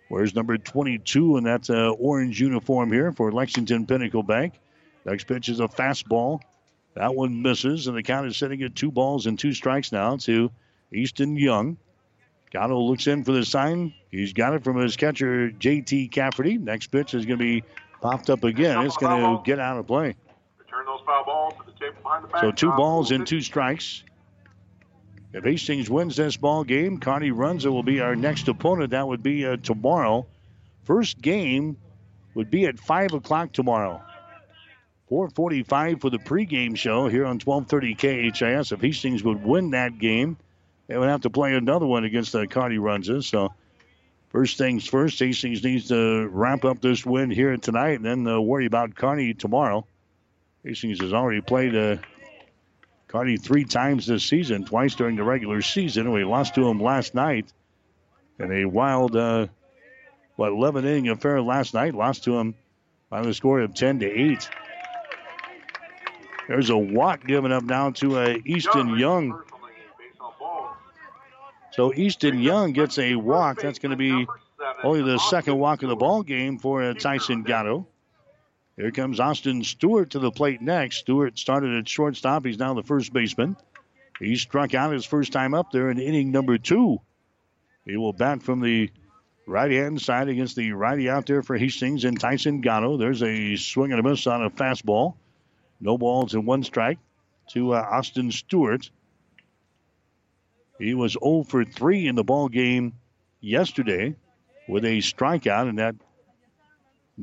Where's 0.08 0.34
number 0.34 0.58
22 0.58 1.38
in 1.38 1.44
that 1.44 1.70
uh, 1.70 1.90
orange 1.92 2.40
uniform 2.40 2.92
here 2.92 3.12
for 3.12 3.32
Lexington 3.32 3.86
Pinnacle 3.86 4.22
Bank? 4.22 4.54
Next 5.04 5.24
pitch 5.24 5.48
is 5.48 5.60
a 5.60 5.68
fastball. 5.68 6.40
That 6.94 7.14
one 7.14 7.40
misses, 7.40 7.86
and 7.86 7.96
the 7.96 8.02
count 8.02 8.26
is 8.26 8.36
sitting 8.36 8.62
at 8.62 8.74
two 8.74 8.90
balls 8.90 9.26
and 9.26 9.38
two 9.38 9.54
strikes 9.54 9.90
now 9.90 10.16
to 10.18 10.50
Easton 10.92 11.36
Young. 11.36 11.78
Gatto 12.50 12.78
looks 12.78 13.06
in 13.06 13.24
for 13.24 13.32
the 13.32 13.46
sign. 13.46 13.94
He's 14.10 14.34
got 14.34 14.52
it 14.52 14.62
from 14.62 14.76
his 14.76 14.96
catcher, 14.96 15.50
J.T. 15.50 16.08
Cafferty. 16.08 16.58
Next 16.58 16.88
pitch 16.88 17.14
is 17.14 17.24
going 17.24 17.38
to 17.38 17.42
be 17.42 17.64
popped 18.02 18.28
up 18.28 18.44
again. 18.44 18.84
It's 18.84 18.98
going 18.98 19.18
to 19.18 19.42
get 19.42 19.58
out 19.58 19.78
of 19.78 19.86
play. 19.86 20.14
Return 20.58 20.84
those 20.84 21.00
foul 21.06 21.24
balls 21.24 21.54
to 21.54 21.72
the 21.72 21.78
table 21.78 21.96
behind 22.02 22.24
the 22.24 22.28
back. 22.28 22.42
So 22.42 22.52
two 22.52 22.70
balls 22.72 23.10
and 23.10 23.26
two 23.26 23.40
strikes. 23.40 24.04
If 25.32 25.44
Hastings 25.44 25.88
wins 25.88 26.16
this 26.16 26.36
ball 26.36 26.62
game, 26.62 26.98
Kearney 26.98 27.30
Runza 27.30 27.72
will 27.72 27.82
be 27.82 28.00
our 28.00 28.14
next 28.14 28.48
opponent. 28.48 28.90
That 28.90 29.08
would 29.08 29.22
be 29.22 29.46
uh, 29.46 29.56
tomorrow. 29.56 30.26
First 30.84 31.20
game 31.22 31.78
would 32.34 32.50
be 32.50 32.66
at 32.66 32.78
5 32.78 33.14
o'clock 33.14 33.52
tomorrow. 33.52 34.02
445 35.08 36.00
for 36.00 36.10
the 36.10 36.18
pregame 36.18 36.76
show 36.76 37.08
here 37.08 37.24
on 37.24 37.38
1230 37.38 37.94
KHAS. 38.32 38.72
If 38.72 38.80
Hastings 38.80 39.22
would 39.22 39.42
win 39.42 39.70
that 39.70 39.98
game, 39.98 40.36
they 40.86 40.98
would 40.98 41.08
have 41.08 41.22
to 41.22 41.30
play 41.30 41.54
another 41.54 41.86
one 41.86 42.04
against 42.04 42.32
the 42.32 42.46
Kearney 42.46 42.78
Runza. 42.78 43.22
So 43.22 43.52
first 44.30 44.58
things 44.58 44.86
first, 44.86 45.18
Hastings 45.18 45.62
needs 45.62 45.88
to 45.88 46.28
wrap 46.28 46.64
up 46.64 46.80
this 46.80 47.04
win 47.06 47.30
here 47.30 47.56
tonight 47.56 48.00
and 48.00 48.04
then 48.04 48.26
uh, 48.26 48.40
worry 48.40 48.66
about 48.66 48.94
Kearney 48.94 49.34
tomorrow. 49.34 49.86
Hastings 50.64 51.00
has 51.00 51.12
already 51.12 51.40
played 51.40 51.74
uh, 51.74 51.96
Kearney 53.12 53.36
three 53.36 53.64
times 53.64 54.06
this 54.06 54.24
season, 54.24 54.64
twice 54.64 54.94
during 54.94 55.16
the 55.16 55.22
regular 55.22 55.60
season. 55.60 56.12
We 56.12 56.24
lost 56.24 56.54
to 56.54 56.64
them 56.64 56.80
last 56.80 57.14
night 57.14 57.52
in 58.38 58.50
a 58.50 58.64
wild, 58.64 59.14
uh, 59.14 59.48
what, 60.36 60.48
11 60.48 60.86
inning 60.86 61.08
affair 61.08 61.42
last 61.42 61.74
night. 61.74 61.94
Lost 61.94 62.24
to 62.24 62.32
them 62.32 62.54
by 63.10 63.20
the 63.20 63.34
score 63.34 63.60
of 63.60 63.74
10 63.74 64.00
to 64.00 64.06
8. 64.06 64.48
There's 66.48 66.70
a 66.70 66.76
walk 66.76 67.26
given 67.26 67.52
up 67.52 67.64
now 67.64 67.90
to 67.90 68.18
uh, 68.18 68.38
Easton 68.46 68.98
Young. 68.98 69.42
So 71.72 71.92
Easton 71.92 72.38
Young 72.40 72.72
gets 72.72 72.98
a 72.98 73.14
walk. 73.16 73.60
That's 73.60 73.78
going 73.78 73.90
to 73.90 73.96
be 73.96 74.26
only 74.82 75.02
the 75.02 75.18
second 75.18 75.58
walk 75.58 75.82
of 75.82 75.90
the 75.90 75.96
ball 75.96 76.22
game 76.22 76.58
for 76.58 76.82
uh, 76.82 76.94
Tyson 76.94 77.42
Gatto. 77.42 77.86
Here 78.76 78.90
comes 78.90 79.20
Austin 79.20 79.64
Stewart 79.64 80.10
to 80.10 80.18
the 80.18 80.30
plate 80.30 80.62
next. 80.62 80.98
Stewart 80.98 81.38
started 81.38 81.76
at 81.76 81.88
shortstop. 81.88 82.46
He's 82.46 82.58
now 82.58 82.74
the 82.74 82.82
first 82.82 83.12
baseman. 83.12 83.56
He 84.18 84.36
struck 84.36 84.74
out 84.74 84.92
his 84.92 85.04
first 85.04 85.32
time 85.32 85.52
up 85.52 85.72
there 85.72 85.90
in 85.90 85.98
inning 85.98 86.32
number 86.32 86.56
two. 86.56 87.00
He 87.84 87.96
will 87.96 88.12
bat 88.12 88.42
from 88.42 88.60
the 88.60 88.90
right 89.46 89.70
hand 89.70 90.00
side 90.00 90.28
against 90.28 90.56
the 90.56 90.72
righty 90.72 91.10
out 91.10 91.26
there 91.26 91.42
for 91.42 91.56
Hastings 91.56 92.04
and 92.04 92.18
Tyson 92.18 92.60
Gatto. 92.60 92.96
There's 92.96 93.22
a 93.22 93.56
swing 93.56 93.92
and 93.92 94.00
a 94.00 94.08
miss 94.08 94.26
on 94.26 94.42
a 94.42 94.50
fastball. 94.50 95.14
No 95.80 95.98
balls 95.98 96.34
and 96.34 96.46
one 96.46 96.62
strike 96.62 96.98
to 97.50 97.74
uh, 97.74 97.86
Austin 97.90 98.30
Stewart. 98.30 98.88
He 100.78 100.94
was 100.94 101.16
0 101.22 101.44
for 101.44 101.64
3 101.64 102.06
in 102.06 102.14
the 102.14 102.24
ball 102.24 102.48
game 102.48 102.94
yesterday 103.40 104.14
with 104.68 104.84
a 104.84 104.98
strikeout 104.98 105.68
and 105.68 105.78
that 105.78 105.96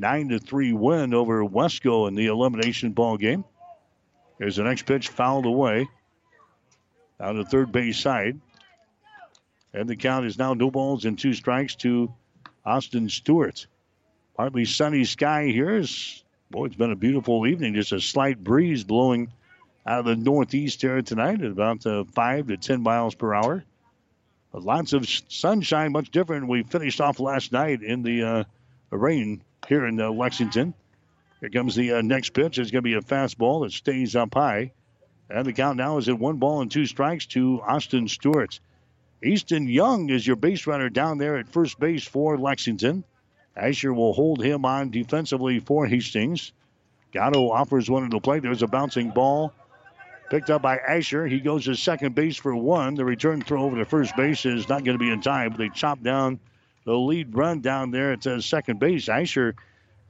9 0.00 0.30
to 0.30 0.38
3 0.38 0.72
win 0.72 1.14
over 1.14 1.44
Wesco 1.44 2.08
in 2.08 2.14
the 2.14 2.26
elimination 2.26 2.92
ball 2.92 3.18
game. 3.18 3.44
There's 4.38 4.56
the 4.56 4.64
next 4.64 4.86
pitch 4.86 5.08
fouled 5.08 5.44
away 5.44 5.88
down 7.18 7.36
the 7.36 7.44
third 7.44 7.70
base 7.70 8.00
side. 8.00 8.40
And 9.74 9.88
the 9.88 9.96
count 9.96 10.26
is 10.26 10.38
now 10.38 10.54
no 10.54 10.70
balls 10.70 11.04
and 11.04 11.18
two 11.18 11.34
strikes 11.34 11.74
to 11.76 12.12
Austin 12.64 13.08
Stewart. 13.08 13.66
Partly 14.36 14.64
sunny 14.64 15.04
sky 15.04 15.44
here. 15.44 15.76
Is, 15.76 16.24
boy, 16.50 16.66
it's 16.66 16.74
been 16.74 16.92
a 16.92 16.96
beautiful 16.96 17.46
evening. 17.46 17.74
Just 17.74 17.92
a 17.92 18.00
slight 18.00 18.42
breeze 18.42 18.82
blowing 18.82 19.30
out 19.86 20.00
of 20.00 20.04
the 20.06 20.16
northeast 20.16 20.80
here 20.80 21.02
tonight 21.02 21.42
at 21.42 21.50
about 21.50 21.86
uh, 21.86 22.04
5 22.04 22.48
to 22.48 22.56
10 22.56 22.82
miles 22.82 23.14
per 23.14 23.34
hour. 23.34 23.64
But 24.50 24.62
lots 24.62 24.94
of 24.94 25.06
sunshine, 25.28 25.92
much 25.92 26.10
different. 26.10 26.48
We 26.48 26.62
finished 26.62 27.00
off 27.00 27.20
last 27.20 27.52
night 27.52 27.82
in 27.82 28.02
the 28.02 28.22
uh, 28.22 28.44
rain 28.90 29.42
here 29.68 29.86
in 29.86 30.00
uh, 30.00 30.10
Lexington. 30.10 30.74
Here 31.40 31.50
comes 31.50 31.74
the 31.74 31.94
uh, 31.94 32.02
next 32.02 32.30
pitch. 32.34 32.58
It's 32.58 32.70
going 32.70 32.82
to 32.82 32.88
be 32.88 32.94
a 32.94 33.00
fastball 33.00 33.64
that 33.64 33.72
stays 33.72 34.14
up 34.14 34.34
high. 34.34 34.72
And 35.30 35.46
the 35.46 35.52
count 35.52 35.76
now 35.76 35.98
is 35.98 36.08
at 36.08 36.18
one 36.18 36.36
ball 36.36 36.60
and 36.60 36.70
two 36.70 36.86
strikes 36.86 37.26
to 37.26 37.60
Austin 37.62 38.08
Stewart. 38.08 38.58
Easton 39.22 39.68
Young 39.68 40.10
is 40.10 40.26
your 40.26 40.36
base 40.36 40.66
runner 40.66 40.88
down 40.88 41.18
there 41.18 41.36
at 41.36 41.48
first 41.48 41.78
base 41.78 42.04
for 42.04 42.36
Lexington. 42.36 43.04
Asher 43.56 43.92
will 43.92 44.12
hold 44.12 44.42
him 44.42 44.64
on 44.64 44.90
defensively 44.90 45.60
for 45.60 45.86
Hastings. 45.86 46.52
Gatto 47.12 47.50
offers 47.50 47.90
one 47.90 48.04
to 48.04 48.08
the 48.08 48.20
plate. 48.20 48.42
There's 48.42 48.62
a 48.62 48.66
bouncing 48.66 49.10
ball 49.10 49.52
picked 50.30 50.48
up 50.48 50.62
by 50.62 50.78
Asher. 50.78 51.26
He 51.26 51.40
goes 51.40 51.64
to 51.64 51.74
second 51.74 52.14
base 52.14 52.36
for 52.36 52.54
one. 52.54 52.94
The 52.94 53.04
return 53.04 53.42
throw 53.42 53.64
over 53.64 53.76
to 53.76 53.84
first 53.84 54.16
base 54.16 54.46
is 54.46 54.68
not 54.68 54.84
going 54.84 54.96
to 54.96 55.04
be 55.04 55.10
in 55.10 55.20
time. 55.20 55.50
But 55.50 55.58
they 55.58 55.68
chop 55.68 56.02
down 56.02 56.38
the 56.84 56.94
lead 56.94 57.34
run 57.36 57.60
down 57.60 57.90
there 57.90 58.12
at 58.12 58.26
uh, 58.26 58.40
second 58.40 58.80
base. 58.80 59.08
Asher 59.08 59.54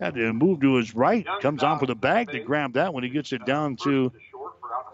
Had 0.01 0.15
to 0.15 0.33
move 0.33 0.61
to 0.61 0.77
his 0.77 0.95
right. 0.95 1.27
Comes 1.41 1.63
off 1.63 1.81
with 1.81 1.91
a 1.91 1.95
bag 1.95 2.31
to 2.31 2.41
grab 2.41 2.75
that 2.75 2.95
when 2.95 3.05
he 3.05 3.11
gets 3.11 3.33
it 3.33 3.45
down 3.45 3.77
to 3.85 4.13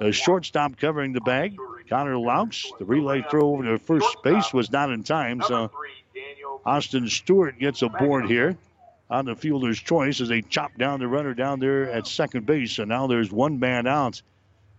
a 0.01 0.13
shortstop 0.13 0.77
covering 0.77 1.13
the 1.13 1.21
bag. 1.21 1.57
Connor 1.89 2.17
Laux. 2.17 2.67
The 2.79 2.85
relay 2.85 3.25
throw 3.31 3.51
over 3.53 3.63
to 3.65 3.79
first 3.79 4.23
base 4.25 4.53
was 4.53 4.73
not 4.73 4.91
in 4.91 5.05
time, 5.05 5.41
so 5.47 5.71
Austin 6.65 7.09
Stewart 7.09 7.59
gets 7.59 7.83
a 7.83 7.89
board 7.89 8.27
here 8.27 8.57
on 9.09 9.25
the 9.25 9.37
fielder's 9.37 9.79
choice 9.79 10.21
as 10.21 10.29
they 10.29 10.43
chop 10.43 10.77
down 10.77 10.99
the 10.99 11.07
runner 11.07 11.33
down 11.33 11.61
there 11.61 11.89
at 11.91 12.09
second 12.09 12.45
base. 12.45 12.73
So 12.73 12.85
now 12.85 13.07
there's 13.07 13.31
one 13.31 13.61
man 13.61 13.87
out 13.87 14.21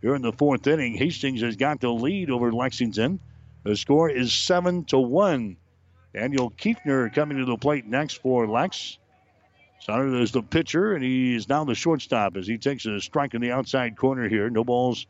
here 0.02 0.16
in 0.16 0.22
the 0.22 0.34
fourth 0.34 0.68
inning. 0.68 0.96
Hastings 0.96 1.42
has 1.42 1.56
got 1.56 1.80
the 1.80 1.90
lead 1.90 2.30
over 2.30 2.52
Lexington. 2.52 3.20
The 3.64 3.78
score 3.78 4.10
is 4.10 4.34
seven 4.34 4.84
to 4.86 5.00
one. 5.00 5.56
Daniel 6.18 6.50
Kiefner 6.50 7.14
coming 7.14 7.38
to 7.38 7.46
the 7.46 7.58
plate 7.58 7.86
next 7.86 8.24
for 8.24 8.48
Lex. 8.48 8.98
Sonner 9.88 10.20
is 10.20 10.32
the 10.32 10.42
pitcher, 10.42 10.96
and 10.96 11.04
he's 11.04 11.48
now 11.48 11.64
the 11.64 11.76
shortstop 11.76 12.38
as 12.38 12.48
he 12.48 12.58
takes 12.58 12.88
a 12.88 13.00
strike 13.00 13.36
in 13.36 13.42
the 13.42 13.52
outside 13.52 13.96
corner 13.96 14.28
here. 14.28 14.50
No 14.50 14.64
balls 14.64 15.06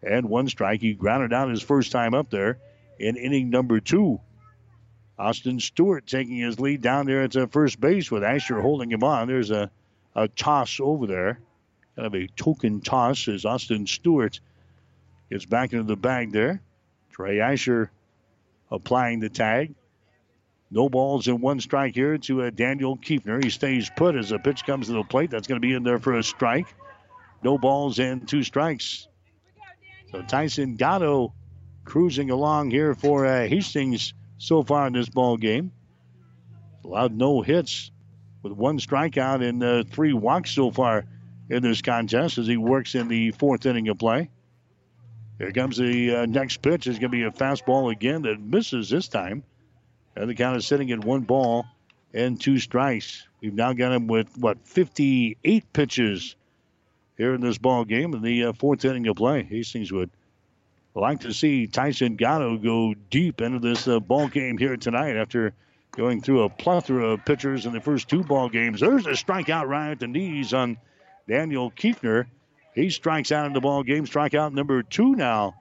and 0.00 0.28
one 0.28 0.48
strike. 0.48 0.80
He 0.80 0.94
grounded 0.94 1.32
out 1.32 1.50
his 1.50 1.60
first 1.60 1.90
time 1.90 2.14
up 2.14 2.30
there 2.30 2.58
in 3.00 3.16
inning 3.16 3.50
number 3.50 3.80
two. 3.80 4.20
Austin 5.18 5.58
Stewart 5.58 6.06
taking 6.06 6.36
his 6.36 6.60
lead 6.60 6.80
down 6.80 7.06
there 7.06 7.22
at 7.22 7.52
first 7.52 7.80
base 7.80 8.08
with 8.08 8.22
Asher 8.22 8.60
holding 8.60 8.92
him 8.92 9.02
on. 9.02 9.26
There's 9.26 9.50
a, 9.50 9.72
a 10.14 10.28
toss 10.28 10.78
over 10.78 11.08
there. 11.08 11.40
Kind 11.96 12.06
of 12.06 12.14
a 12.14 12.28
token 12.28 12.80
toss 12.80 13.26
as 13.26 13.44
Austin 13.44 13.88
Stewart 13.88 14.38
gets 15.30 15.46
back 15.46 15.72
into 15.72 15.84
the 15.84 15.96
bag 15.96 16.30
there. 16.30 16.62
Trey 17.10 17.40
Asher 17.40 17.90
applying 18.70 19.18
the 19.18 19.28
tag. 19.28 19.74
No 20.74 20.88
balls 20.88 21.28
and 21.28 21.40
one 21.40 21.60
strike 21.60 21.94
here 21.94 22.18
to 22.18 22.42
uh, 22.42 22.50
Daniel 22.50 22.96
Kiefner. 22.96 23.42
He 23.42 23.48
stays 23.48 23.88
put 23.94 24.16
as 24.16 24.30
the 24.30 24.40
pitch 24.40 24.66
comes 24.66 24.88
to 24.88 24.92
the 24.94 25.04
plate. 25.04 25.30
That's 25.30 25.46
going 25.46 25.60
to 25.60 25.64
be 25.64 25.72
in 25.72 25.84
there 25.84 26.00
for 26.00 26.18
a 26.18 26.22
strike. 26.24 26.66
No 27.44 27.58
balls 27.58 28.00
and 28.00 28.26
two 28.26 28.42
strikes. 28.42 29.06
So 30.10 30.22
Tyson 30.22 30.74
Gatto 30.74 31.32
cruising 31.84 32.30
along 32.30 32.72
here 32.72 32.96
for 32.96 33.24
uh, 33.24 33.46
Hastings 33.46 34.14
so 34.38 34.64
far 34.64 34.88
in 34.88 34.92
this 34.92 35.08
ball 35.08 35.36
game. 35.36 35.70
Allowed 36.84 37.16
no 37.16 37.40
hits 37.40 37.92
with 38.42 38.52
one 38.52 38.80
strikeout 38.80 39.48
and 39.48 39.62
uh, 39.62 39.84
three 39.88 40.12
walks 40.12 40.50
so 40.50 40.72
far 40.72 41.04
in 41.50 41.62
this 41.62 41.82
contest 41.82 42.36
as 42.38 42.48
he 42.48 42.56
works 42.56 42.96
in 42.96 43.06
the 43.06 43.30
fourth 43.30 43.64
inning 43.64 43.88
of 43.90 43.98
play. 44.00 44.28
Here 45.38 45.52
comes 45.52 45.76
the 45.76 46.16
uh, 46.16 46.26
next 46.26 46.62
pitch. 46.62 46.88
It's 46.88 46.98
going 46.98 47.12
to 47.12 47.16
be 47.16 47.22
a 47.22 47.30
fastball 47.30 47.92
again 47.92 48.22
that 48.22 48.40
misses 48.40 48.90
this 48.90 49.06
time. 49.06 49.44
And 50.16 50.28
the 50.28 50.34
count 50.34 50.56
is 50.56 50.66
sitting 50.66 50.90
at 50.92 51.04
one 51.04 51.22
ball 51.22 51.66
and 52.12 52.40
two 52.40 52.58
strikes. 52.58 53.26
We've 53.40 53.54
now 53.54 53.72
got 53.72 53.92
him 53.92 54.06
with, 54.06 54.28
what, 54.38 54.58
58 54.66 55.72
pitches 55.72 56.36
here 57.16 57.34
in 57.34 57.40
this 57.40 57.58
ball 57.58 57.84
game 57.84 58.14
in 58.14 58.22
the 58.22 58.44
uh, 58.46 58.52
fourth 58.52 58.84
inning 58.84 59.06
of 59.08 59.16
play. 59.16 59.42
Hastings 59.42 59.92
would 59.92 60.10
like 60.94 61.20
to 61.20 61.32
see 61.32 61.66
Tyson 61.66 62.16
Gatto 62.16 62.56
go 62.56 62.94
deep 63.10 63.40
into 63.40 63.58
this 63.58 63.88
uh, 63.88 64.00
ball 64.00 64.28
game 64.28 64.58
here 64.58 64.76
tonight 64.76 65.16
after 65.16 65.52
going 65.92 66.20
through 66.20 66.42
a 66.42 66.48
plethora 66.48 67.10
of 67.10 67.24
pitchers 67.24 67.66
in 67.66 67.72
the 67.72 67.80
first 67.80 68.08
two 68.08 68.22
ball 68.22 68.48
games. 68.48 68.80
There's 68.80 69.06
a 69.06 69.10
strikeout 69.10 69.66
right 69.66 69.90
at 69.90 70.00
the 70.00 70.08
knees 70.08 70.52
on 70.52 70.76
Daniel 71.28 71.70
Kiefner. 71.70 72.26
He 72.74 72.90
strikes 72.90 73.32
out 73.32 73.46
in 73.46 73.52
the 73.52 73.60
ball 73.60 73.82
game. 73.82 74.06
Strikeout 74.06 74.52
number 74.52 74.82
two 74.82 75.14
now 75.14 75.54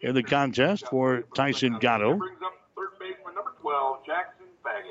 in 0.00 0.14
the 0.14 0.22
contest 0.22 0.86
for 0.88 1.24
Tyson 1.34 1.78
Gatto. 1.78 2.18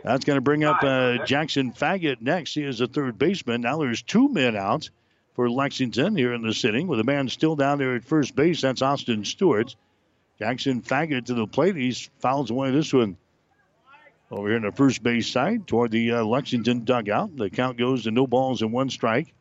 That's 0.04 0.26
going 0.26 0.38
to 0.38 0.42
bring 0.42 0.64
up 0.64 0.84
uh, 0.84 1.26
Jackson 1.26 1.72
Faggett 1.72 2.22
next. 2.22 2.54
He 2.54 2.64
is 2.64 2.82
a 2.82 2.88
third 2.88 3.18
baseman. 3.18 3.62
Now 3.62 3.78
there's 3.78 4.02
two 4.02 4.30
men 4.30 4.56
out 4.56 4.90
for 5.34 5.50
Lexington 5.50 6.16
here 6.16 6.34
in 6.34 6.42
the 6.42 6.54
sitting 6.54 6.88
with 6.88 7.00
a 7.00 7.04
man 7.04 7.28
still 7.30 7.56
down 7.56 7.80
there 7.80 7.96
at 7.96 8.06
first 8.06 8.36
base. 8.36 8.62
That's 8.62 8.82
Austin 8.82 9.26
Stewart. 9.26 9.76
Jackson 10.40 10.82
Faggett 10.82 11.26
to 11.26 11.34
the 11.34 11.48
plate. 11.48 11.76
He 11.76 11.92
fouls 12.20 12.52
away 12.52 12.72
this 12.72 12.94
one. 12.94 13.18
Over 14.32 14.48
here 14.48 14.58
in 14.58 14.64
the 14.64 14.72
first 14.72 15.04
base 15.04 15.28
side 15.28 15.68
toward 15.68 15.92
the 15.92 16.14
uh, 16.14 16.24
Lexington 16.24 16.86
dugout. 16.86 17.36
The 17.38 17.50
count 17.50 17.78
goes 17.78 18.04
to 18.04 18.12
no 18.12 18.26
balls 18.26 18.62
and 18.62 18.74
one 18.74 18.90
strike 18.90 19.34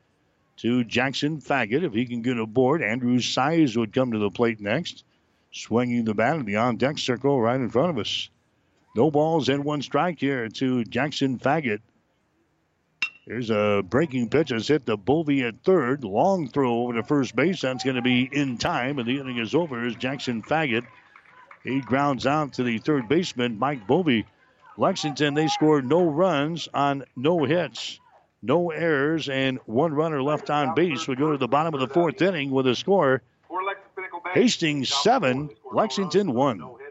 to 0.59 0.85
Jackson 0.85 1.41
Faggett. 1.41 1.83
If 1.83 1.95
he 1.95 2.05
can 2.05 2.21
get 2.21 2.39
aboard, 2.39 2.83
Andrew 2.83 3.21
Size 3.21 3.77
would 3.77 3.93
come 3.95 4.13
to 4.13 4.19
the 4.19 4.31
plate 4.31 4.61
next. 4.61 5.05
Swinging 5.51 6.05
the 6.05 6.15
bat 6.15 6.37
in 6.37 6.45
the 6.45 6.57
on 6.57 6.77
deck 6.77 6.99
circle 6.99 7.41
right 7.41 7.61
in 7.61 7.69
front 7.71 7.91
of 7.91 7.99
us. 7.99 8.29
No 8.95 9.11
balls 9.11 9.49
and 9.49 9.65
one 9.65 9.83
strike 9.83 10.21
here 10.21 10.49
to 10.49 10.85
Jackson 10.85 11.39
Faggett. 11.39 11.81
Here's 13.25 13.51
a 13.51 13.83
breaking 13.89 14.29
pitch. 14.29 14.51
It's 14.51 14.69
hit 14.69 14.85
the 14.85 14.97
Bovey 14.97 15.43
at 15.45 15.63
third. 15.63 16.05
Long 16.05 16.49
throw 16.49 16.83
over 16.83 16.95
to 16.95 17.03
first 17.03 17.37
base. 17.37 17.61
That's 17.61 17.85
going 17.85 17.97
to 17.97 18.03
be 18.03 18.29
in 18.31 18.59
time, 18.59 18.99
and 18.99 19.09
the 19.09 19.19
inning 19.19 19.39
is 19.39 19.55
over. 19.55 19.87
As 19.87 19.95
Jackson 19.95 20.43
Faggett, 20.43 20.85
he 21.63 21.81
grounds 21.81 22.27
out 22.27 22.55
to 22.55 22.65
the 22.65 22.79
third 22.79 23.09
baseman, 23.09 23.59
Mike 23.59 23.87
Bovey. 23.87 24.27
Lexington, 24.77 25.35
they 25.35 25.49
scored 25.49 25.87
no 25.87 26.05
runs 26.05 26.69
on 26.75 27.05
no 27.15 27.45
hits, 27.45 28.01
no 28.43 28.71
errors, 28.71 29.29
and 29.29 29.59
one 29.67 29.95
runner 29.95 30.23
left 30.23 30.51
on 30.51 30.75
base. 30.75 31.07
We 31.07 31.15
go 31.15 31.31
to 31.31 31.39
the 31.39 31.49
bottom 31.49 31.75
of 31.75 31.81
the 31.81 31.89
fourth 31.89 32.21
inning 32.21 32.51
with 32.51 32.67
a 32.67 32.75
score 32.75 33.23
Hastings 34.35 34.89
7, 34.89 35.51
Lexington 35.73 36.33
1. 36.33 36.82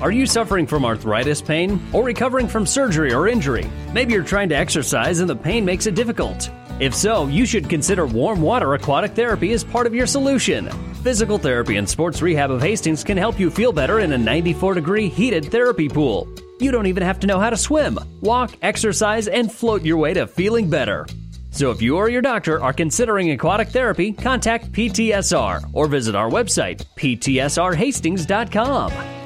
Are 0.00 0.10
you 0.10 0.26
suffering 0.26 0.66
from 0.66 0.84
arthritis 0.84 1.40
pain 1.40 1.80
or 1.92 2.02
recovering 2.02 2.48
from 2.48 2.66
surgery 2.66 3.14
or 3.14 3.28
injury? 3.28 3.70
Maybe 3.92 4.12
you're 4.12 4.24
trying 4.24 4.48
to 4.50 4.56
exercise 4.56 5.20
and 5.20 5.30
the 5.30 5.36
pain 5.36 5.64
makes 5.64 5.86
it 5.86 5.94
difficult. 5.94 6.50
If 6.80 6.92
so, 6.94 7.28
you 7.28 7.46
should 7.46 7.70
consider 7.70 8.04
warm 8.04 8.42
water 8.42 8.74
aquatic 8.74 9.12
therapy 9.12 9.52
as 9.52 9.62
part 9.62 9.86
of 9.86 9.94
your 9.94 10.08
solution. 10.08 10.68
Physical 11.04 11.38
Therapy 11.38 11.76
and 11.76 11.88
Sports 11.88 12.20
Rehab 12.20 12.50
of 12.50 12.60
Hastings 12.60 13.04
can 13.04 13.16
help 13.16 13.38
you 13.38 13.48
feel 13.50 13.72
better 13.72 14.00
in 14.00 14.12
a 14.12 14.18
94 14.18 14.74
degree 14.74 15.08
heated 15.08 15.44
therapy 15.46 15.88
pool. 15.88 16.28
You 16.58 16.72
don't 16.72 16.88
even 16.88 17.04
have 17.04 17.20
to 17.20 17.28
know 17.28 17.38
how 17.38 17.50
to 17.50 17.56
swim. 17.56 17.96
Walk, 18.20 18.56
exercise, 18.62 19.28
and 19.28 19.50
float 19.50 19.84
your 19.84 19.98
way 19.98 20.12
to 20.14 20.26
feeling 20.26 20.68
better. 20.68 21.06
So 21.50 21.70
if 21.70 21.80
you 21.80 21.96
or 21.96 22.10
your 22.10 22.22
doctor 22.22 22.60
are 22.60 22.72
considering 22.72 23.30
aquatic 23.30 23.68
therapy, 23.68 24.10
contact 24.12 24.72
PTSR 24.72 25.70
or 25.72 25.86
visit 25.86 26.16
our 26.16 26.28
website, 26.28 26.84
ptsrhastings.com. 26.96 29.23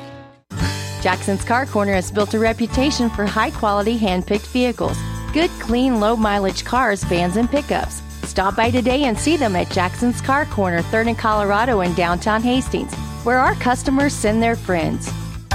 Jackson's 1.01 1.45
Car 1.45 1.67
Corner 1.67 1.93
has 1.93 2.11
built 2.11 2.35
a 2.35 2.39
reputation 2.39 3.09
for 3.11 3.25
high 3.25 3.51
quality 3.51 3.97
hand 3.97 4.27
picked 4.27 4.47
vehicles. 4.49 4.99
Good, 5.33 5.51
clean, 5.61 6.01
low 6.01 6.17
mileage 6.17 6.65
cars, 6.65 7.05
vans, 7.05 7.37
and 7.37 7.51
pickups. 7.51 8.03
Stop 8.25 8.57
by 8.57 8.71
today 8.71 9.05
and 9.05 9.19
see 9.19 9.37
them 9.37 9.57
at 9.57 9.71
Jackson's 9.71 10.21
Car 10.21 10.45
Corner, 10.47 10.83
3rd 10.83 11.09
and 11.09 11.19
Colorado 11.19 11.81
in 11.81 11.95
downtown 11.95 12.43
Hastings, 12.43 12.95
where 13.25 13.39
our 13.39 13.55
customers 13.57 14.13
send 14.13 14.43
their 14.43 14.57
friends. 14.57 15.11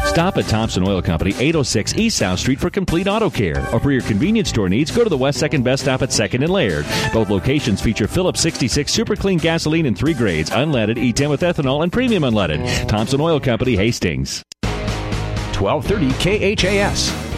Stop 0.06 0.38
at 0.38 0.46
Thompson 0.46 0.88
Oil 0.88 1.02
Company, 1.02 1.32
806 1.32 1.96
East 1.98 2.20
South 2.20 2.38
Street 2.40 2.60
for 2.60 2.70
complete 2.70 3.08
auto 3.08 3.30
care. 3.30 3.68
Or 3.74 3.80
for 3.80 3.92
your 3.92 4.04
convenience 4.04 4.50
store 4.50 4.70
needs, 4.70 4.92
go 4.92 5.04
to 5.04 5.10
the 5.10 5.18
West 5.18 5.42
2nd 5.42 5.64
Best 5.64 5.84
Stop 5.84 6.04
at 6.04 6.10
2nd 6.10 6.44
and 6.44 6.50
Laird. 6.50 6.86
Both 7.12 7.30
locations 7.30 7.82
feature 7.82 8.08
Phillips 8.08 8.42
66 8.42 8.92
super 8.92 9.16
clean 9.16 9.40
gasoline 9.40 9.88
in 9.88 9.96
three 9.96 10.14
grades, 10.14 10.52
unleaded, 10.52 10.98
E10 10.98 11.30
with 11.32 11.42
ethanol, 11.42 11.82
and 11.82 11.92
premium 11.92 12.24
unleaded. 12.24 12.88
Thompson 12.88 13.22
Oil 13.22 13.40
Company, 13.40 13.76
Hastings. 13.76 14.44
1230 15.56 16.56
KHAS. 16.56 17.34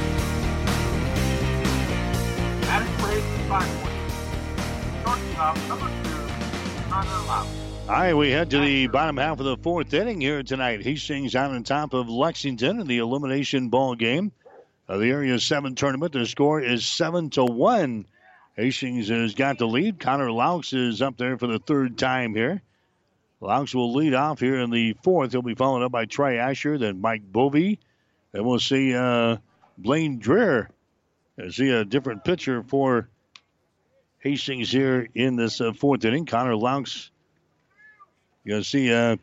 All 7.88 7.94
right, 7.94 8.14
we 8.14 8.32
head 8.32 8.50
to 8.50 8.60
the 8.60 8.88
bottom 8.88 9.18
half 9.18 9.40
of 9.40 9.46
the 9.46 9.58
fourth 9.58 9.94
inning 9.94 10.20
here 10.20 10.42
tonight. 10.42 10.82
Hastings 10.82 11.36
out 11.36 11.52
on 11.52 11.64
top 11.64 11.94
of 11.94 12.10
Lexington 12.10 12.80
in 12.80 12.88
the 12.88 12.98
elimination 12.98 13.70
ball 13.70 13.94
game 13.94 14.32
of 14.88 15.00
the 15.00 15.12
Area 15.12 15.40
7 15.40 15.76
tournament. 15.76 16.14
The 16.14 16.26
score 16.26 16.62
is 16.62 16.84
7 16.86 17.30
to 17.32 17.46
1. 17.46 18.08
Hastings 18.56 19.10
has 19.10 19.36
got 19.36 19.60
the 19.60 19.68
lead. 19.68 20.00
Connor 20.00 20.32
Laux 20.32 20.74
is 20.74 21.02
up 21.02 21.18
there 21.18 21.38
for 21.38 21.48
the 21.48 21.60
third 21.60 21.98
time 21.98 22.34
here. 22.34 22.62
Laux 23.42 23.76
will 23.76 23.94
lead 23.94 24.14
off 24.14 24.40
here 24.40 24.60
in 24.60 24.72
the 24.72 24.96
fourth. 25.04 25.34
He'll 25.34 25.42
be 25.42 25.54
followed 25.54 25.84
up 25.84 25.92
by 25.92 26.06
Trey 26.06 26.40
Asher, 26.40 26.78
then 26.78 27.02
Mike 27.02 27.32
Bovey. 27.32 27.80
Then 28.36 28.44
we'll 28.44 28.60
see 28.60 28.94
uh, 28.94 29.38
Blaine 29.78 30.20
Dreher. 30.20 30.68
see 31.52 31.70
a 31.70 31.86
different 31.86 32.26
pitcher 32.26 32.64
for 32.64 33.08
Hastings 34.20 34.70
here 34.70 35.08
in 35.16 35.38
this 35.38 35.62
uh, 35.62 35.72
fourth 35.72 36.04
inning. 36.04 36.26
Connor 36.26 36.56
Laux 36.56 37.12
you're 38.44 38.56
going 38.56 38.64
to 38.64 38.70
see 38.70 38.94
uh, 38.94 39.16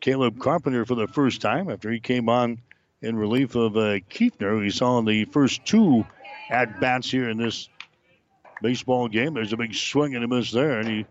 Caleb 0.00 0.38
Carpenter 0.38 0.86
for 0.86 0.94
the 0.94 1.08
first 1.08 1.40
time 1.40 1.68
after 1.68 1.90
he 1.90 1.98
came 1.98 2.28
on 2.28 2.62
in 3.02 3.16
relief 3.16 3.56
of 3.56 3.76
uh. 3.76 3.98
We 4.40 4.70
saw 4.70 4.98
in 4.98 5.06
the 5.06 5.24
first 5.24 5.66
two 5.66 6.06
at 6.48 6.80
bats 6.80 7.10
here 7.10 7.28
in 7.28 7.38
this 7.38 7.68
baseball 8.62 9.08
game. 9.08 9.34
There's 9.34 9.52
a 9.52 9.56
big 9.56 9.74
swing 9.74 10.14
and 10.14 10.24
a 10.24 10.28
miss 10.28 10.52
there, 10.52 10.78
and 10.78 10.88
he 10.88 11.06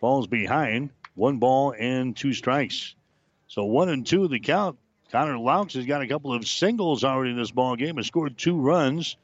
falls 0.00 0.26
behind. 0.26 0.90
One 1.14 1.38
ball 1.38 1.72
and 1.78 2.16
two 2.16 2.32
strikes. 2.32 2.96
So 3.46 3.64
one 3.64 3.88
and 3.90 4.04
two 4.04 4.26
the 4.26 4.40
count. 4.40 4.76
Connor 5.12 5.38
Laux 5.38 5.72
has 5.74 5.86
got 5.86 6.02
a 6.02 6.08
couple 6.08 6.32
of 6.32 6.46
singles 6.46 7.04
already 7.04 7.30
in 7.30 7.36
this 7.36 7.50
ball 7.50 7.76
game. 7.76 7.96
Has 7.96 8.06
scored 8.06 8.36
two 8.36 8.58
runs, 8.60 9.16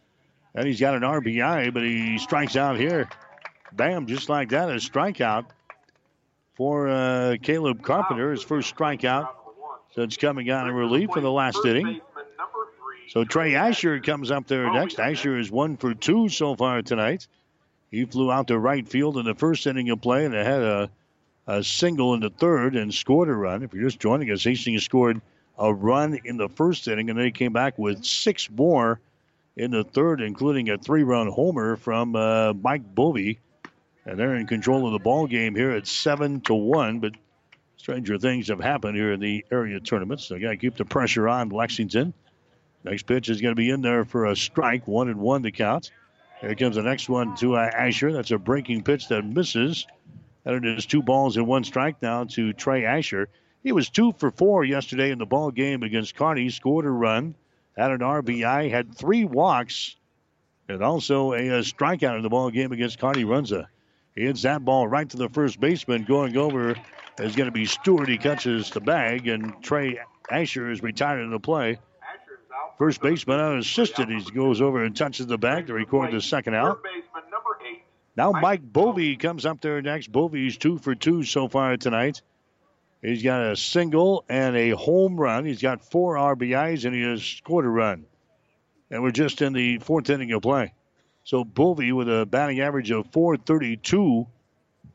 and 0.54 0.66
he's 0.66 0.80
got 0.80 0.94
an 0.94 1.02
RBI, 1.02 1.72
but 1.74 1.82
he 1.82 2.18
strikes 2.18 2.56
out 2.56 2.78
here. 2.78 3.08
Bam, 3.72 4.06
just 4.06 4.28
like 4.28 4.50
that, 4.50 4.68
a 4.68 4.74
strikeout 4.74 5.46
for 6.54 6.88
uh, 6.88 7.36
Caleb 7.42 7.82
Carpenter, 7.82 8.30
his 8.30 8.42
first 8.42 8.74
strikeout 8.74 9.28
since 9.94 10.16
coming 10.16 10.50
out 10.50 10.68
in 10.68 10.74
relief 10.74 11.10
in 11.16 11.22
the 11.22 11.30
last 11.30 11.64
inning. 11.64 12.00
So 13.08 13.24
Trey 13.24 13.54
Asher 13.56 14.00
comes 14.00 14.30
up 14.30 14.46
there 14.46 14.72
next. 14.72 14.98
Asher 14.98 15.38
is 15.38 15.50
one 15.50 15.76
for 15.76 15.94
two 15.94 16.28
so 16.28 16.54
far 16.56 16.80
tonight. 16.82 17.26
He 17.90 18.06
flew 18.06 18.32
out 18.32 18.48
to 18.48 18.58
right 18.58 18.88
field 18.88 19.18
in 19.18 19.26
the 19.26 19.34
first 19.34 19.66
inning 19.66 19.90
of 19.90 20.00
play 20.00 20.24
and 20.24 20.34
had 20.34 20.62
a, 20.62 20.90
a 21.46 21.62
single 21.62 22.14
in 22.14 22.20
the 22.20 22.30
third 22.30 22.74
and 22.74 22.92
scored 22.92 23.28
a 23.28 23.34
run. 23.34 23.62
If 23.62 23.74
you're 23.74 23.84
just 23.84 24.00
joining 24.00 24.30
us, 24.30 24.44
Hastings 24.44 24.82
scored 24.84 25.20
a 25.58 25.72
run 25.72 26.18
in 26.24 26.36
the 26.36 26.48
first 26.48 26.88
inning 26.88 27.10
and 27.10 27.18
then 27.18 27.26
he 27.26 27.32
came 27.32 27.52
back 27.52 27.78
with 27.78 28.04
six 28.04 28.50
more 28.50 29.00
in 29.56 29.70
the 29.70 29.84
third, 29.84 30.20
including 30.20 30.70
a 30.70 30.78
three-run 30.78 31.28
homer 31.28 31.76
from 31.76 32.16
uh, 32.16 32.52
Mike 32.54 32.94
Bovey. 32.94 33.38
And 34.04 34.18
they're 34.18 34.34
in 34.34 34.46
control 34.46 34.86
of 34.86 34.92
the 34.92 34.98
ball 34.98 35.26
game 35.26 35.54
here 35.54 35.70
at 35.70 35.86
seven 35.86 36.40
to 36.42 36.54
one. 36.54 36.98
But 36.98 37.12
stranger 37.76 38.18
things 38.18 38.48
have 38.48 38.60
happened 38.60 38.96
here 38.96 39.12
in 39.12 39.20
the 39.20 39.44
area 39.52 39.78
tournament. 39.78 40.20
So 40.20 40.38
got 40.38 40.50
to 40.50 40.56
keep 40.56 40.76
the 40.76 40.84
pressure 40.84 41.28
on 41.28 41.50
Lexington. 41.50 42.12
Next 42.84 43.04
pitch 43.04 43.28
is 43.28 43.40
going 43.40 43.52
to 43.52 43.56
be 43.56 43.70
in 43.70 43.80
there 43.80 44.04
for 44.04 44.26
a 44.26 44.34
strike, 44.34 44.88
one 44.88 45.08
and 45.08 45.20
one 45.20 45.44
to 45.44 45.52
count. 45.52 45.92
Here 46.40 46.54
comes 46.56 46.74
the 46.74 46.82
next 46.82 47.08
one 47.08 47.36
to 47.36 47.54
uh, 47.54 47.70
Asher. 47.72 48.12
That's 48.12 48.32
a 48.32 48.38
breaking 48.38 48.82
pitch 48.82 49.06
that 49.08 49.24
misses. 49.24 49.86
And 50.44 50.64
it 50.64 50.78
is 50.78 50.86
two 50.86 51.02
balls 51.02 51.36
and 51.36 51.46
one 51.46 51.62
strike 51.62 52.02
now 52.02 52.24
to 52.24 52.52
Trey 52.52 52.84
Asher. 52.84 53.28
He 53.62 53.72
was 53.72 53.88
two 53.88 54.12
for 54.18 54.30
four 54.30 54.64
yesterday 54.64 55.10
in 55.10 55.18
the 55.18 55.26
ball 55.26 55.50
game 55.50 55.82
against 55.82 56.16
Kearney. 56.16 56.50
Scored 56.50 56.84
a 56.84 56.90
run, 56.90 57.34
had 57.76 57.92
an 57.92 58.00
RBI, 58.00 58.70
had 58.70 58.94
three 58.94 59.24
walks, 59.24 59.96
and 60.68 60.82
also 60.82 61.32
a, 61.32 61.48
a 61.48 61.60
strikeout 61.60 62.16
in 62.16 62.22
the 62.22 62.28
ball 62.28 62.50
game 62.50 62.72
against 62.72 62.98
Kearney 62.98 63.24
Runza. 63.24 63.66
He 64.14 64.24
hits 64.24 64.42
that 64.42 64.64
ball 64.64 64.88
right 64.88 65.08
to 65.08 65.16
the 65.16 65.28
first 65.28 65.60
baseman. 65.60 66.04
Going 66.04 66.36
over 66.36 66.74
is 67.18 67.36
going 67.36 67.46
to 67.46 67.52
be 67.52 67.64
Stewart. 67.64 68.08
He 68.08 68.18
catches 68.18 68.70
the 68.70 68.80
bag, 68.80 69.28
and 69.28 69.54
Trey 69.62 69.98
Asher 70.30 70.70
is 70.70 70.82
retired 70.82 71.22
in 71.22 71.30
the 71.30 71.40
play. 71.40 71.78
First 72.78 73.00
baseman 73.00 73.38
unassisted. 73.38 74.08
He 74.08 74.22
goes 74.32 74.60
over 74.60 74.84
and 74.84 74.96
touches 74.96 75.26
the 75.26 75.38
bag 75.38 75.68
to 75.68 75.74
record 75.74 76.12
the 76.12 76.20
second 76.20 76.54
out. 76.54 76.80
Now 78.16 78.32
Mike 78.32 78.60
Bovey 78.60 79.16
comes 79.16 79.46
up 79.46 79.60
there 79.60 79.80
next. 79.80 80.10
Bovey's 80.10 80.58
two 80.58 80.78
for 80.78 80.94
two 80.94 81.22
so 81.22 81.48
far 81.48 81.76
tonight. 81.76 82.22
He's 83.02 83.22
got 83.24 83.42
a 83.42 83.56
single 83.56 84.24
and 84.28 84.56
a 84.56 84.70
home 84.70 85.16
run. 85.16 85.44
He's 85.44 85.60
got 85.60 85.90
four 85.90 86.14
RBIs 86.14 86.84
and 86.84 86.94
he 86.94 87.02
has 87.02 87.22
scored 87.22 87.64
a 87.64 87.68
run. 87.68 88.06
And 88.90 89.02
we're 89.02 89.10
just 89.10 89.42
in 89.42 89.52
the 89.52 89.78
fourth 89.78 90.08
inning 90.08 90.30
of 90.32 90.42
play. 90.42 90.72
So 91.24 91.44
Bovey 91.44 91.90
with 91.92 92.08
a 92.08 92.26
batting 92.26 92.60
average 92.60 92.90
of 92.92 93.10
432 93.12 94.26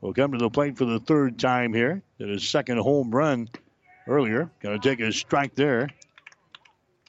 will 0.00 0.14
come 0.14 0.32
to 0.32 0.38
the 0.38 0.48
plate 0.48 0.78
for 0.78 0.86
the 0.86 1.00
third 1.00 1.38
time 1.38 1.74
here. 1.74 2.02
Did 2.18 2.30
his 2.30 2.48
second 2.48 2.78
home 2.78 3.10
run 3.10 3.48
earlier. 4.06 4.50
Going 4.60 4.80
to 4.80 4.88
take 4.88 5.00
a 5.00 5.12
strike 5.12 5.54
there. 5.54 5.90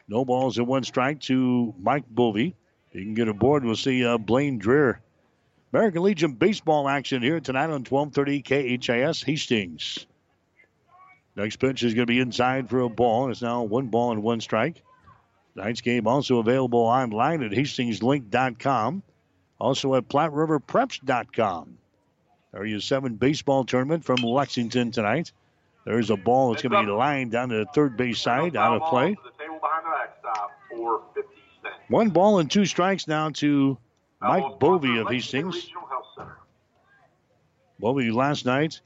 No 0.09 0.25
balls 0.25 0.57
and 0.57 0.67
one 0.67 0.83
strike 0.83 1.21
to 1.21 1.73
Mike 1.79 2.05
Bovey. 2.09 2.55
He 2.91 3.03
can 3.03 3.13
get 3.13 3.27
aboard. 3.27 3.63
We'll 3.63 3.75
see 3.75 4.03
uh, 4.03 4.17
Blaine 4.17 4.59
Dreher. 4.59 4.97
American 5.71 6.01
Legion 6.01 6.33
baseball 6.33 6.89
action 6.89 7.21
here 7.21 7.39
tonight 7.39 7.69
on 7.69 7.85
1230 7.85 8.41
KHAS 8.79 9.21
Hastings. 9.21 10.07
Next 11.35 11.57
pitch 11.57 11.83
is 11.83 11.93
going 11.93 12.07
to 12.07 12.11
be 12.11 12.19
inside 12.19 12.69
for 12.69 12.81
a 12.81 12.89
ball. 12.89 13.29
It's 13.29 13.41
now 13.41 13.63
one 13.63 13.87
ball 13.87 14.11
and 14.11 14.23
one 14.23 14.41
strike. 14.41 14.81
Tonight's 15.55 15.81
game 15.81 16.07
also 16.07 16.39
available 16.39 16.79
online 16.79 17.43
at 17.43 17.51
hastingslink.com. 17.51 19.03
Also 19.59 19.95
at 19.95 20.07
PlatteRiverPreps.com. 20.07 21.77
Area 22.55 22.81
7 22.81 23.15
baseball 23.15 23.63
tournament 23.63 24.03
from 24.03 24.17
Lexington 24.17 24.91
tonight. 24.91 25.31
There's 25.85 26.09
a 26.09 26.17
ball 26.17 26.51
that's 26.51 26.63
going 26.63 26.73
to 26.73 26.91
be 26.91 26.91
lined 26.91 27.31
down 27.31 27.49
to 27.49 27.57
the 27.57 27.65
third 27.73 27.97
base 27.97 28.19
side, 28.19 28.55
out 28.55 28.81
of 28.81 28.89
play. 28.89 29.15
One 31.89 32.09
ball 32.09 32.39
and 32.39 32.49
two 32.49 32.65
strikes 32.65 33.07
now 33.07 33.29
to 33.31 33.77
Mike 34.21 34.59
Bovey 34.59 34.97
of 34.99 35.09
Hastings. 35.09 35.69
Bovey 37.79 38.11
last 38.11 38.45
night, 38.45 38.81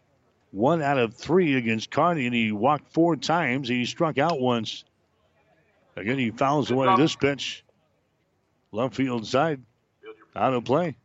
one 0.53 0.83
out 0.83 0.99
of 0.99 1.15
three 1.15 1.55
against 1.55 1.89
Kearney, 1.89 2.27
and 2.27 2.35
he 2.35 2.51
walked 2.51 2.93
four 2.93 3.15
times. 3.15 3.67
He 3.67 3.85
struck 3.85 4.19
out 4.19 4.39
once. 4.39 4.83
Again, 5.95 6.19
he 6.19 6.29
fouls 6.29 6.69
away 6.69 6.95
this 6.95 7.15
pitch. 7.15 7.63
Left 8.71 8.95
field 8.95 9.25
side. 9.25 9.61
Out 10.35 10.53
of 10.53 10.63
play. 10.63 10.95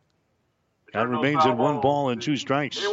That 0.93 1.07
remains 1.07 1.45
at 1.45 1.57
one 1.57 1.81
ball 1.81 2.09
and 2.09 2.21
two 2.21 2.37
strikes. 2.37 2.83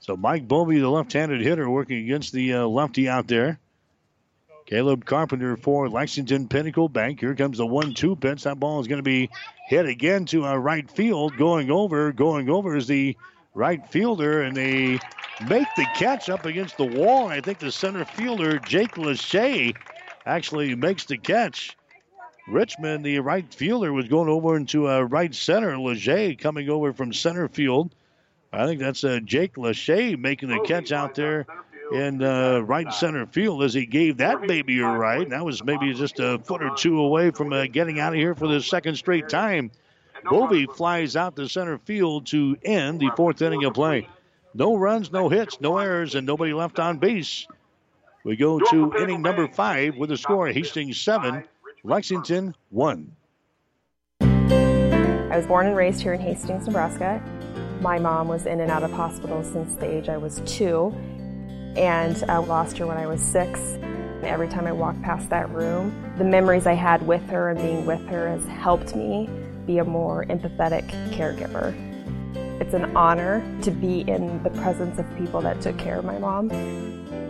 So 0.00 0.16
Mike 0.16 0.46
Bovey, 0.46 0.78
the 0.78 0.88
left-handed 0.88 1.40
hitter, 1.40 1.68
working 1.68 2.04
against 2.04 2.32
the 2.32 2.54
uh, 2.54 2.66
lefty 2.66 3.08
out 3.08 3.26
there. 3.26 3.58
Caleb 4.66 5.04
Carpenter 5.04 5.56
for 5.56 5.88
Lexington 5.88 6.48
Pinnacle 6.48 6.88
Bank. 6.88 7.20
Here 7.20 7.34
comes 7.34 7.58
the 7.58 7.66
one-two 7.66 8.16
pitch. 8.16 8.44
That 8.44 8.58
ball 8.58 8.80
is 8.80 8.88
going 8.88 8.98
to 8.98 9.02
be 9.02 9.30
hit 9.66 9.86
again 9.86 10.24
to 10.26 10.44
a 10.44 10.58
right 10.58 10.90
field. 10.90 11.36
Going 11.36 11.70
over, 11.70 12.12
going 12.12 12.48
over 12.50 12.76
is 12.76 12.86
the 12.86 13.16
right 13.56 13.88
fielder, 13.88 14.42
and 14.42 14.56
they 14.56 15.00
make 15.48 15.66
the 15.76 15.86
catch 15.96 16.28
up 16.28 16.44
against 16.44 16.76
the 16.76 16.84
wall. 16.84 17.24
And 17.24 17.32
I 17.32 17.40
think 17.40 17.58
the 17.58 17.72
center 17.72 18.04
fielder, 18.04 18.58
Jake 18.58 18.92
Lachey, 18.92 19.74
actually 20.24 20.74
makes 20.74 21.06
the 21.06 21.16
catch. 21.16 21.76
Richmond, 22.48 23.04
the 23.04 23.18
right 23.18 23.52
fielder, 23.52 23.92
was 23.92 24.06
going 24.06 24.28
over 24.28 24.56
into 24.56 24.86
a 24.86 25.04
right 25.04 25.34
center. 25.34 25.76
Leger 25.78 26.34
coming 26.34 26.68
over 26.68 26.92
from 26.92 27.12
center 27.12 27.48
field. 27.48 27.92
I 28.52 28.66
think 28.66 28.80
that's 28.80 29.02
uh, 29.02 29.18
Jake 29.24 29.54
Lachey 29.54 30.16
making 30.16 30.50
the 30.50 30.60
catch 30.60 30.92
out 30.92 31.14
there 31.14 31.46
in 31.92 32.22
uh, 32.22 32.60
right 32.60 32.92
center 32.92 33.26
field 33.26 33.62
as 33.62 33.74
he 33.74 33.86
gave 33.86 34.18
that 34.18 34.46
baby 34.46 34.80
a 34.80 34.86
right. 34.86 35.28
That 35.28 35.44
was 35.44 35.64
maybe 35.64 35.92
just 35.94 36.20
a 36.20 36.38
foot 36.38 36.62
or 36.62 36.70
two 36.76 37.00
away 37.00 37.30
from 37.30 37.52
uh, 37.52 37.66
getting 37.66 38.00
out 38.00 38.12
of 38.12 38.18
here 38.18 38.34
for 38.34 38.46
the 38.46 38.60
second 38.60 38.96
straight 38.96 39.28
time. 39.28 39.70
Bovey 40.30 40.66
flies 40.66 41.16
out 41.16 41.36
to 41.36 41.48
center 41.48 41.78
field 41.78 42.26
to 42.26 42.56
end 42.64 43.00
the 43.00 43.10
fourth 43.16 43.40
inning 43.42 43.64
of 43.64 43.74
play. 43.74 44.08
No 44.54 44.76
runs, 44.76 45.12
no 45.12 45.28
hits, 45.28 45.60
no 45.60 45.78
errors, 45.78 46.14
and 46.14 46.26
nobody 46.26 46.52
left 46.52 46.78
on 46.78 46.98
base. 46.98 47.46
We 48.24 48.36
go 48.36 48.58
to 48.58 48.92
inning 48.98 49.22
number 49.22 49.46
five 49.48 49.96
with 49.96 50.10
a 50.10 50.16
score 50.16 50.48
Hastings 50.48 51.00
7, 51.00 51.44
Lexington 51.84 52.54
1. 52.70 53.16
I 54.20 55.36
was 55.36 55.46
born 55.46 55.66
and 55.66 55.76
raised 55.76 56.00
here 56.00 56.14
in 56.14 56.20
Hastings, 56.20 56.66
Nebraska. 56.66 57.22
My 57.80 57.98
mom 57.98 58.28
was 58.28 58.46
in 58.46 58.60
and 58.60 58.70
out 58.70 58.82
of 58.82 58.90
hospital 58.90 59.44
since 59.44 59.76
the 59.76 59.86
age 59.86 60.08
I 60.08 60.16
was 60.16 60.40
two, 60.46 60.94
and 61.76 62.24
I 62.28 62.38
lost 62.38 62.78
her 62.78 62.86
when 62.86 62.96
I 62.96 63.06
was 63.06 63.20
six. 63.20 63.60
Every 64.22 64.48
time 64.48 64.66
I 64.66 64.72
walk 64.72 65.00
past 65.02 65.28
that 65.30 65.50
room, 65.50 65.94
the 66.16 66.24
memories 66.24 66.66
I 66.66 66.72
had 66.72 67.06
with 67.06 67.28
her 67.28 67.50
and 67.50 67.60
being 67.60 67.84
with 67.84 68.04
her 68.06 68.28
has 68.28 68.44
helped 68.46 68.96
me 68.96 69.28
be 69.66 69.78
a 69.78 69.84
more 69.84 70.24
empathetic 70.26 70.88
caregiver. 71.10 71.74
It's 72.60 72.72
an 72.74 72.96
honor 72.96 73.44
to 73.62 73.70
be 73.70 74.00
in 74.00 74.42
the 74.42 74.50
presence 74.50 74.98
of 74.98 75.16
people 75.18 75.40
that 75.42 75.60
took 75.60 75.76
care 75.78 75.98
of 75.98 76.04
my 76.04 76.18
mom. 76.18 76.48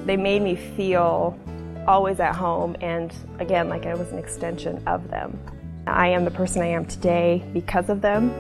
They 0.07 0.17
made 0.17 0.43
me 0.43 0.55
feel 0.55 1.39
always 1.87 2.21
at 2.21 2.35
home 2.35 2.77
and 2.81 3.13
again 3.39 3.69
like 3.69 3.87
I 3.87 3.95
was 3.95 4.11
an 4.13 4.19
extension 4.19 4.83
of 4.87 5.09
them. 5.11 5.39
I 5.87 6.09
am 6.09 6.25
the 6.25 6.31
person 6.31 6.63
I 6.63 6.67
am 6.67 6.85
today 6.85 7.45
because 7.53 7.91
of 7.91 8.01
them. 8.03 8.31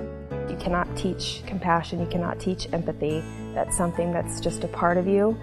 You 0.48 0.56
cannot 0.56 0.96
teach 0.96 1.42
compassion, 1.46 2.00
you 2.00 2.06
cannot 2.06 2.40
teach 2.40 2.68
empathy. 2.72 3.22
That's 3.54 3.76
something 3.76 4.12
that's 4.12 4.40
just 4.40 4.64
a 4.64 4.68
part 4.68 4.96
of 4.96 5.06
you. 5.06 5.36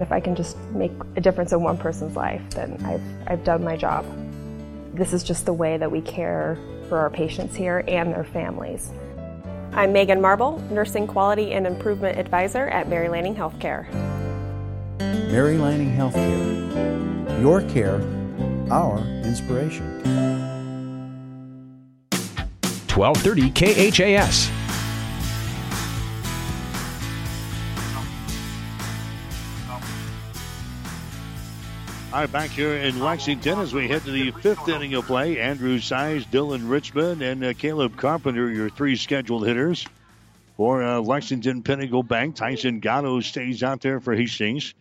If 0.00 0.12
I 0.12 0.20
can 0.20 0.34
just 0.34 0.58
make 0.70 0.92
a 1.16 1.20
difference 1.20 1.52
in 1.52 1.62
one 1.62 1.76
person's 1.76 2.16
life, 2.16 2.42
then 2.50 2.82
I've, 2.84 3.02
I've 3.26 3.44
done 3.44 3.62
my 3.62 3.76
job. 3.76 4.06
This 4.94 5.12
is 5.12 5.22
just 5.22 5.44
the 5.44 5.52
way 5.52 5.76
that 5.76 5.90
we 5.90 6.00
care 6.00 6.58
for 6.90 6.98
our 6.98 7.08
patients 7.08 7.56
here 7.56 7.82
and 7.88 8.12
their 8.12 8.24
families. 8.24 8.90
I'm 9.72 9.92
Megan 9.92 10.20
Marble, 10.20 10.58
Nursing 10.70 11.06
Quality 11.06 11.52
and 11.52 11.64
Improvement 11.66 12.18
Advisor 12.18 12.66
at 12.68 12.88
Mary 12.88 13.08
Lanning 13.08 13.34
Healthcare. 13.36 13.88
Mary 14.98 15.56
Lanning 15.56 15.96
Healthcare. 15.96 17.40
Your 17.40 17.62
care, 17.70 18.02
our 18.70 18.98
inspiration. 19.24 19.86
1230 22.92 23.50
KHAS. 23.92 24.59
All 32.12 32.18
right, 32.18 32.32
back 32.32 32.50
here 32.50 32.74
in 32.74 32.98
Lexington 32.98 33.60
as 33.60 33.72
we 33.72 33.86
head 33.86 34.02
to 34.02 34.10
the 34.10 34.32
fifth 34.32 34.68
inning 34.68 34.94
of 34.94 35.06
play. 35.06 35.38
Andrew 35.38 35.78
Size, 35.78 36.24
Dylan 36.26 36.68
Richmond, 36.68 37.22
and 37.22 37.44
uh, 37.44 37.54
Caleb 37.54 37.96
Carpenter, 37.96 38.50
your 38.50 38.68
three 38.68 38.96
scheduled 38.96 39.46
hitters 39.46 39.86
for 40.56 40.82
uh, 40.82 40.98
Lexington 40.98 41.62
Pinnacle 41.62 42.02
Bank. 42.02 42.34
Tyson 42.34 42.80
Gatto 42.80 43.20
stays 43.20 43.62
out 43.62 43.80
there 43.80 44.00
for 44.00 44.12
Hastings. 44.12 44.74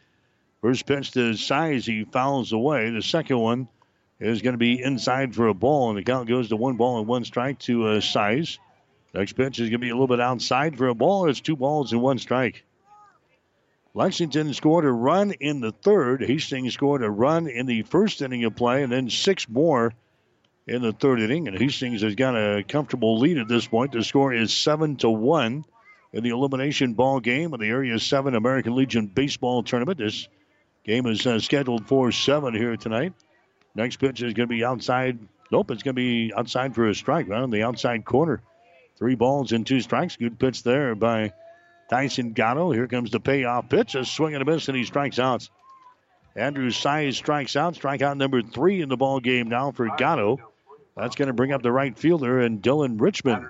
First 0.64 0.88
pitch 0.88 1.11
to 1.11 1.35
Size, 1.35 1.85
he 1.85 2.03
fouls 2.03 2.51
away. 2.51 2.89
The 2.89 3.03
second 3.03 3.38
one 3.38 3.68
is 4.19 4.41
going 4.41 4.56
to 4.56 4.57
be 4.57 4.81
inside 4.81 5.35
for 5.35 5.49
a 5.49 5.53
ball, 5.53 5.89
and 5.89 5.99
the 5.99 6.03
count 6.03 6.27
goes 6.27 6.49
to 6.49 6.56
one 6.56 6.77
ball 6.77 6.97
and 6.97 7.07
one 7.07 7.26
strike 7.26 7.60
to 7.60 7.89
uh, 7.89 8.01
Size. 8.01 8.57
Next 9.14 9.34
pitch 9.34 9.60
is 9.60 9.69
going 9.69 9.73
to 9.73 9.77
be 9.77 9.89
a 9.89 9.93
little 9.93 10.07
bit 10.07 10.19
outside 10.19 10.80
for 10.80 10.88
a 10.88 10.95
ball. 10.95 11.30
It's 11.30 11.41
two 11.41 11.56
balls 11.56 11.91
and 11.91 12.01
one 12.01 12.18
strike. 12.18 12.65
Lexington 13.94 14.53
scored 14.53 14.86
a 14.86 14.91
run 14.91 15.32
in 15.32 15.61
the 15.61 15.72
third. 15.72 16.22
Hastings 16.22 16.74
scored 16.74 17.03
a 17.03 17.10
run 17.10 17.48
in 17.48 17.66
the 17.66 17.82
first 17.84 18.22
inning 18.22 18.44
of 18.44 18.56
play, 18.56 18.84
and 18.84 18.91
then 18.91 19.10
six 19.10 19.49
more 19.49 19.94
in 20.68 20.82
the 20.82 20.94
third 20.94 21.20
inning. 21.22 21.48
And 21.48 21.57
Hastings 21.57 22.03
has 22.03 22.16
got 22.16 22.36
a 22.36 22.64
comfortable 22.64 23.18
lead 23.20 23.40
at 23.40 23.48
this 23.48 23.68
point. 23.68 23.91
The 23.91 24.03
score 24.03 24.34
is 24.34 24.53
seven 24.53 24.98
to 24.98 25.10
one 25.10 25.66
in 26.14 26.24
the 26.24 26.30
elimination 26.30 26.94
ball 26.94 27.20
game 27.20 27.53
of 27.53 27.60
the 27.60 27.68
Area 27.68 27.99
Seven 27.99 28.36
American 28.36 28.76
Legion 28.76 29.07
baseball 29.07 29.64
tournament. 29.64 29.98
This 29.98 30.28
game 30.84 31.06
is 31.07 31.26
uh, 31.26 31.40
scheduled 31.40 31.88
for 31.88 32.11
seven 32.11 32.53
here 32.53 32.78
tonight. 32.78 33.14
Next 33.76 33.98
pitch 33.98 34.22
is 34.22 34.34
going 34.34 34.49
to 34.49 34.56
be 34.56 34.64
outside. 34.64 35.20
Nope, 35.52 35.72
it's 35.72 35.84
going 35.84 35.95
to 35.95 36.02
be 36.02 36.32
outside 36.36 36.76
for 36.76 36.88
a 36.88 36.95
strike, 36.95 37.28
right 37.28 37.41
on 37.41 37.49
the 37.49 37.64
outside 37.64 38.06
corner. 38.06 38.41
Three 38.98 39.16
balls 39.16 39.52
and 39.52 39.66
two 39.66 39.82
strikes. 39.82 40.16
Good 40.16 40.38
pitch 40.38 40.61
there 40.61 40.94
by 40.94 41.34
Tyson 41.90 42.34
Gatto. 42.34 42.72
Here 42.72 42.88
comes 42.88 43.11
the 43.11 43.20
payoff 43.20 43.70
pitch. 43.70 43.95
A 43.95 44.06
swing 44.06 44.36
and 44.36 44.41
a 44.41 44.45
miss, 44.45 44.68
and 44.68 44.78
he 44.78 44.84
strikes 44.84 45.20
out. 45.20 45.49
Andrew 46.36 46.70
Size 46.70 47.18
strikes 47.18 47.56
out. 47.56 47.74
Strikeout 47.74 48.18
number 48.18 48.41
three 48.41 48.82
in 48.82 48.90
the 48.90 48.98
ball 48.98 49.20
game 49.20 49.49
now 49.49 49.72
for 49.72 49.88
Gatto. 49.98 50.38
That's 50.95 51.16
going 51.16 51.28
to 51.28 51.34
bring 51.34 51.52
up 51.52 51.64
the 51.64 51.72
right 51.72 51.98
fielder 51.98 52.40
and 52.40 52.61
Dylan 52.61 52.99
Richmond. 53.02 53.48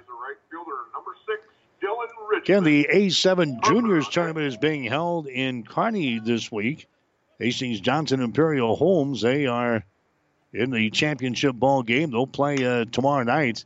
Again, 2.37 2.63
the 2.63 2.87
A7 2.91 3.63
Juniors 3.63 4.07
tournament 4.07 4.45
is 4.47 4.57
being 4.57 4.83
held 4.83 5.27
in 5.27 5.63
Kearney 5.63 6.19
this 6.19 6.51
week. 6.51 6.87
Hastings 7.37 7.79
Johnson 7.79 8.21
Imperial 8.21 8.75
Homes, 8.75 9.21
they 9.21 9.45
are 9.45 9.83
in 10.53 10.71
the 10.71 10.89
championship 10.89 11.55
ball 11.55 11.83
game. 11.83 12.11
They'll 12.11 12.27
play 12.27 12.65
uh, 12.65 12.85
tomorrow 12.85 13.23
night 13.23 13.65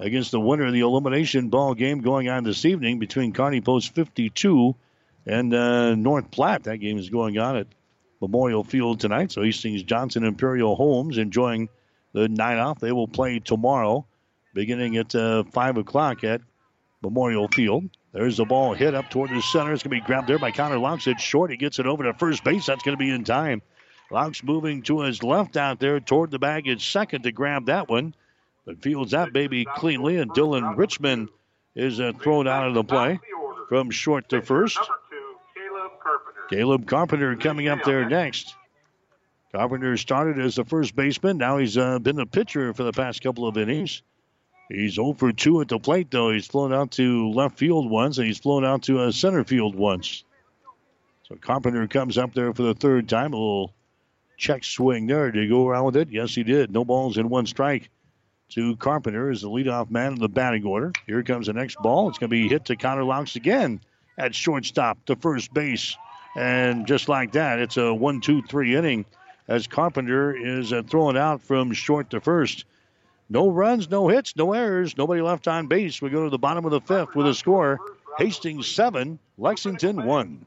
against 0.00 0.30
the 0.30 0.40
winner 0.40 0.66
of 0.66 0.72
the 0.72 0.80
elimination 0.80 1.50
ball 1.50 1.74
game 1.74 2.00
going 2.00 2.28
on 2.28 2.42
this 2.42 2.64
evening 2.64 2.98
between 2.98 3.32
Kearney 3.32 3.60
Post 3.60 3.94
52 3.94 4.74
and 5.26 5.54
uh, 5.54 5.94
North 5.94 6.30
Platte. 6.30 6.64
That 6.64 6.78
game 6.78 6.98
is 6.98 7.10
going 7.10 7.38
on 7.38 7.56
at 7.56 7.66
Memorial 8.20 8.64
Field 8.64 8.98
tonight. 8.98 9.30
So 9.30 9.42
Hastings 9.42 9.82
Johnson 9.82 10.24
Imperial 10.24 10.74
Homes 10.74 11.18
enjoying 11.18 11.68
the 12.12 12.28
night 12.28 12.58
off. 12.58 12.80
They 12.80 12.92
will 12.92 13.08
play 13.08 13.38
tomorrow 13.38 14.06
beginning 14.54 14.96
at 14.96 15.14
uh, 15.14 15.44
5 15.44 15.76
o'clock 15.76 16.24
at 16.24 16.40
Memorial 17.02 17.48
Field. 17.48 17.84
There's 18.12 18.38
the 18.38 18.44
ball 18.44 18.74
hit 18.74 18.94
up 18.94 19.10
toward 19.10 19.30
the 19.30 19.40
center. 19.40 19.72
It's 19.72 19.82
going 19.82 19.96
to 19.96 20.02
be 20.02 20.06
grabbed 20.06 20.28
there 20.28 20.38
by 20.38 20.50
Connor 20.50 20.78
Laux. 20.78 21.06
It's 21.06 21.22
short. 21.22 21.50
He 21.50 21.56
gets 21.56 21.78
it 21.78 21.86
over 21.86 22.04
to 22.04 22.14
first 22.14 22.42
base. 22.42 22.66
That's 22.66 22.82
going 22.82 22.96
to 22.96 23.02
be 23.02 23.10
in 23.10 23.22
time. 23.22 23.62
Laux 24.10 24.42
moving 24.42 24.82
to 24.82 25.02
his 25.02 25.22
left 25.22 25.56
out 25.56 25.78
there 25.78 26.00
toward 26.00 26.30
the 26.30 26.40
bag 26.40 26.66
is 26.66 26.82
second 26.82 27.22
to 27.22 27.32
grab 27.32 27.66
that 27.66 27.88
one. 27.88 28.14
But 28.64 28.82
fields 28.82 29.12
that 29.12 29.32
baby 29.32 29.64
cleanly, 29.64 30.16
and 30.16 30.30
Dylan 30.30 30.76
Richmond 30.76 31.28
is 31.74 32.00
uh, 32.00 32.12
thrown 32.20 32.46
out 32.46 32.68
of 32.68 32.74
the 32.74 32.84
play 32.84 33.18
from 33.68 33.90
short 33.90 34.28
to 34.30 34.42
first. 34.42 34.78
Caleb 36.50 36.86
Carpenter 36.86 37.36
coming 37.36 37.68
up 37.68 37.84
there 37.84 38.08
next. 38.08 38.54
Carpenter 39.52 39.96
started 39.96 40.38
as 40.38 40.56
the 40.56 40.64
first 40.64 40.94
baseman. 40.94 41.38
Now 41.38 41.58
he's 41.58 41.78
uh, 41.78 41.98
been 41.98 42.18
a 42.18 42.26
pitcher 42.26 42.74
for 42.74 42.82
the 42.82 42.92
past 42.92 43.22
couple 43.22 43.46
of 43.46 43.56
innings. 43.56 44.02
He's 44.68 44.94
0 44.94 45.14
for 45.14 45.32
2 45.32 45.62
at 45.62 45.68
the 45.68 45.80
plate, 45.80 46.10
though. 46.10 46.30
He's 46.30 46.46
flown 46.46 46.72
out 46.72 46.92
to 46.92 47.30
left 47.30 47.58
field 47.58 47.90
once, 47.90 48.18
and 48.18 48.26
he's 48.26 48.38
flown 48.38 48.64
out 48.64 48.82
to 48.84 49.00
uh, 49.00 49.10
center 49.12 49.42
field 49.42 49.74
once. 49.74 50.24
So 51.24 51.34
Carpenter 51.36 51.88
comes 51.88 52.18
up 52.18 52.34
there 52.34 52.52
for 52.52 52.62
the 52.62 52.74
third 52.74 53.08
time. 53.08 53.32
A 53.32 53.36
little 53.36 53.74
check 54.36 54.62
swing 54.62 55.06
there. 55.06 55.30
Did 55.30 55.42
he 55.42 55.48
go 55.48 55.66
around 55.66 55.86
with 55.86 55.96
it? 55.96 56.10
Yes, 56.10 56.34
he 56.34 56.44
did. 56.44 56.70
No 56.70 56.84
balls 56.84 57.18
in 57.18 57.28
one 57.28 57.46
strike 57.46 57.90
to 58.50 58.76
Carpenter 58.76 59.30
as 59.30 59.42
the 59.42 59.48
leadoff 59.48 59.90
man 59.90 60.14
in 60.14 60.18
the 60.18 60.28
batting 60.28 60.64
order. 60.64 60.92
Here 61.06 61.22
comes 61.22 61.46
the 61.46 61.52
next 61.52 61.76
ball. 61.76 62.08
It's 62.08 62.18
going 62.18 62.30
to 62.30 62.34
be 62.34 62.48
hit 62.48 62.66
to 62.66 62.76
Connor 62.76 63.04
Laux 63.04 63.36
again 63.36 63.80
at 64.18 64.34
shortstop 64.34 65.04
to 65.06 65.16
first 65.16 65.52
base. 65.54 65.96
And 66.36 66.86
just 66.86 67.08
like 67.08 67.32
that, 67.32 67.58
it's 67.58 67.76
a 67.76 67.92
one, 67.92 68.20
two, 68.20 68.42
three 68.42 68.76
inning 68.76 69.04
as 69.48 69.66
Carpenter 69.66 70.34
is 70.34 70.72
uh, 70.72 70.82
throwing 70.86 71.16
out 71.16 71.42
from 71.42 71.72
short 71.72 72.10
to 72.10 72.20
first. 72.20 72.64
No 73.28 73.48
runs, 73.50 73.90
no 73.90 74.08
hits, 74.08 74.36
no 74.36 74.52
errors, 74.52 74.96
nobody 74.96 75.22
left 75.22 75.48
on 75.48 75.66
base. 75.66 76.02
We 76.02 76.10
go 76.10 76.24
to 76.24 76.30
the 76.30 76.38
bottom 76.38 76.64
of 76.64 76.70
the 76.70 76.80
fifth 76.80 77.14
with 77.14 77.26
a 77.26 77.34
score 77.34 77.78
Hastings 78.18 78.66
7, 78.66 79.18
Lexington 79.38 80.04
1. 80.04 80.46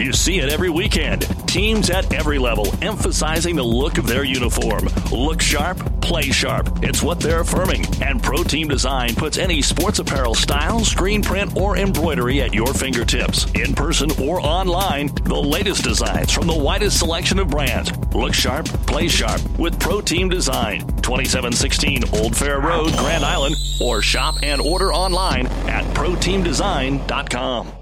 You 0.00 0.14
see 0.14 0.38
it 0.38 0.48
every 0.48 0.70
weekend. 0.70 1.22
Teams 1.46 1.90
at 1.90 2.10
every 2.14 2.38
level 2.38 2.66
emphasizing 2.80 3.54
the 3.54 3.62
look 3.62 3.98
of 3.98 4.06
their 4.06 4.24
uniform. 4.24 4.88
Look 5.12 5.42
sharp, 5.42 5.78
play 6.00 6.30
sharp. 6.30 6.82
It's 6.82 7.02
what 7.02 7.20
they're 7.20 7.40
affirming. 7.40 7.84
And 8.02 8.22
Pro 8.22 8.42
Team 8.42 8.68
Design 8.68 9.14
puts 9.14 9.36
any 9.36 9.60
sports 9.60 9.98
apparel 9.98 10.34
style, 10.34 10.80
screen 10.84 11.22
print, 11.22 11.54
or 11.54 11.76
embroidery 11.76 12.40
at 12.40 12.54
your 12.54 12.72
fingertips. 12.72 13.44
In 13.52 13.74
person 13.74 14.10
or 14.22 14.40
online, 14.40 15.08
the 15.24 15.36
latest 15.36 15.84
designs 15.84 16.32
from 16.32 16.46
the 16.46 16.56
widest 16.56 16.98
selection 16.98 17.38
of 17.38 17.50
brands. 17.50 17.92
Look 18.14 18.32
sharp, 18.32 18.64
play 18.86 19.06
sharp 19.06 19.42
with 19.58 19.78
Pro 19.78 20.00
Team 20.00 20.30
Design. 20.30 20.80
2716 21.02 22.04
Old 22.14 22.34
Fair 22.34 22.58
Road, 22.60 22.90
Grand 22.96 23.24
Island, 23.24 23.54
or 23.82 24.00
shop 24.00 24.36
and 24.42 24.62
order 24.62 24.94
online 24.94 25.46
at 25.68 25.84
ProTeamDesign.com. 25.94 27.79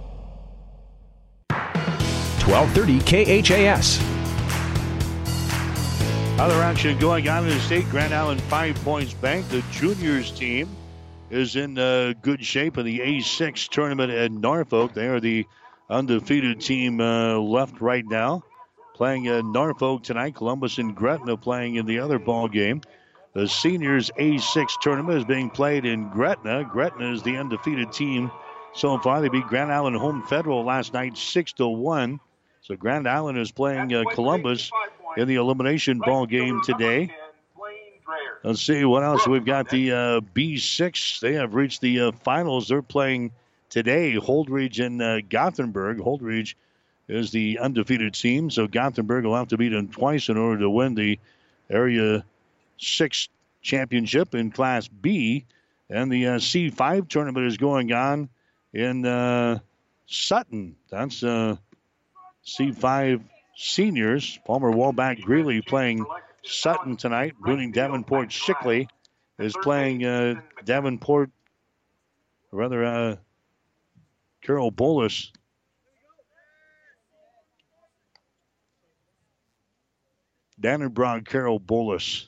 1230 2.49 3.43
KHAS. 3.43 4.01
Other 6.41 6.63
action 6.63 6.99
going 6.99 7.29
on 7.29 7.43
in 7.43 7.51
the 7.51 7.61
state. 7.61 7.87
Grand 7.91 8.15
Island 8.15 8.41
Five 8.45 8.75
Points 8.77 9.13
Bank. 9.13 9.47
The 9.51 9.63
juniors 9.71 10.31
team 10.31 10.67
is 11.29 11.57
in 11.57 11.79
uh, 11.79 12.15
good 12.23 12.43
shape 12.43 12.79
in 12.79 12.87
the 12.87 13.01
A6 13.01 13.69
tournament 13.69 14.11
at 14.11 14.33
Norfolk. 14.33 14.95
They 14.95 15.09
are 15.09 15.21
the 15.21 15.45
undefeated 15.91 16.59
team 16.63 17.03
uh, 17.03 17.37
left 17.37 17.83
right 17.83 18.07
now. 18.07 18.43
Playing 18.95 19.27
in 19.27 19.53
Norfolk 19.53 20.03
tonight. 20.03 20.35
Columbus 20.35 20.79
and 20.79 20.97
Gretna 20.97 21.37
playing 21.37 21.75
in 21.75 21.85
the 21.85 21.99
other 21.99 22.19
ball 22.19 22.49
game. 22.49 22.81
The 23.35 23.47
seniors 23.47 24.11
A6 24.19 24.81
tournament 24.81 25.19
is 25.19 25.25
being 25.27 25.51
played 25.51 25.85
in 25.85 26.09
Gretna. 26.09 26.65
Gretna 26.65 27.13
is 27.13 27.23
the 27.23 27.37
undefeated 27.37 27.93
team 27.93 28.31
so 28.73 28.97
far. 28.97 29.21
They 29.21 29.29
beat 29.29 29.47
Grand 29.49 29.71
Island 29.71 29.97
Home 29.97 30.23
Federal 30.23 30.65
last 30.65 30.95
night, 30.95 31.19
six 31.19 31.53
to 31.55 31.69
one. 31.69 32.21
So 32.69 32.77
Grand 32.77 33.09
Island 33.09 33.39
is 33.39 33.51
playing 33.51 33.95
uh, 33.95 34.05
Columbus 34.13 34.71
in 35.17 35.27
the 35.27 35.37
elimination 35.37 36.01
ball 36.01 36.27
game 36.27 36.61
today. 36.63 37.11
Let's 38.45 38.61
see 38.61 38.85
what 38.85 39.03
else 39.03 39.27
we've 39.27 39.45
got. 39.45 39.71
The 39.71 39.93
uh, 39.93 40.21
B6 40.21 41.21
they 41.21 41.33
have 41.33 41.55
reached 41.55 41.81
the 41.81 42.01
uh, 42.01 42.13
finals. 42.13 42.69
They're 42.69 42.83
playing 42.83 43.33
today. 43.71 44.17
Holdrege 44.17 44.85
and 44.85 45.01
uh, 45.01 45.23
Gothenburg. 45.23 45.97
Holdrege 45.97 46.57
is 47.09 47.31
the 47.31 47.59
undefeated 47.59 48.13
team, 48.13 48.51
so 48.51 48.67
Gothenburg 48.67 49.25
will 49.25 49.37
have 49.37 49.49
to 49.49 49.57
beat 49.57 49.71
them 49.71 49.89
twice 49.89 50.29
in 50.29 50.37
order 50.37 50.61
to 50.61 50.69
win 50.69 50.95
the 50.95 51.19
Area 51.71 52.23
Six 52.77 53.31
championship 53.63 54.35
in 54.35 54.51
Class 54.51 54.89
B. 54.89 55.47
And 55.89 56.13
the 56.13 56.27
uh, 56.27 56.37
C5 56.37 57.09
tournament 57.09 57.47
is 57.47 57.57
going 57.57 57.95
on 57.95 58.29
in 58.75 59.07
uh, 59.07 59.61
Sutton. 60.07 60.77
That's 60.91 61.23
uh, 61.23 61.57
C5 62.49 63.23
seniors. 63.57 64.39
Palmer 64.47 64.73
Wolbach 64.73 65.21
Greeley 65.21 65.61
playing 65.61 66.07
Sutton 66.43 66.97
tonight. 66.97 67.35
Bruning 67.41 67.73
Davenport 67.73 68.31
Shickley 68.31 68.89
is 69.39 69.55
playing 69.63 70.05
uh, 70.05 70.35
Davenport, 70.65 71.31
rather, 72.51 72.85
uh, 72.85 73.17
Cairo 74.45 74.71
Boelus. 74.71 75.31
Dannebrog 80.61 81.27
Cairo 81.27 81.59
Boelus. 81.59 82.27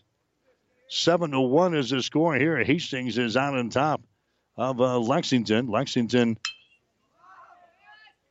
7 0.88 1.30
to 1.30 1.40
1 1.40 1.74
is 1.74 1.90
the 1.90 2.02
score 2.02 2.34
here. 2.34 2.62
Hastings 2.62 3.16
is 3.16 3.36
out 3.36 3.56
on 3.56 3.70
top 3.70 4.02
of 4.56 4.80
uh, 4.80 4.98
Lexington. 4.98 5.68
Lexington 5.68 6.36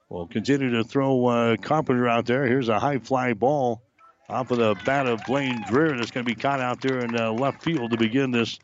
will 0.10 0.28
continue 0.28 0.72
to 0.72 0.84
throw 0.84 1.26
uh, 1.28 1.56
Carpenter 1.58 2.08
out 2.08 2.26
there. 2.26 2.46
Here's 2.46 2.70
a 2.70 2.80
high 2.80 2.98
fly 2.98 3.34
ball 3.34 3.82
off 4.28 4.52
of 4.52 4.58
the 4.58 4.76
bat 4.86 5.08
of 5.08 5.22
Blaine 5.26 5.64
Dreher 5.64 5.98
that's 5.98 6.12
going 6.12 6.26
to 6.26 6.36
be 6.36 6.40
caught 6.40 6.60
out 6.60 6.82
there 6.82 7.00
in 7.00 7.16
uh, 7.16 7.32
left 7.32 7.64
field 7.64 7.92
to 7.92 7.98
begin 7.98 8.32
this 8.32 8.60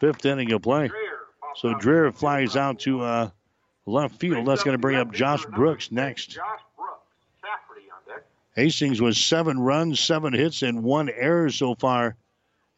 fifth 0.00 0.24
inning 0.26 0.52
of 0.52 0.62
play. 0.62 0.90
So 1.56 1.74
Dreher 1.74 2.14
flies 2.14 2.56
out 2.56 2.80
to 2.80 3.00
uh, 3.00 3.30
left 3.86 4.20
field. 4.20 4.46
That's 4.46 4.62
going 4.62 4.76
to 4.76 4.80
bring 4.80 4.96
up 4.96 5.12
Josh 5.12 5.44
Brooks 5.46 5.90
next. 5.90 6.38
Hastings 8.54 9.00
was 9.00 9.18
seven 9.18 9.58
runs, 9.58 10.00
seven 10.00 10.32
hits, 10.32 10.62
and 10.62 10.82
one 10.82 11.08
error 11.08 11.48
so 11.50 11.76
far 11.76 12.16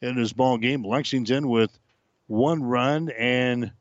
in 0.01 0.15
this 0.15 0.31
ball 0.31 0.57
game. 0.57 0.83
Lexington 0.83 1.47
with 1.47 1.71
one 2.27 2.61
run 2.61 3.09
and 3.09 3.71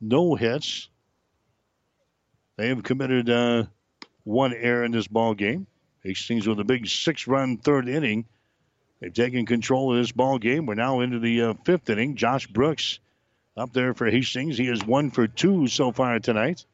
no 0.00 0.36
hits. 0.36 0.88
They 2.56 2.68
have 2.68 2.82
committed 2.82 3.28
uh, 3.30 3.64
one 4.24 4.52
error 4.54 4.84
in 4.84 4.92
this 4.92 5.08
ball 5.08 5.34
game. 5.34 5.66
Hastings 6.02 6.46
with 6.46 6.60
a 6.60 6.64
big 6.64 6.86
six-run 6.86 7.58
third 7.58 7.88
inning. 7.88 8.24
They've 9.00 9.12
taken 9.12 9.46
control 9.46 9.92
of 9.92 9.98
this 9.98 10.12
ball 10.12 10.38
game. 10.38 10.66
We're 10.66 10.74
now 10.74 11.00
into 11.00 11.18
the 11.18 11.42
uh, 11.42 11.54
fifth 11.64 11.88
inning. 11.90 12.16
Josh 12.16 12.46
Brooks 12.46 13.00
up 13.56 13.72
there 13.72 13.94
for 13.94 14.10
Hastings. 14.10 14.58
He 14.58 14.68
is 14.68 14.84
one 14.84 15.10
for 15.10 15.26
two 15.26 15.66
so 15.68 15.92
far 15.92 16.18
tonight. 16.18 16.64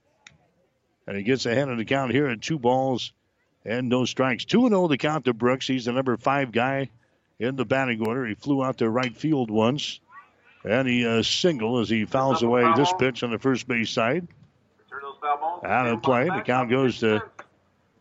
And 1.06 1.16
he 1.16 1.22
gets 1.22 1.46
ahead 1.46 1.68
of 1.68 1.78
the 1.78 1.84
count 1.84 2.12
here 2.12 2.28
at 2.28 2.42
two 2.42 2.58
balls 2.58 3.12
and 3.66 3.88
no 3.88 4.04
strikes. 4.04 4.44
2 4.44 4.66
and 4.66 4.70
0 4.70 4.88
the 4.88 4.96
count 4.96 5.24
to 5.24 5.34
Brooks. 5.34 5.66
He's 5.66 5.84
the 5.86 5.92
number 5.92 6.16
five 6.16 6.52
guy 6.52 6.90
in 7.38 7.56
the 7.56 7.64
batting 7.64 8.06
order. 8.06 8.24
He 8.26 8.34
flew 8.34 8.64
out 8.64 8.78
to 8.78 8.88
right 8.88 9.14
field 9.14 9.50
once. 9.50 10.00
And 10.64 10.88
he 10.88 11.06
uh, 11.06 11.22
single 11.22 11.78
as 11.80 11.88
he 11.88 12.06
fouls 12.06 12.42
away 12.42 12.64
this 12.76 12.92
pitch 12.98 13.22
on 13.22 13.30
the 13.30 13.38
first 13.38 13.68
base 13.68 13.90
side. 13.90 14.26
Out 15.64 15.86
of 15.88 16.02
play. 16.02 16.24
The 16.24 16.42
count 16.44 16.70
goes 16.70 17.00
to 17.00 17.22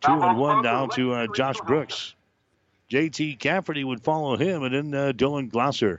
two 0.00 0.12
and 0.12 0.38
one 0.38 0.62
down 0.62 0.90
to 0.90 1.12
uh, 1.12 1.26
Josh 1.34 1.60
Brooks. 1.66 2.14
JT 2.90 3.38
Cafferty 3.38 3.82
would 3.82 4.02
follow 4.02 4.36
him, 4.36 4.62
and 4.62 4.74
then 4.74 4.94
uh, 4.94 5.12
Dylan 5.12 5.50
Glosser. 5.50 5.98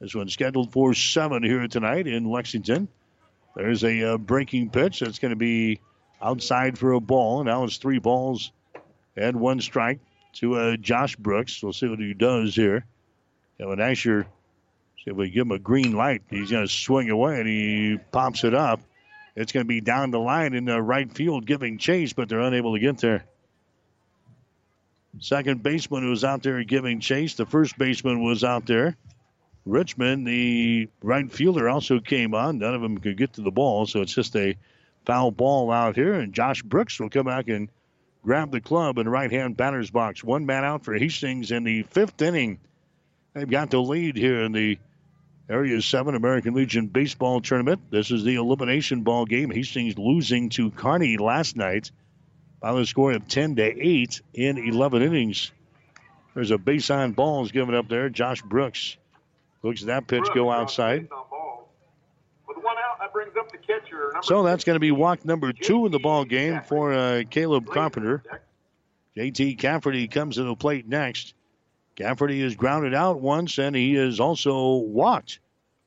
This 0.00 0.14
one's 0.14 0.32
scheduled 0.32 0.72
for 0.72 0.94
seven 0.94 1.42
here 1.42 1.66
tonight 1.66 2.06
in 2.06 2.24
Lexington. 2.24 2.88
There's 3.56 3.82
a 3.82 4.14
uh, 4.14 4.18
breaking 4.18 4.70
pitch 4.70 5.00
that's 5.00 5.18
going 5.18 5.30
to 5.30 5.36
be 5.36 5.80
outside 6.22 6.78
for 6.78 6.92
a 6.92 7.00
ball. 7.00 7.42
Now 7.42 7.64
it's 7.64 7.78
three 7.78 7.98
balls 7.98 8.52
and 9.16 9.40
one 9.40 9.60
strike 9.60 9.98
to 10.34 10.54
uh, 10.54 10.76
Josh 10.76 11.16
Brooks. 11.16 11.62
We'll 11.62 11.72
see 11.72 11.88
what 11.88 11.98
he 11.98 12.14
does 12.14 12.54
here. 12.54 12.84
Kevin 13.58 13.80
Asher, 13.80 14.26
see 15.04 15.10
if 15.10 15.16
we 15.16 15.30
give 15.30 15.46
him 15.46 15.52
a 15.52 15.58
green 15.58 15.92
light. 15.92 16.22
He's 16.30 16.50
going 16.50 16.66
to 16.66 16.72
swing 16.72 17.10
away 17.10 17.40
and 17.40 17.48
he 17.48 17.98
pops 18.12 18.44
it 18.44 18.54
up. 18.54 18.80
It's 19.38 19.52
going 19.52 19.64
to 19.64 19.68
be 19.68 19.80
down 19.80 20.10
the 20.10 20.18
line 20.18 20.52
in 20.52 20.64
the 20.64 20.82
right 20.82 21.08
field 21.14 21.46
giving 21.46 21.78
chase, 21.78 22.12
but 22.12 22.28
they're 22.28 22.40
unable 22.40 22.74
to 22.74 22.80
get 22.80 22.98
there. 22.98 23.24
Second 25.20 25.62
baseman 25.62 26.10
was 26.10 26.24
out 26.24 26.42
there 26.42 26.64
giving 26.64 26.98
chase. 26.98 27.34
The 27.34 27.46
first 27.46 27.78
baseman 27.78 28.24
was 28.24 28.42
out 28.42 28.66
there. 28.66 28.96
Richmond, 29.64 30.26
the 30.26 30.88
right 31.04 31.30
fielder, 31.30 31.68
also 31.68 32.00
came 32.00 32.34
on. 32.34 32.58
None 32.58 32.74
of 32.74 32.82
them 32.82 32.98
could 32.98 33.16
get 33.16 33.34
to 33.34 33.42
the 33.42 33.52
ball, 33.52 33.86
so 33.86 34.00
it's 34.00 34.12
just 34.12 34.34
a 34.34 34.56
foul 35.06 35.30
ball 35.30 35.70
out 35.70 35.94
here. 35.94 36.14
And 36.14 36.32
Josh 36.32 36.62
Brooks 36.62 36.98
will 36.98 37.08
come 37.08 37.26
back 37.26 37.46
and 37.46 37.68
grab 38.24 38.50
the 38.50 38.60
club 38.60 38.98
in 38.98 39.08
right 39.08 39.30
hand 39.30 39.56
batter's 39.56 39.90
box. 39.90 40.24
One 40.24 40.46
man 40.46 40.64
out 40.64 40.84
for 40.84 40.94
Hastings 40.94 41.52
in 41.52 41.62
the 41.62 41.84
fifth 41.84 42.20
inning. 42.20 42.58
They've 43.34 43.48
got 43.48 43.70
the 43.70 43.80
lead 43.80 44.16
here 44.16 44.40
in 44.40 44.50
the 44.50 44.78
Area 45.50 45.80
7 45.80 46.14
American 46.14 46.54
Legion 46.54 46.88
Baseball 46.88 47.40
Tournament. 47.40 47.90
This 47.90 48.10
is 48.10 48.22
the 48.22 48.34
elimination 48.34 49.02
ball 49.02 49.24
game. 49.24 49.50
Hastings 49.50 49.96
losing 49.96 50.50
to 50.50 50.70
Kearney 50.70 51.16
last 51.16 51.56
night 51.56 51.90
by 52.60 52.74
the 52.74 52.84
score 52.84 53.12
of 53.12 53.26
10 53.28 53.56
to 53.56 53.62
8 53.62 54.20
in 54.34 54.58
11 54.58 55.02
innings. 55.02 55.50
There's 56.34 56.50
a 56.50 56.58
base 56.58 56.90
on 56.90 57.12
balls 57.12 57.50
given 57.50 57.74
up 57.74 57.88
there. 57.88 58.10
Josh 58.10 58.42
Brooks 58.42 58.98
looks 59.62 59.80
at 59.82 59.86
that 59.86 60.06
pitch 60.06 60.24
go 60.34 60.50
outside. 60.50 61.08
So 64.22 64.42
that's 64.42 64.64
going 64.64 64.76
to 64.76 64.80
be 64.80 64.90
walk 64.90 65.24
number 65.24 65.52
two 65.52 65.86
in 65.86 65.92
the 65.92 65.98
ball 65.98 66.24
game 66.24 66.60
for 66.62 66.92
uh, 66.92 67.22
Caleb 67.30 67.70
Carpenter. 67.70 68.22
JT 69.16 69.58
Cafferty 69.58 70.08
comes 70.08 70.36
to 70.36 70.44
the 70.44 70.54
plate 70.54 70.86
next. 70.86 71.34
Cafferty 71.98 72.40
is 72.40 72.54
grounded 72.54 72.94
out 72.94 73.20
once, 73.20 73.58
and 73.58 73.74
he 73.74 73.96
is 73.96 74.20
also 74.20 74.76
walked. 74.76 75.40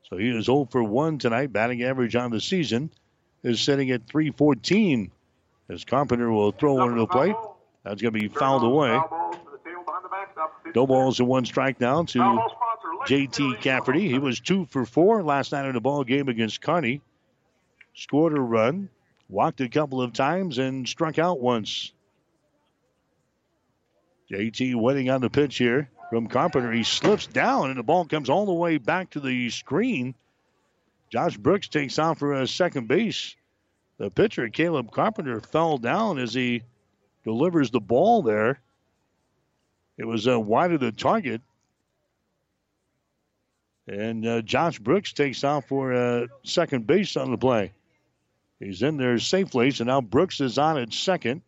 So 0.10 0.18
he 0.18 0.28
is 0.28 0.44
0 0.44 0.68
for 0.70 0.84
1 0.84 1.20
tonight. 1.20 1.54
Batting 1.54 1.84
average 1.84 2.18
on 2.18 2.32
the 2.32 2.42
season 2.42 2.92
is 3.44 3.62
sitting 3.62 3.92
at 3.92 4.08
314. 4.08 5.10
As 5.70 5.86
Carpenter 5.86 6.30
will 6.30 6.52
throw 6.52 6.74
one 6.74 6.96
to 6.96 7.00
the 7.00 7.08
plate. 7.08 7.36
That's 7.86 8.02
going 8.02 8.14
to 8.14 8.20
be 8.20 8.28
fouled 8.28 8.64
away. 8.64 9.00
No 10.76 10.86
balls 10.86 11.22
and 11.22 11.30
one 11.30 11.46
strike 11.46 11.80
down 11.80 12.08
to 12.08 12.20
JT 13.08 13.62
Cafferty. 13.62 14.10
He 14.10 14.20
was 14.20 14.42
two 14.42 14.66
for 14.66 14.86
four 14.86 15.24
last 15.24 15.54
night 15.54 15.66
in 15.66 15.76
the 15.76 15.80
ball 15.80 16.04
game 16.04 16.28
against 16.28 16.62
Kearney. 16.62 17.00
Scored 17.94 18.38
a 18.38 18.42
run, 18.42 18.90
walked 19.30 19.62
a 19.62 19.70
couple 19.70 20.02
of 20.02 20.12
times, 20.12 20.58
and 20.58 20.86
struck 20.86 21.18
out 21.18 21.40
once. 21.40 21.94
JT 24.30 24.76
waiting 24.76 25.10
on 25.10 25.22
the 25.22 25.30
pitch 25.30 25.58
here 25.58 25.90
from 26.12 26.28
Carpenter. 26.28 26.74
He 26.74 26.84
slips 26.84 27.26
down, 27.26 27.70
and 27.70 27.80
the 27.80 27.84
ball 27.84 28.04
comes 28.04 28.30
all 28.30 28.46
the 28.46 28.54
way 28.54 28.78
back 28.78 29.12
to 29.12 29.22
the 29.22 29.50
screen. 29.50 30.14
Josh 31.10 31.38
Brooks 31.38 31.70
takes 31.70 31.98
off 31.98 32.20
for 32.20 32.34
a 32.34 32.48
second 32.48 32.90
base. 32.90 33.38
The 33.98 34.12
pitcher, 34.12 34.50
Caleb 34.50 34.92
Carpenter, 34.92 35.40
fell 35.40 35.78
down 35.78 36.20
as 36.20 36.34
he 36.34 36.64
delivers 37.24 37.72
the 37.72 37.80
ball 37.80 38.24
there. 38.24 38.60
It 39.98 40.06
was 40.06 40.28
uh, 40.28 40.38
wide 40.38 40.74
of 40.74 40.82
the 40.82 40.92
target. 40.92 41.42
And 43.88 44.28
uh, 44.28 44.42
Josh 44.42 44.80
Brooks 44.80 45.14
takes 45.14 45.46
off 45.46 45.70
for 45.70 45.94
uh, 45.94 46.28
second 46.44 46.88
base 46.88 47.16
on 47.16 47.32
the 47.32 47.38
play. 47.38 47.72
He's 48.60 48.82
in 48.82 48.98
there 48.98 49.18
safely, 49.18 49.72
so 49.72 49.86
now 49.86 50.02
Brooks 50.02 50.42
is 50.42 50.58
on 50.58 50.78
at 50.78 50.92
second. 50.92 51.42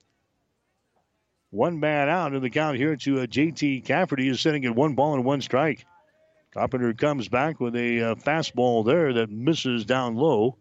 One 1.53 1.79
man 1.79 2.09
out 2.09 2.33
in 2.33 2.41
the 2.41 2.49
count 2.49 2.77
here 2.77 2.95
to 2.95 3.19
uh, 3.19 3.25
JT 3.27 3.85
Cafferty 3.85 4.27
is 4.27 4.41
sitting 4.41 4.65
at 4.65 4.75
one 4.75 4.95
ball 4.95 5.13
and 5.13 5.23
one 5.23 5.39
strike. 5.39 5.85
Carpenter 6.51 6.95
comes 6.95 7.27
back 7.27 7.59
with 7.59 7.75
a 7.75 8.01
uh, 8.01 8.15
fastball 8.15 8.83
there 8.83 9.13
that 9.13 9.29
misses 9.29 9.85
down 9.85 10.15
low. 10.15 10.57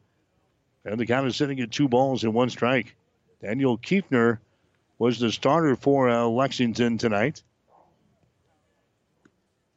And 0.85 1.01
the 1.01 1.07
count 1.07 1.27
is 1.27 1.35
sitting 1.35 1.61
at 1.61 1.71
two 1.71 1.89
balls 1.89 2.25
and 2.25 2.35
one 2.35 2.51
strike. 2.51 2.95
Daniel 3.41 3.79
Kiefner 3.79 4.41
was 4.99 5.19
the 5.19 5.33
starter 5.33 5.77
for 5.77 6.11
uh, 6.11 6.27
Lexington 6.27 6.99
tonight. 6.99 7.43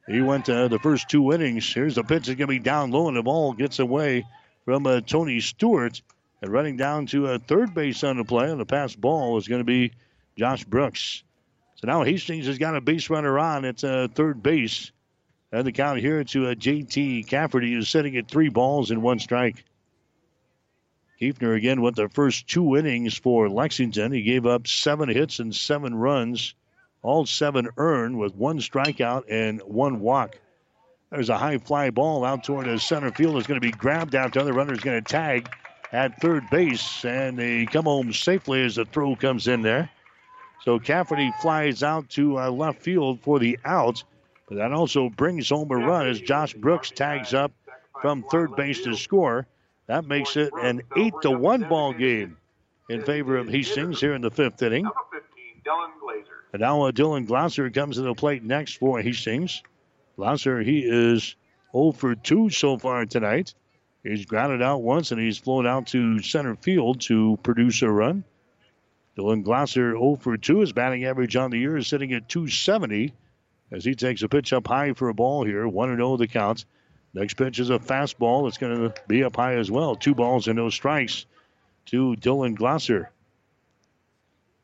He 0.10 0.20
went 0.20 0.50
uh, 0.50 0.68
the 0.68 0.80
first 0.80 1.08
two 1.08 1.32
innings. 1.32 1.74
Here's 1.74 1.96
the 1.96 2.04
pitch. 2.04 2.28
It's 2.28 2.38
going 2.38 2.40
to 2.40 2.48
be 2.48 2.60
down 2.60 2.92
low, 2.92 3.08
and 3.08 3.16
the 3.16 3.24
ball 3.24 3.54
gets 3.54 3.80
away 3.80 4.26
from 4.66 4.86
uh, 4.86 5.00
Tony 5.00 5.40
Stewart. 5.40 6.02
And 6.42 6.52
running 6.52 6.76
down 6.76 7.06
to 7.08 7.28
a 7.28 7.40
third 7.40 7.74
base 7.74 8.04
on 8.04 8.18
the 8.18 8.26
play 8.26 8.52
on 8.52 8.58
the 8.58 8.66
pass 8.66 8.94
ball 8.94 9.38
is 9.38 9.48
going 9.48 9.62
to 9.62 9.64
be 9.64 9.94
Josh 10.38 10.64
Brooks. 10.64 11.24
So 11.76 11.88
now 11.88 12.04
Hastings 12.04 12.48
has 12.48 12.58
got 12.58 12.76
a 12.76 12.82
base 12.82 13.10
runner 13.10 13.38
on 13.40 13.66
at 13.66 13.84
uh, 13.84 14.08
third 14.08 14.42
base. 14.42 14.92
And 15.52 15.66
the 15.66 15.72
count 15.72 16.00
here 16.00 16.24
to 16.24 16.48
uh, 16.48 16.56
JT 16.56 17.28
Cafferty 17.28 17.74
is 17.76 17.90
sitting 17.90 18.18
at 18.18 18.30
three 18.30 18.50
balls 18.50 18.92
and 18.92 19.02
one 19.02 19.20
strike. 19.20 19.64
Kiefner 21.22 21.56
again 21.56 21.82
went 21.82 21.96
the 21.96 22.10
first 22.10 22.48
two 22.48 22.76
innings 22.76 23.18
for 23.18 23.50
Lexington. 23.50 24.12
He 24.12 24.24
gave 24.24 24.46
up 24.46 24.68
seven 24.68 25.08
hits 25.08 25.40
and 25.40 25.56
seven 25.56 25.96
runs, 25.96 26.56
all 27.02 27.26
seven 27.26 27.70
earned 27.78 28.18
with 28.18 28.36
one 28.36 28.60
strikeout 28.60 29.24
and 29.30 29.62
one 29.62 30.02
walk. 30.02 30.38
There's 31.10 31.30
a 31.30 31.38
high 31.38 31.60
fly 31.60 31.92
ball 31.92 32.26
out 32.26 32.44
toward 32.44 32.66
the 32.66 32.78
center 32.80 33.12
field. 33.12 33.38
It's 33.38 33.48
going 33.48 33.62
to 33.62 33.66
be 33.66 33.72
grabbed 33.72 34.16
out. 34.16 34.34
The 34.34 34.42
other 34.42 34.52
runner 34.52 34.74
is 34.74 34.82
going 34.82 35.02
to 35.02 35.10
tag 35.10 35.50
at 35.94 36.20
third 36.20 36.50
base, 36.50 37.06
and 37.06 37.38
they 37.38 37.66
come 37.66 37.86
home 37.86 38.12
safely 38.12 38.66
as 38.66 38.76
the 38.76 38.84
throw 38.84 39.16
comes 39.16 39.48
in 39.48 39.62
there. 39.62 39.90
So 40.66 40.80
Cafferty 40.80 41.32
flies 41.42 41.84
out 41.84 42.10
to 42.12 42.40
uh, 42.40 42.50
left 42.50 42.82
field 42.82 43.22
for 43.22 43.38
the 43.38 43.60
out, 43.64 44.04
but 44.50 44.58
that 44.58 44.74
also 44.74 45.10
brings 45.10 45.50
home 45.50 45.70
a 45.70 45.76
run 45.76 46.08
as 46.08 46.20
Josh 46.20 46.56
Brooks 46.56 46.90
tags 46.90 47.36
up 47.36 47.52
from 48.02 48.24
third 48.24 48.56
base 48.56 48.84
to 48.84 48.96
score. 48.96 49.46
That 49.86 50.06
makes 50.06 50.36
it 50.36 50.52
an 50.60 50.82
eight 50.98 51.14
to 51.22 51.30
one 51.30 51.70
ball 51.70 51.94
game 51.94 52.38
in 52.90 53.04
favor 53.04 53.38
of 53.38 53.48
Hastings 53.48 54.02
here 54.02 54.16
in 54.16 54.22
the 54.22 54.32
fifth 54.32 54.62
inning. 54.64 54.86
And 56.52 56.62
now 56.62 56.84
uh, 56.84 56.92
Dylan 56.92 57.28
Glosser 57.28 57.72
comes 57.72 57.98
to 57.98 58.02
the 58.02 58.16
plate 58.16 58.44
next 58.44 58.78
for 58.78 59.00
Hastings. 59.00 59.62
Glosser, 60.18 60.66
he 60.66 60.80
is 60.80 61.36
0 61.74 61.92
for 61.92 62.16
2 62.16 62.50
so 62.50 62.80
far 62.80 63.06
tonight. 63.06 63.54
He's 64.04 64.26
grounded 64.26 64.64
out 64.64 64.82
once 64.82 65.12
and 65.12 65.22
he's 65.22 65.38
flown 65.38 65.68
out 65.68 65.88
to 65.88 66.24
center 66.24 66.56
field 66.56 67.02
to 67.02 67.38
produce 67.44 67.84
a 67.84 67.90
run. 67.90 68.24
Dylan 69.18 69.44
Glosser 69.44 69.92
0 69.92 70.18
for 70.20 70.38
2. 70.38 70.60
His 70.60 70.74
batting 70.74 71.06
average 71.06 71.36
on 71.36 71.52
the 71.52 71.60
year 71.60 71.78
is 71.78 71.88
sitting 71.88 72.14
at 72.14 72.28
270 72.28 73.14
as 73.72 73.86
he 73.86 73.96
takes 73.96 74.22
a 74.22 74.30
pitch 74.30 74.54
up 74.54 74.68
high 74.68 74.94
for 74.94 75.10
a 75.10 75.14
ball 75.14 75.46
here. 75.46 75.68
1 75.68 75.96
0 75.96 76.18
the 76.18 76.28
counts. 76.28 76.66
Next 77.14 77.36
pitch 77.36 77.60
is 77.60 77.70
a 77.70 77.80
fastball. 77.80 78.48
It's 78.48 78.58
going 78.58 78.78
to 78.78 78.94
be 79.08 79.24
up 79.24 79.38
high 79.38 79.56
as 79.56 79.72
well. 79.72 79.96
Two 79.96 80.16
balls 80.16 80.48
and 80.48 80.58
no 80.58 80.70
strikes 80.70 81.26
to 81.88 82.16
Dylan 82.20 82.58
Glosser. 82.58 83.08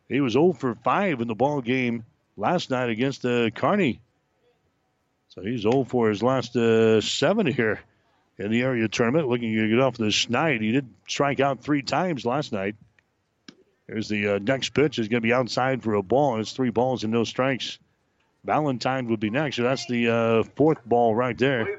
He 0.09 0.19
was 0.19 0.33
0 0.33 0.53
for 0.53 0.75
5 0.75 1.21
in 1.21 1.27
the 1.29 1.35
ball 1.35 1.61
game 1.61 2.03
last 2.35 2.69
night 2.69 2.89
against 2.89 3.25
uh, 3.25 3.49
Kearney. 3.51 4.01
So 5.29 5.41
he's 5.41 5.61
0 5.61 5.85
for 5.85 6.09
his 6.09 6.21
last 6.21 6.57
uh, 6.57 6.99
seven 6.99 7.47
here 7.47 7.79
in 8.37 8.51
the 8.51 8.63
area 8.63 8.89
tournament. 8.89 9.29
Looking 9.29 9.55
to 9.55 9.69
get 9.69 9.79
off 9.79 9.95
the 9.95 10.05
schneid. 10.05 10.59
He 10.59 10.73
did 10.73 10.89
strike 11.07 11.39
out 11.39 11.61
three 11.61 11.83
times 11.83 12.25
last 12.25 12.51
night. 12.51 12.75
There's 13.91 14.07
the 14.07 14.35
uh, 14.35 14.39
next 14.39 14.69
pitch 14.69 14.99
is 14.99 15.09
going 15.09 15.21
to 15.21 15.27
be 15.27 15.33
outside 15.33 15.83
for 15.83 15.95
a 15.95 16.01
ball, 16.01 16.39
it's 16.39 16.53
three 16.53 16.69
balls 16.69 17.03
and 17.03 17.11
no 17.11 17.25
strikes. 17.25 17.77
Valentine 18.45 19.09
would 19.09 19.19
be 19.19 19.29
next. 19.29 19.57
So 19.57 19.63
that's 19.63 19.85
the 19.85 20.07
uh, 20.07 20.43
fourth 20.55 20.77
ball 20.85 21.13
right 21.13 21.37
there. 21.37 21.77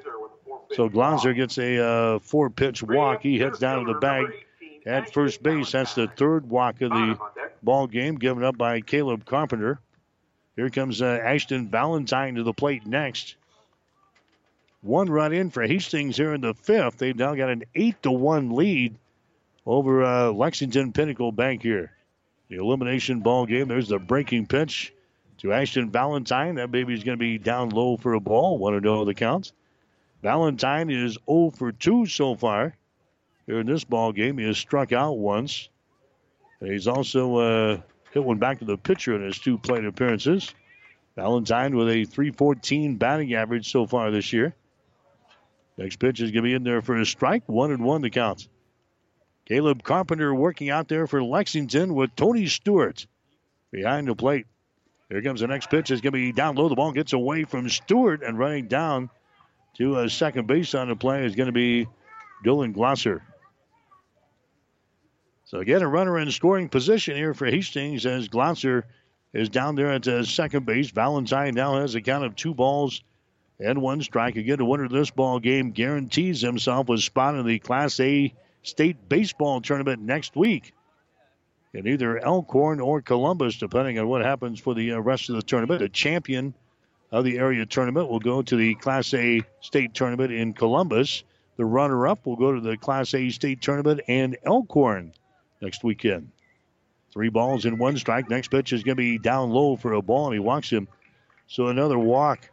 So 0.74 0.90
Glosser 0.90 1.34
gets 1.34 1.56
a 1.56 1.78
uh, 1.82 2.18
four 2.18 2.50
pitch 2.50 2.82
walk. 2.82 3.22
He 3.22 3.38
heads 3.38 3.58
down 3.58 3.86
to 3.86 3.94
the 3.94 3.98
bag 3.98 4.26
at 4.84 5.14
first 5.14 5.42
base. 5.42 5.72
That's 5.72 5.94
the 5.94 6.06
third 6.06 6.50
walk 6.50 6.82
of 6.82 6.90
the 6.90 7.18
ball 7.62 7.86
game 7.86 8.16
given 8.16 8.44
up 8.44 8.58
by 8.58 8.82
Caleb 8.82 9.24
Carpenter. 9.24 9.80
Here 10.54 10.68
comes 10.68 11.00
uh, 11.00 11.18
Ashton 11.24 11.70
Valentine 11.70 12.34
to 12.34 12.42
the 12.42 12.52
plate 12.52 12.86
next. 12.86 13.36
One 14.82 15.08
run 15.08 15.32
in 15.32 15.48
for 15.48 15.62
Hastings 15.62 16.18
here 16.18 16.34
in 16.34 16.42
the 16.42 16.52
fifth. 16.52 16.98
They've 16.98 17.16
now 17.16 17.34
got 17.34 17.48
an 17.48 17.64
eight 17.74 18.02
to 18.02 18.12
one 18.12 18.50
lead 18.50 18.96
over 19.64 20.04
uh, 20.04 20.30
Lexington 20.30 20.92
Pinnacle 20.92 21.32
Bank 21.32 21.62
here. 21.62 21.92
The 22.52 22.58
elimination 22.58 23.20
ball 23.20 23.46
game. 23.46 23.68
There's 23.68 23.88
the 23.88 23.98
breaking 23.98 24.44
pitch 24.44 24.92
to 25.38 25.54
Ashton 25.54 25.90
Valentine. 25.90 26.56
That 26.56 26.70
baby's 26.70 27.02
going 27.02 27.16
to 27.16 27.22
be 27.22 27.38
down 27.38 27.70
low 27.70 27.96
for 27.96 28.12
a 28.12 28.20
ball. 28.20 28.58
One 28.58 28.74
to 28.74 28.80
know 28.82 29.06
the 29.06 29.14
counts. 29.14 29.54
Valentine 30.22 30.90
is 30.90 31.16
0 31.26 31.52
for 31.56 31.72
2 31.72 32.04
so 32.04 32.34
far 32.34 32.76
here 33.46 33.60
in 33.60 33.66
this 33.66 33.84
ball 33.84 34.12
game. 34.12 34.36
He 34.36 34.44
has 34.44 34.58
struck 34.58 34.92
out 34.92 35.16
once. 35.16 35.70
And 36.60 36.70
he's 36.70 36.86
also 36.86 37.36
uh, 37.36 37.80
hit 38.10 38.22
one 38.22 38.36
back 38.36 38.58
to 38.58 38.66
the 38.66 38.76
pitcher 38.76 39.16
in 39.16 39.22
his 39.22 39.38
two 39.38 39.56
plate 39.56 39.86
appearances. 39.86 40.54
Valentine 41.16 41.74
with 41.74 41.88
a 41.88 42.04
314 42.04 42.96
batting 42.96 43.32
average 43.32 43.72
so 43.72 43.86
far 43.86 44.10
this 44.10 44.30
year. 44.30 44.54
Next 45.78 45.96
pitch 45.96 46.20
is 46.20 46.30
going 46.30 46.42
to 46.44 46.50
be 46.50 46.54
in 46.54 46.64
there 46.64 46.82
for 46.82 46.96
a 46.96 47.06
strike. 47.06 47.44
One 47.46 47.72
and 47.72 47.82
one 47.82 48.02
to 48.02 48.10
count. 48.10 48.46
Caleb 49.46 49.82
Carpenter 49.82 50.34
working 50.34 50.70
out 50.70 50.88
there 50.88 51.06
for 51.06 51.22
Lexington 51.22 51.94
with 51.94 52.14
Tony 52.14 52.46
Stewart 52.46 53.06
behind 53.70 54.08
the 54.08 54.14
plate. 54.14 54.46
Here 55.08 55.22
comes 55.22 55.40
the 55.40 55.46
next 55.46 55.68
pitch. 55.68 55.90
It's 55.90 56.00
going 56.00 56.12
to 56.12 56.18
be 56.18 56.32
down 56.32 56.54
low. 56.54 56.68
The 56.68 56.74
ball 56.74 56.92
gets 56.92 57.12
away 57.12 57.44
from 57.44 57.68
Stewart 57.68 58.22
and 58.22 58.38
running 58.38 58.68
down 58.68 59.10
to 59.76 59.98
a 59.98 60.08
second 60.08 60.46
base 60.46 60.74
on 60.74 60.88
the 60.88 60.96
play 60.96 61.24
is 61.24 61.34
going 61.34 61.46
to 61.46 61.52
be 61.52 61.86
Dylan 62.44 62.74
Glosser. 62.74 63.20
So 65.44 65.58
again, 65.58 65.82
a 65.82 65.88
runner 65.88 66.18
in 66.18 66.30
scoring 66.30 66.68
position 66.68 67.16
here 67.16 67.34
for 67.34 67.46
Hastings 67.46 68.06
as 68.06 68.28
Glosser 68.28 68.84
is 69.34 69.48
down 69.48 69.74
there 69.74 69.92
at 69.92 70.08
uh, 70.08 70.24
second 70.24 70.64
base. 70.64 70.90
Valentine 70.90 71.54
now 71.54 71.80
has 71.80 71.94
a 71.94 72.00
count 72.00 72.24
of 72.24 72.36
two 72.36 72.54
balls 72.54 73.02
and 73.60 73.82
one 73.82 74.00
strike. 74.02 74.36
Again, 74.36 74.58
the 74.58 74.64
winner 74.64 74.84
of 74.84 74.92
this 74.92 75.10
ball 75.10 75.40
game 75.40 75.72
guarantees 75.72 76.40
himself 76.40 76.88
a 76.88 76.98
spot 76.98 77.34
in 77.34 77.46
the 77.46 77.58
Class 77.58 78.00
A 78.00 78.32
state 78.62 79.08
baseball 79.08 79.60
tournament 79.60 80.02
next 80.02 80.36
week 80.36 80.74
in 81.74 81.86
either 81.86 82.18
Elkhorn 82.18 82.80
or 82.80 83.00
Columbus, 83.00 83.58
depending 83.58 83.98
on 83.98 84.08
what 84.08 84.22
happens 84.22 84.60
for 84.60 84.74
the 84.74 84.92
uh, 84.92 84.98
rest 84.98 85.30
of 85.30 85.36
the 85.36 85.42
tournament. 85.42 85.80
The 85.80 85.88
champion 85.88 86.54
of 87.10 87.24
the 87.24 87.38
area 87.38 87.66
tournament 87.66 88.08
will 88.08 88.20
go 88.20 88.42
to 88.42 88.56
the 88.56 88.74
Class 88.74 89.12
A 89.14 89.42
state 89.60 89.94
tournament 89.94 90.32
in 90.32 90.52
Columbus. 90.52 91.24
The 91.56 91.64
runner 91.64 92.06
up 92.06 92.26
will 92.26 92.36
go 92.36 92.52
to 92.52 92.60
the 92.60 92.76
Class 92.76 93.14
A 93.14 93.30
state 93.30 93.60
tournament 93.60 94.00
and 94.08 94.36
Elkhorn 94.44 95.12
next 95.60 95.84
weekend. 95.84 96.30
Three 97.12 97.28
balls 97.28 97.66
and 97.66 97.78
one 97.78 97.98
strike. 97.98 98.30
Next 98.30 98.48
pitch 98.48 98.72
is 98.72 98.82
going 98.82 98.96
to 98.96 99.02
be 99.02 99.18
down 99.18 99.50
low 99.50 99.76
for 99.76 99.92
a 99.92 100.02
ball, 100.02 100.26
and 100.26 100.34
he 100.34 100.40
walks 100.40 100.70
him. 100.70 100.88
So 101.46 101.68
another 101.68 101.98
walk. 101.98 102.50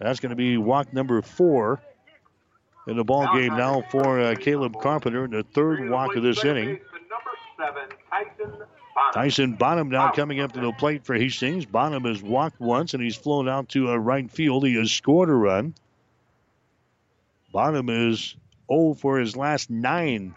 That's 0.00 0.20
going 0.20 0.30
to 0.30 0.36
be 0.36 0.56
walk 0.56 0.92
number 0.92 1.20
four 1.20 1.80
in 2.86 2.96
the 2.96 3.04
ball 3.04 3.28
game 3.34 3.56
now 3.56 3.82
for 3.90 4.20
uh, 4.20 4.34
Caleb 4.34 4.80
Carpenter 4.80 5.24
in 5.24 5.32
the 5.32 5.42
third 5.42 5.88
walk 5.90 6.16
of 6.16 6.22
this 6.22 6.44
inning. 6.44 6.80
Tyson 9.12 9.54
Bonham 9.54 9.90
now 9.90 10.10
coming 10.12 10.40
up 10.40 10.52
to 10.52 10.60
the 10.60 10.72
plate 10.72 11.04
for 11.04 11.14
Hastings. 11.14 11.66
Bonham 11.66 12.04
has 12.04 12.22
walked 12.22 12.60
once 12.60 12.94
and 12.94 13.02
he's 13.02 13.16
flown 13.16 13.48
out 13.48 13.68
to 13.70 13.90
a 13.90 13.98
right 13.98 14.30
field. 14.30 14.66
He 14.66 14.76
has 14.76 14.90
scored 14.90 15.28
a 15.28 15.34
run. 15.34 15.74
Bonham 17.52 17.88
is 17.88 18.36
0 18.70 18.94
for 18.94 19.18
his 19.18 19.36
last 19.36 19.70
nine. 19.70 20.34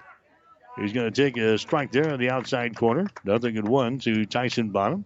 He's 0.80 0.93
going 0.93 1.11
to 1.11 1.23
take 1.23 1.38
a 1.38 1.57
strike 1.57 1.91
there 1.91 2.11
on 2.11 2.19
the 2.19 2.30
outside 2.30 2.76
corner. 2.76 3.07
Nothing 3.23 3.57
at 3.57 3.65
one 3.65 3.99
to 3.99 4.26
Tyson 4.26 4.69
Bonham. 4.69 5.05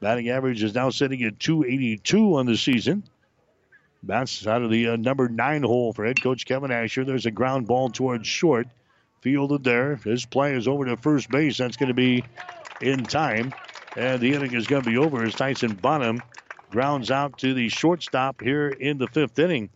Batting 0.00 0.30
average 0.30 0.62
is 0.62 0.74
now 0.74 0.90
sitting 0.90 1.22
at 1.22 1.38
282 1.38 2.36
on 2.36 2.46
the 2.46 2.56
season. 2.56 3.04
Bats 4.02 4.46
out 4.46 4.62
of 4.62 4.70
the 4.70 4.88
uh, 4.88 4.96
number 4.96 5.28
nine 5.28 5.62
hole 5.62 5.92
for 5.92 6.06
head 6.06 6.22
coach 6.22 6.46
Kevin 6.46 6.70
Asher. 6.70 7.04
There's 7.04 7.26
a 7.26 7.30
ground 7.30 7.66
ball 7.66 7.90
towards 7.90 8.26
short. 8.26 8.66
Fielded 9.20 9.62
there. 9.62 9.96
His 9.96 10.24
play 10.24 10.54
is 10.54 10.66
over 10.66 10.86
to 10.86 10.96
first 10.96 11.28
base. 11.30 11.58
That's 11.58 11.76
going 11.76 11.88
to 11.88 11.94
be 11.94 12.24
in 12.80 13.04
time. 13.04 13.52
And 13.96 14.20
the 14.20 14.32
inning 14.32 14.54
is 14.54 14.66
going 14.66 14.82
to 14.82 14.90
be 14.90 14.96
over 14.96 15.22
as 15.22 15.34
Tyson 15.34 15.74
Bonham 15.74 16.22
grounds 16.70 17.10
out 17.10 17.38
to 17.38 17.52
the 17.52 17.68
shortstop 17.68 18.40
here 18.40 18.68
in 18.68 18.96
the 18.96 19.08
fifth 19.08 19.38
inning. 19.38 19.68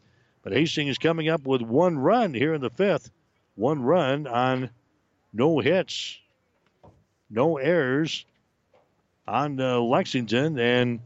But 0.43 0.53
Hastings 0.53 0.93
is 0.93 0.99
coming 0.99 1.29
up 1.29 1.47
with 1.47 1.61
one 1.61 1.99
run 1.99 2.33
here 2.33 2.55
in 2.55 2.63
the 2.63 2.71
fifth. 2.71 3.11
One 3.57 3.83
run 3.83 4.27
on 4.27 4.71
no 5.33 5.59
hits, 5.59 6.19
no 7.29 7.59
errors 7.59 8.25
on 9.27 9.61
uh, 9.61 9.79
Lexington, 9.81 10.59
and 10.59 11.01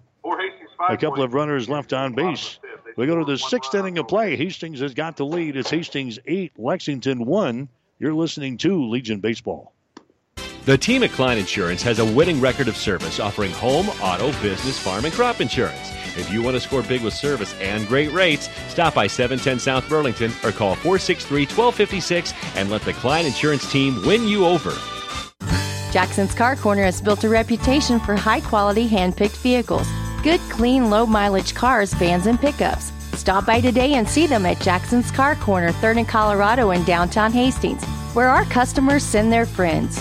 a 0.89 0.97
couple 0.97 1.23
of 1.23 1.35
runners 1.35 1.69
left 1.69 1.93
on 1.93 2.15
base. 2.15 2.59
We 2.99 3.07
go 3.07 3.15
to 3.15 3.25
the 3.25 3.39
sixth 3.39 3.73
inning 3.77 3.97
of 3.99 4.09
play. 4.09 4.35
Hastings 4.35 4.81
has 4.81 4.93
got 4.93 5.17
the 5.17 5.25
lead. 5.25 5.57
It's 5.57 5.71
Hastings 5.71 6.19
8, 6.27 6.55
Lexington 6.59 7.25
1. 7.25 7.69
You're 8.01 8.13
listening 8.13 8.59
to 8.59 8.89
Legion 8.89 9.21
Baseball. 9.21 9.73
The 10.65 10.77
team 10.77 11.05
at 11.05 11.13
Klein 11.13 11.39
Insurance 11.39 11.81
has 11.85 12.01
a 12.01 12.05
winning 12.05 12.41
record 12.41 12.67
of 12.67 12.77
service 12.77 13.21
offering 13.21 13.53
home, 13.53 13.89
auto, 14.03 14.33
business, 14.43 14.81
farm, 14.81 15.05
and 15.05 15.15
crop 15.15 15.41
insurance. 15.41 15.93
If 16.17 16.29
you 16.33 16.43
want 16.43 16.57
to 16.57 16.61
score 16.61 16.83
big 16.83 17.05
with 17.05 17.15
service 17.15 17.55
and 17.61 17.87
great 17.87 18.11
rates, 18.11 18.49
stop 18.67 18.95
by 18.95 19.07
710 19.07 19.61
South 19.61 19.89
Burlington 19.89 20.33
or 20.43 20.51
call 20.51 20.75
463 20.75 21.43
1256 21.43 22.35
and 22.57 22.69
let 22.69 22.83
the 22.83 22.95
Klein 22.95 23.27
Insurance 23.27 23.71
team 23.71 24.05
win 24.05 24.27
you 24.27 24.45
over. 24.45 24.73
Jackson's 25.93 26.35
Car 26.35 26.57
Corner 26.57 26.83
has 26.83 27.01
built 27.01 27.23
a 27.23 27.29
reputation 27.29 28.01
for 28.01 28.17
high 28.17 28.41
quality 28.41 28.89
hand 28.89 29.17
picked 29.17 29.37
vehicles. 29.37 29.87
Good, 30.23 30.41
clean, 30.51 30.91
low 30.91 31.07
mileage 31.07 31.55
cars, 31.55 31.95
vans, 31.95 32.27
and 32.27 32.41
pickups. 32.41 32.93
Stop 33.15 33.47
by 33.47 33.61
today 33.61 33.95
and 33.95 34.09
see 34.09 34.27
them 34.27 34.47
at 34.47 34.61
Jackson's 34.61 35.11
Car 35.13 35.37
Corner, 35.37 35.71
3rd 35.71 35.99
and 35.99 36.09
Colorado 36.09 36.73
in 36.73 36.83
downtown 36.85 37.31
Hastings, 37.31 37.85
where 38.15 38.29
our 38.29 38.45
customers 38.47 39.05
send 39.05 39.33
their 39.33 39.47
friends. 39.47 40.01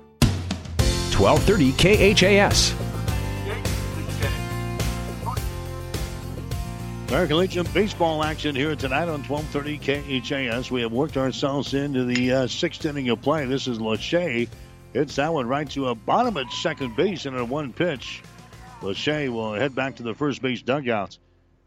1230 1.21 2.15
KHAS. 2.15 2.73
American 7.09 7.37
Legion 7.37 7.67
baseball 7.75 8.23
action 8.23 8.55
here 8.55 8.75
tonight 8.75 9.07
on 9.07 9.21
1230 9.25 10.21
KHAS. 10.21 10.71
We 10.71 10.81
have 10.81 10.91
worked 10.91 11.17
ourselves 11.17 11.75
into 11.75 12.05
the 12.05 12.31
uh, 12.31 12.47
sixth 12.47 12.83
inning 12.85 13.09
of 13.09 13.21
play. 13.21 13.45
This 13.45 13.67
is 13.67 13.77
Lachey. 13.77 14.49
Hits 14.93 15.17
that 15.17 15.31
one 15.31 15.47
right 15.47 15.69
to 15.69 15.89
a 15.89 15.95
Bonham 15.95 16.37
at 16.37 16.51
second 16.51 16.95
base 16.95 17.27
in 17.27 17.37
a 17.37 17.45
one 17.45 17.71
pitch. 17.71 18.23
Lachey 18.81 19.29
will 19.29 19.53
head 19.53 19.75
back 19.75 19.97
to 19.97 20.03
the 20.03 20.15
first 20.15 20.41
base 20.41 20.63
dugout. 20.63 21.19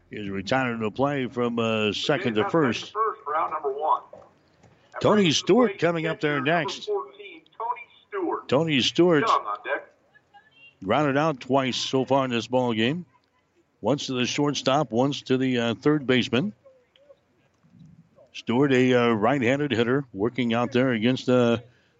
He's 0.09 0.29
retired 0.29 0.81
to 0.81 0.91
play 0.91 1.27
from 1.27 1.59
uh, 1.59 1.93
second 1.93 2.35
to 2.35 2.49
first. 2.49 2.91
First 2.91 3.21
round 3.25 3.53
number 3.53 3.71
one. 3.71 4.01
Tony 4.99 5.31
Stewart 5.31 5.79
coming 5.79 6.07
up 6.07 6.19
there 6.19 6.41
next. 6.41 6.89
Tony 8.47 8.81
Stewart 8.81 9.25
grounded 10.83 11.17
out 11.17 11.39
twice 11.39 11.77
so 11.77 12.05
far 12.05 12.25
in 12.25 12.31
this 12.31 12.47
ball 12.47 12.73
game. 12.73 13.05
Once 13.81 14.07
to 14.07 14.13
the 14.13 14.25
shortstop, 14.25 14.91
once 14.91 15.23
to 15.23 15.37
the 15.37 15.59
uh, 15.59 15.75
third 15.75 16.07
baseman. 16.07 16.53
Stewart, 18.33 18.73
a 18.73 18.93
uh, 18.93 19.09
right-handed 19.11 19.71
hitter, 19.71 20.03
working 20.13 20.53
out 20.53 20.71
there 20.71 20.91
against 20.91 21.29
uh, 21.29 21.57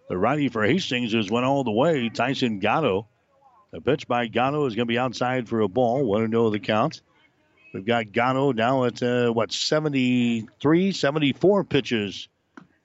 the 0.08 0.16
righty 0.18 0.48
for 0.48 0.64
Hastings, 0.64 1.12
who's 1.12 1.30
went 1.30 1.46
all 1.46 1.64
the 1.64 1.70
way. 1.70 2.08
Tyson 2.08 2.58
Gatto. 2.58 3.06
The 3.72 3.80
pitch 3.80 4.06
by 4.06 4.26
Gatto 4.26 4.66
is 4.66 4.74
going 4.74 4.86
to 4.86 4.92
be 4.92 4.98
outside 4.98 5.48
for 5.48 5.60
a 5.60 5.68
ball. 5.68 6.04
One 6.04 6.22
to 6.22 6.28
know 6.28 6.50
the 6.50 6.58
count. 6.58 7.00
We've 7.72 7.84
got 7.84 8.12
Gatto 8.12 8.52
now 8.52 8.84
at, 8.84 9.02
uh, 9.02 9.30
what, 9.30 9.52
73, 9.52 10.92
74 10.92 11.64
pitches 11.64 12.28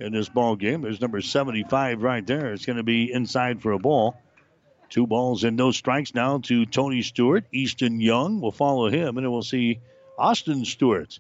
in 0.02 0.12
this 0.12 0.30
ball 0.30 0.56
game. 0.56 0.82
There's 0.82 1.00
number 1.00 1.22
75 1.22 2.02
right 2.02 2.26
there. 2.26 2.54
It's 2.54 2.66
going 2.66 2.78
to 2.78 2.84
be 2.84 3.12
inside 3.12 3.62
for 3.62 3.72
a 3.72 3.80
ball. 3.80 4.20
Two 4.90 5.08
balls 5.08 5.44
and 5.44 5.56
no 5.56 5.72
strikes 5.72 6.14
now 6.14 6.40
to 6.40 6.66
Tony 6.66 7.02
Stewart. 7.02 7.46
Easton 7.54 8.02
Young 8.02 8.42
will 8.42 8.52
follow 8.52 8.90
him, 8.90 9.18
and 9.18 9.32
we'll 9.32 9.42
see 9.42 9.80
Austin 10.18 10.66
Stewart. 10.66 11.18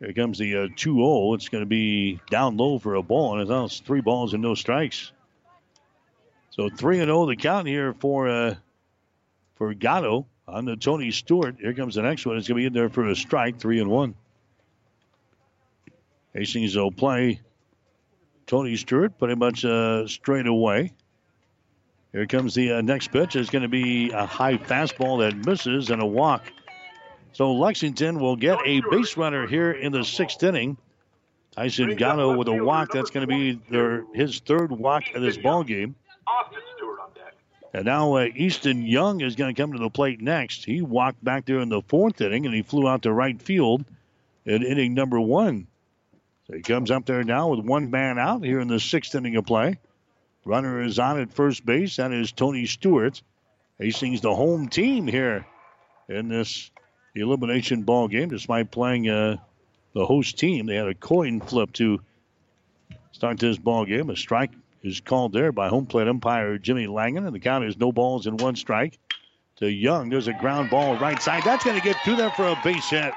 Here 0.00 0.12
comes 0.12 0.38
the 0.38 0.56
uh, 0.56 0.68
2 0.74 0.94
0. 0.94 1.34
It's 1.34 1.48
going 1.48 1.62
to 1.62 1.68
be 1.68 2.20
down 2.30 2.56
low 2.56 2.78
for 2.78 2.96
a 2.96 3.02
ball, 3.02 3.38
and 3.38 3.50
it's 3.64 3.80
three 3.80 4.00
balls 4.00 4.34
and 4.34 4.42
no 4.42 4.54
strikes. 4.54 5.12
So 6.50 6.68
3 6.68 6.96
0 6.96 7.26
the 7.26 7.36
count 7.36 7.68
here 7.68 7.94
for 7.94 8.28
uh, 8.28 8.54
for 9.54 9.72
Gatto 9.72 10.26
on 10.48 10.64
the 10.64 10.76
Tony 10.76 11.12
Stewart. 11.12 11.56
Here 11.60 11.74
comes 11.74 11.94
the 11.94 12.02
next 12.02 12.26
one. 12.26 12.36
It's 12.36 12.48
going 12.48 12.56
to 12.56 12.62
be 12.62 12.66
in 12.66 12.72
there 12.72 12.90
for 12.90 13.08
a 13.08 13.14
strike, 13.14 13.58
3 13.58 13.80
and 13.80 13.90
1. 13.90 14.14
Hastings 16.34 16.76
will 16.76 16.92
play 16.92 17.40
Tony 18.46 18.76
Stewart 18.76 19.18
pretty 19.18 19.34
much 19.34 19.64
uh, 19.64 20.06
straight 20.06 20.46
away. 20.46 20.92
Here 22.12 22.26
comes 22.26 22.54
the 22.54 22.72
uh, 22.72 22.80
next 22.80 23.08
pitch. 23.12 23.36
It's 23.36 23.50
going 23.50 23.62
to 23.62 23.68
be 23.68 24.10
a 24.10 24.24
high 24.24 24.56
fastball 24.56 25.18
that 25.20 25.44
misses 25.44 25.90
and 25.90 26.00
a 26.00 26.06
walk. 26.06 26.44
So 27.32 27.52
Lexington 27.52 28.18
will 28.18 28.36
get 28.36 28.58
a 28.64 28.80
base 28.90 29.16
runner 29.16 29.46
here 29.46 29.72
in 29.72 29.92
the 29.92 30.04
sixth 30.04 30.42
inning. 30.42 30.78
Tyson 31.52 31.96
Gatto 31.96 32.36
with 32.36 32.48
a 32.48 32.64
walk. 32.64 32.92
That's 32.92 33.10
going 33.10 33.26
to 33.26 33.34
be 33.34 33.60
their 33.70 34.04
his 34.14 34.40
third 34.40 34.70
walk 34.70 35.04
of 35.14 35.22
this 35.22 35.36
ball 35.36 35.64
game. 35.64 35.96
And 37.74 37.84
now 37.84 38.14
uh, 38.14 38.28
Easton 38.34 38.86
Young 38.86 39.20
is 39.20 39.36
going 39.36 39.54
to 39.54 39.60
come 39.60 39.72
to 39.72 39.78
the 39.78 39.90
plate 39.90 40.20
next. 40.20 40.64
He 40.64 40.80
walked 40.80 41.22
back 41.22 41.44
there 41.44 41.58
in 41.58 41.68
the 41.68 41.82
fourth 41.82 42.20
inning 42.20 42.46
and 42.46 42.54
he 42.54 42.62
flew 42.62 42.88
out 42.88 43.02
to 43.02 43.12
right 43.12 43.40
field 43.40 43.84
in 44.46 44.62
inning 44.62 44.94
number 44.94 45.20
one. 45.20 45.66
So 46.46 46.54
he 46.54 46.62
comes 46.62 46.90
up 46.90 47.06
there 47.06 47.24
now 47.24 47.48
with 47.48 47.60
one 47.60 47.90
man 47.90 48.18
out 48.18 48.44
here 48.44 48.60
in 48.60 48.68
the 48.68 48.78
sixth 48.78 49.14
inning 49.14 49.36
of 49.36 49.46
play. 49.46 49.78
Runner 50.44 50.80
is 50.82 50.98
on 50.98 51.20
at 51.20 51.32
first 51.32 51.66
base. 51.66 51.96
That 51.96 52.12
is 52.12 52.30
Tony 52.30 52.66
Stewart. 52.66 53.20
Hastings, 53.78 54.20
the 54.20 54.34
home 54.34 54.68
team 54.68 55.06
here 55.08 55.44
in 56.08 56.28
this 56.28 56.70
elimination 57.14 57.82
ball 57.82 58.08
game, 58.08 58.28
despite 58.28 58.70
playing 58.70 59.08
uh, 59.08 59.36
the 59.92 60.06
host 60.06 60.38
team. 60.38 60.66
They 60.66 60.76
had 60.76 60.86
a 60.86 60.94
coin 60.94 61.40
flip 61.40 61.72
to 61.74 62.00
start 63.10 63.38
this 63.40 63.58
ball 63.58 63.84
game. 63.84 64.08
A 64.08 64.16
strike 64.16 64.52
is 64.82 65.00
called 65.00 65.32
there 65.32 65.50
by 65.50 65.68
home 65.68 65.86
plate 65.86 66.06
umpire 66.06 66.58
Jimmy 66.58 66.86
Langen, 66.86 67.26
and 67.26 67.34
the 67.34 67.40
count 67.40 67.64
is 67.64 67.76
no 67.76 67.90
balls 67.90 68.26
and 68.26 68.40
one 68.40 68.54
strike 68.54 68.98
to 69.56 69.70
Young. 69.70 70.10
There's 70.10 70.28
a 70.28 70.32
ground 70.34 70.70
ball 70.70 70.96
right 70.96 71.20
side. 71.20 71.42
That's 71.44 71.64
going 71.64 71.76
to 71.76 71.84
get 71.84 71.96
through 72.04 72.16
there 72.16 72.30
for 72.30 72.46
a 72.46 72.58
base 72.62 72.88
hit. 72.88 73.12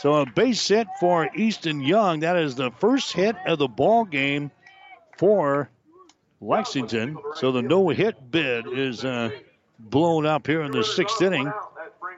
So 0.00 0.14
a 0.14 0.24
base 0.24 0.66
hit 0.66 0.86
for 0.98 1.28
Easton 1.36 1.82
Young. 1.82 2.20
That 2.20 2.38
is 2.38 2.54
the 2.54 2.70
first 2.70 3.12
hit 3.12 3.36
of 3.46 3.58
the 3.58 3.68
ball 3.68 4.06
game 4.06 4.50
for 5.18 5.68
Lexington. 6.40 7.18
So 7.34 7.52
the 7.52 7.60
no 7.60 7.90
hit 7.90 8.30
bid 8.30 8.66
is 8.66 9.04
uh, 9.04 9.28
blown 9.78 10.24
up 10.24 10.46
here 10.46 10.62
in 10.62 10.72
the 10.72 10.84
sixth 10.84 11.20
inning 11.20 11.52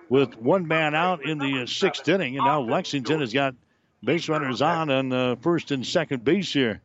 with 0.08 0.36
one 0.36 0.68
man 0.68 0.94
out 0.94 1.24
in 1.24 1.38
the 1.38 1.66
sixth 1.66 2.08
inning. 2.08 2.36
And 2.36 2.46
now 2.46 2.60
Lexington 2.60 3.18
has 3.18 3.32
got 3.32 3.56
base 4.04 4.28
runners 4.28 4.62
on 4.62 4.88
on 4.88 5.08
the 5.08 5.36
first 5.40 5.72
and 5.72 5.84
second 5.84 6.22
base 6.22 6.52
here. 6.52 6.80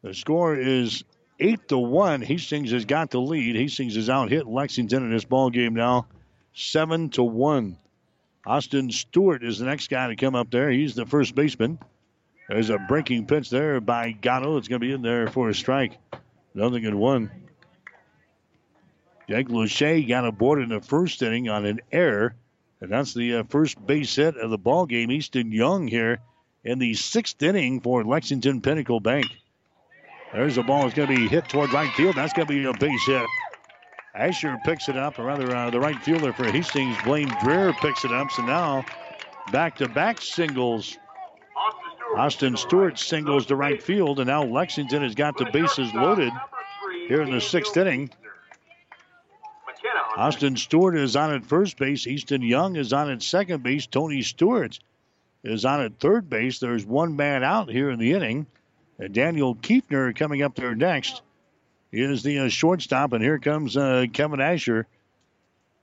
The 0.00 0.14
score 0.14 0.56
is 0.56 1.04
eight 1.38 1.68
to 1.68 1.76
one. 1.76 2.22
Hastings 2.22 2.70
has 2.70 2.86
got 2.86 3.10
the 3.10 3.20
lead. 3.20 3.56
Hastings 3.56 3.96
has 3.96 4.08
out 4.08 4.30
hit 4.30 4.46
Lexington 4.46 5.02
in 5.02 5.12
this 5.12 5.26
ball 5.26 5.50
game 5.50 5.74
now, 5.74 6.06
seven 6.54 7.10
to 7.10 7.22
one. 7.22 7.76
Austin 8.44 8.90
Stewart 8.90 9.44
is 9.44 9.58
the 9.58 9.66
next 9.66 9.88
guy 9.88 10.08
to 10.08 10.16
come 10.16 10.34
up 10.34 10.50
there. 10.50 10.70
He's 10.70 10.94
the 10.94 11.06
first 11.06 11.34
baseman. 11.34 11.78
There's 12.48 12.70
a 12.70 12.78
breaking 12.78 13.26
pitch 13.26 13.50
there 13.50 13.80
by 13.80 14.10
Gatto. 14.12 14.56
It's 14.56 14.68
going 14.68 14.80
to 14.80 14.86
be 14.86 14.92
in 14.92 15.02
there 15.02 15.28
for 15.28 15.48
a 15.48 15.54
strike. 15.54 15.96
Nothing 16.54 16.84
in 16.84 16.98
one. 16.98 17.30
Jake 19.28 19.48
Lachey 19.48 20.06
got 20.06 20.26
aboard 20.26 20.60
in 20.60 20.68
the 20.68 20.80
first 20.80 21.22
inning 21.22 21.48
on 21.48 21.64
an 21.64 21.80
error, 21.92 22.34
and 22.80 22.90
that's 22.90 23.14
the 23.14 23.36
uh, 23.36 23.42
first 23.44 23.84
base 23.86 24.16
hit 24.16 24.36
of 24.36 24.50
the 24.50 24.58
ball 24.58 24.86
game. 24.86 25.10
Easton 25.10 25.52
Young 25.52 25.86
here 25.86 26.18
in 26.64 26.78
the 26.78 26.94
sixth 26.94 27.40
inning 27.42 27.80
for 27.80 28.04
Lexington 28.04 28.60
Pinnacle 28.60 29.00
Bank. 29.00 29.26
There's 30.32 30.58
a 30.58 30.62
ball 30.62 30.82
that's 30.82 30.94
going 30.94 31.08
to 31.08 31.16
be 31.16 31.28
hit 31.28 31.48
toward 31.48 31.72
right 31.72 31.92
field. 31.94 32.16
That's 32.16 32.32
going 32.32 32.48
to 32.48 32.52
be 32.52 32.64
a 32.64 32.72
base 32.72 33.06
hit. 33.06 33.26
Asher 34.14 34.58
picks 34.64 34.88
it 34.88 34.96
up, 34.96 35.18
or 35.18 35.24
rather, 35.24 35.54
uh, 35.54 35.70
the 35.70 35.80
right 35.80 36.00
fielder 36.02 36.32
for 36.32 36.44
Hastings, 36.44 36.96
Blaine 37.04 37.28
Dreher, 37.28 37.74
picks 37.78 38.04
it 38.04 38.12
up. 38.12 38.30
So 38.30 38.42
now, 38.42 38.84
back 39.50 39.76
to 39.76 39.88
back 39.88 40.20
singles. 40.20 40.98
Austin 42.16 42.58
Stewart 42.58 42.98
singles 42.98 43.46
to 43.46 43.56
right 43.56 43.82
field, 43.82 44.20
and 44.20 44.26
now 44.26 44.44
Lexington 44.44 45.02
has 45.02 45.14
got 45.14 45.38
the 45.38 45.46
bases 45.46 45.94
loaded 45.94 46.32
here 47.08 47.22
in 47.22 47.30
the 47.30 47.40
sixth 47.40 47.74
inning. 47.76 48.10
Austin 50.14 50.58
Stewart 50.58 50.94
is 50.96 51.16
on 51.16 51.32
at 51.32 51.44
first 51.44 51.78
base. 51.78 52.06
Easton 52.06 52.42
Young 52.42 52.76
is 52.76 52.92
on 52.92 53.10
at 53.10 53.22
second 53.22 53.62
base. 53.62 53.86
Tony 53.86 54.20
Stewart 54.20 54.78
is 55.42 55.64
on 55.64 55.80
at 55.80 55.98
third 55.98 56.28
base. 56.28 56.58
There's 56.58 56.84
one 56.84 57.16
man 57.16 57.42
out 57.42 57.70
here 57.70 57.90
in 57.90 57.98
the 57.98 58.12
inning. 58.12 58.46
And 58.98 59.14
Daniel 59.14 59.54
Kiefner 59.54 60.14
coming 60.14 60.42
up 60.42 60.54
there 60.54 60.74
next 60.74 61.22
is 61.92 62.22
the 62.22 62.40
uh, 62.40 62.48
shortstop. 62.48 63.12
And 63.12 63.22
here 63.22 63.38
comes 63.38 63.76
uh, 63.76 64.06
Kevin 64.12 64.40
Asher 64.40 64.86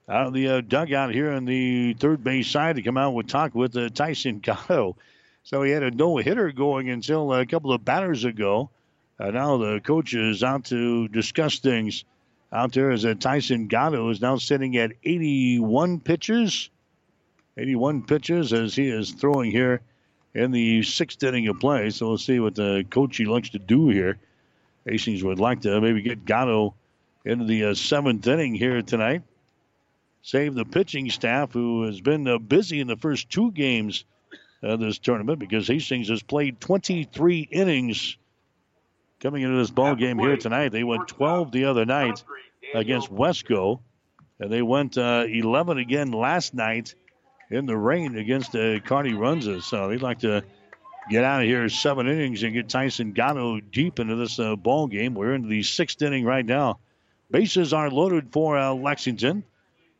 out 0.08 0.28
of 0.28 0.34
the 0.34 0.48
uh, 0.50 0.62
dugout 0.62 1.14
here 1.14 1.32
on 1.32 1.46
the 1.46 1.94
third 1.94 2.24
base 2.24 2.48
side 2.48 2.78
to 2.78 2.82
come 2.82 2.98
out 2.98 3.14
with 3.14 3.28
talk 3.28 3.54
with 3.54 3.78
uh, 3.78 3.90
Tyson 3.90 4.40
Gatto. 4.44 4.96
So 5.44 5.64
he 5.64 5.72
had 5.72 5.84
a 5.84 5.92
no 5.92 6.18
hitter 6.18 6.52
going 6.52 6.90
until 6.90 7.34
a 7.34 7.46
couple 7.46 7.72
of 7.72 7.86
batters 7.86 8.26
ago. 8.26 8.70
Uh, 9.20 9.32
now 9.32 9.58
the 9.58 9.80
coach 9.82 10.14
is 10.14 10.44
out 10.44 10.66
to 10.66 11.08
discuss 11.10 11.60
things 11.60 12.06
out 12.52 12.74
there 12.74 12.92
as 12.92 13.04
a 13.04 13.16
Tyson 13.16 13.68
Gatto 13.68 14.10
is 14.10 14.22
now 14.22 14.38
sitting 14.38 14.78
at 14.78 14.94
81 15.04 16.00
pitches. 16.00 16.70
81 17.58 18.04
pitches 18.04 18.54
as 18.54 18.76
he 18.76 18.90
is 18.90 19.12
throwing 19.12 19.52
here 19.52 19.82
in 20.34 20.52
the 20.52 20.82
sixth 20.84 21.22
inning 21.24 21.48
of 21.48 21.60
play. 21.60 21.90
So 21.90 22.08
we'll 22.08 22.18
see 22.18 22.40
what 22.40 22.56
the 22.56 22.86
coach 22.90 23.20
likes 23.20 23.50
to 23.50 23.60
do 23.60 23.90
here. 23.90 24.18
Hastings 24.90 25.24
would 25.24 25.40
like 25.40 25.62
to 25.62 25.80
maybe 25.82 26.02
get 26.02 26.26
Gatto 26.26 26.74
into 27.26 27.46
the 27.46 27.66
uh, 27.66 27.74
seventh 27.74 28.26
inning 28.28 28.56
here 28.56 28.82
tonight. 28.82 29.24
Save 30.22 30.56
the 30.56 30.66
pitching 30.66 31.10
staff 31.10 31.54
who 31.54 31.84
has 31.84 32.02
been 32.02 32.28
uh, 32.28 32.38
busy 32.38 32.80
in 32.80 32.88
the 32.88 32.98
first 32.98 33.30
two 33.30 33.52
games 33.52 34.04
of 34.62 34.80
this 34.80 35.00
tournament 35.00 35.40
because 35.40 35.68
Hastings 35.68 36.10
has 36.10 36.22
played 36.22 36.60
23 36.60 37.48
innings 37.52 38.18
coming 39.20 39.44
into 39.44 39.58
this 39.58 39.70
ball 39.70 39.96
game 39.96 40.20
here 40.20 40.38
tonight. 40.38 40.70
They 40.70 40.84
went 40.84 41.08
12 41.08 41.52
the 41.52 41.66
other 41.66 41.86
night 41.86 42.24
against 42.74 43.12
Wesco, 43.12 43.80
and 44.40 44.52
they 44.52 44.62
went 44.62 44.98
uh, 44.98 45.26
11 45.28 45.78
again 45.78 46.12
last 46.12 46.54
night 46.54 46.96
in 47.50 47.66
the 47.66 47.78
rain 47.78 48.18
against 48.18 48.56
uh, 48.56 48.80
Kearney 48.80 49.14
Runza. 49.14 49.62
So 49.62 49.90
they'd 49.90 50.02
like 50.02 50.20
to 50.20 50.44
get 51.10 51.24
out 51.24 51.42
of 51.42 51.48
here 51.48 51.68
seven 51.70 52.08
innings 52.08 52.44
and 52.44 52.54
get 52.54 52.70
Tyson 52.70 53.12
Gatto 53.12 53.60
deep 53.60 54.00
into 54.00 54.16
this 54.16 54.40
uh, 54.40 54.56
ball 54.56 54.88
game. 54.88 55.16
We're 55.16 55.34
into 55.34 55.50
the 55.50 55.64
sixth 55.64 56.02
inning 56.02 56.24
right 56.24 56.46
now. 56.46 56.80
Bases 57.32 57.74
are 57.74 57.90
loaded 57.90 58.32
for 58.32 58.58
uh, 58.58 58.74
Lexington 58.74 59.44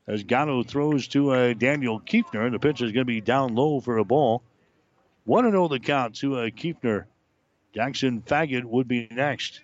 as 0.08 0.24
Gatto 0.24 0.64
throws 0.64 1.08
to 1.10 1.32
uh, 1.32 1.54
Daniel 1.54 2.00
Kiefner. 2.00 2.52
The 2.52 2.60
pitch 2.60 2.82
is 2.82 2.92
going 2.92 3.06
to 3.06 3.06
be 3.06 3.22
down 3.22 3.56
low 3.56 3.80
for 3.80 3.98
a 3.98 4.06
ball. 4.06 4.44
1 5.26 5.52
0 5.52 5.68
the 5.68 5.80
count 5.80 6.16
to 6.16 6.38
uh, 6.38 6.50
Kiefner. 6.50 7.06
Jackson 7.74 8.22
Faggett 8.22 8.64
would 8.64 8.88
be 8.88 9.08
next. 9.12 9.62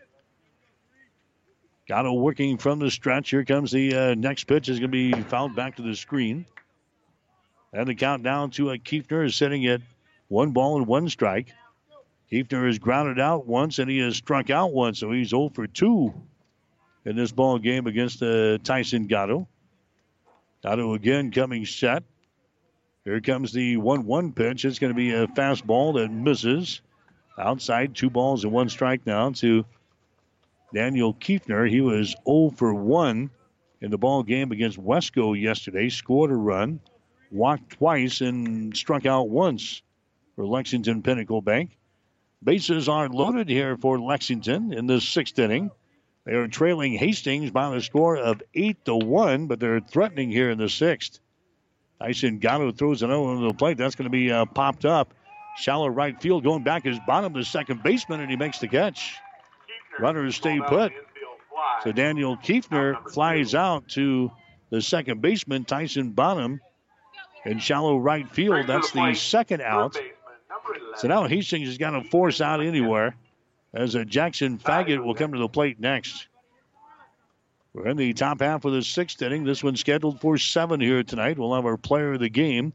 Gatto 1.88 2.14
working 2.14 2.58
from 2.58 2.80
the 2.80 2.92
stretch. 2.92 3.30
Here 3.30 3.46
comes 3.46 3.72
the 3.72 3.96
uh, 3.96 4.16
next 4.16 4.44
pitch. 4.46 4.70
is 4.70 4.80
going 4.80 4.92
to 4.92 5.12
be 5.12 5.12
fouled 5.24 5.56
back 5.56 5.76
to 5.78 5.82
the 5.82 5.96
screen. 5.96 6.46
And 7.74 7.88
the 7.88 7.96
count 7.96 8.24
down 8.24 8.52
to 8.52 8.72
uh, 8.72 8.76
Kiefner 8.76 9.26
is 9.26 9.36
sitting 9.36 9.66
at 9.66 9.82
one 10.28 10.52
ball 10.52 10.78
and 10.78 10.88
one 10.88 11.10
strike. 11.10 11.54
Kiefner 12.32 12.66
has 12.66 12.80
grounded 12.80 13.20
out 13.20 13.46
once 13.46 13.80
and 13.80 13.90
he 13.90 14.00
has 14.00 14.18
struck 14.18 14.50
out 14.50 14.74
once, 14.74 15.00
so 15.00 15.12
he's 15.12 15.30
0 15.30 15.50
for 15.54 15.68
2 15.68 16.14
in 17.06 17.16
this 17.16 17.32
ball 17.32 17.60
game 17.60 17.86
against 17.86 18.22
uh, 18.24 18.58
Tyson 18.60 19.06
Gatto. 19.06 19.48
Gatto 20.64 20.96
again 20.96 21.32
coming 21.32 21.66
set. 21.66 22.04
Here 23.04 23.22
comes 23.22 23.54
the 23.54 23.78
1 23.78 24.06
1 24.06 24.34
pitch. 24.34 24.66
It's 24.66 24.80
going 24.80 24.92
to 24.92 24.98
be 24.98 25.14
a 25.14 25.28
fastball 25.28 25.96
that 25.96 26.12
misses. 26.12 26.82
Outside, 27.38 27.94
two 27.94 28.10
balls 28.10 28.44
and 28.44 28.54
one 28.54 28.70
strike 28.70 29.06
now 29.06 29.30
to 29.32 29.66
Daniel 30.74 31.14
Kiefner. 31.14 31.70
He 31.70 31.82
was 31.82 32.16
0 32.28 32.52
for 32.56 32.74
1 32.74 33.30
in 33.82 33.92
the 33.92 33.98
ball 33.98 34.24
game 34.24 34.52
against 34.52 34.82
Wesco 34.82 35.40
yesterday. 35.40 35.90
Scored 35.90 36.32
a 36.32 36.36
run, 36.36 36.80
walked 37.30 37.72
twice, 37.72 38.22
and 38.22 38.76
struck 38.76 39.06
out 39.06 39.30
once 39.30 39.84
for 40.36 40.46
Lexington 40.46 41.02
Pinnacle 41.02 41.42
Bank. 41.42 41.78
Bases 42.44 42.90
are 42.90 43.10
loaded 43.10 43.50
here 43.50 43.78
for 43.78 44.00
Lexington 44.00 44.74
in 44.74 44.88
the 44.88 45.02
sixth 45.02 45.40
inning. 45.40 45.72
They 46.26 46.34
are 46.34 46.48
trailing 46.48 46.94
Hastings 46.94 47.52
by 47.52 47.70
the 47.70 47.82
score 47.82 48.18
of 48.18 48.42
eight 48.54 48.84
to 48.86 48.96
one, 48.96 49.48
but 49.48 49.60
they're 49.60 49.80
threatening 49.80 50.32
here 50.32 50.50
in 50.50 50.58
the 50.58 50.70
sixth. 50.70 51.20
Tyson 52.00 52.40
Gatto 52.40 52.72
throws 52.72 53.04
it 53.04 53.10
over 53.10 53.48
the 53.48 53.54
plate. 53.54 53.78
That's 53.78 53.96
going 53.96 54.06
to 54.06 54.10
be 54.10 54.32
uh, 54.32 54.46
popped 54.46 54.86
up. 54.86 55.14
Shallow 55.58 55.88
right 55.88 56.20
field 56.22 56.44
going 56.44 56.64
back 56.64 56.86
is 56.86 57.00
Bonham 57.08 57.34
to 57.36 57.44
second 57.46 57.84
baseman, 57.84 58.20
and 58.20 58.30
he 58.30 58.36
makes 58.36 58.60
the 58.60 58.68
catch. 58.68 59.16
Runners 60.00 60.36
stay 60.36 60.60
put. 60.60 60.92
So 61.84 61.92
Daniel 61.92 62.36
Kiefner 62.38 63.10
flies 63.12 63.56
out 63.56 63.88
to 63.90 64.32
the 64.70 64.82
second 64.82 65.22
baseman, 65.22 65.64
Tyson 65.64 66.12
Bonham, 66.12 66.60
in 67.46 67.60
shallow 67.60 67.98
right 67.98 68.30
field. 68.30 68.68
That's 68.68 68.92
the 68.92 69.14
second 69.14 69.62
out. 69.62 69.98
So 70.98 71.08
now 71.08 71.28
Hastings 71.28 71.68
has 71.68 71.78
got 71.78 71.92
to 71.92 72.04
force 72.04 72.42
out 72.42 72.62
anywhere 72.62 73.16
as 73.74 73.96
a 73.96 74.06
Jackson 74.06 74.58
Faggett 74.58 75.04
will 75.04 75.16
come 75.16 75.34
to 75.34 75.40
the 75.40 75.50
plate 75.50 75.80
next. 75.80 76.28
We're 77.74 77.88
in 77.88 77.98
the 77.98 78.14
top 78.14 78.40
half 78.40 78.64
of 78.64 78.72
the 78.72 78.82
sixth 78.82 79.22
inning. 79.22 79.44
This 79.44 79.62
one's 79.62 79.82
scheduled 79.82 80.22
for 80.22 80.38
seven 80.38 80.80
here 80.80 81.04
tonight. 81.04 81.38
We'll 81.38 81.56
have 81.56 81.66
our 81.66 81.76
player 81.76 82.14
of 82.14 82.22
the 82.22 82.30
game 82.30 82.72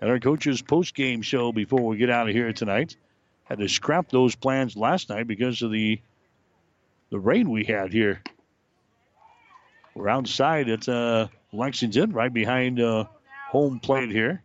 and 0.00 0.10
our 0.10 0.18
coach's 0.18 0.60
post 0.60 0.94
game 0.94 1.22
show 1.22 1.52
before 1.52 1.80
we 1.80 1.96
get 1.96 2.10
out 2.10 2.28
of 2.28 2.34
here 2.34 2.52
tonight. 2.52 2.96
Had 3.44 3.60
to 3.60 3.68
scrap 3.68 4.10
those 4.10 4.34
plans 4.34 4.76
last 4.76 5.08
night 5.08 5.26
because 5.26 5.62
of 5.62 5.70
the 5.70 6.00
the 7.08 7.18
rain 7.18 7.50
we 7.50 7.64
had 7.64 7.92
here. 7.92 8.22
We're 9.94 10.08
outside 10.08 10.68
at 10.68 10.88
uh, 10.88 11.28
Lexington, 11.52 12.12
right 12.12 12.32
behind 12.32 12.80
uh, 12.80 13.04
home 13.48 13.80
plate 13.80 14.10
here. 14.10 14.42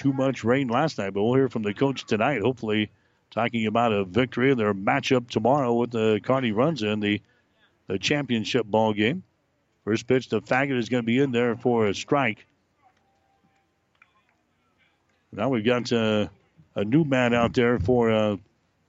Too 0.00 0.14
much 0.14 0.44
rain 0.44 0.68
last 0.68 0.96
night, 0.96 1.12
but 1.12 1.22
we'll 1.22 1.34
hear 1.34 1.50
from 1.50 1.62
the 1.62 1.74
coach 1.74 2.06
tonight. 2.06 2.40
Hopefully, 2.40 2.90
talking 3.30 3.66
about 3.66 3.92
a 3.92 4.02
victory 4.06 4.50
in 4.50 4.56
their 4.56 4.72
matchup 4.72 5.28
tomorrow 5.28 5.74
with 5.74 5.90
the 5.90 6.20
Kearney 6.24 6.52
Runza 6.52 6.90
in 6.90 7.00
the 7.00 7.20
the 7.86 7.98
championship 7.98 8.64
ball 8.64 8.94
game. 8.94 9.24
First 9.84 10.06
pitch 10.06 10.28
to 10.28 10.40
Faggett 10.40 10.78
is 10.78 10.88
going 10.88 11.02
to 11.02 11.06
be 11.06 11.18
in 11.18 11.32
there 11.32 11.54
for 11.54 11.86
a 11.86 11.94
strike. 11.94 12.46
Now 15.32 15.50
we've 15.50 15.66
got 15.66 15.92
uh, 15.92 16.28
a 16.74 16.84
new 16.84 17.04
man 17.04 17.34
out 17.34 17.52
there 17.52 17.78
for 17.78 18.10
uh, 18.10 18.36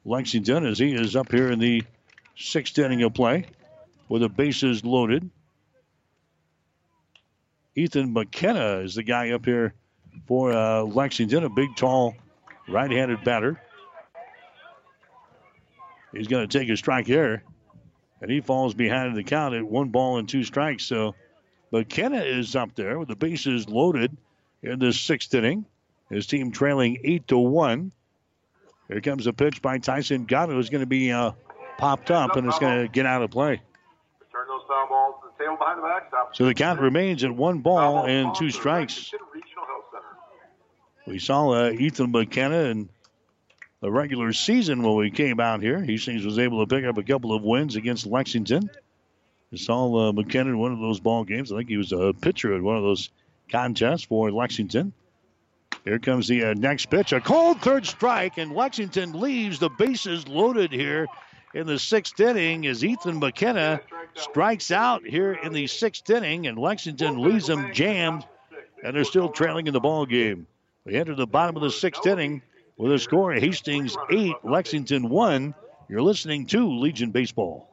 Lexington 0.06 0.66
as 0.66 0.80
he 0.80 0.94
is 0.94 1.18
up 1.18 1.30
here 1.30 1.52
in 1.52 1.60
the 1.60 1.84
sixth 2.38 2.80
inning 2.80 3.04
of 3.04 3.14
play 3.14 3.48
with 4.08 4.22
the 4.22 4.30
bases 4.30 4.86
loaded. 4.86 5.30
Ethan 7.76 8.14
McKenna 8.14 8.78
is 8.78 8.96
the 8.96 9.04
guy 9.04 9.32
up 9.32 9.46
here 9.46 9.74
for 10.28 10.54
uh, 10.54 10.84
Lexington, 10.84 11.44
a 11.44 11.50
big, 11.50 11.76
tall, 11.76 12.16
right-handed 12.68 13.24
batter. 13.24 13.62
He's 16.14 16.28
going 16.28 16.48
to 16.48 16.60
take 16.60 16.70
a 16.70 16.78
strike 16.78 17.08
here, 17.08 17.44
and 18.22 18.30
he 18.30 18.42
falls 18.42 18.74
behind 18.74 19.16
the 19.16 19.24
count 19.24 19.56
at 19.56 19.64
one 19.64 19.90
ball 19.90 20.18
and 20.18 20.28
two 20.28 20.44
strikes. 20.44 20.84
So 20.84 21.16
McKenna 21.72 22.20
is 22.20 22.56
up 22.56 22.76
there 22.76 23.00
with 23.00 23.08
the 23.08 23.16
bases 23.16 23.70
loaded 23.70 24.16
in 24.62 24.80
the 24.80 24.92
sixth 24.92 25.34
inning. 25.34 25.66
His 26.10 26.28
team 26.28 26.52
trailing 26.52 27.00
eight 27.06 27.28
to 27.30 27.38
one. 27.38 27.92
Here 28.90 29.00
comes 29.00 29.26
a 29.26 29.32
pitch 29.32 29.62
by 29.62 29.78
Tyson 29.78 30.26
Gatto, 30.26 30.52
who's 30.52 30.70
going 30.70 30.82
to 30.82 30.86
be 30.86 31.14
uh, 31.14 31.32
popped 31.78 32.12
up, 32.12 32.36
and 32.36 32.46
it's 32.46 32.60
going 32.60 32.82
to 32.82 32.88
get 32.90 33.06
out 33.06 33.22
of 33.22 33.32
play. 33.32 33.62
Turn 34.34 34.48
those 34.50 34.62
foul 34.68 34.88
balls 34.90 35.16
to 35.22 35.30
the 35.30 35.44
table 35.44 35.56
behind 35.56 35.80
the 35.80 35.84
backstop. 35.84 36.36
So 36.36 36.46
the 36.46 36.54
count 36.54 36.82
remains 36.82 37.24
at 37.24 37.32
one 37.34 37.60
ball 37.60 38.06
and 38.06 38.36
two 38.36 38.50
strikes. 38.50 39.14
We 41.12 41.20
saw 41.20 41.50
uh, 41.50 41.72
Ethan 41.72 42.10
McKenna 42.10 42.70
in 42.70 42.90
the 43.82 43.92
regular 43.92 44.32
season 44.32 44.82
when 44.82 44.96
we 44.96 45.12
came 45.12 45.42
out 45.42 45.62
here. 45.62 45.84
Hastings 45.84 46.24
was 46.24 46.40
able 46.40 46.66
to 46.66 46.74
pick 46.74 46.86
up 46.86 46.98
a 46.98 47.04
couple 47.04 47.36
of 47.36 47.44
wins 47.44 47.76
against 47.76 48.06
Lexington. 48.06 48.70
We 49.52 49.58
saw 49.58 50.08
uh, 50.08 50.14
McKenna 50.14 50.52
in 50.52 50.58
one 50.58 50.72
of 50.72 50.80
those 50.80 51.02
ball 51.02 51.26
games. 51.26 51.52
I 51.52 51.58
think 51.58 51.68
he 51.68 51.76
was 51.76 51.92
a 51.92 52.14
pitcher 52.14 52.56
at 52.56 52.62
one 52.62 52.78
of 52.78 52.84
those 52.84 53.10
contests 53.52 54.04
for 54.04 54.32
Lexington. 54.32 54.94
Here 55.84 56.00
comes 56.00 56.30
the 56.30 56.46
uh, 56.46 56.54
next 56.54 56.86
pitch. 56.86 57.12
A 57.12 57.20
cold 57.20 57.60
third 57.60 57.86
strike, 57.86 58.38
and 58.38 58.54
Lexington 58.54 59.12
leaves 59.12 59.60
the 59.60 59.70
bases 59.70 60.30
loaded 60.30 60.72
here 60.72 61.08
in 61.54 61.68
the 61.68 61.78
sixth 61.78 62.18
inning 62.22 62.66
as 62.68 62.86
Ethan 62.86 63.20
McKenna 63.20 63.82
strikes 64.16 64.72
out 64.72 65.06
here 65.06 65.34
in 65.34 65.52
the 65.52 65.68
sixth 65.68 66.10
inning, 66.10 66.48
and 66.48 66.58
Lexington 66.58 67.22
leaves 67.22 67.48
them 67.48 67.74
jammed, 67.74 68.26
and 68.82 68.96
they're 68.96 69.04
still 69.04 69.28
trailing 69.28 69.68
in 69.68 69.74
the 69.74 69.82
ball 69.82 70.06
game. 70.06 70.48
We 70.86 70.96
enter 70.96 71.14
the 71.14 71.28
bottom 71.28 71.56
of 71.56 71.62
the 71.62 71.70
sixth 71.70 72.06
inning 72.08 72.42
with 72.78 72.92
a 72.92 73.00
score: 73.00 73.34
Hastings 73.34 73.96
eight, 74.12 74.36
Lexington 74.44 75.10
one. 75.10 75.54
You're 75.90 76.02
listening 76.02 76.48
to 76.48 76.80
Legion 76.80 77.12
Baseball. 77.12 77.70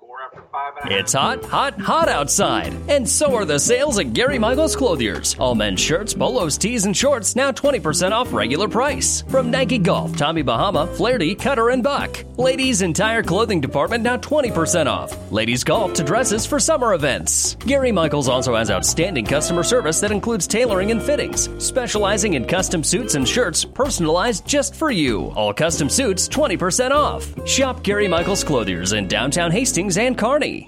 It's 0.85 1.13
hot, 1.13 1.45
hot, 1.45 1.79
hot 1.81 2.09
outside. 2.09 2.73
And 2.89 3.07
so 3.09 3.35
are 3.35 3.45
the 3.45 3.59
sales 3.59 3.99
at 3.99 4.13
Gary 4.13 4.39
Michaels 4.39 4.77
Clothiers. 4.77 5.35
All 5.39 5.57
men's 5.57 5.81
shirts, 5.81 6.15
polos, 6.15 6.57
tees, 6.57 6.85
and 6.85 6.97
shorts 6.97 7.35
now 7.35 7.51
20% 7.51 8.13
off 8.13 8.33
regular 8.33 8.69
price. 8.69 9.23
From 9.29 9.51
Nike 9.51 9.79
Golf, 9.79 10.17
Tommy 10.17 10.43
Bahama, 10.43 10.87
Faherty, 10.97 11.35
Cutter, 11.35 11.71
and 11.71 11.83
Buck. 11.83 12.25
Ladies' 12.37 12.83
entire 12.83 13.25
clothing 13.25 13.61
department 13.61 14.05
now 14.05 14.17
20% 14.19 14.87
off. 14.87 15.33
Ladies' 15.33 15.65
golf 15.65 15.95
to 15.95 16.05
dresses 16.05 16.47
for 16.47 16.61
summer 16.61 16.95
events. 16.95 17.57
Gary 17.57 17.91
Michaels 17.91 18.29
also 18.29 18.55
has 18.55 18.71
outstanding 18.71 19.27
customer 19.27 19.65
service 19.65 20.01
that 20.01 20.13
includes 20.13 20.47
tailoring 20.47 20.93
and 20.93 21.03
fittings, 21.03 21.51
specializing 21.63 22.35
in 22.35 22.45
custom 22.45 22.85
suits 22.85 23.17
and 23.17 23.29
shirts 23.29 23.65
personalized 23.65 24.47
just 24.47 24.77
for 24.77 24.93
you. 24.93 25.33
All 25.33 25.53
custom 25.53 25.89
suits 25.89 26.29
20% 26.29 26.93
off. 26.93 27.27
Shop 27.49 27.83
Gary 27.83 28.07
Michaels 28.07 28.45
Clothiers 28.45 28.93
in 28.93 29.09
downtown 29.09 29.51
Hastings 29.51 29.99
and 29.99 30.17
Kearney. 30.17 30.68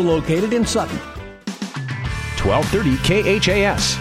located 0.01 0.53
in 0.53 0.65
Sutton. 0.65 0.97
1230 2.43 3.39
KHAS. 3.39 3.97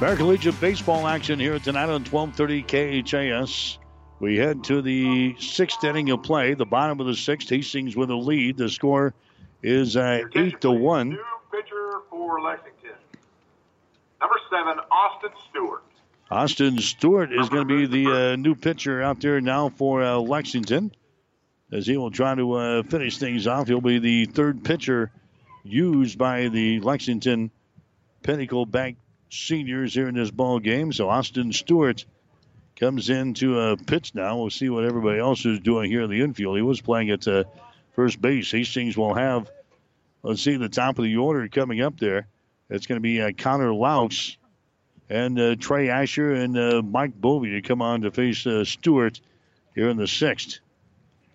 American 0.00 0.28
Legion 0.28 0.54
baseball 0.60 1.06
action 1.06 1.38
here 1.38 1.58
tonight 1.58 1.88
on 1.88 2.04
1230 2.04 3.02
KHAS. 3.02 3.78
We 4.20 4.36
head 4.36 4.64
to 4.64 4.82
the 4.82 5.36
sixth 5.38 5.82
inning 5.84 6.10
of 6.10 6.22
play, 6.22 6.54
the 6.54 6.66
bottom 6.66 7.00
of 7.00 7.06
the 7.06 7.14
sixth. 7.14 7.48
Hastings 7.48 7.96
with 7.96 8.10
a 8.10 8.14
lead. 8.14 8.56
The 8.56 8.68
score 8.68 9.14
is 9.62 9.96
uh, 9.96 10.22
eight 10.34 10.60
to 10.62 10.70
one. 10.70 11.10
New 11.10 11.24
pitcher 11.50 12.00
for 12.10 12.40
Lexington. 12.40 12.96
Number 14.20 14.36
seven, 14.50 14.78
Austin 14.90 15.30
Stewart. 15.50 15.84
Austin 16.30 16.78
Stewart 16.78 17.32
is 17.32 17.48
going 17.48 17.68
to 17.68 17.86
be 17.86 17.86
the 17.86 18.32
uh, 18.32 18.36
new 18.36 18.54
pitcher 18.54 19.02
out 19.02 19.20
there 19.20 19.40
now 19.40 19.68
for 19.68 20.02
uh, 20.02 20.16
Lexington. 20.16 20.90
As 21.70 21.86
he 21.86 21.96
will 21.96 22.10
try 22.10 22.34
to 22.34 22.52
uh, 22.54 22.82
finish 22.84 23.18
things 23.18 23.46
off, 23.46 23.68
he'll 23.68 23.80
be 23.80 23.98
the 23.98 24.24
third 24.26 24.64
pitcher 24.64 25.10
used 25.64 26.16
by 26.16 26.48
the 26.48 26.80
Lexington 26.80 27.50
Pinnacle 28.22 28.64
Bank 28.64 28.96
seniors 29.30 29.92
here 29.92 30.08
in 30.08 30.14
this 30.14 30.30
ball 30.30 30.60
game. 30.60 30.92
So 30.92 31.08
Austin 31.08 31.52
Stewart 31.52 32.04
comes 32.76 33.10
in 33.10 33.34
to 33.34 33.58
uh, 33.58 33.76
pitch 33.86 34.14
now. 34.14 34.38
We'll 34.38 34.50
see 34.50 34.70
what 34.70 34.84
everybody 34.84 35.18
else 35.18 35.44
is 35.44 35.60
doing 35.60 35.90
here 35.90 36.02
in 36.02 36.10
the 36.10 36.22
infield. 36.22 36.56
He 36.56 36.62
was 36.62 36.80
playing 36.80 37.10
at 37.10 37.28
uh, 37.28 37.44
first 37.92 38.20
base. 38.20 38.50
Hastings 38.50 38.96
will 38.96 39.14
have, 39.14 39.50
let's 40.22 40.42
see, 40.42 40.56
the 40.56 40.68
top 40.68 40.98
of 40.98 41.04
the 41.04 41.16
order 41.16 41.48
coming 41.48 41.82
up 41.82 41.98
there. 41.98 42.28
It's 42.70 42.86
going 42.86 42.96
to 42.96 43.02
be 43.02 43.20
uh, 43.20 43.32
Connor 43.36 43.70
Laux 43.72 44.36
and 45.14 45.38
uh, 45.38 45.54
Trey 45.54 45.90
Asher 45.90 46.32
and 46.32 46.58
uh, 46.58 46.82
Mike 46.82 47.20
Bovey 47.20 47.52
to 47.52 47.62
come 47.62 47.80
on 47.80 48.00
to 48.00 48.10
face 48.10 48.44
uh, 48.48 48.64
Stewart 48.64 49.20
here 49.76 49.88
in 49.88 49.96
the 49.96 50.08
sixth. 50.08 50.58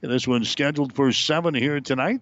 And 0.01 0.11
this 0.11 0.27
one's 0.27 0.49
scheduled 0.49 0.93
for 0.93 1.13
seven 1.13 1.53
here 1.53 1.79
tonight. 1.79 2.19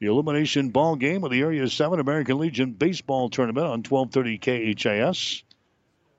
The 0.00 0.06
elimination 0.06 0.70
ball 0.70 0.96
game 0.96 1.22
of 1.22 1.30
the 1.30 1.42
Area 1.42 1.68
7 1.68 2.00
American 2.00 2.38
Legion 2.38 2.72
Baseball 2.72 3.30
Tournament 3.30 3.66
on 3.66 3.82
1230 3.84 4.74
KHAS. 4.74 5.44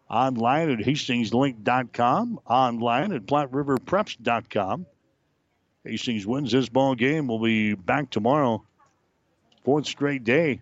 Online 0.09 0.69
at 0.69 0.79
hastingslink.com. 0.79 2.39
Online 2.45 3.11
at 3.11 3.25
PlatteRiverPreps.com. 3.25 4.85
Hastings 5.83 6.25
wins 6.25 6.51
this 6.53 6.69
ball 6.69 6.95
game. 6.95 7.27
We'll 7.27 7.39
be 7.39 7.73
back 7.73 8.09
tomorrow. 8.09 8.63
Fourth 9.65 9.87
straight 9.87 10.23
day. 10.23 10.61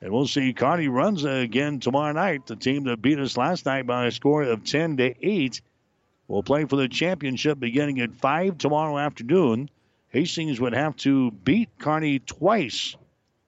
And 0.00 0.12
we'll 0.12 0.26
see 0.26 0.52
Kearney 0.52 0.88
Runza 0.88 1.42
again 1.42 1.80
tomorrow 1.80 2.12
night. 2.12 2.46
The 2.46 2.56
team 2.56 2.84
that 2.84 3.00
beat 3.00 3.18
us 3.18 3.36
last 3.36 3.64
night 3.64 3.86
by 3.86 4.06
a 4.06 4.10
score 4.10 4.42
of 4.42 4.64
10 4.64 4.98
to 4.98 5.14
8 5.26 5.60
will 6.28 6.42
play 6.42 6.64
for 6.64 6.76
the 6.76 6.88
championship 6.88 7.58
beginning 7.58 8.00
at 8.00 8.14
5 8.14 8.58
tomorrow 8.58 8.98
afternoon. 8.98 9.70
Hastings 10.08 10.60
would 10.60 10.74
have 10.74 10.96
to 10.96 11.30
beat 11.30 11.70
Kearney 11.78 12.18
twice 12.18 12.96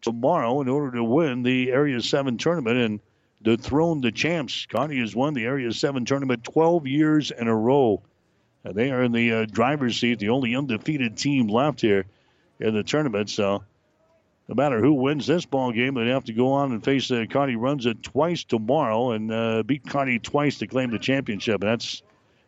tomorrow 0.01 0.61
in 0.61 0.69
order 0.69 0.97
to 0.97 1.05
win 1.05 1.43
the 1.43 1.71
Area 1.71 2.01
7 2.01 2.39
tournament 2.39 2.79
and 2.79 3.01
dethrone 3.43 4.01
the 4.01 4.13
champs. 4.13 4.67
Kearney 4.67 5.01
has 5.01 5.15
won 5.15 5.35
the 5.35 5.45
Area 5.45 5.71
7 5.73 6.05
tournament 6.05 6.45
12 6.45 6.87
years 6.87 7.31
in 7.31 7.47
a 7.47 7.55
row. 7.55 8.03
And 8.65 8.75
they 8.75 8.91
are 8.91 9.03
in 9.03 9.13
the 9.13 9.33
uh, 9.33 9.47
driver's 9.47 10.01
seat, 10.01 10.19
the 10.19 10.31
only 10.31 10.57
undefeated 10.57 11.17
team 11.17 11.49
left 11.49 11.83
here 11.83 12.07
in 12.59 12.75
the 12.75 12.83
tournament. 12.83 13.31
So 13.31 13.65
no 14.49 14.55
matter 14.55 14.81
who 14.81 14.95
wins 14.95 15.27
this 15.27 15.45
ball 15.45 15.73
game, 15.73 15.95
they 15.95 16.09
have 16.09 16.25
to 16.25 16.33
go 16.33 16.53
on 16.53 16.73
and 16.73 16.83
face 16.83 17.11
uh, 17.11 17.27
Kearney 17.31 17.55
Runza 17.55 18.01
twice 18.03 18.45
tomorrow 18.45 19.13
and 19.13 19.31
uh, 19.31 19.63
beat 19.63 19.87
Connie 19.87 20.19
twice 20.19 20.59
to 20.59 20.67
claim 20.67 20.91
the 20.91 20.99
championship. 20.99 21.63
And 21.63 21.71
that's 21.71 22.03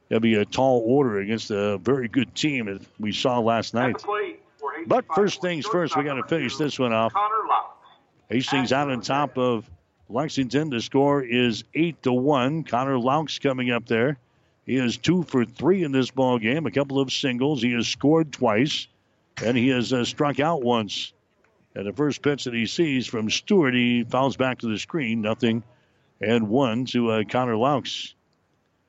going 0.09 0.17
to 0.17 0.21
be 0.21 0.35
a 0.35 0.47
tall 0.47 0.83
order 0.87 1.21
against 1.21 1.51
a 1.51 1.77
very 1.79 2.09
good 2.09 2.35
team 2.35 2.67
that 2.67 2.83
we 2.99 3.13
saw 3.13 3.39
last 3.39 3.75
night. 3.75 4.03
But 4.87 5.05
first 5.15 5.43
things 5.43 5.67
first, 5.67 5.95
we 5.95 6.05
got 6.05 6.15
to 6.15 6.25
finish 6.25 6.57
this 6.57 6.79
one 6.79 6.95
off. 6.95 7.13
Hastings 8.31 8.73
out 8.73 8.91
on 8.91 9.03
top 9.03 9.37
of 9.37 9.69
Lexington. 10.09 10.71
The 10.71 10.81
score 10.81 11.23
is 11.23 11.65
eight 11.75 12.03
to 12.05 12.13
one. 12.13 12.65
Connor 12.65 12.99
Laux 12.99 13.39
coming 13.43 13.71
up 13.71 13.87
there. 13.87 14.17
He 14.65 14.77
is 14.77 14.97
two 14.97 15.25
for 15.25 15.45
three 15.45 15.83
in 15.83 15.93
this 15.93 16.11
ball 16.11 16.39
game. 16.39 16.65
A 16.65 16.71
couple 16.71 16.99
of 16.99 17.13
singles. 17.13 17.61
He 17.61 17.73
has 17.73 17.89
scored 17.89 18.33
twice, 18.33 18.87
and 19.45 19.57
he 19.57 19.69
has 19.69 19.93
uh, 19.93 20.05
struck 20.05 20.41
out 20.41 20.63
once. 20.63 21.13
And 21.75 21.87
the 21.87 21.93
first 21.93 22.23
pitch 22.23 22.45
that 22.45 22.55
he 22.55 22.67
sees 22.67 23.07
from 23.07 23.31
Stewart, 23.31 23.75
he 23.75 24.05
fouls 24.05 24.37
back 24.37 24.59
to 24.59 24.69
the 24.69 24.79
screen. 24.79 25.21
Nothing, 25.21 25.63
and 26.21 26.49
one 26.49 26.85
to 26.87 27.11
uh, 27.11 27.25
Connor 27.29 27.55
Laux. 27.55 28.15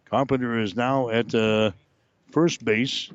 Carpenter 0.09 0.59
is 0.59 0.75
now 0.75 1.09
at 1.09 1.33
uh, 1.33 1.71
first 2.31 2.65
base. 2.65 3.09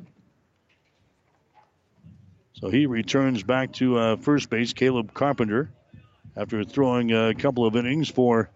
So 2.55 2.70
he 2.70 2.86
returns 2.86 3.43
back 3.43 3.72
to 3.74 3.98
uh, 3.98 4.16
first 4.16 4.48
base, 4.48 4.72
Caleb 4.72 5.12
Carpenter, 5.12 5.70
after 6.36 6.64
throwing 6.64 7.12
a 7.12 7.34
couple 7.34 7.66
of 7.66 7.76
innings 7.76 8.09
for 8.09 8.48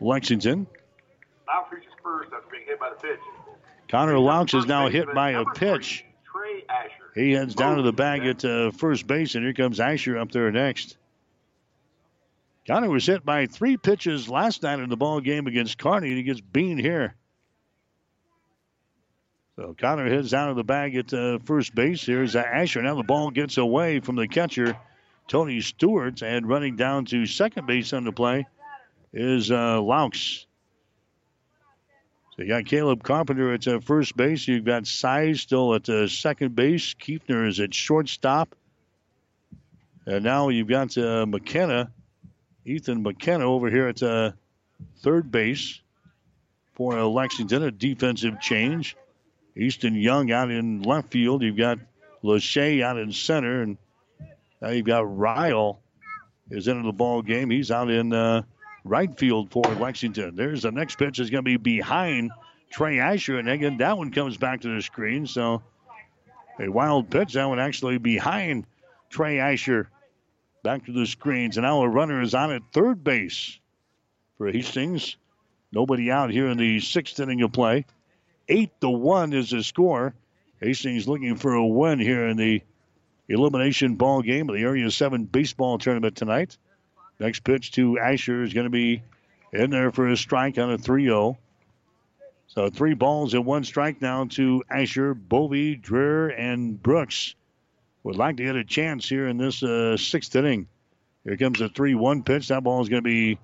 Lexington. 0.00 0.66
Laux 1.48 1.68
first 2.02 2.30
after 2.32 2.50
being 2.50 2.64
hit 2.66 2.80
by 2.80 2.90
the 2.90 2.96
pitch. 2.96 3.20
Connor 3.88 4.14
Laux 4.14 4.54
is 4.54 4.66
now 4.66 4.88
hit 4.88 5.12
by 5.12 5.32
a 5.32 5.44
pitch. 5.44 6.06
He 7.14 7.32
heads 7.32 7.54
down 7.54 7.76
to 7.76 7.82
the 7.82 7.92
bag 7.92 8.24
at 8.24 8.44
uh, 8.44 8.70
first 8.70 9.06
base, 9.06 9.34
and 9.34 9.44
here 9.44 9.52
comes 9.52 9.80
Asher 9.80 10.16
up 10.16 10.32
there 10.32 10.50
next. 10.50 10.96
Connor 12.66 12.88
was 12.88 13.06
hit 13.06 13.24
by 13.24 13.46
three 13.46 13.76
pitches 13.76 14.28
last 14.28 14.62
night 14.62 14.78
in 14.78 14.88
the 14.88 14.96
ball 14.96 15.20
game 15.20 15.46
against 15.46 15.78
Kearney, 15.78 16.08
and 16.08 16.16
he 16.16 16.22
gets 16.22 16.40
beaned 16.40 16.80
here. 16.80 17.14
So 19.56 19.74
Connor 19.78 20.08
heads 20.08 20.30
down 20.30 20.48
to 20.48 20.54
the 20.54 20.64
bag 20.64 20.96
at 20.96 21.12
uh, 21.12 21.38
first 21.40 21.74
base. 21.74 22.06
Here's 22.06 22.34
uh, 22.34 22.40
Asher. 22.40 22.80
Now 22.80 22.94
the 22.94 23.02
ball 23.02 23.30
gets 23.30 23.58
away 23.58 24.00
from 24.00 24.16
the 24.16 24.26
catcher, 24.26 24.76
Tony 25.28 25.60
Stewart, 25.60 26.22
and 26.22 26.48
running 26.48 26.76
down 26.76 27.04
to 27.06 27.26
second 27.26 27.66
base 27.66 27.92
on 27.92 28.04
the 28.04 28.12
play 28.12 28.46
is 29.12 29.50
uh, 29.50 29.78
Laux. 29.80 30.46
So 32.36 32.42
you 32.42 32.48
got 32.48 32.64
Caleb 32.64 33.02
Carpenter 33.02 33.52
at 33.52 33.68
uh, 33.68 33.80
first 33.80 34.16
base. 34.16 34.48
You've 34.48 34.64
got 34.64 34.86
Size 34.86 35.42
still 35.42 35.74
at 35.74 35.86
uh, 35.88 36.08
second 36.08 36.56
base. 36.56 36.94
Kiefner 36.94 37.46
is 37.46 37.60
at 37.60 37.74
shortstop. 37.74 38.54
And 40.06 40.24
now 40.24 40.48
you've 40.48 40.68
got 40.68 40.96
uh, 40.96 41.26
McKenna, 41.26 41.92
Ethan 42.64 43.02
McKenna 43.02 43.44
over 43.44 43.68
here 43.68 43.88
at 43.88 44.02
uh, 44.02 44.32
third 45.00 45.30
base 45.30 45.80
for 46.74 46.98
uh, 46.98 47.04
Lexington. 47.04 47.64
A 47.64 47.70
defensive 47.70 48.40
change. 48.40 48.96
Easton 49.54 49.94
Young 49.94 50.32
out 50.32 50.50
in 50.50 50.80
left 50.80 51.12
field. 51.12 51.42
You've 51.42 51.58
got 51.58 51.78
Lachey 52.24 52.82
out 52.82 52.98
in 52.98 53.12
center. 53.12 53.60
And 53.60 53.76
now 54.62 54.70
you've 54.70 54.86
got 54.86 55.18
Ryle 55.18 55.80
is 56.50 56.66
into 56.66 56.84
the 56.84 56.92
ball 56.92 57.20
game. 57.20 57.50
He's 57.50 57.70
out 57.70 57.90
in 57.90 58.14
uh, 58.14 58.42
right 58.84 59.16
field 59.18 59.50
for 59.50 59.62
Lexington. 59.62 60.34
There's 60.36 60.62
the 60.62 60.72
next 60.72 60.96
pitch 60.96 61.18
is 61.18 61.30
going 61.30 61.44
to 61.44 61.48
be 61.48 61.56
behind 61.56 62.30
Trey 62.70 62.98
Asher, 62.98 63.38
and 63.38 63.48
again 63.48 63.78
that 63.78 63.98
one 63.98 64.10
comes 64.10 64.36
back 64.36 64.62
to 64.62 64.74
the 64.74 64.82
screen. 64.82 65.26
So 65.26 65.62
a 66.58 66.68
wild 66.68 67.10
pitch. 67.10 67.34
That 67.34 67.48
one 67.48 67.58
actually 67.58 67.98
behind 67.98 68.66
Trey 69.10 69.38
Asher. 69.38 69.88
Back 70.62 70.86
to 70.86 70.92
the 70.92 71.06
screens, 71.06 71.56
and 71.56 71.64
now 71.64 71.82
a 71.82 71.88
runner 71.88 72.22
is 72.22 72.34
on 72.34 72.52
at 72.52 72.62
third 72.72 73.02
base 73.02 73.58
for 74.38 74.50
Hastings. 74.50 75.16
Nobody 75.72 76.10
out 76.10 76.30
here 76.30 76.48
in 76.48 76.58
the 76.58 76.78
sixth 76.80 77.18
inning 77.18 77.42
of 77.42 77.52
play. 77.52 77.84
Eight 78.48 78.70
to 78.80 78.88
one 78.88 79.32
is 79.32 79.50
the 79.50 79.62
score. 79.64 80.14
Hastings 80.60 81.08
looking 81.08 81.34
for 81.34 81.54
a 81.54 81.66
win 81.66 81.98
here 81.98 82.28
in 82.28 82.36
the 82.36 82.62
elimination 83.28 83.96
ball 83.96 84.22
game 84.22 84.48
of 84.48 84.54
the 84.54 84.62
Area 84.62 84.90
7 84.90 85.24
baseball 85.24 85.78
tournament 85.78 86.16
tonight. 86.16 86.56
Next 87.22 87.44
pitch 87.44 87.70
to 87.72 88.00
Asher 88.00 88.42
is 88.42 88.52
going 88.52 88.64
to 88.64 88.70
be 88.70 89.00
in 89.52 89.70
there 89.70 89.92
for 89.92 90.08
a 90.08 90.16
strike 90.16 90.58
on 90.58 90.72
a 90.72 90.76
3 90.76 91.04
0. 91.04 91.38
So 92.48 92.68
three 92.68 92.94
balls 92.94 93.32
and 93.34 93.46
one 93.46 93.62
strike 93.62 94.02
now 94.02 94.24
to 94.30 94.64
Asher, 94.68 95.14
Bovey, 95.14 95.76
Dreher, 95.76 96.34
and 96.36 96.82
Brooks. 96.82 97.36
Would 98.02 98.16
like 98.16 98.38
to 98.38 98.42
get 98.42 98.56
a 98.56 98.64
chance 98.64 99.08
here 99.08 99.28
in 99.28 99.36
this 99.36 99.62
uh, 99.62 99.96
sixth 99.96 100.34
inning. 100.34 100.66
Here 101.22 101.36
comes 101.36 101.60
a 101.60 101.68
3 101.68 101.94
1 101.94 102.24
pitch. 102.24 102.48
That 102.48 102.64
ball 102.64 102.82
is 102.82 102.88
going 102.88 103.04
to 103.04 103.08
be 103.08 103.38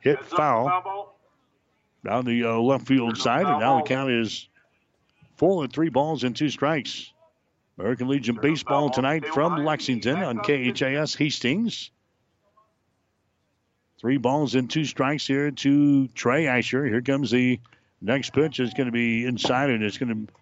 hit 0.00 0.22
foul 0.26 1.16
down 2.04 2.26
the 2.26 2.44
uh, 2.44 2.56
left 2.58 2.86
field 2.86 3.16
side, 3.16 3.46
and 3.46 3.60
now 3.60 3.78
the 3.78 3.88
count 3.88 4.10
is 4.10 4.46
full 5.38 5.64
at 5.64 5.72
three 5.72 5.88
balls 5.88 6.22
and 6.22 6.36
two 6.36 6.50
strikes. 6.50 7.10
American 7.78 8.08
Legion 8.08 8.38
Baseball 8.42 8.90
tonight 8.90 9.24
from 9.28 9.64
Lexington 9.64 10.18
on 10.18 10.40
KHAS 10.40 11.14
Hastings. 11.14 11.90
Three 14.02 14.16
balls 14.16 14.56
and 14.56 14.68
two 14.68 14.84
strikes 14.84 15.28
here 15.28 15.52
to 15.52 16.08
Trey 16.08 16.48
Asher. 16.48 16.84
Here 16.84 17.02
comes 17.02 17.30
the 17.30 17.60
next 18.00 18.32
pitch. 18.32 18.58
It's 18.58 18.74
going 18.74 18.86
to 18.86 18.92
be 18.92 19.24
inside, 19.24 19.70
and 19.70 19.84
it's 19.84 19.96
going 19.96 20.26
to 20.26 20.32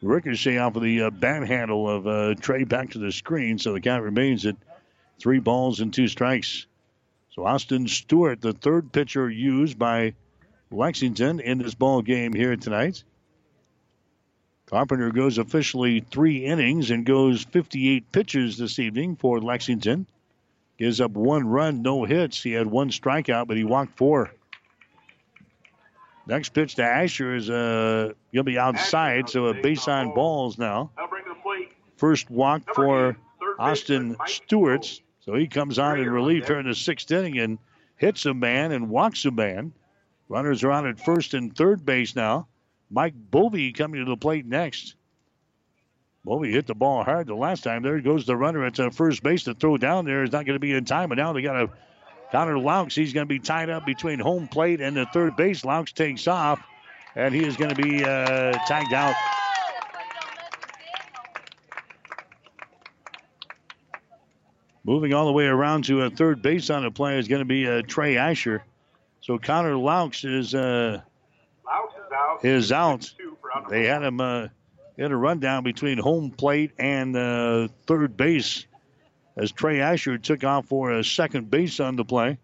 ricochet 0.00 0.56
off 0.56 0.74
of 0.76 0.82
the 0.82 1.02
uh, 1.02 1.10
bat 1.10 1.46
handle 1.46 1.86
of 1.86 2.06
uh, 2.06 2.34
Trey 2.40 2.64
back 2.64 2.92
to 2.92 2.98
the 2.98 3.12
screen. 3.12 3.58
So 3.58 3.74
the 3.74 3.82
count 3.82 4.02
remains 4.02 4.46
at 4.46 4.56
three 5.20 5.38
balls 5.38 5.80
and 5.80 5.92
two 5.92 6.08
strikes. 6.08 6.66
So 7.32 7.44
Austin 7.44 7.88
Stewart, 7.88 8.40
the 8.40 8.54
third 8.54 8.90
pitcher 8.90 9.28
used 9.28 9.78
by 9.78 10.14
Lexington 10.70 11.40
in 11.40 11.58
this 11.58 11.74
ball 11.74 12.00
game 12.00 12.32
here 12.32 12.56
tonight. 12.56 13.04
Carpenter 14.64 15.10
goes 15.10 15.36
officially 15.36 16.00
three 16.00 16.46
innings 16.46 16.90
and 16.90 17.04
goes 17.04 17.44
58 17.44 18.10
pitches 18.12 18.56
this 18.56 18.78
evening 18.78 19.16
for 19.16 19.42
Lexington. 19.42 20.06
Gives 20.78 21.00
up 21.00 21.12
one 21.12 21.46
run, 21.46 21.82
no 21.82 22.04
hits. 22.04 22.42
He 22.42 22.52
had 22.52 22.66
one 22.66 22.90
strikeout, 22.90 23.46
but 23.46 23.56
he 23.56 23.64
walked 23.64 23.96
four. 23.96 24.30
Next 26.26 26.50
pitch 26.50 26.76
to 26.76 26.82
Asher 26.82 27.34
is 27.36 27.50
uh, 27.50 28.12
going 28.32 28.44
to 28.44 28.44
be 28.44 28.58
outside, 28.58 29.28
so 29.28 29.46
a 29.46 29.54
base 29.54 29.86
on 29.88 30.14
balls 30.14 30.58
now. 30.58 30.90
First 31.96 32.30
walk 32.30 32.62
for 32.74 33.16
Austin 33.58 34.16
Stewart's. 34.26 35.00
So 35.20 35.34
he 35.34 35.46
comes 35.46 35.78
on 35.78 36.00
in 36.00 36.10
relief 36.10 36.46
here 36.46 36.58
in 36.58 36.66
the 36.66 36.74
sixth 36.74 37.10
inning 37.10 37.38
and 37.38 37.58
hits 37.96 38.26
a 38.26 38.34
man 38.34 38.72
and 38.72 38.90
walks 38.90 39.24
a 39.24 39.30
man. 39.30 39.72
Runners 40.28 40.64
are 40.64 40.70
on 40.70 40.86
at 40.86 40.98
first 40.98 41.34
and 41.34 41.54
third 41.56 41.84
base 41.84 42.16
now. 42.16 42.48
Mike 42.90 43.14
Bovey 43.30 43.72
coming 43.72 44.04
to 44.04 44.10
the 44.10 44.16
plate 44.16 44.46
next. 44.46 44.96
Bovey 46.24 46.50
hit 46.50 46.66
the 46.66 46.74
ball 46.74 47.04
hard 47.04 47.26
the 47.26 47.34
last 47.34 47.64
time. 47.64 47.82
There 47.82 48.00
goes 48.00 48.24
the 48.24 48.36
runner 48.36 48.64
at 48.64 48.80
uh, 48.80 48.90
first 48.90 49.22
base 49.22 49.44
to 49.44 49.54
throw 49.54 49.76
down 49.76 50.06
there. 50.06 50.22
Is 50.22 50.32
not 50.32 50.46
going 50.46 50.56
to 50.56 50.60
be 50.60 50.72
in 50.72 50.84
time, 50.84 51.10
but 51.10 51.18
now 51.18 51.32
they 51.32 51.42
got 51.42 51.56
a 51.56 51.70
Connor 52.32 52.56
Laux. 52.56 52.94
He's 52.94 53.12
going 53.12 53.26
to 53.26 53.28
be 53.28 53.38
tied 53.38 53.68
up 53.68 53.84
between 53.84 54.18
home 54.20 54.48
plate 54.48 54.80
and 54.80 54.96
the 54.96 55.06
third 55.06 55.36
base. 55.36 55.64
Laux 55.64 55.92
takes 55.92 56.26
off, 56.26 56.60
and 57.14 57.34
he 57.34 57.44
is 57.44 57.56
going 57.56 57.74
to 57.74 57.80
be 57.80 58.02
uh, 58.02 58.52
tagged 58.66 58.94
out. 58.94 59.14
Moving 64.82 65.14
all 65.14 65.26
the 65.26 65.32
way 65.32 65.46
around 65.46 65.84
to 65.84 66.02
a 66.02 66.10
third 66.10 66.42
base 66.42 66.70
on 66.70 66.82
the 66.82 66.90
play 66.90 67.18
is 67.18 67.28
going 67.28 67.40
to 67.40 67.46
be 67.46 67.68
uh, 67.68 67.82
Trey 67.86 68.16
Asher. 68.16 68.64
So 69.20 69.38
Connor 69.38 69.74
Laux 69.74 70.24
is 70.24 70.54
uh, 70.54 71.00
is 72.42 72.72
out. 72.72 73.12
They 73.70 73.84
had 73.86 74.02
him 74.02 74.20
uh, 74.20 74.48
had 75.02 75.12
a 75.12 75.16
rundown 75.16 75.64
between 75.64 75.98
home 75.98 76.30
plate 76.30 76.72
and 76.78 77.16
uh, 77.16 77.68
third 77.86 78.16
base 78.16 78.66
as 79.36 79.50
Trey 79.50 79.80
Asher 79.80 80.18
took 80.18 80.44
off 80.44 80.66
for 80.66 80.92
a 80.92 81.04
second 81.04 81.50
base 81.50 81.80
on 81.80 81.96
the 81.96 82.04
play. 82.04 82.38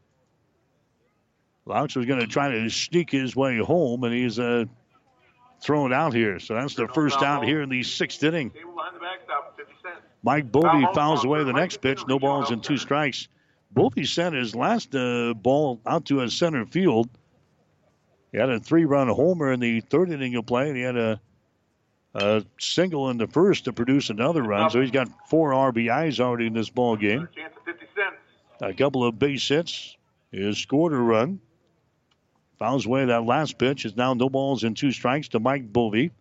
Laux 1.66 1.94
was 1.94 2.06
going 2.06 2.20
to 2.20 2.26
try 2.26 2.50
to 2.50 2.68
sneak 2.68 3.10
his 3.10 3.36
way 3.36 3.58
home, 3.58 4.02
and 4.02 4.12
he's 4.12 4.38
uh, 4.38 4.64
thrown 5.62 5.92
out 5.92 6.12
here. 6.12 6.40
So 6.40 6.54
that's 6.54 6.74
the 6.74 6.88
first 6.88 7.22
out 7.22 7.44
here 7.44 7.62
in 7.62 7.68
the 7.68 7.82
sixth 7.82 8.22
inning. 8.24 8.50
Mike 10.22 10.50
Bovey 10.50 10.86
fouls 10.94 11.24
away 11.24 11.44
the 11.44 11.52
next 11.52 11.80
pitch. 11.80 12.02
No 12.08 12.18
balls 12.18 12.50
and 12.50 12.62
two 12.62 12.76
strikes. 12.76 13.28
Bovey 13.70 14.04
sent 14.04 14.34
his 14.34 14.54
last 14.56 14.94
uh, 14.94 15.32
ball 15.34 15.80
out 15.86 16.06
to 16.06 16.20
a 16.22 16.30
center 16.30 16.66
field. 16.66 17.08
He 18.32 18.38
had 18.38 18.50
a 18.50 18.58
three-run 18.60 19.08
homer 19.08 19.52
in 19.52 19.60
the 19.60 19.80
third 19.80 20.10
inning 20.10 20.34
of 20.34 20.46
play, 20.46 20.68
and 20.68 20.76
he 20.76 20.82
had 20.82 20.96
a, 20.96 21.20
a 22.14 22.44
single 22.58 23.10
in 23.10 23.18
the 23.18 23.26
first 23.26 23.64
to 23.64 23.72
produce 23.72 24.10
another 24.10 24.42
run. 24.42 24.70
So 24.70 24.80
he's 24.80 24.90
got 24.90 25.08
four 25.28 25.52
RBIs 25.52 26.20
already 26.20 26.46
in 26.46 26.52
this 26.52 26.68
ball 26.68 26.96
game. 26.96 27.28
A 28.60 28.74
couple 28.74 29.04
of 29.04 29.18
base 29.18 29.46
hits. 29.48 29.96
Has 30.32 30.58
scored 30.58 30.92
a 30.92 30.96
run. 30.96 31.40
Fouls 32.58 32.86
away 32.86 33.06
that 33.06 33.24
last 33.24 33.58
pitch. 33.58 33.84
Is 33.84 33.96
now 33.96 34.14
no 34.14 34.28
balls 34.28 34.64
and 34.64 34.76
two 34.76 34.92
strikes 34.92 35.28
to 35.28 35.40
Mike 35.40 35.72
Bovey. 35.72 36.12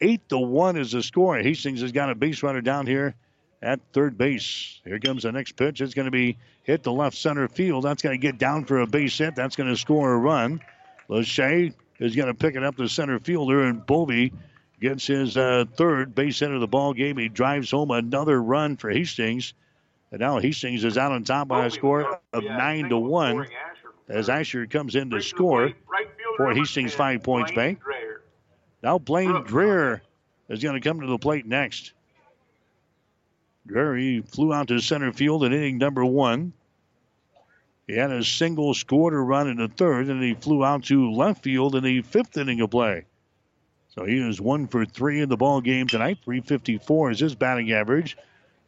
Eight 0.00 0.28
to 0.28 0.38
one 0.38 0.76
is 0.76 0.92
the 0.92 1.02
score. 1.02 1.38
Hastings 1.38 1.80
has 1.80 1.92
got 1.92 2.10
a 2.10 2.14
base 2.14 2.42
runner 2.42 2.60
down 2.60 2.86
here 2.86 3.14
at 3.62 3.80
third 3.92 4.16
base. 4.18 4.80
Here 4.84 4.98
comes 4.98 5.22
the 5.24 5.32
next 5.32 5.52
pitch. 5.52 5.80
It's 5.80 5.94
going 5.94 6.06
to 6.06 6.12
be 6.12 6.36
hit 6.62 6.84
to 6.84 6.90
left 6.90 7.16
center 7.16 7.48
field. 7.48 7.84
That's 7.84 8.02
going 8.02 8.18
to 8.18 8.24
get 8.24 8.38
down 8.38 8.64
for 8.64 8.80
a 8.80 8.86
base 8.86 9.16
hit. 9.16 9.34
That's 9.34 9.56
going 9.56 9.70
to 9.70 9.76
score 9.76 10.12
a 10.12 10.16
run. 10.16 10.60
Lachey 11.08 11.72
is 11.98 12.14
going 12.14 12.28
to 12.28 12.34
pick 12.34 12.54
it 12.54 12.62
up 12.62 12.76
to 12.76 12.88
center 12.88 13.18
fielder, 13.18 13.62
and 13.62 13.84
Bovey 13.84 14.32
gets 14.80 15.06
his 15.06 15.36
uh, 15.36 15.64
third 15.74 16.14
base 16.14 16.40
hit 16.40 16.50
of 16.50 16.60
the 16.60 16.68
ball 16.68 16.92
game. 16.92 17.16
He 17.16 17.28
drives 17.28 17.70
home 17.70 17.90
another 17.90 18.40
run 18.40 18.76
for 18.76 18.90
Hastings. 18.90 19.54
And 20.10 20.20
now 20.20 20.38
Hastings 20.38 20.84
is 20.84 20.96
out 20.96 21.12
on 21.12 21.24
top 21.24 21.48
by 21.48 21.66
a 21.66 21.70
score 21.70 22.20
of 22.32 22.44
nine 22.44 22.88
to 22.88 22.98
one 22.98 23.46
as 24.08 24.28
Asher 24.28 24.66
comes 24.66 24.94
in 24.94 25.10
to 25.10 25.20
score 25.20 25.72
for 26.36 26.54
Hastings 26.54 26.94
Five 26.94 27.22
Points 27.22 27.52
Bank. 27.52 27.80
Now 28.82 28.98
Blaine 28.98 29.44
Dreher 29.44 30.00
is 30.48 30.62
going 30.62 30.80
to 30.80 30.88
come 30.88 31.00
to 31.00 31.06
the 31.06 31.18
plate 31.18 31.46
next. 31.46 31.92
Dreher 33.68 33.98
he 33.98 34.22
flew 34.22 34.54
out 34.54 34.68
to 34.68 34.78
center 34.80 35.12
field 35.12 35.44
in 35.44 35.52
inning 35.52 35.78
number 35.78 36.04
one. 36.04 36.54
He 37.86 37.94
had 37.94 38.10
a 38.10 38.22
single, 38.22 38.74
scored 38.74 39.14
a 39.14 39.18
run 39.18 39.48
in 39.48 39.56
the 39.56 39.68
third, 39.68 40.08
and 40.08 40.22
he 40.22 40.34
flew 40.34 40.62
out 40.62 40.84
to 40.84 41.10
left 41.10 41.42
field 41.42 41.74
in 41.74 41.84
the 41.84 42.02
fifth 42.02 42.36
inning 42.36 42.60
of 42.60 42.70
play. 42.70 43.06
So 43.88 44.04
he 44.04 44.18
is 44.18 44.40
one 44.40 44.68
for 44.68 44.84
three 44.84 45.20
in 45.20 45.28
the 45.28 45.36
ball 45.36 45.60
game 45.60 45.86
tonight. 45.86 46.18
354 46.24 47.12
is 47.12 47.20
his 47.20 47.34
batting 47.34 47.72
average. 47.72 48.16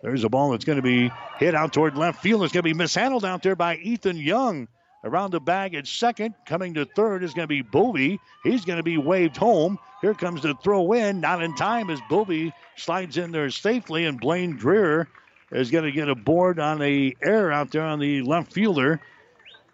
There's 0.03 0.25
a 0.25 0.29
ball 0.29 0.51
that's 0.51 0.65
going 0.65 0.77
to 0.77 0.83
be 0.83 1.11
hit 1.39 1.55
out 1.55 1.73
toward 1.73 1.97
left 1.97 2.23
field. 2.23 2.43
It's 2.43 2.53
going 2.53 2.63
to 2.63 2.69
be 2.69 2.75
mishandled 2.75 3.25
out 3.25 3.43
there 3.43 3.57
by 3.57 3.77
Ethan 3.77 4.17
Young. 4.17 4.69
Around 5.03 5.31
the 5.31 5.41
bag 5.41 5.75
at 5.75 5.87
second. 5.87 6.35
Coming 6.45 6.75
to 6.75 6.85
third 6.85 7.25
is 7.25 7.33
going 7.33 7.45
to 7.45 7.49
be 7.49 7.63
Bovey. 7.63 8.21
He's 8.45 8.67
going 8.67 8.77
to 8.77 8.83
be 8.83 8.99
waved 8.99 9.37
home. 9.37 9.79
Here 10.03 10.13
comes 10.13 10.43
the 10.43 10.55
throw 10.63 10.93
in. 10.93 11.21
Not 11.21 11.43
in 11.43 11.55
time 11.55 11.89
as 11.89 12.01
Bovey 12.11 12.53
slides 12.77 13.17
in 13.17 13.33
there 13.33 13.51
safely, 13.51 14.05
and 14.05 14.21
Blaine 14.21 14.59
Dreher 14.59 15.07
is 15.51 15.71
going 15.71 15.85
to 15.85 15.93
get 15.93 16.09
a 16.11 16.15
board 16.15 16.59
on 16.59 16.81
the 16.81 17.17
air 17.23 17.51
out 17.51 17.71
there 17.71 17.83
on 17.83 17.99
the 17.99 18.23
left 18.23 18.53
fielder. 18.53 19.01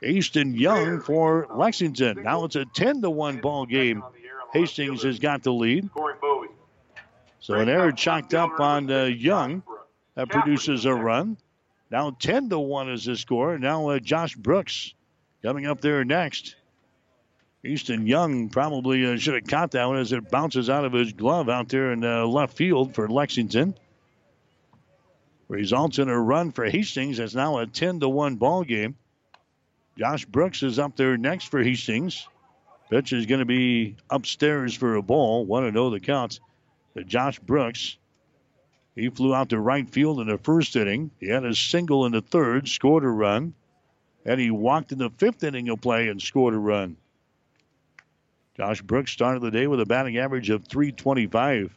Easton 0.02 0.54
Young 0.54 1.00
for 1.00 1.48
Lexington. 1.54 2.22
Now 2.22 2.44
it's 2.44 2.56
a 2.56 2.64
10 2.64 3.02
to 3.02 3.10
1 3.10 3.38
ball 3.38 3.66
game. 3.66 4.04
Hastings 4.52 5.02
has 5.02 5.18
got 5.18 5.42
the 5.42 5.52
lead. 5.52 5.88
So 7.40 7.54
an 7.54 7.68
error 7.68 7.92
chalked 7.92 8.34
up 8.34 8.58
on 8.60 8.90
uh, 8.90 9.04
Young. 9.04 9.62
That 10.14 10.30
produces 10.30 10.84
a 10.86 10.94
run. 10.94 11.36
Now 11.90 12.10
10 12.10 12.48
to 12.50 12.58
1 12.58 12.90
is 12.90 13.04
the 13.04 13.16
score. 13.16 13.58
Now 13.58 13.90
uh, 13.90 13.98
Josh 13.98 14.34
Brooks 14.34 14.94
coming 15.42 15.66
up 15.66 15.80
there 15.80 16.04
next. 16.04 16.56
Easton 17.64 18.06
Young 18.06 18.48
probably 18.48 19.04
uh, 19.04 19.16
should 19.16 19.34
have 19.34 19.46
caught 19.46 19.72
that 19.72 19.86
one 19.86 19.98
as 19.98 20.12
it 20.12 20.30
bounces 20.30 20.70
out 20.70 20.84
of 20.84 20.92
his 20.92 21.12
glove 21.12 21.48
out 21.48 21.68
there 21.68 21.92
in 21.92 22.04
uh, 22.04 22.24
left 22.26 22.56
field 22.56 22.94
for 22.94 23.08
Lexington. 23.08 23.76
Results 25.48 25.98
in 25.98 26.08
a 26.08 26.20
run 26.20 26.50
for 26.52 26.64
Hastings. 26.64 27.18
It's 27.18 27.34
now 27.34 27.58
a 27.58 27.66
10 27.66 28.00
to 28.00 28.08
1 28.08 28.36
ball 28.36 28.64
game. 28.64 28.96
Josh 29.98 30.24
Brooks 30.24 30.62
is 30.62 30.78
up 30.78 30.96
there 30.96 31.16
next 31.16 31.46
for 31.46 31.62
Hastings. 31.62 32.26
Pitch 32.90 33.12
is 33.12 33.26
going 33.26 33.40
to 33.40 33.44
be 33.44 33.96
upstairs 34.10 34.74
for 34.74 34.94
a 34.94 35.02
ball. 35.02 35.44
1 35.44 35.72
0 35.72 35.90
the 35.90 36.00
counts. 36.00 36.40
to 36.94 37.04
Josh 37.04 37.38
Brooks. 37.40 37.96
He 38.94 39.10
flew 39.10 39.34
out 39.34 39.50
to 39.50 39.60
right 39.60 39.88
field 39.88 40.20
in 40.20 40.28
the 40.28 40.38
first 40.38 40.74
inning. 40.76 41.10
He 41.20 41.28
had 41.28 41.44
a 41.44 41.54
single 41.54 42.06
in 42.06 42.12
the 42.12 42.22
third, 42.22 42.68
scored 42.68 43.04
a 43.04 43.08
run. 43.08 43.54
And 44.24 44.40
he 44.40 44.50
walked 44.50 44.92
in 44.92 44.98
the 44.98 45.10
fifth 45.10 45.44
inning 45.44 45.68
of 45.68 45.80
play 45.80 46.08
and 46.08 46.20
scored 46.20 46.54
a 46.54 46.58
run. 46.58 46.96
Josh 48.56 48.80
Brooks 48.80 49.12
started 49.12 49.42
the 49.42 49.50
day 49.50 49.66
with 49.66 49.80
a 49.80 49.86
batting 49.86 50.16
average 50.16 50.48
of 50.48 50.64
325. 50.64 51.76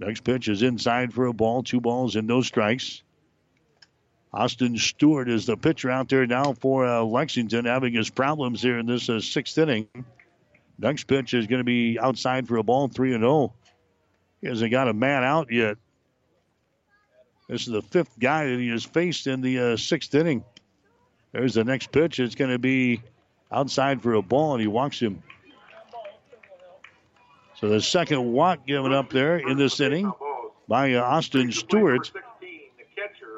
Next 0.00 0.24
pitch 0.24 0.48
is 0.48 0.62
inside 0.62 1.12
for 1.12 1.26
a 1.26 1.32
ball, 1.32 1.62
two 1.62 1.80
balls 1.80 2.16
and 2.16 2.26
no 2.26 2.42
strikes. 2.42 3.02
Austin 4.32 4.76
Stewart 4.76 5.28
is 5.28 5.46
the 5.46 5.56
pitcher 5.56 5.90
out 5.90 6.08
there 6.08 6.26
now 6.26 6.52
for 6.52 6.86
uh, 6.86 7.02
Lexington, 7.02 7.64
having 7.64 7.94
his 7.94 8.10
problems 8.10 8.60
here 8.60 8.78
in 8.78 8.86
this 8.86 9.08
uh, 9.08 9.20
sixth 9.20 9.56
inning. 9.56 9.88
Next 10.78 11.04
pitch 11.04 11.34
is 11.34 11.46
going 11.46 11.60
to 11.60 11.64
be 11.64 11.98
outside 11.98 12.46
for 12.46 12.56
a 12.58 12.62
ball, 12.62 12.88
3 12.88 13.14
and 13.14 13.22
0. 13.22 13.52
He 14.40 14.48
hasn't 14.48 14.70
got 14.70 14.88
a 14.88 14.92
man 14.92 15.24
out 15.24 15.50
yet. 15.50 15.76
This 17.48 17.66
is 17.66 17.72
the 17.72 17.82
fifth 17.82 18.18
guy 18.18 18.46
that 18.46 18.58
he 18.58 18.68
has 18.68 18.84
faced 18.84 19.26
in 19.26 19.40
the 19.40 19.58
uh, 19.58 19.76
sixth 19.76 20.14
inning. 20.14 20.44
There's 21.32 21.54
the 21.54 21.64
next 21.64 21.90
pitch. 21.90 22.20
It's 22.20 22.34
going 22.34 22.50
to 22.50 22.58
be 22.58 23.02
outside 23.50 24.02
for 24.02 24.14
a 24.14 24.22
ball, 24.22 24.52
and 24.52 24.60
he 24.60 24.66
walks 24.66 25.00
him. 25.00 25.22
So 27.56 27.68
the 27.68 27.80
second 27.80 28.32
walk 28.32 28.66
given 28.66 28.92
up 28.92 29.10
there 29.10 29.38
in 29.38 29.56
this 29.56 29.80
inning 29.80 30.12
by 30.68 30.92
uh, 30.92 31.02
Austin 31.02 31.50
Stewart. 31.50 32.12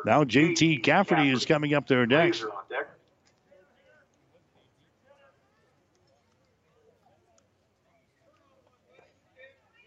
Now 0.04 0.24
JT 0.24 0.82
Cafferty 0.82 1.30
is 1.30 1.44
coming 1.44 1.74
up 1.74 1.86
there 1.86 2.06
next. 2.06 2.44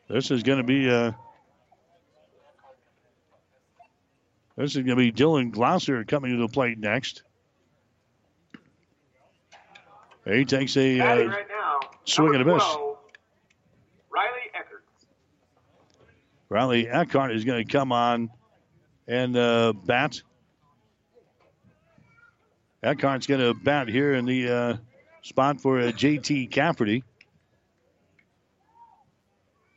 This 0.10 0.30
is 0.30 0.44
going 0.44 0.60
to 0.60 0.64
be 0.64 0.90
uh, 0.90 1.11
this 4.56 4.76
is 4.76 4.84
going 4.84 4.88
to 4.88 4.95
be 4.95 5.11
Dylan 5.11 5.52
Glosser 5.52 6.07
coming 6.07 6.34
to 6.34 6.38
the 6.38 6.48
plate 6.48 6.77
next. 6.77 7.23
He 10.26 10.45
takes 10.45 10.77
a 10.77 10.99
uh, 10.99 11.06
right 11.06 11.48
now, 11.49 11.80
swing 12.06 12.35
and 12.35 12.44
a 12.44 12.53
miss. 12.53 12.64
12, 12.64 12.98
Riley 14.10 14.30
Eckert. 14.53 14.84
Riley 16.49 16.88
Eckhart 16.88 17.31
is 17.31 17.44
going 17.44 17.65
to 17.65 17.72
come 17.72 17.91
on 17.91 18.30
and 19.07 19.35
uh, 19.35 19.73
bat. 19.73 20.21
Eckhart's 22.81 23.27
going 23.27 23.39
to 23.39 23.53
bat 23.53 23.88
here 23.88 24.13
in 24.13 24.25
the 24.25 24.49
uh, 24.49 24.77
spot 25.21 25.61
for 25.61 25.80
uh, 25.80 25.91
JT 25.91 26.51
Cafferty. 26.51 27.03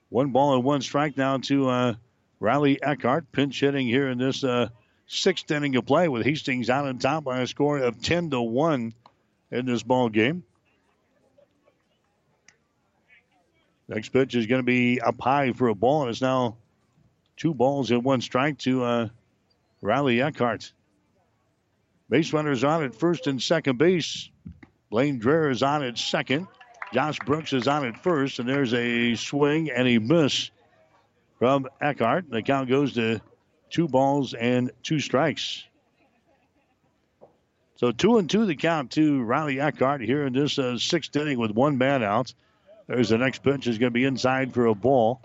One 0.09 0.31
ball 0.31 0.55
and 0.55 0.65
one 0.65 0.82
strike 0.82 1.16
now 1.16 1.39
to 1.39 1.69
uh, 1.69 1.94
Riley 2.40 2.82
Eckhart. 2.82 3.31
Pinch 3.32 3.61
hitting 3.61 3.86
here 3.86 4.09
in 4.09 4.19
this 4.19 4.43
uh, 4.43 4.69
sixth 5.07 5.51
inning 5.51 5.77
of 5.77 5.86
play 5.86 6.09
with 6.09 6.24
Hastings 6.24 6.70
out 6.70 6.86
on 6.86 6.98
top 6.98 7.24
by 7.24 7.40
a 7.40 7.47
score 7.47 7.78
of 7.78 8.01
10 8.01 8.31
to 8.31 8.40
1 8.40 8.93
in 9.53 9.66
this 9.66 9.82
ball 9.82 10.09
game. 10.09 10.44
Next 13.89 14.09
pitch 14.09 14.35
is 14.35 14.47
going 14.47 14.61
to 14.61 14.66
be 14.66 15.01
up 15.01 15.20
high 15.20 15.53
for 15.53 15.69
a 15.69 15.74
ball, 15.74 16.03
and 16.03 16.11
it's 16.11 16.20
now 16.20 16.57
two 17.36 17.55
balls 17.55 17.90
and 17.90 18.03
one 18.03 18.20
strike 18.20 18.59
to 18.59 18.82
uh, 18.82 19.09
Riley 19.87 20.21
Eckhart. 20.21 20.73
Base 22.11 22.33
runners 22.33 22.65
on 22.65 22.83
at 22.83 22.95
first 22.95 23.29
and 23.29 23.41
second 23.41 23.79
base. 23.79 24.29
Blaine 24.91 25.21
Dreher 25.21 25.51
is 25.51 25.63
on 25.63 25.85
at 25.85 25.97
second. 25.97 26.49
Josh 26.93 27.19
Brooks 27.25 27.53
is 27.53 27.69
on 27.69 27.87
at 27.87 28.03
first, 28.03 28.41
and 28.41 28.49
there's 28.49 28.75
a 28.75 29.15
swing 29.15 29.71
and 29.71 29.87
a 29.87 29.99
miss 29.99 30.51
from 31.39 31.69
Eckhart. 31.81 32.29
The 32.29 32.43
count 32.43 32.69
goes 32.69 32.95
to 32.95 33.21
two 33.71 33.87
balls 33.87 34.35
and 34.35 34.73
two 34.83 34.99
strikes. 34.99 35.65
So 37.77 37.93
two 37.93 38.19
and 38.19 38.29
two 38.29 38.45
the 38.45 38.57
count 38.57 38.91
to 38.93 39.23
Riley 39.23 39.61
Eckhart 39.61 40.01
here 40.01 40.27
in 40.27 40.33
this 40.33 40.59
uh, 40.59 40.79
sixth 40.79 41.15
inning 41.15 41.39
with 41.39 41.53
one 41.53 41.79
man 41.79 42.03
out. 42.03 42.35
There's 42.89 43.11
the 43.11 43.19
next 43.19 43.45
pitch 43.45 43.69
is 43.69 43.79
going 43.79 43.93
to 43.93 43.95
be 43.95 44.05
inside 44.05 44.53
for 44.53 44.67
a 44.67 44.75
ball. 44.75 45.21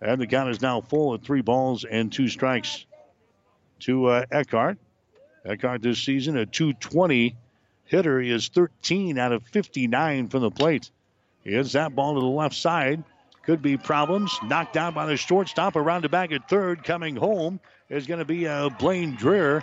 And 0.00 0.20
the 0.20 0.26
count 0.26 0.50
is 0.50 0.62
now 0.62 0.80
full 0.80 1.12
at 1.14 1.24
three 1.24 1.42
balls 1.42 1.84
and 1.84 2.10
two 2.10 2.28
strikes 2.28 2.85
to 3.80 4.06
uh, 4.06 4.24
Eckhart. 4.30 4.78
Eckhart 5.44 5.82
this 5.82 6.02
season 6.02 6.36
a 6.36 6.46
220 6.46 7.36
hitter. 7.84 8.20
He 8.20 8.30
is 8.30 8.48
13 8.48 9.18
out 9.18 9.32
of 9.32 9.42
59 9.44 10.28
from 10.28 10.42
the 10.42 10.50
plate. 10.50 10.90
He 11.44 11.52
hits 11.52 11.72
that 11.72 11.94
ball 11.94 12.14
to 12.14 12.20
the 12.20 12.26
left 12.26 12.56
side. 12.56 13.04
Could 13.44 13.62
be 13.62 13.76
problems. 13.76 14.36
Knocked 14.42 14.72
down 14.72 14.94
by 14.94 15.06
the 15.06 15.16
shortstop 15.16 15.76
around 15.76 16.02
the 16.02 16.08
back 16.08 16.32
at 16.32 16.48
third. 16.48 16.82
Coming 16.82 17.14
home 17.14 17.60
is 17.88 18.06
going 18.06 18.18
to 18.18 18.24
be 18.24 18.48
uh, 18.48 18.70
Blaine 18.70 19.16
Dreher. 19.16 19.62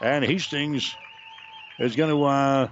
And 0.00 0.24
Hastings 0.24 0.96
is 1.78 1.94
going 1.94 2.10
to 2.10 2.24
uh, 2.24 2.68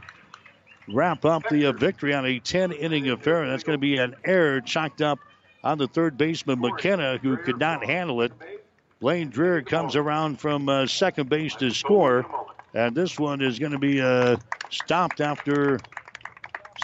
wrap 0.89 1.25
up 1.25 1.49
the 1.49 1.67
uh, 1.67 1.73
victory 1.73 2.13
on 2.13 2.27
a 2.27 2.41
10 2.41 2.73
inning 2.73 3.09
affair. 3.11 3.49
That's 3.49 3.63
going 3.63 3.75
to 3.75 3.81
be 3.81 3.99
an 3.99 4.17
error 4.25 4.61
chalked 4.61 5.01
up 5.01 5.21
on 5.63 5.79
the 5.79 5.87
third 5.87 6.19
baseman 6.19 6.61
McKenna, 6.61 7.19
who 7.19 7.37
could 7.37 7.59
not 7.59 7.85
handle 7.85 8.23
it. 8.23 8.33
Blaine 9.03 9.33
Dreher 9.33 9.67
comes 9.67 9.97
around 9.97 10.39
from 10.39 10.69
uh, 10.69 10.87
second 10.87 11.29
base 11.29 11.57
to 11.57 11.73
score. 11.73 12.25
And 12.73 12.95
this 12.95 13.19
one 13.19 13.43
is 13.43 13.59
going 13.59 13.73
to 13.73 13.79
be 13.79 14.01
uh, 14.01 14.37
stopped 14.71 15.21
after 15.21 15.81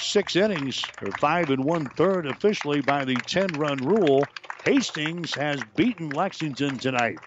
six 0.00 0.34
innings, 0.34 0.82
or 1.00 1.12
five 1.12 1.50
and 1.50 1.64
one 1.64 1.86
third 1.86 2.26
officially 2.26 2.80
by 2.80 3.04
the 3.04 3.14
10 3.14 3.56
run 3.56 3.76
rule. 3.76 4.24
Hastings 4.64 5.32
has 5.36 5.62
beaten 5.76 6.10
Lexington 6.10 6.78
tonight. 6.78 7.20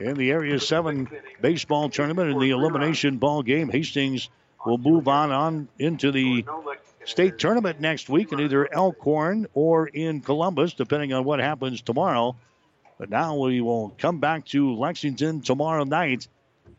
In 0.00 0.16
the 0.16 0.32
Area 0.32 0.58
7 0.58 1.08
baseball 1.40 1.88
tournament 1.88 2.32
in 2.32 2.40
the 2.40 2.50
elimination 2.50 3.18
ball 3.18 3.44
game, 3.44 3.68
Hastings 3.68 4.28
will 4.66 4.78
move 4.78 5.06
on, 5.06 5.30
on 5.30 5.68
into 5.78 6.10
the 6.10 6.44
state 7.04 7.38
tournament 7.38 7.80
next 7.80 8.08
week 8.08 8.32
in 8.32 8.40
either 8.40 8.68
Elkhorn 8.74 9.46
or 9.54 9.86
in 9.86 10.20
Columbus, 10.20 10.74
depending 10.74 11.12
on 11.12 11.22
what 11.22 11.38
happens 11.38 11.80
tomorrow. 11.80 12.34
But 13.00 13.08
now 13.08 13.34
we 13.34 13.62
will 13.62 13.94
come 13.96 14.18
back 14.18 14.44
to 14.48 14.74
Lexington 14.74 15.40
tomorrow 15.40 15.84
night 15.84 16.28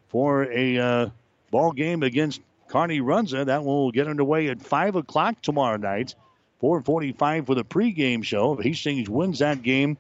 for 0.09 0.43
a 0.51 0.77
uh, 0.77 1.09
ball 1.49 1.71
game 1.71 2.03
against 2.03 2.41
Kearney 2.67 2.99
Runza. 2.99 3.47
That 3.47 3.65
will 3.65 3.91
get 3.91 4.07
underway 4.07 4.49
at 4.49 4.61
5 4.61 4.97
o'clock 4.97 5.41
tomorrow 5.41 5.77
night. 5.77 6.13
445 6.59 7.47
for 7.47 7.55
the 7.55 7.65
pregame 7.65 8.23
show. 8.23 8.53
If 8.53 8.63
Hastings 8.63 9.09
wins 9.09 9.39
that 9.39 9.63
game, 9.63 9.97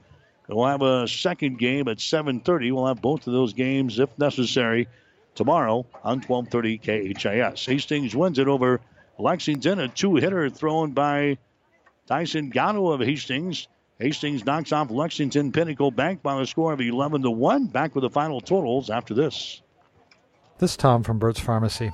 we'll 0.47 0.67
have 0.67 0.83
a 0.83 1.07
second 1.07 1.57
game 1.57 1.87
at 1.87 1.97
7.30. 1.97 2.71
We'll 2.71 2.85
have 2.85 3.01
both 3.01 3.25
of 3.25 3.33
those 3.33 3.53
games, 3.53 3.97
if 3.97 4.15
necessary, 4.19 4.87
tomorrow 5.33 5.87
on 6.03 6.21
1230 6.21 7.15
KHAS. 7.15 7.65
Hastings 7.65 8.15
wins 8.15 8.37
it 8.37 8.47
over 8.47 8.79
Lexington. 9.17 9.79
A 9.79 9.87
two-hitter 9.87 10.51
thrown 10.51 10.91
by 10.91 11.39
Tyson 12.05 12.51
Gatto 12.51 12.91
of 12.91 12.99
Hastings. 12.99 13.67
Hastings 14.01 14.43
knocks 14.45 14.71
off 14.71 14.89
Lexington 14.89 15.51
Pinnacle 15.51 15.91
Bank 15.91 16.23
by 16.23 16.41
a 16.41 16.45
score 16.47 16.73
of 16.73 16.81
11 16.81 17.21
to 17.21 17.29
1. 17.29 17.67
Back 17.67 17.93
with 17.93 18.01
the 18.01 18.09
final 18.09 18.41
totals 18.41 18.89
after 18.89 19.13
this. 19.13 19.61
This 20.57 20.71
is 20.71 20.77
Tom 20.77 21.03
from 21.03 21.19
Burt's 21.19 21.39
Pharmacy. 21.39 21.91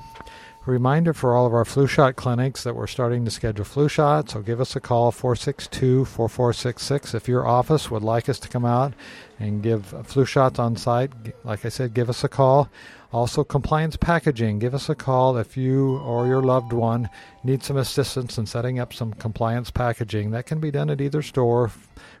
Reminder 0.64 1.12
for 1.12 1.34
all 1.34 1.46
of 1.46 1.52
our 1.52 1.64
flu 1.66 1.86
shot 1.86 2.16
clinics 2.16 2.62
that 2.64 2.74
we're 2.74 2.86
starting 2.86 3.24
to 3.24 3.30
schedule 3.30 3.64
flu 3.64 3.88
shots, 3.88 4.32
so 4.32 4.40
give 4.40 4.60
us 4.60 4.76
a 4.76 4.80
call 4.80 5.10
462 5.10 6.06
4466 6.06 7.14
if 7.14 7.28
your 7.28 7.46
office 7.46 7.90
would 7.90 8.02
like 8.02 8.28
us 8.28 8.38
to 8.40 8.48
come 8.48 8.64
out 8.64 8.92
and 9.38 9.62
give 9.62 9.86
flu 10.06 10.24
shots 10.24 10.58
on 10.58 10.76
site. 10.76 11.12
Like 11.44 11.64
I 11.64 11.68
said, 11.70 11.94
give 11.94 12.10
us 12.10 12.24
a 12.24 12.28
call. 12.28 12.70
Also, 13.10 13.42
compliance 13.42 13.96
packaging. 13.96 14.58
Give 14.58 14.74
us 14.74 14.88
a 14.88 14.94
call 14.94 15.38
if 15.38 15.56
you 15.56 15.96
or 15.98 16.26
your 16.26 16.42
loved 16.42 16.74
one 16.74 17.08
need 17.42 17.62
some 17.62 17.78
assistance 17.78 18.36
in 18.36 18.44
setting 18.44 18.78
up 18.78 18.92
some 18.92 19.14
compliance 19.14 19.70
packaging. 19.70 20.30
That 20.30 20.44
can 20.44 20.60
be 20.60 20.70
done 20.70 20.90
at 20.90 21.00
either 21.00 21.22
store. 21.22 21.70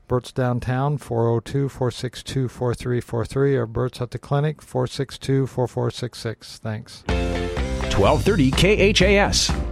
Burt's 0.06 0.32
downtown, 0.32 0.96
402 0.96 1.68
462 1.68 2.48
4343, 2.48 3.56
or 3.56 3.66
Burt's 3.66 4.00
at 4.00 4.12
the 4.12 4.18
clinic, 4.18 4.62
462 4.62 5.46
4466. 5.46 6.58
Thanks. 6.58 7.04
1230 7.06 8.50
KHAS. 8.94 9.67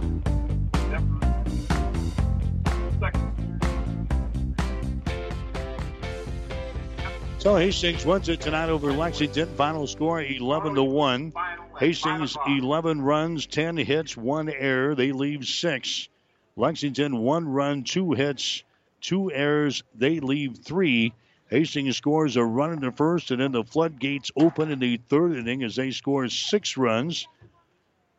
So 7.47 7.55
Hastings 7.55 8.05
wins 8.05 8.27
it 8.27 8.41
tonight 8.41 8.67
over 8.67 8.91
Lexington. 8.91 9.47
Final 9.55 9.87
score 9.87 10.21
11 10.21 10.75
to 10.75 10.83
1. 10.83 11.31
Hastings 11.79 12.35
11 12.45 13.01
runs, 13.01 13.45
10 13.45 13.77
hits, 13.77 14.17
1 14.17 14.49
error. 14.49 14.95
They 14.95 15.13
leave 15.13 15.45
6. 15.45 16.09
Lexington 16.57 17.17
1 17.19 17.47
run, 17.47 17.85
2 17.85 18.11
hits, 18.11 18.63
2 18.99 19.31
errors. 19.31 19.81
They 19.95 20.19
leave 20.19 20.57
3. 20.57 21.13
Hastings 21.49 21.95
scores 21.95 22.35
a 22.35 22.43
run 22.43 22.73
in 22.73 22.81
the 22.81 22.91
first, 22.91 23.31
and 23.31 23.39
then 23.39 23.53
the 23.53 23.63
floodgates 23.63 24.29
open 24.35 24.69
in 24.69 24.79
the 24.79 24.97
third 25.07 25.37
inning 25.37 25.63
as 25.63 25.77
they 25.77 25.91
score 25.91 26.27
6 26.27 26.75
runs. 26.75 27.29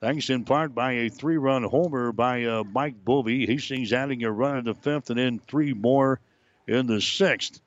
Thanks 0.01 0.31
in 0.31 0.47
part 0.47 0.75
by 0.75 0.93
a 0.93 1.11
three 1.11 1.37
run 1.37 1.65
homer 1.65 2.13
by 2.13 2.45
uh, 2.45 2.65
Mike 2.65 3.05
Bovey. 3.05 3.45
Hastings 3.45 3.93
adding 3.93 4.25
a 4.25 4.33
run 4.33 4.57
in 4.57 4.65
the 4.65 4.73
fifth 4.73 5.11
and 5.11 5.19
then 5.19 5.39
three 5.47 5.75
more 5.75 6.19
in 6.67 6.87
the 6.87 7.03
sixth. 7.03 7.61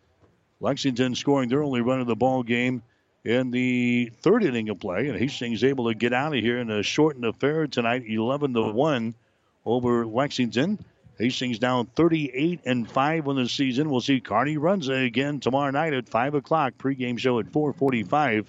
Lexington 0.61 1.15
scoring 1.15 1.49
their 1.49 1.63
only 1.63 1.81
run 1.81 2.01
of 2.01 2.07
the 2.07 2.15
ball 2.15 2.43
game 2.43 2.83
in 3.25 3.49
the 3.49 4.11
third 4.21 4.43
inning 4.43 4.69
of 4.69 4.79
play, 4.79 5.07
and 5.09 5.17
Hastings 5.17 5.63
able 5.63 5.88
to 5.88 5.95
get 5.95 6.13
out 6.13 6.35
of 6.35 6.39
here 6.39 6.59
in 6.59 6.69
a 6.69 6.83
shortened 6.83 7.25
affair 7.25 7.65
tonight, 7.65 8.03
11 8.07 8.53
to 8.53 8.61
one 8.61 9.15
over 9.65 10.05
Lexington. 10.05 10.77
Hastings 11.17 11.59
down 11.59 11.88
38 11.88 12.61
and 12.65 12.89
five 12.89 13.27
on 13.27 13.35
the 13.35 13.49
season. 13.49 13.89
We'll 13.89 14.01
see 14.01 14.19
Kearney 14.19 14.57
Runza 14.57 15.05
again 15.05 15.39
tomorrow 15.39 15.71
night 15.71 15.93
at 15.93 16.09
five 16.09 16.35
o'clock. 16.35 16.73
Pregame 16.77 17.17
show 17.17 17.39
at 17.39 17.51
4:45 17.51 18.45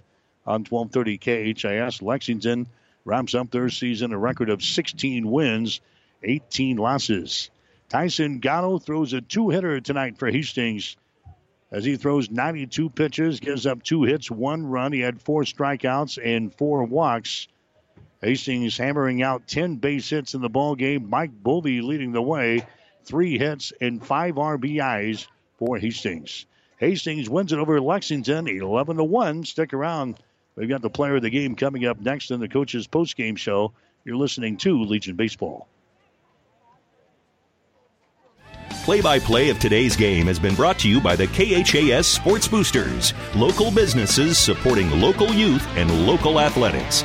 on 0.46 0.64
12:30 0.64 1.18
KHAS. 1.18 2.02
Lexington 2.02 2.66
wraps 3.04 3.34
up 3.34 3.50
their 3.50 3.68
season 3.68 4.12
a 4.12 4.18
record 4.18 4.48
of 4.48 4.62
16 4.62 5.30
wins, 5.30 5.80
18 6.22 6.76
losses. 6.76 7.50
Tyson 7.88 8.38
Gatto 8.38 8.78
throws 8.78 9.12
a 9.12 9.20
two-hitter 9.20 9.80
tonight 9.80 10.18
for 10.18 10.30
Hastings 10.30 10.96
as 11.72 11.84
he 11.84 11.96
throws 11.96 12.30
92 12.30 12.90
pitches, 12.90 13.40
gives 13.40 13.66
up 13.66 13.82
two 13.82 14.02
hits, 14.02 14.30
one 14.30 14.66
run. 14.66 14.92
He 14.92 15.00
had 15.00 15.20
four 15.22 15.42
strikeouts 15.42 16.18
and 16.22 16.54
four 16.54 16.84
walks. 16.84 17.48
Hastings 18.20 18.76
hammering 18.76 19.22
out 19.22 19.48
10 19.48 19.76
base 19.76 20.08
hits 20.10 20.34
in 20.34 20.42
the 20.42 20.50
ball 20.50 20.76
game. 20.76 21.08
Mike 21.08 21.32
Bovey 21.42 21.80
leading 21.80 22.12
the 22.12 22.22
way, 22.22 22.64
three 23.04 23.38
hits 23.38 23.72
and 23.80 24.04
five 24.04 24.34
RBIs 24.36 25.26
for 25.58 25.78
Hastings. 25.78 26.46
Hastings 26.76 27.30
wins 27.30 27.52
it 27.52 27.58
over 27.58 27.80
Lexington, 27.80 28.46
11 28.46 28.98
to 28.98 29.04
one. 29.04 29.44
Stick 29.44 29.72
around. 29.72 30.18
We've 30.56 30.68
got 30.68 30.82
the 30.82 30.90
player 30.90 31.16
of 31.16 31.22
the 31.22 31.30
game 31.30 31.56
coming 31.56 31.86
up 31.86 31.98
next 32.00 32.30
in 32.30 32.40
the 32.40 32.48
coach's 32.48 32.86
post-game 32.86 33.36
show. 33.36 33.72
You're 34.04 34.16
listening 34.16 34.58
to 34.58 34.82
Legion 34.82 35.16
Baseball. 35.16 35.66
Play 38.82 39.00
by 39.00 39.20
play 39.20 39.48
of 39.48 39.60
today's 39.60 39.94
game 39.94 40.26
has 40.26 40.40
been 40.40 40.56
brought 40.56 40.76
to 40.80 40.88
you 40.88 41.00
by 41.00 41.14
the 41.14 41.28
KHAS 41.28 42.04
Sports 42.04 42.48
Boosters, 42.48 43.14
local 43.36 43.70
businesses 43.70 44.38
supporting 44.38 44.90
local 45.00 45.32
youth 45.32 45.64
and 45.76 46.04
local 46.04 46.40
athletics. 46.40 47.04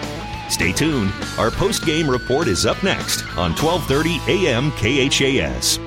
Stay 0.49 0.71
tuned. 0.71 1.13
Our 1.37 1.51
post 1.51 1.85
game 1.85 2.09
report 2.09 2.47
is 2.47 2.65
up 2.65 2.81
next 2.81 3.21
on 3.37 3.53
1230 3.53 4.19
AM 4.27 4.71
KHAS. 4.71 5.86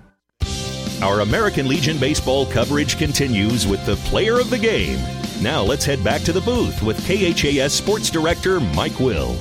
Our 1.01 1.21
American 1.21 1.67
Legion 1.67 1.97
baseball 1.97 2.45
coverage 2.45 2.99
continues 2.99 3.65
with 3.65 3.83
the 3.87 3.95
player 3.95 4.39
of 4.39 4.51
the 4.51 4.59
game. 4.59 4.99
Now 5.41 5.63
let's 5.63 5.83
head 5.83 6.03
back 6.03 6.21
to 6.21 6.31
the 6.31 6.41
booth 6.41 6.83
with 6.83 7.03
KHAS 7.07 7.73
Sports 7.73 8.11
Director 8.11 8.59
Mike 8.59 8.99
Will. 8.99 9.31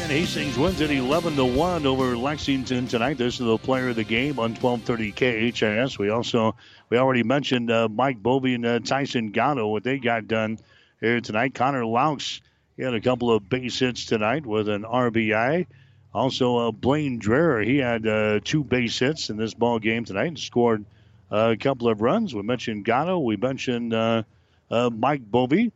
And 0.00 0.12
Hastings 0.12 0.56
wins 0.56 0.80
it 0.80 0.92
11 0.92 1.34
to 1.34 1.44
1 1.44 1.86
over 1.86 2.16
Lexington 2.16 2.86
tonight. 2.86 3.18
This 3.18 3.40
is 3.40 3.46
the 3.46 3.58
player 3.58 3.88
of 3.88 3.96
the 3.96 4.04
game 4.04 4.38
on 4.38 4.54
1230 4.54 5.10
KHAS. 5.50 5.98
We 5.98 6.10
also, 6.10 6.54
we 6.88 6.96
already 6.96 7.24
mentioned 7.24 7.72
uh, 7.72 7.88
Mike 7.88 8.22
Bovey 8.22 8.54
and 8.54 8.64
uh, 8.64 8.78
Tyson 8.78 9.32
Gatto, 9.32 9.66
what 9.66 9.82
they 9.82 9.98
got 9.98 10.28
done 10.28 10.60
here 11.00 11.20
tonight. 11.20 11.54
Connor 11.54 11.82
Laux, 11.82 12.40
he 12.76 12.84
had 12.84 12.94
a 12.94 13.00
couple 13.00 13.32
of 13.32 13.48
base 13.48 13.80
hits 13.80 14.06
tonight 14.06 14.46
with 14.46 14.68
an 14.68 14.84
RBI. 14.84 15.66
Also, 16.12 16.56
uh, 16.56 16.70
Blaine 16.72 17.20
Dreher, 17.20 17.64
he 17.64 17.78
had 17.78 18.06
uh, 18.06 18.40
two 18.42 18.64
base 18.64 18.98
hits 18.98 19.30
in 19.30 19.36
this 19.36 19.54
ball 19.54 19.78
game 19.78 20.04
tonight 20.04 20.26
and 20.26 20.38
scored 20.38 20.84
uh, 21.30 21.50
a 21.52 21.56
couple 21.56 21.88
of 21.88 22.00
runs. 22.00 22.34
We 22.34 22.42
mentioned 22.42 22.84
Gatto. 22.84 23.18
We 23.20 23.36
mentioned 23.36 23.94
uh, 23.94 24.24
uh, 24.70 24.90
Mike 24.90 25.28
Bovey. 25.28 25.72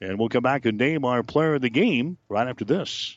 And 0.00 0.18
we'll 0.18 0.28
come 0.28 0.42
back 0.42 0.66
and 0.66 0.76
name 0.76 1.06
our 1.06 1.22
player 1.22 1.54
of 1.54 1.62
the 1.62 1.70
game 1.70 2.18
right 2.28 2.46
after 2.46 2.66
this. 2.66 3.16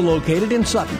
located 0.01 0.51
in 0.51 0.65
Sutton. 0.65 0.97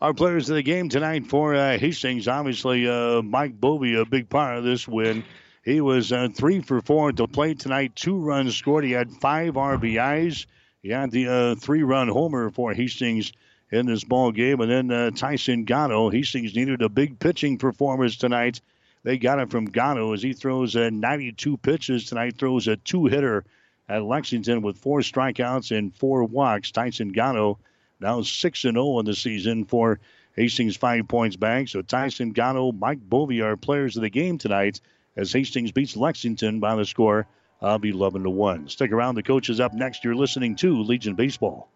Our 0.00 0.12
players 0.12 0.50
of 0.50 0.56
the 0.56 0.62
game 0.62 0.88
tonight 0.88 1.26
for 1.26 1.54
uh, 1.54 1.78
Hastings, 1.78 2.26
obviously, 2.26 2.88
uh, 2.88 3.22
Mike 3.22 3.60
Bovey, 3.60 3.94
a 3.94 4.04
big 4.04 4.28
part 4.28 4.58
of 4.58 4.64
this 4.64 4.88
win. 4.88 5.24
He 5.64 5.80
was 5.80 6.10
uh, 6.10 6.28
three 6.34 6.60
for 6.60 6.80
four 6.80 7.10
at 7.10 7.16
the 7.16 7.28
plate 7.28 7.60
tonight, 7.60 7.94
two 7.94 8.18
runs 8.18 8.56
scored. 8.56 8.84
He 8.84 8.90
had 8.90 9.12
five 9.12 9.54
RBIs. 9.54 10.46
He 10.82 10.88
had 10.88 11.12
the 11.12 11.28
uh, 11.28 11.54
three 11.54 11.84
run 11.84 12.08
homer 12.08 12.50
for 12.50 12.74
Hastings 12.74 13.32
in 13.70 13.86
this 13.86 14.02
ball 14.02 14.32
game. 14.32 14.60
And 14.60 14.70
then 14.70 14.90
uh, 14.90 15.10
Tyson 15.12 15.64
Gatto, 15.64 16.10
Hastings 16.10 16.56
needed 16.56 16.82
a 16.82 16.88
big 16.88 17.20
pitching 17.20 17.58
performance 17.58 18.16
tonight. 18.16 18.60
They 19.04 19.18
got 19.18 19.38
it 19.38 19.50
from 19.50 19.66
Gatto 19.66 20.12
as 20.12 20.22
he 20.22 20.32
throws 20.32 20.74
uh, 20.74 20.90
92 20.90 21.56
pitches 21.58 22.06
tonight, 22.06 22.38
throws 22.38 22.66
a 22.66 22.76
two 22.76 23.06
hitter 23.06 23.44
at 23.88 24.04
Lexington 24.04 24.62
with 24.62 24.78
four 24.78 25.00
strikeouts 25.00 25.76
and 25.76 25.94
four 25.94 26.24
walks. 26.24 26.70
Tyson 26.70 27.10
Gatto 27.10 27.58
now 28.02 28.20
6 28.20 28.64
and 28.64 28.74
0 28.74 28.98
in 28.98 29.06
the 29.06 29.14
season 29.14 29.64
for 29.64 30.00
Hastings 30.36 30.76
Five 30.76 31.08
Points 31.08 31.36
Bank. 31.36 31.68
So 31.68 31.82
Tyson 31.82 32.32
Gatto, 32.32 32.72
Mike 32.72 32.98
Bovey 33.00 33.40
are 33.40 33.56
players 33.56 33.96
of 33.96 34.02
the 34.02 34.10
game 34.10 34.38
tonight 34.38 34.80
as 35.16 35.32
Hastings 35.32 35.72
beats 35.72 35.96
Lexington 35.96 36.60
by 36.60 36.74
the 36.74 36.84
score 36.84 37.26
of 37.60 37.84
11 37.84 38.24
to 38.24 38.30
1. 38.30 38.68
Stick 38.68 38.92
around. 38.92 39.14
The 39.14 39.22
coach 39.22 39.48
is 39.48 39.60
up 39.60 39.72
next. 39.72 40.04
You're 40.04 40.16
listening 40.16 40.56
to 40.56 40.82
Legion 40.82 41.14
Baseball. 41.14 41.68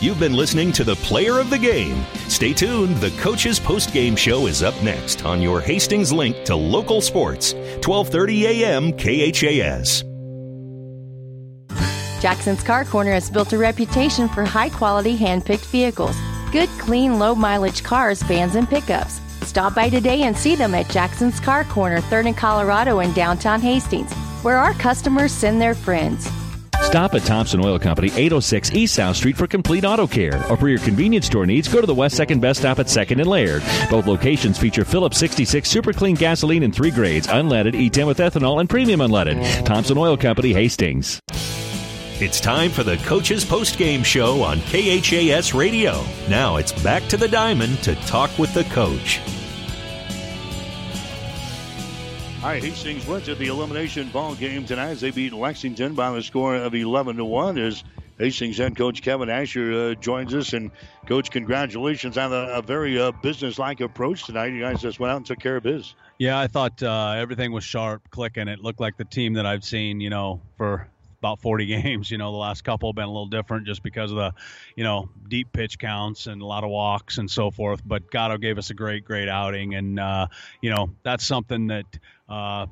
You've 0.00 0.20
been 0.20 0.34
listening 0.34 0.70
to 0.72 0.84
the 0.84 0.94
player 0.96 1.40
of 1.40 1.50
the 1.50 1.58
game. 1.58 2.04
Stay 2.28 2.52
tuned. 2.52 2.98
The 2.98 3.10
coach's 3.20 3.58
post-game 3.58 4.14
show 4.14 4.46
is 4.46 4.62
up 4.62 4.80
next 4.80 5.24
on 5.24 5.42
your 5.42 5.60
Hastings 5.60 6.12
link 6.12 6.44
to 6.44 6.54
local 6.54 7.00
sports. 7.00 7.54
12:30 7.80 8.42
a.m. 8.42 8.92
KHAS. 8.92 10.07
Jackson's 12.20 12.62
Car 12.62 12.84
Corner 12.84 13.12
has 13.12 13.30
built 13.30 13.52
a 13.52 13.58
reputation 13.58 14.28
for 14.28 14.44
high 14.44 14.70
quality 14.70 15.16
hand 15.16 15.44
picked 15.44 15.66
vehicles. 15.66 16.16
Good, 16.50 16.68
clean, 16.78 17.18
low 17.18 17.34
mileage 17.34 17.82
cars, 17.82 18.22
vans, 18.22 18.54
and 18.56 18.68
pickups. 18.68 19.20
Stop 19.42 19.74
by 19.74 19.88
today 19.88 20.22
and 20.22 20.36
see 20.36 20.54
them 20.54 20.74
at 20.74 20.88
Jackson's 20.88 21.40
Car 21.40 21.64
Corner, 21.64 22.00
3rd 22.00 22.26
and 22.26 22.36
Colorado 22.36 23.00
in 23.00 23.12
downtown 23.12 23.60
Hastings, 23.60 24.12
where 24.42 24.58
our 24.58 24.74
customers 24.74 25.32
send 25.32 25.60
their 25.60 25.74
friends. 25.74 26.28
Stop 26.82 27.14
at 27.14 27.22
Thompson 27.22 27.62
Oil 27.62 27.78
Company, 27.78 28.08
806 28.08 28.72
East 28.72 28.94
South 28.94 29.16
Street 29.16 29.36
for 29.36 29.46
complete 29.46 29.84
auto 29.84 30.06
care. 30.06 30.42
Or 30.50 30.56
for 30.56 30.68
your 30.68 30.78
convenience 30.78 31.26
store 31.26 31.44
needs, 31.44 31.68
go 31.68 31.82
to 31.82 31.86
the 31.86 31.94
West 31.94 32.18
2nd 32.18 32.40
Best 32.40 32.60
Stop 32.60 32.78
at 32.78 32.86
2nd 32.86 33.20
and 33.20 33.26
Laird. 33.26 33.62
Both 33.90 34.06
locations 34.06 34.58
feature 34.58 34.86
Phillips 34.86 35.18
66 35.18 35.68
super 35.68 35.92
clean 35.92 36.16
gasoline 36.16 36.62
in 36.62 36.72
three 36.72 36.90
grades, 36.90 37.26
unleaded, 37.26 37.74
E10 37.74 38.06
with 38.06 38.18
ethanol, 38.18 38.60
and 38.60 38.70
premium 38.70 39.00
unleaded. 39.00 39.66
Thompson 39.66 39.98
Oil 39.98 40.16
Company, 40.16 40.54
Hastings. 40.54 41.20
It's 42.20 42.40
time 42.40 42.72
for 42.72 42.82
the 42.82 42.96
Coach's 42.96 43.44
Post-Game 43.44 44.02
Show 44.02 44.42
on 44.42 44.58
KHAS 44.62 45.54
Radio. 45.54 46.04
Now 46.28 46.56
it's 46.56 46.72
back 46.82 47.04
to 47.10 47.16
the 47.16 47.28
diamond 47.28 47.80
to 47.84 47.94
talk 48.06 48.36
with 48.40 48.52
the 48.54 48.64
coach. 48.64 49.20
All 52.42 52.48
right, 52.48 52.60
Hastings 52.60 53.06
went 53.06 53.24
to 53.26 53.36
the 53.36 53.46
elimination 53.46 54.08
ball 54.08 54.34
game 54.34 54.66
tonight 54.66 54.88
as 54.88 55.00
they 55.00 55.12
beat 55.12 55.32
Lexington 55.32 55.94
by 55.94 56.10
the 56.10 56.20
score 56.20 56.56
of 56.56 56.74
11 56.74 57.18
to 57.18 57.24
1. 57.24 57.56
As 57.56 57.84
Hastings 58.18 58.58
head 58.58 58.76
coach 58.76 59.00
Kevin 59.00 59.30
Asher 59.30 59.72
uh, 59.72 59.94
joins 59.94 60.34
us. 60.34 60.54
And, 60.54 60.72
Coach, 61.06 61.30
congratulations 61.30 62.18
on 62.18 62.32
a, 62.32 62.48
a 62.54 62.62
very 62.62 63.00
uh, 63.00 63.12
business-like 63.22 63.80
approach 63.80 64.24
tonight. 64.24 64.46
You 64.46 64.62
guys 64.62 64.82
just 64.82 64.98
went 64.98 65.12
out 65.12 65.18
and 65.18 65.26
took 65.26 65.38
care 65.38 65.58
of 65.58 65.62
biz. 65.62 65.94
Yeah, 66.18 66.36
I 66.36 66.48
thought 66.48 66.82
uh, 66.82 67.12
everything 67.16 67.52
was 67.52 67.62
sharp, 67.62 68.10
clicking. 68.10 68.48
It 68.48 68.58
looked 68.58 68.80
like 68.80 68.96
the 68.96 69.04
team 69.04 69.34
that 69.34 69.46
I've 69.46 69.62
seen, 69.62 70.00
you 70.00 70.10
know, 70.10 70.40
for 70.56 70.88
about 71.18 71.40
40 71.40 71.66
games. 71.82 72.10
You 72.10 72.18
know, 72.18 72.32
the 72.32 72.38
last 72.38 72.64
couple 72.64 72.88
have 72.90 72.96
been 72.96 73.04
a 73.04 73.12
little 73.12 73.26
different 73.26 73.66
just 73.66 73.82
because 73.82 74.10
of 74.10 74.16
the, 74.16 74.32
you 74.76 74.84
know, 74.84 75.08
deep 75.28 75.52
pitch 75.52 75.78
counts 75.78 76.26
and 76.26 76.42
a 76.42 76.46
lot 76.46 76.64
of 76.64 76.70
walks 76.70 77.18
and 77.18 77.30
so 77.30 77.50
forth. 77.50 77.82
But 77.84 78.10
Gatto 78.10 78.38
gave 78.38 78.58
us 78.58 78.70
a 78.70 78.74
great, 78.74 79.04
great 79.04 79.28
outing, 79.28 79.74
and 79.74 79.98
uh, 79.98 80.28
you 80.60 80.70
know 80.70 80.90
that's 81.02 81.24
something 81.24 81.68
that. 81.68 81.86
Uh, 82.28 82.66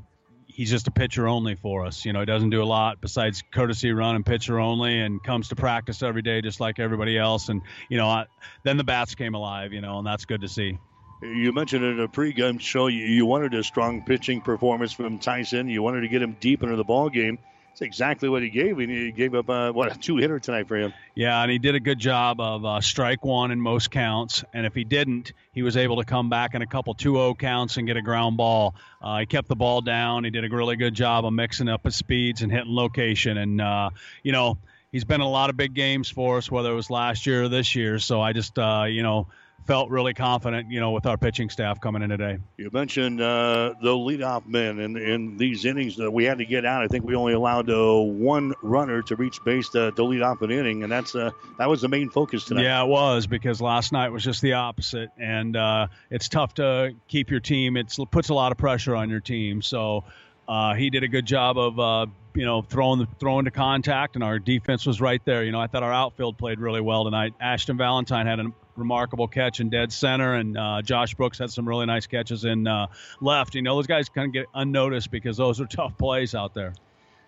he's 0.49 0.71
just 0.71 0.89
a 0.89 0.91
pitcher 0.91 1.29
only 1.29 1.55
for 1.55 1.85
us. 1.85 2.07
You 2.07 2.15
know, 2.15 2.21
he 2.21 2.27
doesn't 2.27 2.49
do 2.49 2.63
a 2.63 2.65
lot 2.65 2.99
besides 3.01 3.43
courtesy 3.53 3.93
run 3.93 4.17
and 4.17 4.25
pitcher 4.25 4.59
only, 4.59 5.01
and 5.01 5.23
comes 5.23 5.49
to 5.49 5.57
practice 5.57 6.03
every 6.03 6.23
day 6.23 6.41
just 6.41 6.61
like 6.61 6.79
everybody 6.79 7.19
else. 7.19 7.51
And 7.51 7.61
you 7.91 7.99
know, 7.99 8.09
I, 8.09 8.27
then 8.63 8.79
the 8.79 8.85
bats 8.85 9.15
came 9.15 9.35
alive. 9.35 9.73
You 9.73 9.83
know, 9.83 9.99
and 9.99 10.07
that's 10.07 10.25
good 10.25 10.41
to 10.41 10.49
see. 10.49 10.79
You 11.23 11.53
mentioned 11.53 11.85
in 11.85 12.01
a 12.01 12.09
pregame 12.09 12.61
show 12.61 12.89
you, 12.89 13.05
you 13.05 13.25
wanted 13.25 13.55
a 13.55 13.65
strong 13.65 14.03
pitching 14.03 14.43
performance 14.43 14.93
from 14.93 15.19
Tyson. 15.19 15.69
You 15.69 15.83
wanted 15.83 16.03
to 16.03 16.09
get 16.09 16.21
him 16.21 16.37
deep 16.41 16.63
into 16.63 16.77
the 16.77 16.85
ball 16.85 17.09
game. 17.09 17.39
That's 17.77 17.83
exactly 17.83 18.31
what 18.31 18.43
he 18.43 18.49
gave. 18.49 18.79
He 18.79 19.13
gave 19.13 19.35
up 19.35 19.51
uh, 19.51 19.71
what 19.71 19.95
a 19.95 19.99
two 19.99 20.17
hitter 20.17 20.39
tonight 20.39 20.67
for 20.67 20.79
him. 20.79 20.95
Yeah, 21.15 21.43
and 21.43 21.51
he 21.51 21.59
did 21.59 21.75
a 21.75 21.81
good 21.81 21.99
job 21.99 22.41
of 22.41 22.65
uh, 22.65 22.81
strike 22.81 23.23
one 23.23 23.51
in 23.51 23.61
most 23.61 23.91
counts. 23.91 24.43
And 24.55 24.65
if 24.65 24.73
he 24.73 24.83
didn't, 24.83 25.35
he 25.53 25.61
was 25.61 25.77
able 25.77 25.97
to 25.97 26.05
come 26.07 26.31
back 26.31 26.55
in 26.55 26.63
a 26.63 26.67
couple 26.67 26.95
2-0 26.95 27.39
counts 27.39 27.77
and 27.77 27.87
get 27.87 27.99
a 27.99 28.01
ground 28.01 28.39
ball. 28.39 28.77
Uh, 29.03 29.19
he 29.19 29.27
kept 29.27 29.49
the 29.49 29.57
ball 29.57 29.83
down. 29.83 30.25
He 30.25 30.31
did 30.31 30.51
a 30.51 30.57
really 30.57 30.77
good 30.77 30.95
job 30.95 31.27
of 31.27 31.35
mixing 31.35 31.69
up 31.69 31.85
his 31.85 31.97
speeds 31.97 32.41
and 32.41 32.51
hitting 32.51 32.75
location. 32.75 33.37
And 33.37 33.61
uh, 33.61 33.91
you 34.23 34.33
know, 34.33 34.57
he's 34.91 35.05
been 35.05 35.21
in 35.21 35.27
a 35.27 35.31
lot 35.31 35.51
of 35.51 35.59
big 35.59 35.75
games 35.75 36.09
for 36.09 36.39
us, 36.39 36.51
whether 36.51 36.73
it 36.73 36.77
was 36.77 36.89
last 36.89 37.27
year 37.27 37.43
or 37.43 37.49
this 37.51 37.75
year. 37.75 37.99
So 37.99 38.23
I 38.23 38.33
just, 38.33 38.59
uh, 38.59 38.85
you 38.89 39.03
know 39.03 39.27
felt 39.67 39.91
really 39.91 40.15
confident, 40.15 40.71
you 40.71 40.81
know, 40.81 40.93
with 40.93 41.07
our 41.07 41.17
pitching 41.17 41.51
staff 41.51 41.81
coming 41.81 42.03
in 42.03 42.11
today. 42.11 42.39
You 42.57 42.71
mentioned 42.73 43.21
uh, 43.21 43.75
the 43.83 43.91
leadoff 43.91 44.47
men 44.47 44.79
in, 44.79 44.97
in 44.97 45.37
these 45.37 45.65
innings 45.65 45.97
that 45.97 46.11
we 46.11 46.25
had 46.25 46.39
to 46.39 46.45
get 46.45 46.65
out. 46.65 46.83
I 46.83 46.89
think 46.89 47.05
we 47.05 47.15
only 47.15 47.33
allowed 47.33 47.69
uh, 47.69 48.01
one 48.01 48.55
runner 48.63 49.03
to 49.03 49.17
reach 49.17 49.43
base 49.45 49.69
to, 49.71 49.91
to 49.93 50.05
lead 50.05 50.23
off 50.23 50.43
an 50.43 50.51
inning, 50.51 50.83
and 50.83 50.93
that's 50.93 51.15
uh, 51.15 51.31
that 51.59 51.69
was 51.69 51.83
the 51.83 51.89
main 51.89 52.11
focus 52.11 52.45
tonight. 52.45 52.63
Yeah, 52.63 52.83
it 52.83 52.89
was 52.89 53.27
because 53.27 53.61
last 53.61 53.93
night 53.93 54.11
was 54.11 54.25
just 54.25 54.41
the 54.41 54.55
opposite, 54.55 55.11
and 55.19 55.57
uh, 55.57 55.89
it's 56.11 56.29
tough 56.29 56.55
to 56.55 56.95
keep 57.09 57.31
your 57.31 57.41
team. 57.41 57.77
It 57.77 57.95
puts 58.11 58.29
a 58.29 58.35
lot 58.35 58.53
of 58.53 58.59
pressure 58.59 58.95
on 58.95 59.11
your 59.11 59.21
team. 59.21 59.63
So 59.63 60.05
uh, 60.49 60.75
he 60.75 60.91
did 60.91 61.03
a 61.03 61.09
good 61.09 61.27
job 61.27 61.59
of 61.59 61.79
uh, 61.79 62.07
you 62.35 62.45
know 62.45 62.63
throwing 62.63 63.01
the 63.01 63.09
throwing 63.19 63.47
to 63.47 63.51
contact, 63.51 64.15
and 64.15 64.23
our 64.23 64.39
defense 64.39 64.87
was 64.87 65.01
right 65.01 65.25
there. 65.25 65.43
You 65.43 65.53
know, 65.53 65.61
I 65.61 65.67
thought 65.67 65.83
our 65.83 65.93
outfield 65.93 66.39
played 66.39 66.61
really 66.61 66.81
well 66.81 67.05
tonight. 67.05 67.35
Ashton 67.41 67.77
Valentine 67.77 68.27
had 68.27 68.41
a 68.41 68.53
remarkable 68.77 69.29
catch 69.29 69.61
in 69.61 69.71
dead 69.71 69.93
center, 69.93 70.35
and 70.35 70.57
uh, 70.57 70.83
Josh 70.83 71.15
Brooks 71.15 71.39
had 71.39 71.51
some 71.51 71.69
really 71.69 71.87
nice 71.87 72.07
catches 72.07 72.45
in 72.45 72.67
uh, 72.67 72.87
left. 73.21 73.55
You 73.55 73.63
know, 73.63 73.77
those 73.77 73.87
guys 73.87 74.09
kind 74.09 74.27
of 74.27 74.33
get 74.33 74.47
unnoticed 74.55 75.11
because 75.11 75.37
those 75.37 75.61
are 75.61 75.67
tough 75.71 75.97
plays 75.99 76.35
out 76.35 76.55
there. 76.55 76.73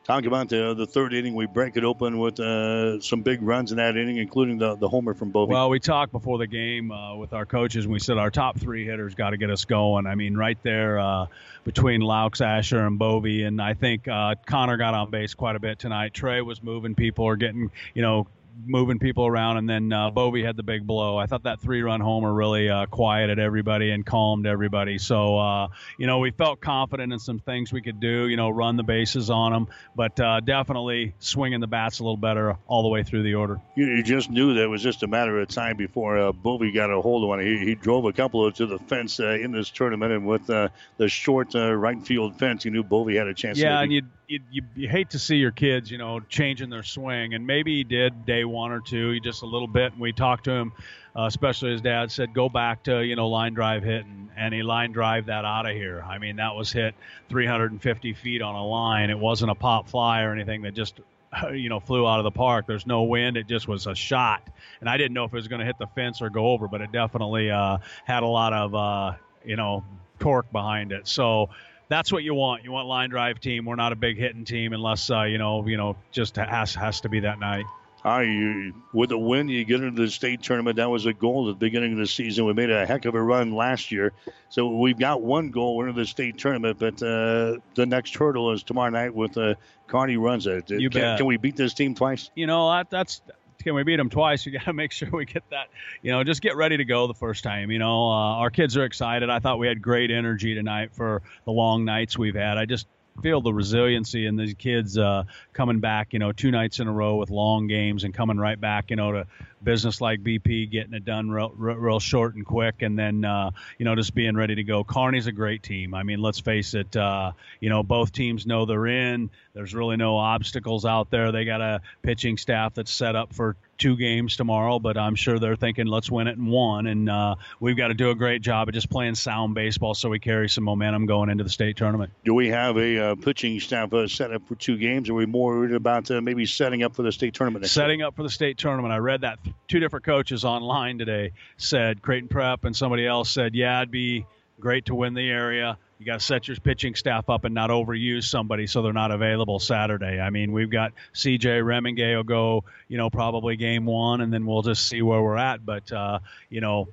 Talk 0.09 0.25
about 0.25 0.49
the 0.49 0.73
the 0.73 0.87
third 0.87 1.13
inning. 1.13 1.35
We 1.35 1.45
break 1.45 1.77
it 1.77 1.85
open 1.85 2.19
with 2.19 2.41
uh, 2.41 2.99
some 3.01 3.21
big 3.21 3.43
runs 3.43 3.73
in 3.73 3.77
that 3.77 3.95
inning, 3.95 4.17
including 4.17 4.57
the, 4.57 4.75
the 4.75 4.89
homer 4.89 5.13
from 5.13 5.33
Bovey. 5.33 5.53
Well, 5.53 5.69
we 5.69 5.81
talked 5.81 6.13
before 6.13 6.39
the 6.39 6.47
game 6.47 6.91
uh, 6.91 7.15
with 7.17 7.35
our 7.35 7.45
coaches, 7.45 7.85
and 7.85 7.93
we 7.93 7.99
said 7.99 8.17
our 8.17 8.31
top 8.31 8.59
three 8.59 8.87
hitters 8.87 9.15
got 9.15 9.31
to 9.31 9.37
get 9.37 9.51
us 9.51 9.67
going. 9.67 10.07
I 10.07 10.15
mean, 10.15 10.35
right 10.35 10.57
there 10.63 10.99
uh, 10.99 11.27
between 11.65 12.01
Laux, 12.01 12.41
Asher, 12.41 12.87
and 12.87 12.99
Bovey, 12.99 13.43
and 13.43 13.61
I 13.61 13.75
think 13.75 14.09
uh, 14.09 14.37
Connor 14.47 14.79
got 14.79 14.95
on 14.95 15.11
base 15.11 15.35
quite 15.35 15.57
a 15.57 15.61
bit 15.61 15.79
tonight. 15.79 16.15
Trey 16.15 16.41
was 16.41 16.63
moving 16.63 16.95
people 16.95 17.27
or 17.27 17.37
getting, 17.37 17.71
you 17.93 18.01
know, 18.01 18.27
moving 18.67 18.99
people 18.99 19.27
around, 19.27 19.57
and 19.57 19.69
then 19.69 19.93
uh, 19.93 20.11
Bovey 20.11 20.43
had 20.43 20.57
the 20.57 20.63
big 20.63 20.87
blow. 20.87 21.17
I 21.17 21.27
thought 21.27 21.45
that 21.45 21.61
three-run 21.61 22.01
homer 22.01 22.33
really 22.33 22.69
uh, 22.69 22.87
quieted 22.87 23.39
everybody 23.39 23.91
and 23.91 24.05
calmed 24.05 24.47
everybody. 24.47 24.99
So 24.99 25.39
uh, 25.39 25.69
you 25.99 26.07
know, 26.07 26.19
we 26.19 26.31
felt 26.31 26.61
confident 26.61 27.13
in 27.13 27.19
some 27.19 27.39
things 27.39 27.73
we 27.73 27.83
could 27.83 28.01
do. 28.01 28.29
You 28.29 28.37
know, 28.37 28.51
run 28.51 28.77
the 28.77 28.83
bases 28.83 29.31
on 29.31 29.53
them, 29.53 29.69
but 29.95 30.19
uh, 30.21 30.41
definitely 30.41 31.15
swinging 31.19 31.61
the 31.61 31.67
bats 31.67 32.01
a 32.01 32.03
little 32.03 32.17
better 32.17 32.57
all 32.67 32.83
the 32.83 32.89
way 32.89 33.03
through 33.03 33.23
the 33.23 33.35
order. 33.35 33.61
You, 33.75 33.87
you 33.87 34.03
just 34.03 34.31
knew 34.31 34.55
that 34.55 34.63
it 34.63 34.69
was 34.69 34.83
just 34.83 35.03
a 35.03 35.07
matter 35.07 35.39
of 35.41 35.49
time 35.49 35.77
before 35.77 36.19
uh, 36.19 36.33
Bovey 36.33 36.73
got 36.73 36.91
a 36.91 37.01
hold 37.01 37.23
of 37.23 37.29
one. 37.29 37.41
He, 37.41 37.59
he 37.59 37.75
drove 37.75 38.05
a 38.05 38.13
couple 38.13 38.45
of 38.45 38.55
to 38.55 38.67
the 38.67 38.79
fence 38.79 39.21
uh, 39.21 39.31
in 39.31 39.53
this 39.53 39.71
tournament, 39.71 40.13
and 40.13 40.27
with 40.27 40.49
uh, 40.51 40.69
the 40.97 41.09
short 41.09 41.55
uh, 41.55 41.73
right 41.73 42.01
field 42.01 42.39
fence, 42.39 42.65
you 42.65 42.71
knew 42.71 42.83
Bovey 42.83 43.17
had 43.17 43.27
a 43.27 43.35
chance. 43.35 43.59
Yeah, 43.59 43.81
and 43.81 43.93
you 43.93 44.03
you, 44.29 44.41
you, 44.51 44.63
you, 44.77 44.89
hate 44.89 45.11
to 45.11 45.19
see 45.19 45.37
your 45.37 45.51
kids, 45.51 45.91
you 45.91 45.99
know, 45.99 46.21
changing 46.21 46.69
their 46.71 46.83
swing. 46.83 47.35
And 47.35 47.47
maybe 47.47 47.77
he 47.77 47.85
did 47.85 48.27
day 48.27 48.45
one 48.45 48.71
or 48.71 48.81
two, 48.81 49.11
he 49.11 49.21
just 49.21 49.43
a 49.43 49.47
little 49.47 49.67
bit. 49.67 49.93
And 49.93 50.01
we 50.01 50.13
talked 50.13 50.45
to 50.45 50.53
him, 50.53 50.73
uh, 51.17 51.25
especially 51.25 51.73
his 51.73 51.81
dad 51.81 52.13
said, 52.13 52.35
go 52.35 52.49
back 52.49 52.85
to, 52.85 53.05
you 53.05 53.17
know, 53.17 53.29
line 53.29 53.55
drive 53.55 53.83
hit. 53.83 54.05
And, 54.05 54.29
and 54.37 54.55
he 54.55 54.63
line 54.63 54.93
drive 54.93 55.27
that 55.27 55.45
out 55.45 55.67
of 55.67 55.75
here. 55.75 56.05
I 56.07 56.19
mean, 56.19 56.37
that 56.37 56.55
was 56.55 56.71
hit 56.71 56.95
350 57.31 58.13
feet 58.15 58.43
on 58.43 58.55
a 58.55 58.65
line. 58.65 59.11
It 59.11 59.19
wasn't 59.19 59.51
a 59.51 59.55
pop 59.55 59.89
fly 59.89 60.23
or 60.23 60.33
anything 60.33 60.63
that 60.63 60.75
just 60.75 61.01
you 61.53 61.69
know, 61.69 61.81
flew 61.81 62.07
out 62.07 62.21
of 62.21 62.25
the 62.25 62.31
park. 62.31 62.67
There's 62.67 62.87
no 62.87 63.03
wind. 63.03 63.37
It 63.37 63.47
just 63.47 63.69
was 63.69 63.87
a 63.87 63.95
shot, 63.95 64.49
and 64.81 64.89
I 64.89 64.97
didn't 64.97 65.13
know 65.13 65.25
if 65.25 65.33
it 65.33 65.37
was 65.37 65.49
going 65.49 65.61
to 65.61 65.67
hit 65.67 65.77
the 65.79 65.87
fence 65.89 66.23
or 66.23 66.31
go 66.31 66.49
over, 66.49 66.69
but 66.69 66.81
it 66.81 66.93
definitely 66.93 67.51
uh, 67.51 67.79
had 68.05 68.23
a 68.23 68.27
lot 68.27 68.53
of 68.53 68.75
uh, 68.75 69.13
you 69.45 69.57
know 69.57 69.85
torque 70.19 70.51
behind 70.53 70.93
it. 70.93 71.07
So 71.07 71.51
that's 71.89 72.13
what 72.13 72.23
you 72.23 72.35
want. 72.35 72.65
You 72.65 72.73
want 72.73 72.87
line 72.87 73.11
drive 73.11 73.41
team. 73.41 73.65
We're 73.65 73.77
not 73.77 73.93
a 73.93 73.97
big 73.97 74.19
hitting 74.19 74.45
team 74.45 74.73
unless 74.73 75.11
uh, 75.11 75.23
you 75.23 75.39
know 75.39 75.67
you 75.67 75.77
know 75.77 75.97
just 76.13 76.37
has 76.37 76.75
has 76.75 77.01
to 77.03 77.09
be 77.09 77.21
that 77.21 77.39
night. 77.39 77.65
Hi, 78.03 78.23
you, 78.23 78.75
with 78.93 79.11
the 79.11 79.19
win, 79.19 79.49
you 79.49 79.65
get 79.65 79.83
into 79.83 80.01
the 80.03 80.11
state 80.11 80.41
tournament. 80.41 80.77
That 80.77 80.89
was 80.89 81.07
a 81.07 81.13
goal 81.13 81.49
at 81.49 81.55
the 81.55 81.59
beginning 81.59 81.93
of 81.93 81.99
the 81.99 82.07
season. 82.07 82.45
We 82.45 82.53
made 82.53 82.71
a 82.71 82.87
heck 82.87 83.07
of 83.07 83.17
a 83.17 83.21
run 83.21 83.53
last 83.53 83.91
year. 83.91 84.13
So 84.51 84.69
we've 84.69 84.99
got 84.99 85.21
one 85.21 85.51
goal. 85.51 85.77
We're 85.77 85.89
in 85.89 85.97
the 85.97 86.07
state 86.07 86.39
tournament, 86.39 86.79
but 86.79 87.03
uh, 87.03 87.57
the 87.75 87.87
next 87.87 88.15
hurdle 88.15 88.53
is 88.53 88.63
tomorrow 88.63 88.91
night 88.91 89.13
with 89.13 89.37
uh, 89.37 89.57
Kearney 89.89 90.17
Runza. 90.17 90.63
You 90.71 90.91
can, 90.91 91.01
bet. 91.01 91.19
can 91.19 91.27
we 91.27 91.39
beat 91.39 91.57
this 91.57 91.75
team 91.75 91.97
twice? 91.97 92.31
You 92.37 92.47
know 92.47 92.71
that, 92.71 92.89
that's 92.89 93.21
can 93.63 93.75
we 93.75 93.83
beat 93.83 93.97
them 93.97 94.11
twice? 94.11 94.47
You 94.47 94.53
got 94.53 94.65
to 94.65 94.73
make 94.75 94.93
sure 94.93 95.09
we 95.11 95.25
get 95.25 95.43
that. 95.51 95.69
You 96.03 96.13
know, 96.13 96.25
just 96.25 96.43
get 96.43 96.57
ready 96.57 96.77
to 96.77 96.85
go 96.85 97.07
the 97.07 97.15
first 97.15 97.45
time. 97.45 97.71
You 97.71 97.79
know, 97.79 98.09
uh, 98.09 98.37
our 98.37 98.51
kids 98.51 98.77
are 98.77 98.85
excited. 98.85 99.31
I 99.31 99.39
thought 99.39 99.59
we 99.59 99.67
had 99.67 99.83
great 99.83 100.11
energy 100.11 100.55
tonight 100.55 100.91
for 100.93 101.23
the 101.45 101.53
long 101.53 101.85
nights 101.85 102.19
we've 102.19 102.35
had. 102.35 102.59
I 102.59 102.65
just 102.65 102.87
feel 103.23 103.41
the 103.41 103.53
resiliency 103.53 104.27
in 104.27 104.37
these 104.37 104.55
kids 104.55 104.97
uh, 104.99 105.25
coming 105.53 105.81
back, 105.81 106.13
you 106.13 106.19
know, 106.19 106.33
two 106.33 106.51
nights 106.51 106.81
in 106.81 106.89
a 106.89 106.93
row 106.93 107.17
with 107.17 107.31
long 107.31 107.67
games 107.67 108.05
and 108.05 108.15
coming 108.15 108.39
right 108.39 108.61
back, 108.61 108.91
you 108.91 108.97
know, 108.97 109.13
to 109.13 109.27
business 109.63 110.01
like 110.01 110.23
BP, 110.23 110.71
getting 110.71 110.95
it 110.95 111.05
done 111.05 111.31
real, 111.31 111.51
real 111.51 112.01
short 112.01 112.35
and 112.35 112.45
quick, 112.45 112.83
and 112.83 112.99
then 112.99 113.25
uh, 113.25 113.51
you 113.79 113.85
know 113.85 113.95
just 113.95 114.15
being 114.15 114.37
ready 114.37 114.55
to 114.55 114.63
go. 114.63 114.85
Kearney's 114.85 115.27
a 115.27 115.33
great 115.33 115.63
team. 115.63 115.95
I 115.95 116.03
mean, 116.03 116.21
let's 116.21 116.41
face 116.41 116.75
it. 116.75 116.97
Uh, 116.97 117.33
you 117.61 117.69
know, 117.69 117.83
both 117.83 118.13
teams 118.13 118.47
know 118.47 118.67
they're 118.67 118.87
in. 118.87 119.31
There's 119.55 119.75
really 119.75 119.97
no 119.97 120.17
obstacles 120.17 120.85
out 120.85 121.11
there. 121.11 121.33
They 121.33 121.45
got 121.45 121.61
a 121.61 121.81
pitching 122.03 122.37
staff 122.37 122.75
that's 122.75 122.93
set 122.93 123.17
up 123.17 123.35
for 123.35 123.57
two 123.79 123.97
games 123.97 124.37
tomorrow, 124.37 124.79
but 124.79 124.99
I'm 124.99 125.15
sure 125.15 125.39
they're 125.39 125.57
thinking 125.57 125.87
let's 125.87 126.11
win 126.11 126.27
it 126.27 126.37
in 126.37 126.47
one, 126.47 126.87
and 126.87 127.09
uh, 127.09 127.37
we've 127.61 127.77
got 127.77 127.89
to 127.89 127.95
do 127.95 128.11
a 128.11 128.15
great 128.15 128.43
job 128.43 128.69
of 128.69 128.75
just 128.75 128.91
playing 128.91 129.15
sound 129.15 129.55
baseball 129.55 129.95
so 129.95 130.09
we 130.09 130.19
carry 130.19 130.49
some 130.49 130.65
momentum 130.65 131.07
going 131.07 131.31
into 131.31 131.45
the 131.45 131.51
state 131.51 131.77
tournament. 131.77 132.13
Do 132.25 132.35
we 132.35 132.49
have 132.49 132.77
a 132.77 132.99
uh, 132.99 133.15
pitching 133.15 133.59
staff 133.61 133.93
uh, 133.93 134.09
set 134.09 134.33
up 134.33 134.47
for 134.47 134.55
two 134.57 134.77
games? 134.77 135.09
or 135.09 135.13
Are 135.13 135.17
we 135.17 135.27
more 135.27 135.57
worried 135.57 135.75
about 135.75 136.11
uh, 136.11 136.21
maybe 136.21 136.45
setting 136.47 136.83
up 136.83 136.95
for 136.95 137.03
the 137.03 137.13
state 137.13 137.35
tournament? 137.35 137.67
setting 137.67 138.03
up 138.03 138.17
for 138.17 138.23
the 138.23 138.31
state 138.31 138.59
tournament. 138.59 138.93
I 138.93 138.99
read 138.99 139.23
that 139.23 139.39
two 139.69 139.81
different 139.81 140.05
coaches 140.05 140.45
online 140.45 140.99
today 140.99 141.33
said 141.57 142.03
Creighton 142.03 142.29
Prep 142.29 142.65
and 142.65 142.77
somebody 142.77 143.07
else 143.07 143.31
said, 143.31 143.55
yeah, 143.55 143.79
it'd 143.79 143.91
be 143.91 144.27
great 144.61 144.87
to 144.87 144.95
win 144.95 145.15
the 145.15 145.29
area. 145.29 145.79
You 145.99 146.07
got 146.07 146.21
to 146.21 146.25
set 146.25 146.47
your 146.47 146.57
pitching 146.59 146.95
staff 146.95 147.29
up 147.29 147.45
and 147.45 147.55
not 147.55 147.71
overuse 147.71 148.25
somebody 148.25 148.69
so 148.69 148.83
they're 148.83 148.93
not 148.93 149.11
available 149.11 149.59
Saturday. 149.59 150.21
I 150.21 150.31
mean, 150.31 150.53
we've 150.53 150.71
got 150.71 150.93
CJ 151.13 151.63
Remingay 151.63 152.15
will 152.15 152.23
go, 152.23 152.65
you 152.87 152.97
know, 152.97 153.11
probably 153.11 153.57
game 153.57 153.85
one, 153.85 154.21
and 154.21 154.33
then 154.33 154.47
we'll 154.47 154.63
just 154.63 154.87
see 154.87 155.03
where 155.03 155.21
we're 155.21 155.37
at. 155.37 155.67
But, 155.67 155.91
uh, 155.91 156.21
you 156.51 156.61
know, 156.61 156.89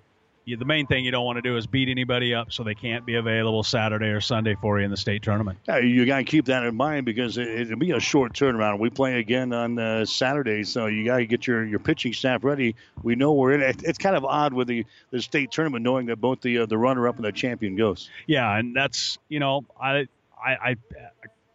you, 0.46 0.58
the 0.58 0.66
main 0.66 0.86
thing 0.86 1.04
you 1.04 1.12
don't 1.12 1.26
want 1.26 1.38
to 1.38 1.42
do 1.42 1.58
is 1.58 1.68
beat 1.68 1.90
anybody 1.90 2.34
up 2.34 2.52
so 2.52 2.64
they 2.64 2.76
can't 2.76 3.06
be 3.06 3.16
available 3.16 3.64
Saturday 3.64 4.08
or 4.08 4.22
Sunday 4.22 4.56
for 4.62 4.80
you 4.80 4.86
in 4.86 4.92
the 4.92 4.98
state 4.98 5.24
tournament. 5.24 5.58
Yeah, 5.68 5.80
you 5.80 6.06
got 6.06 6.18
to 6.18 6.24
keep 6.24 6.46
that 6.46 6.64
in 6.64 6.76
mind 6.76 7.06
because 7.06 7.38
it, 7.38 7.70
will 7.70 7.78
be 7.78 7.92
a 7.92 8.00
short 8.00 8.34
turnaround. 8.34 8.80
We 8.80 8.90
play 8.92 9.20
again 9.20 9.52
on 9.54 9.78
uh, 9.80 10.06
Saturday, 10.06 10.64
so 10.64 10.86
you 10.86 11.04
got 11.04 11.18
to 11.18 11.26
get 11.26 11.48
your, 11.48 11.66
your 11.66 11.80
pitching 11.80 12.14
staff 12.14 12.44
ready. 12.44 12.76
We 13.02 13.16
know 13.16 13.34
we're 13.34 13.54
in 13.54 13.62
it. 13.62 13.82
It's 13.84 13.98
kind 13.98 14.16
of 14.16 14.24
odd 14.24 14.54
with 14.54 14.68
the, 14.68 14.86
the 15.10 15.22
state 15.22 15.52
tournament 15.52 15.84
knowing 15.84 16.06
that 16.08 16.18
both 16.22 16.42
the 16.42 16.60
uh, 16.60 16.66
the 16.68 16.78
runner 16.78 17.08
up 17.08 17.16
and 17.16 17.26
the 17.26 17.32
champion 17.32 17.76
goes. 17.76 18.10
Yeah, 18.28 18.56
and 18.56 18.76
that's 18.76 19.18
you 19.28 19.40
know 19.40 19.66
I 19.82 20.08
I, 20.44 20.52
I 20.54 20.76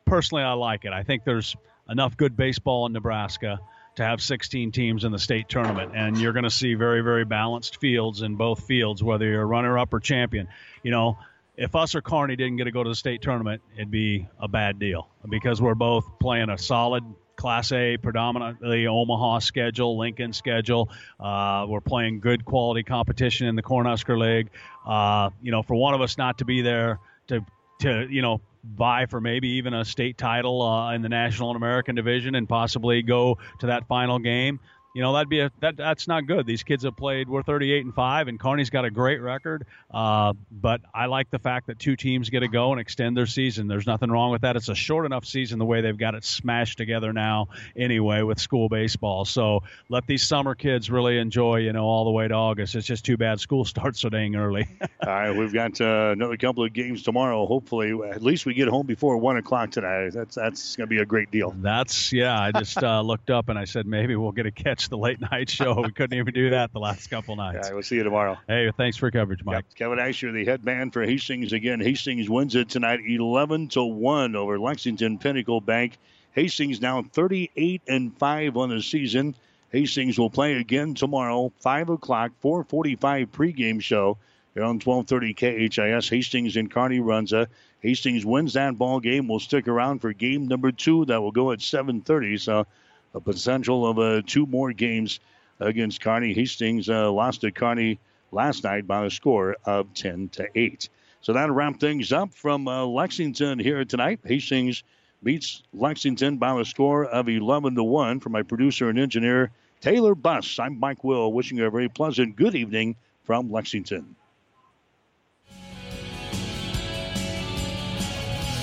personally 0.04 0.42
I 0.42 0.52
like 0.52 0.84
it. 0.84 0.92
I 0.92 1.04
think 1.04 1.24
there's 1.24 1.56
enough 1.88 2.16
good 2.16 2.36
baseball 2.36 2.86
in 2.86 2.92
Nebraska 2.92 3.60
to 4.00 4.06
have 4.06 4.22
16 4.22 4.72
teams 4.72 5.04
in 5.04 5.12
the 5.12 5.18
state 5.18 5.48
tournament, 5.48 5.92
and 5.94 6.18
you're 6.18 6.32
going 6.32 6.44
to 6.44 6.50
see 6.50 6.74
very, 6.74 7.02
very 7.02 7.24
balanced 7.24 7.80
fields 7.80 8.22
in 8.22 8.34
both 8.34 8.64
fields, 8.64 9.02
whether 9.02 9.26
you're 9.26 9.46
runner-up 9.46 9.92
or 9.92 10.00
champion. 10.00 10.48
You 10.82 10.90
know, 10.90 11.18
if 11.56 11.76
us 11.76 11.94
or 11.94 12.00
Kearney 12.00 12.34
didn't 12.34 12.56
get 12.56 12.64
to 12.64 12.70
go 12.70 12.82
to 12.82 12.88
the 12.88 12.94
state 12.94 13.20
tournament, 13.20 13.60
it'd 13.76 13.90
be 13.90 14.26
a 14.40 14.48
bad 14.48 14.78
deal 14.78 15.08
because 15.28 15.60
we're 15.60 15.74
both 15.74 16.18
playing 16.18 16.48
a 16.48 16.56
solid 16.56 17.04
Class 17.36 17.72
A, 17.72 17.96
predominantly 17.96 18.86
Omaha 18.86 19.38
schedule, 19.38 19.98
Lincoln 19.98 20.32
schedule. 20.32 20.90
Uh, 21.18 21.66
we're 21.68 21.80
playing 21.80 22.20
good 22.20 22.44
quality 22.44 22.82
competition 22.82 23.46
in 23.46 23.56
the 23.56 23.62
Cornhusker 23.62 24.18
League. 24.18 24.48
Uh, 24.86 25.30
you 25.42 25.50
know, 25.50 25.62
for 25.62 25.74
one 25.74 25.94
of 25.94 26.00
us 26.00 26.18
not 26.18 26.38
to 26.38 26.44
be 26.44 26.60
there 26.62 26.98
to 27.28 27.44
to 27.80 28.06
you 28.10 28.20
know 28.22 28.40
vie 28.64 29.06
for 29.06 29.20
maybe 29.20 29.48
even 29.50 29.74
a 29.74 29.84
state 29.84 30.18
title 30.18 30.62
uh, 30.62 30.94
in 30.94 31.02
the 31.02 31.08
National 31.08 31.50
and 31.50 31.56
American 31.56 31.94
division 31.94 32.34
and 32.34 32.48
possibly 32.48 33.02
go 33.02 33.38
to 33.60 33.66
that 33.66 33.86
final 33.88 34.18
game 34.18 34.60
you 34.94 35.02
know 35.02 35.12
that'd 35.12 35.28
be 35.28 35.40
a 35.40 35.50
that 35.60 35.76
that's 35.76 36.08
not 36.08 36.26
good. 36.26 36.46
These 36.46 36.62
kids 36.62 36.84
have 36.84 36.96
played. 36.96 37.28
We're 37.28 37.42
38 37.42 37.84
and 37.84 37.94
five, 37.94 38.28
and 38.28 38.38
Kearney's 38.38 38.70
got 38.70 38.84
a 38.84 38.90
great 38.90 39.20
record. 39.20 39.66
Uh, 39.90 40.34
but 40.50 40.80
I 40.92 41.06
like 41.06 41.30
the 41.30 41.38
fact 41.38 41.68
that 41.68 41.78
two 41.78 41.96
teams 41.96 42.30
get 42.30 42.40
to 42.40 42.48
go 42.48 42.72
and 42.72 42.80
extend 42.80 43.16
their 43.16 43.26
season. 43.26 43.68
There's 43.68 43.86
nothing 43.86 44.10
wrong 44.10 44.32
with 44.32 44.42
that. 44.42 44.56
It's 44.56 44.68
a 44.68 44.74
short 44.74 45.06
enough 45.06 45.24
season 45.24 45.58
the 45.58 45.64
way 45.64 45.80
they've 45.80 45.96
got 45.96 46.14
it 46.14 46.24
smashed 46.24 46.78
together 46.78 47.12
now 47.12 47.48
anyway 47.76 48.22
with 48.22 48.40
school 48.40 48.68
baseball. 48.68 49.24
So 49.24 49.62
let 49.88 50.06
these 50.06 50.22
summer 50.22 50.54
kids 50.54 50.90
really 50.90 51.18
enjoy. 51.18 51.58
You 51.58 51.72
know 51.72 51.84
all 51.84 52.04
the 52.04 52.10
way 52.10 52.26
to 52.26 52.34
August. 52.34 52.74
It's 52.74 52.86
just 52.86 53.04
too 53.04 53.16
bad 53.16 53.40
school 53.40 53.64
starts 53.70 54.00
so 54.00 54.08
dang 54.08 54.34
early. 54.34 54.66
all 55.06 55.08
right, 55.08 55.30
we've 55.30 55.52
got 55.52 55.80
uh, 55.80 56.10
another 56.12 56.36
couple 56.36 56.64
of 56.64 56.72
games 56.72 57.02
tomorrow. 57.02 57.46
Hopefully, 57.46 57.92
at 58.10 58.22
least 58.22 58.46
we 58.46 58.54
get 58.54 58.68
home 58.68 58.86
before 58.86 59.16
one 59.18 59.36
o'clock 59.36 59.70
tonight. 59.70 60.10
That's 60.12 60.34
that's 60.34 60.76
going 60.76 60.88
to 60.88 60.90
be 60.90 61.00
a 61.00 61.06
great 61.06 61.30
deal. 61.30 61.54
That's 61.56 62.12
yeah. 62.12 62.40
I 62.40 62.52
just 62.52 62.82
uh, 62.82 63.00
looked 63.10 63.30
up 63.30 63.48
and 63.48 63.58
I 63.58 63.64
said 63.64 63.86
maybe 63.86 64.16
we'll 64.16 64.32
get 64.32 64.46
a 64.46 64.50
catch 64.50 64.79
the 64.88 64.98
late 64.98 65.20
night 65.20 65.50
show. 65.50 65.80
We 65.80 65.92
couldn't 65.92 66.18
even 66.18 66.32
do 66.34 66.50
that 66.50 66.72
the 66.72 66.78
last 66.78 67.08
couple 67.08 67.36
nights. 67.36 67.68
Yeah, 67.68 67.74
we'll 67.74 67.82
see 67.82 67.96
you 67.96 68.02
tomorrow. 68.02 68.38
Hey, 68.46 68.70
thanks 68.76 68.96
for 68.96 69.10
coverage, 69.10 69.44
Mike. 69.44 69.56
Yep. 69.56 69.74
Kevin 69.74 69.98
Asher, 69.98 70.32
the 70.32 70.44
head 70.44 70.64
man 70.64 70.90
for 70.90 71.04
Hastings 71.04 71.52
again. 71.52 71.80
Hastings 71.80 72.28
wins 72.28 72.54
it 72.54 72.68
tonight, 72.68 73.00
11 73.06 73.68
to 73.68 73.84
one 73.84 74.36
over 74.36 74.58
Lexington 74.58 75.18
Pinnacle 75.18 75.60
Bank. 75.60 75.98
Hastings 76.32 76.80
now 76.80 77.02
38 77.02 77.82
and 77.88 78.16
five 78.18 78.56
on 78.56 78.70
the 78.70 78.80
season. 78.82 79.34
Hastings 79.70 80.18
will 80.18 80.30
play 80.30 80.54
again 80.54 80.94
tomorrow, 80.94 81.52
five 81.60 81.88
o'clock, 81.88 82.32
4:45 82.42 83.30
pregame 83.30 83.80
show 83.80 84.18
here 84.54 84.64
on 84.64 84.80
12:30 84.80 85.34
KHAS. 85.34 86.08
Hastings 86.08 86.56
and 86.56 86.70
Kearney 86.70 86.98
Runza. 86.98 87.46
Hastings 87.80 88.26
wins 88.26 88.54
that 88.54 88.76
ball 88.76 89.00
game. 89.00 89.28
Will 89.28 89.40
stick 89.40 89.68
around 89.68 90.00
for 90.00 90.12
game 90.12 90.48
number 90.48 90.72
two. 90.72 91.04
That 91.06 91.22
will 91.22 91.32
go 91.32 91.52
at 91.52 91.60
7:30. 91.60 92.36
So 92.38 92.66
a 93.14 93.20
potential 93.20 93.86
of 93.86 93.98
uh, 93.98 94.22
two 94.26 94.46
more 94.46 94.72
games 94.72 95.20
against 95.58 96.00
Kearney. 96.00 96.32
Hastings 96.32 96.88
uh, 96.88 97.10
lost 97.10 97.42
to 97.42 97.50
Kearney 97.50 97.98
last 98.32 98.64
night 98.64 98.86
by 98.86 99.04
a 99.04 99.10
score 99.10 99.56
of 99.64 99.92
10 99.94 100.28
to 100.30 100.48
8. 100.54 100.88
So 101.20 101.32
that'll 101.32 101.54
wrap 101.54 101.78
things 101.78 102.12
up 102.12 102.32
from 102.32 102.66
uh, 102.66 102.84
Lexington 102.84 103.58
here 103.58 103.84
tonight. 103.84 104.20
Hastings 104.24 104.82
beats 105.22 105.62
Lexington 105.74 106.38
by 106.38 106.58
a 106.58 106.64
score 106.64 107.04
of 107.04 107.28
11 107.28 107.74
to 107.74 107.84
1. 107.84 108.20
For 108.20 108.30
my 108.30 108.42
producer 108.42 108.88
and 108.88 108.98
engineer, 108.98 109.50
Taylor 109.80 110.14
Buss, 110.14 110.58
I'm 110.58 110.78
Mike 110.78 111.04
Will, 111.04 111.32
wishing 111.32 111.58
you 111.58 111.66
a 111.66 111.70
very 111.70 111.88
pleasant 111.88 112.36
good 112.36 112.54
evening 112.54 112.96
from 113.24 113.50
Lexington. 113.50 114.16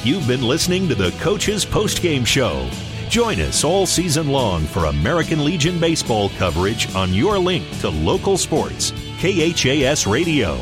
You've 0.04 0.28
been 0.28 0.42
listening 0.42 0.88
to 0.88 0.96
the 0.96 1.12
Coach's 1.20 1.66
Postgame 1.66 2.26
Show. 2.26 2.70
Join 3.10 3.40
us 3.40 3.64
all 3.64 3.86
season 3.86 4.28
long 4.28 4.66
for 4.66 4.86
American 4.86 5.46
Legion 5.46 5.80
baseball 5.80 6.30
coverage 6.32 6.94
on 6.94 7.14
your 7.14 7.40
link 7.40 7.66
to 7.80 7.88
local 7.90 8.38
sports, 8.38 8.92
KHAS 9.20 10.06
Radio. 10.06 10.60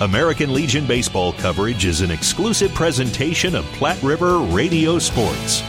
American 0.00 0.52
Legion 0.52 0.86
baseball 0.86 1.32
coverage 1.32 1.86
is 1.86 2.02
an 2.02 2.10
exclusive 2.10 2.74
presentation 2.74 3.54
of 3.54 3.64
Platte 3.72 4.02
River 4.02 4.38
Radio 4.38 4.98
Sports. 4.98 5.62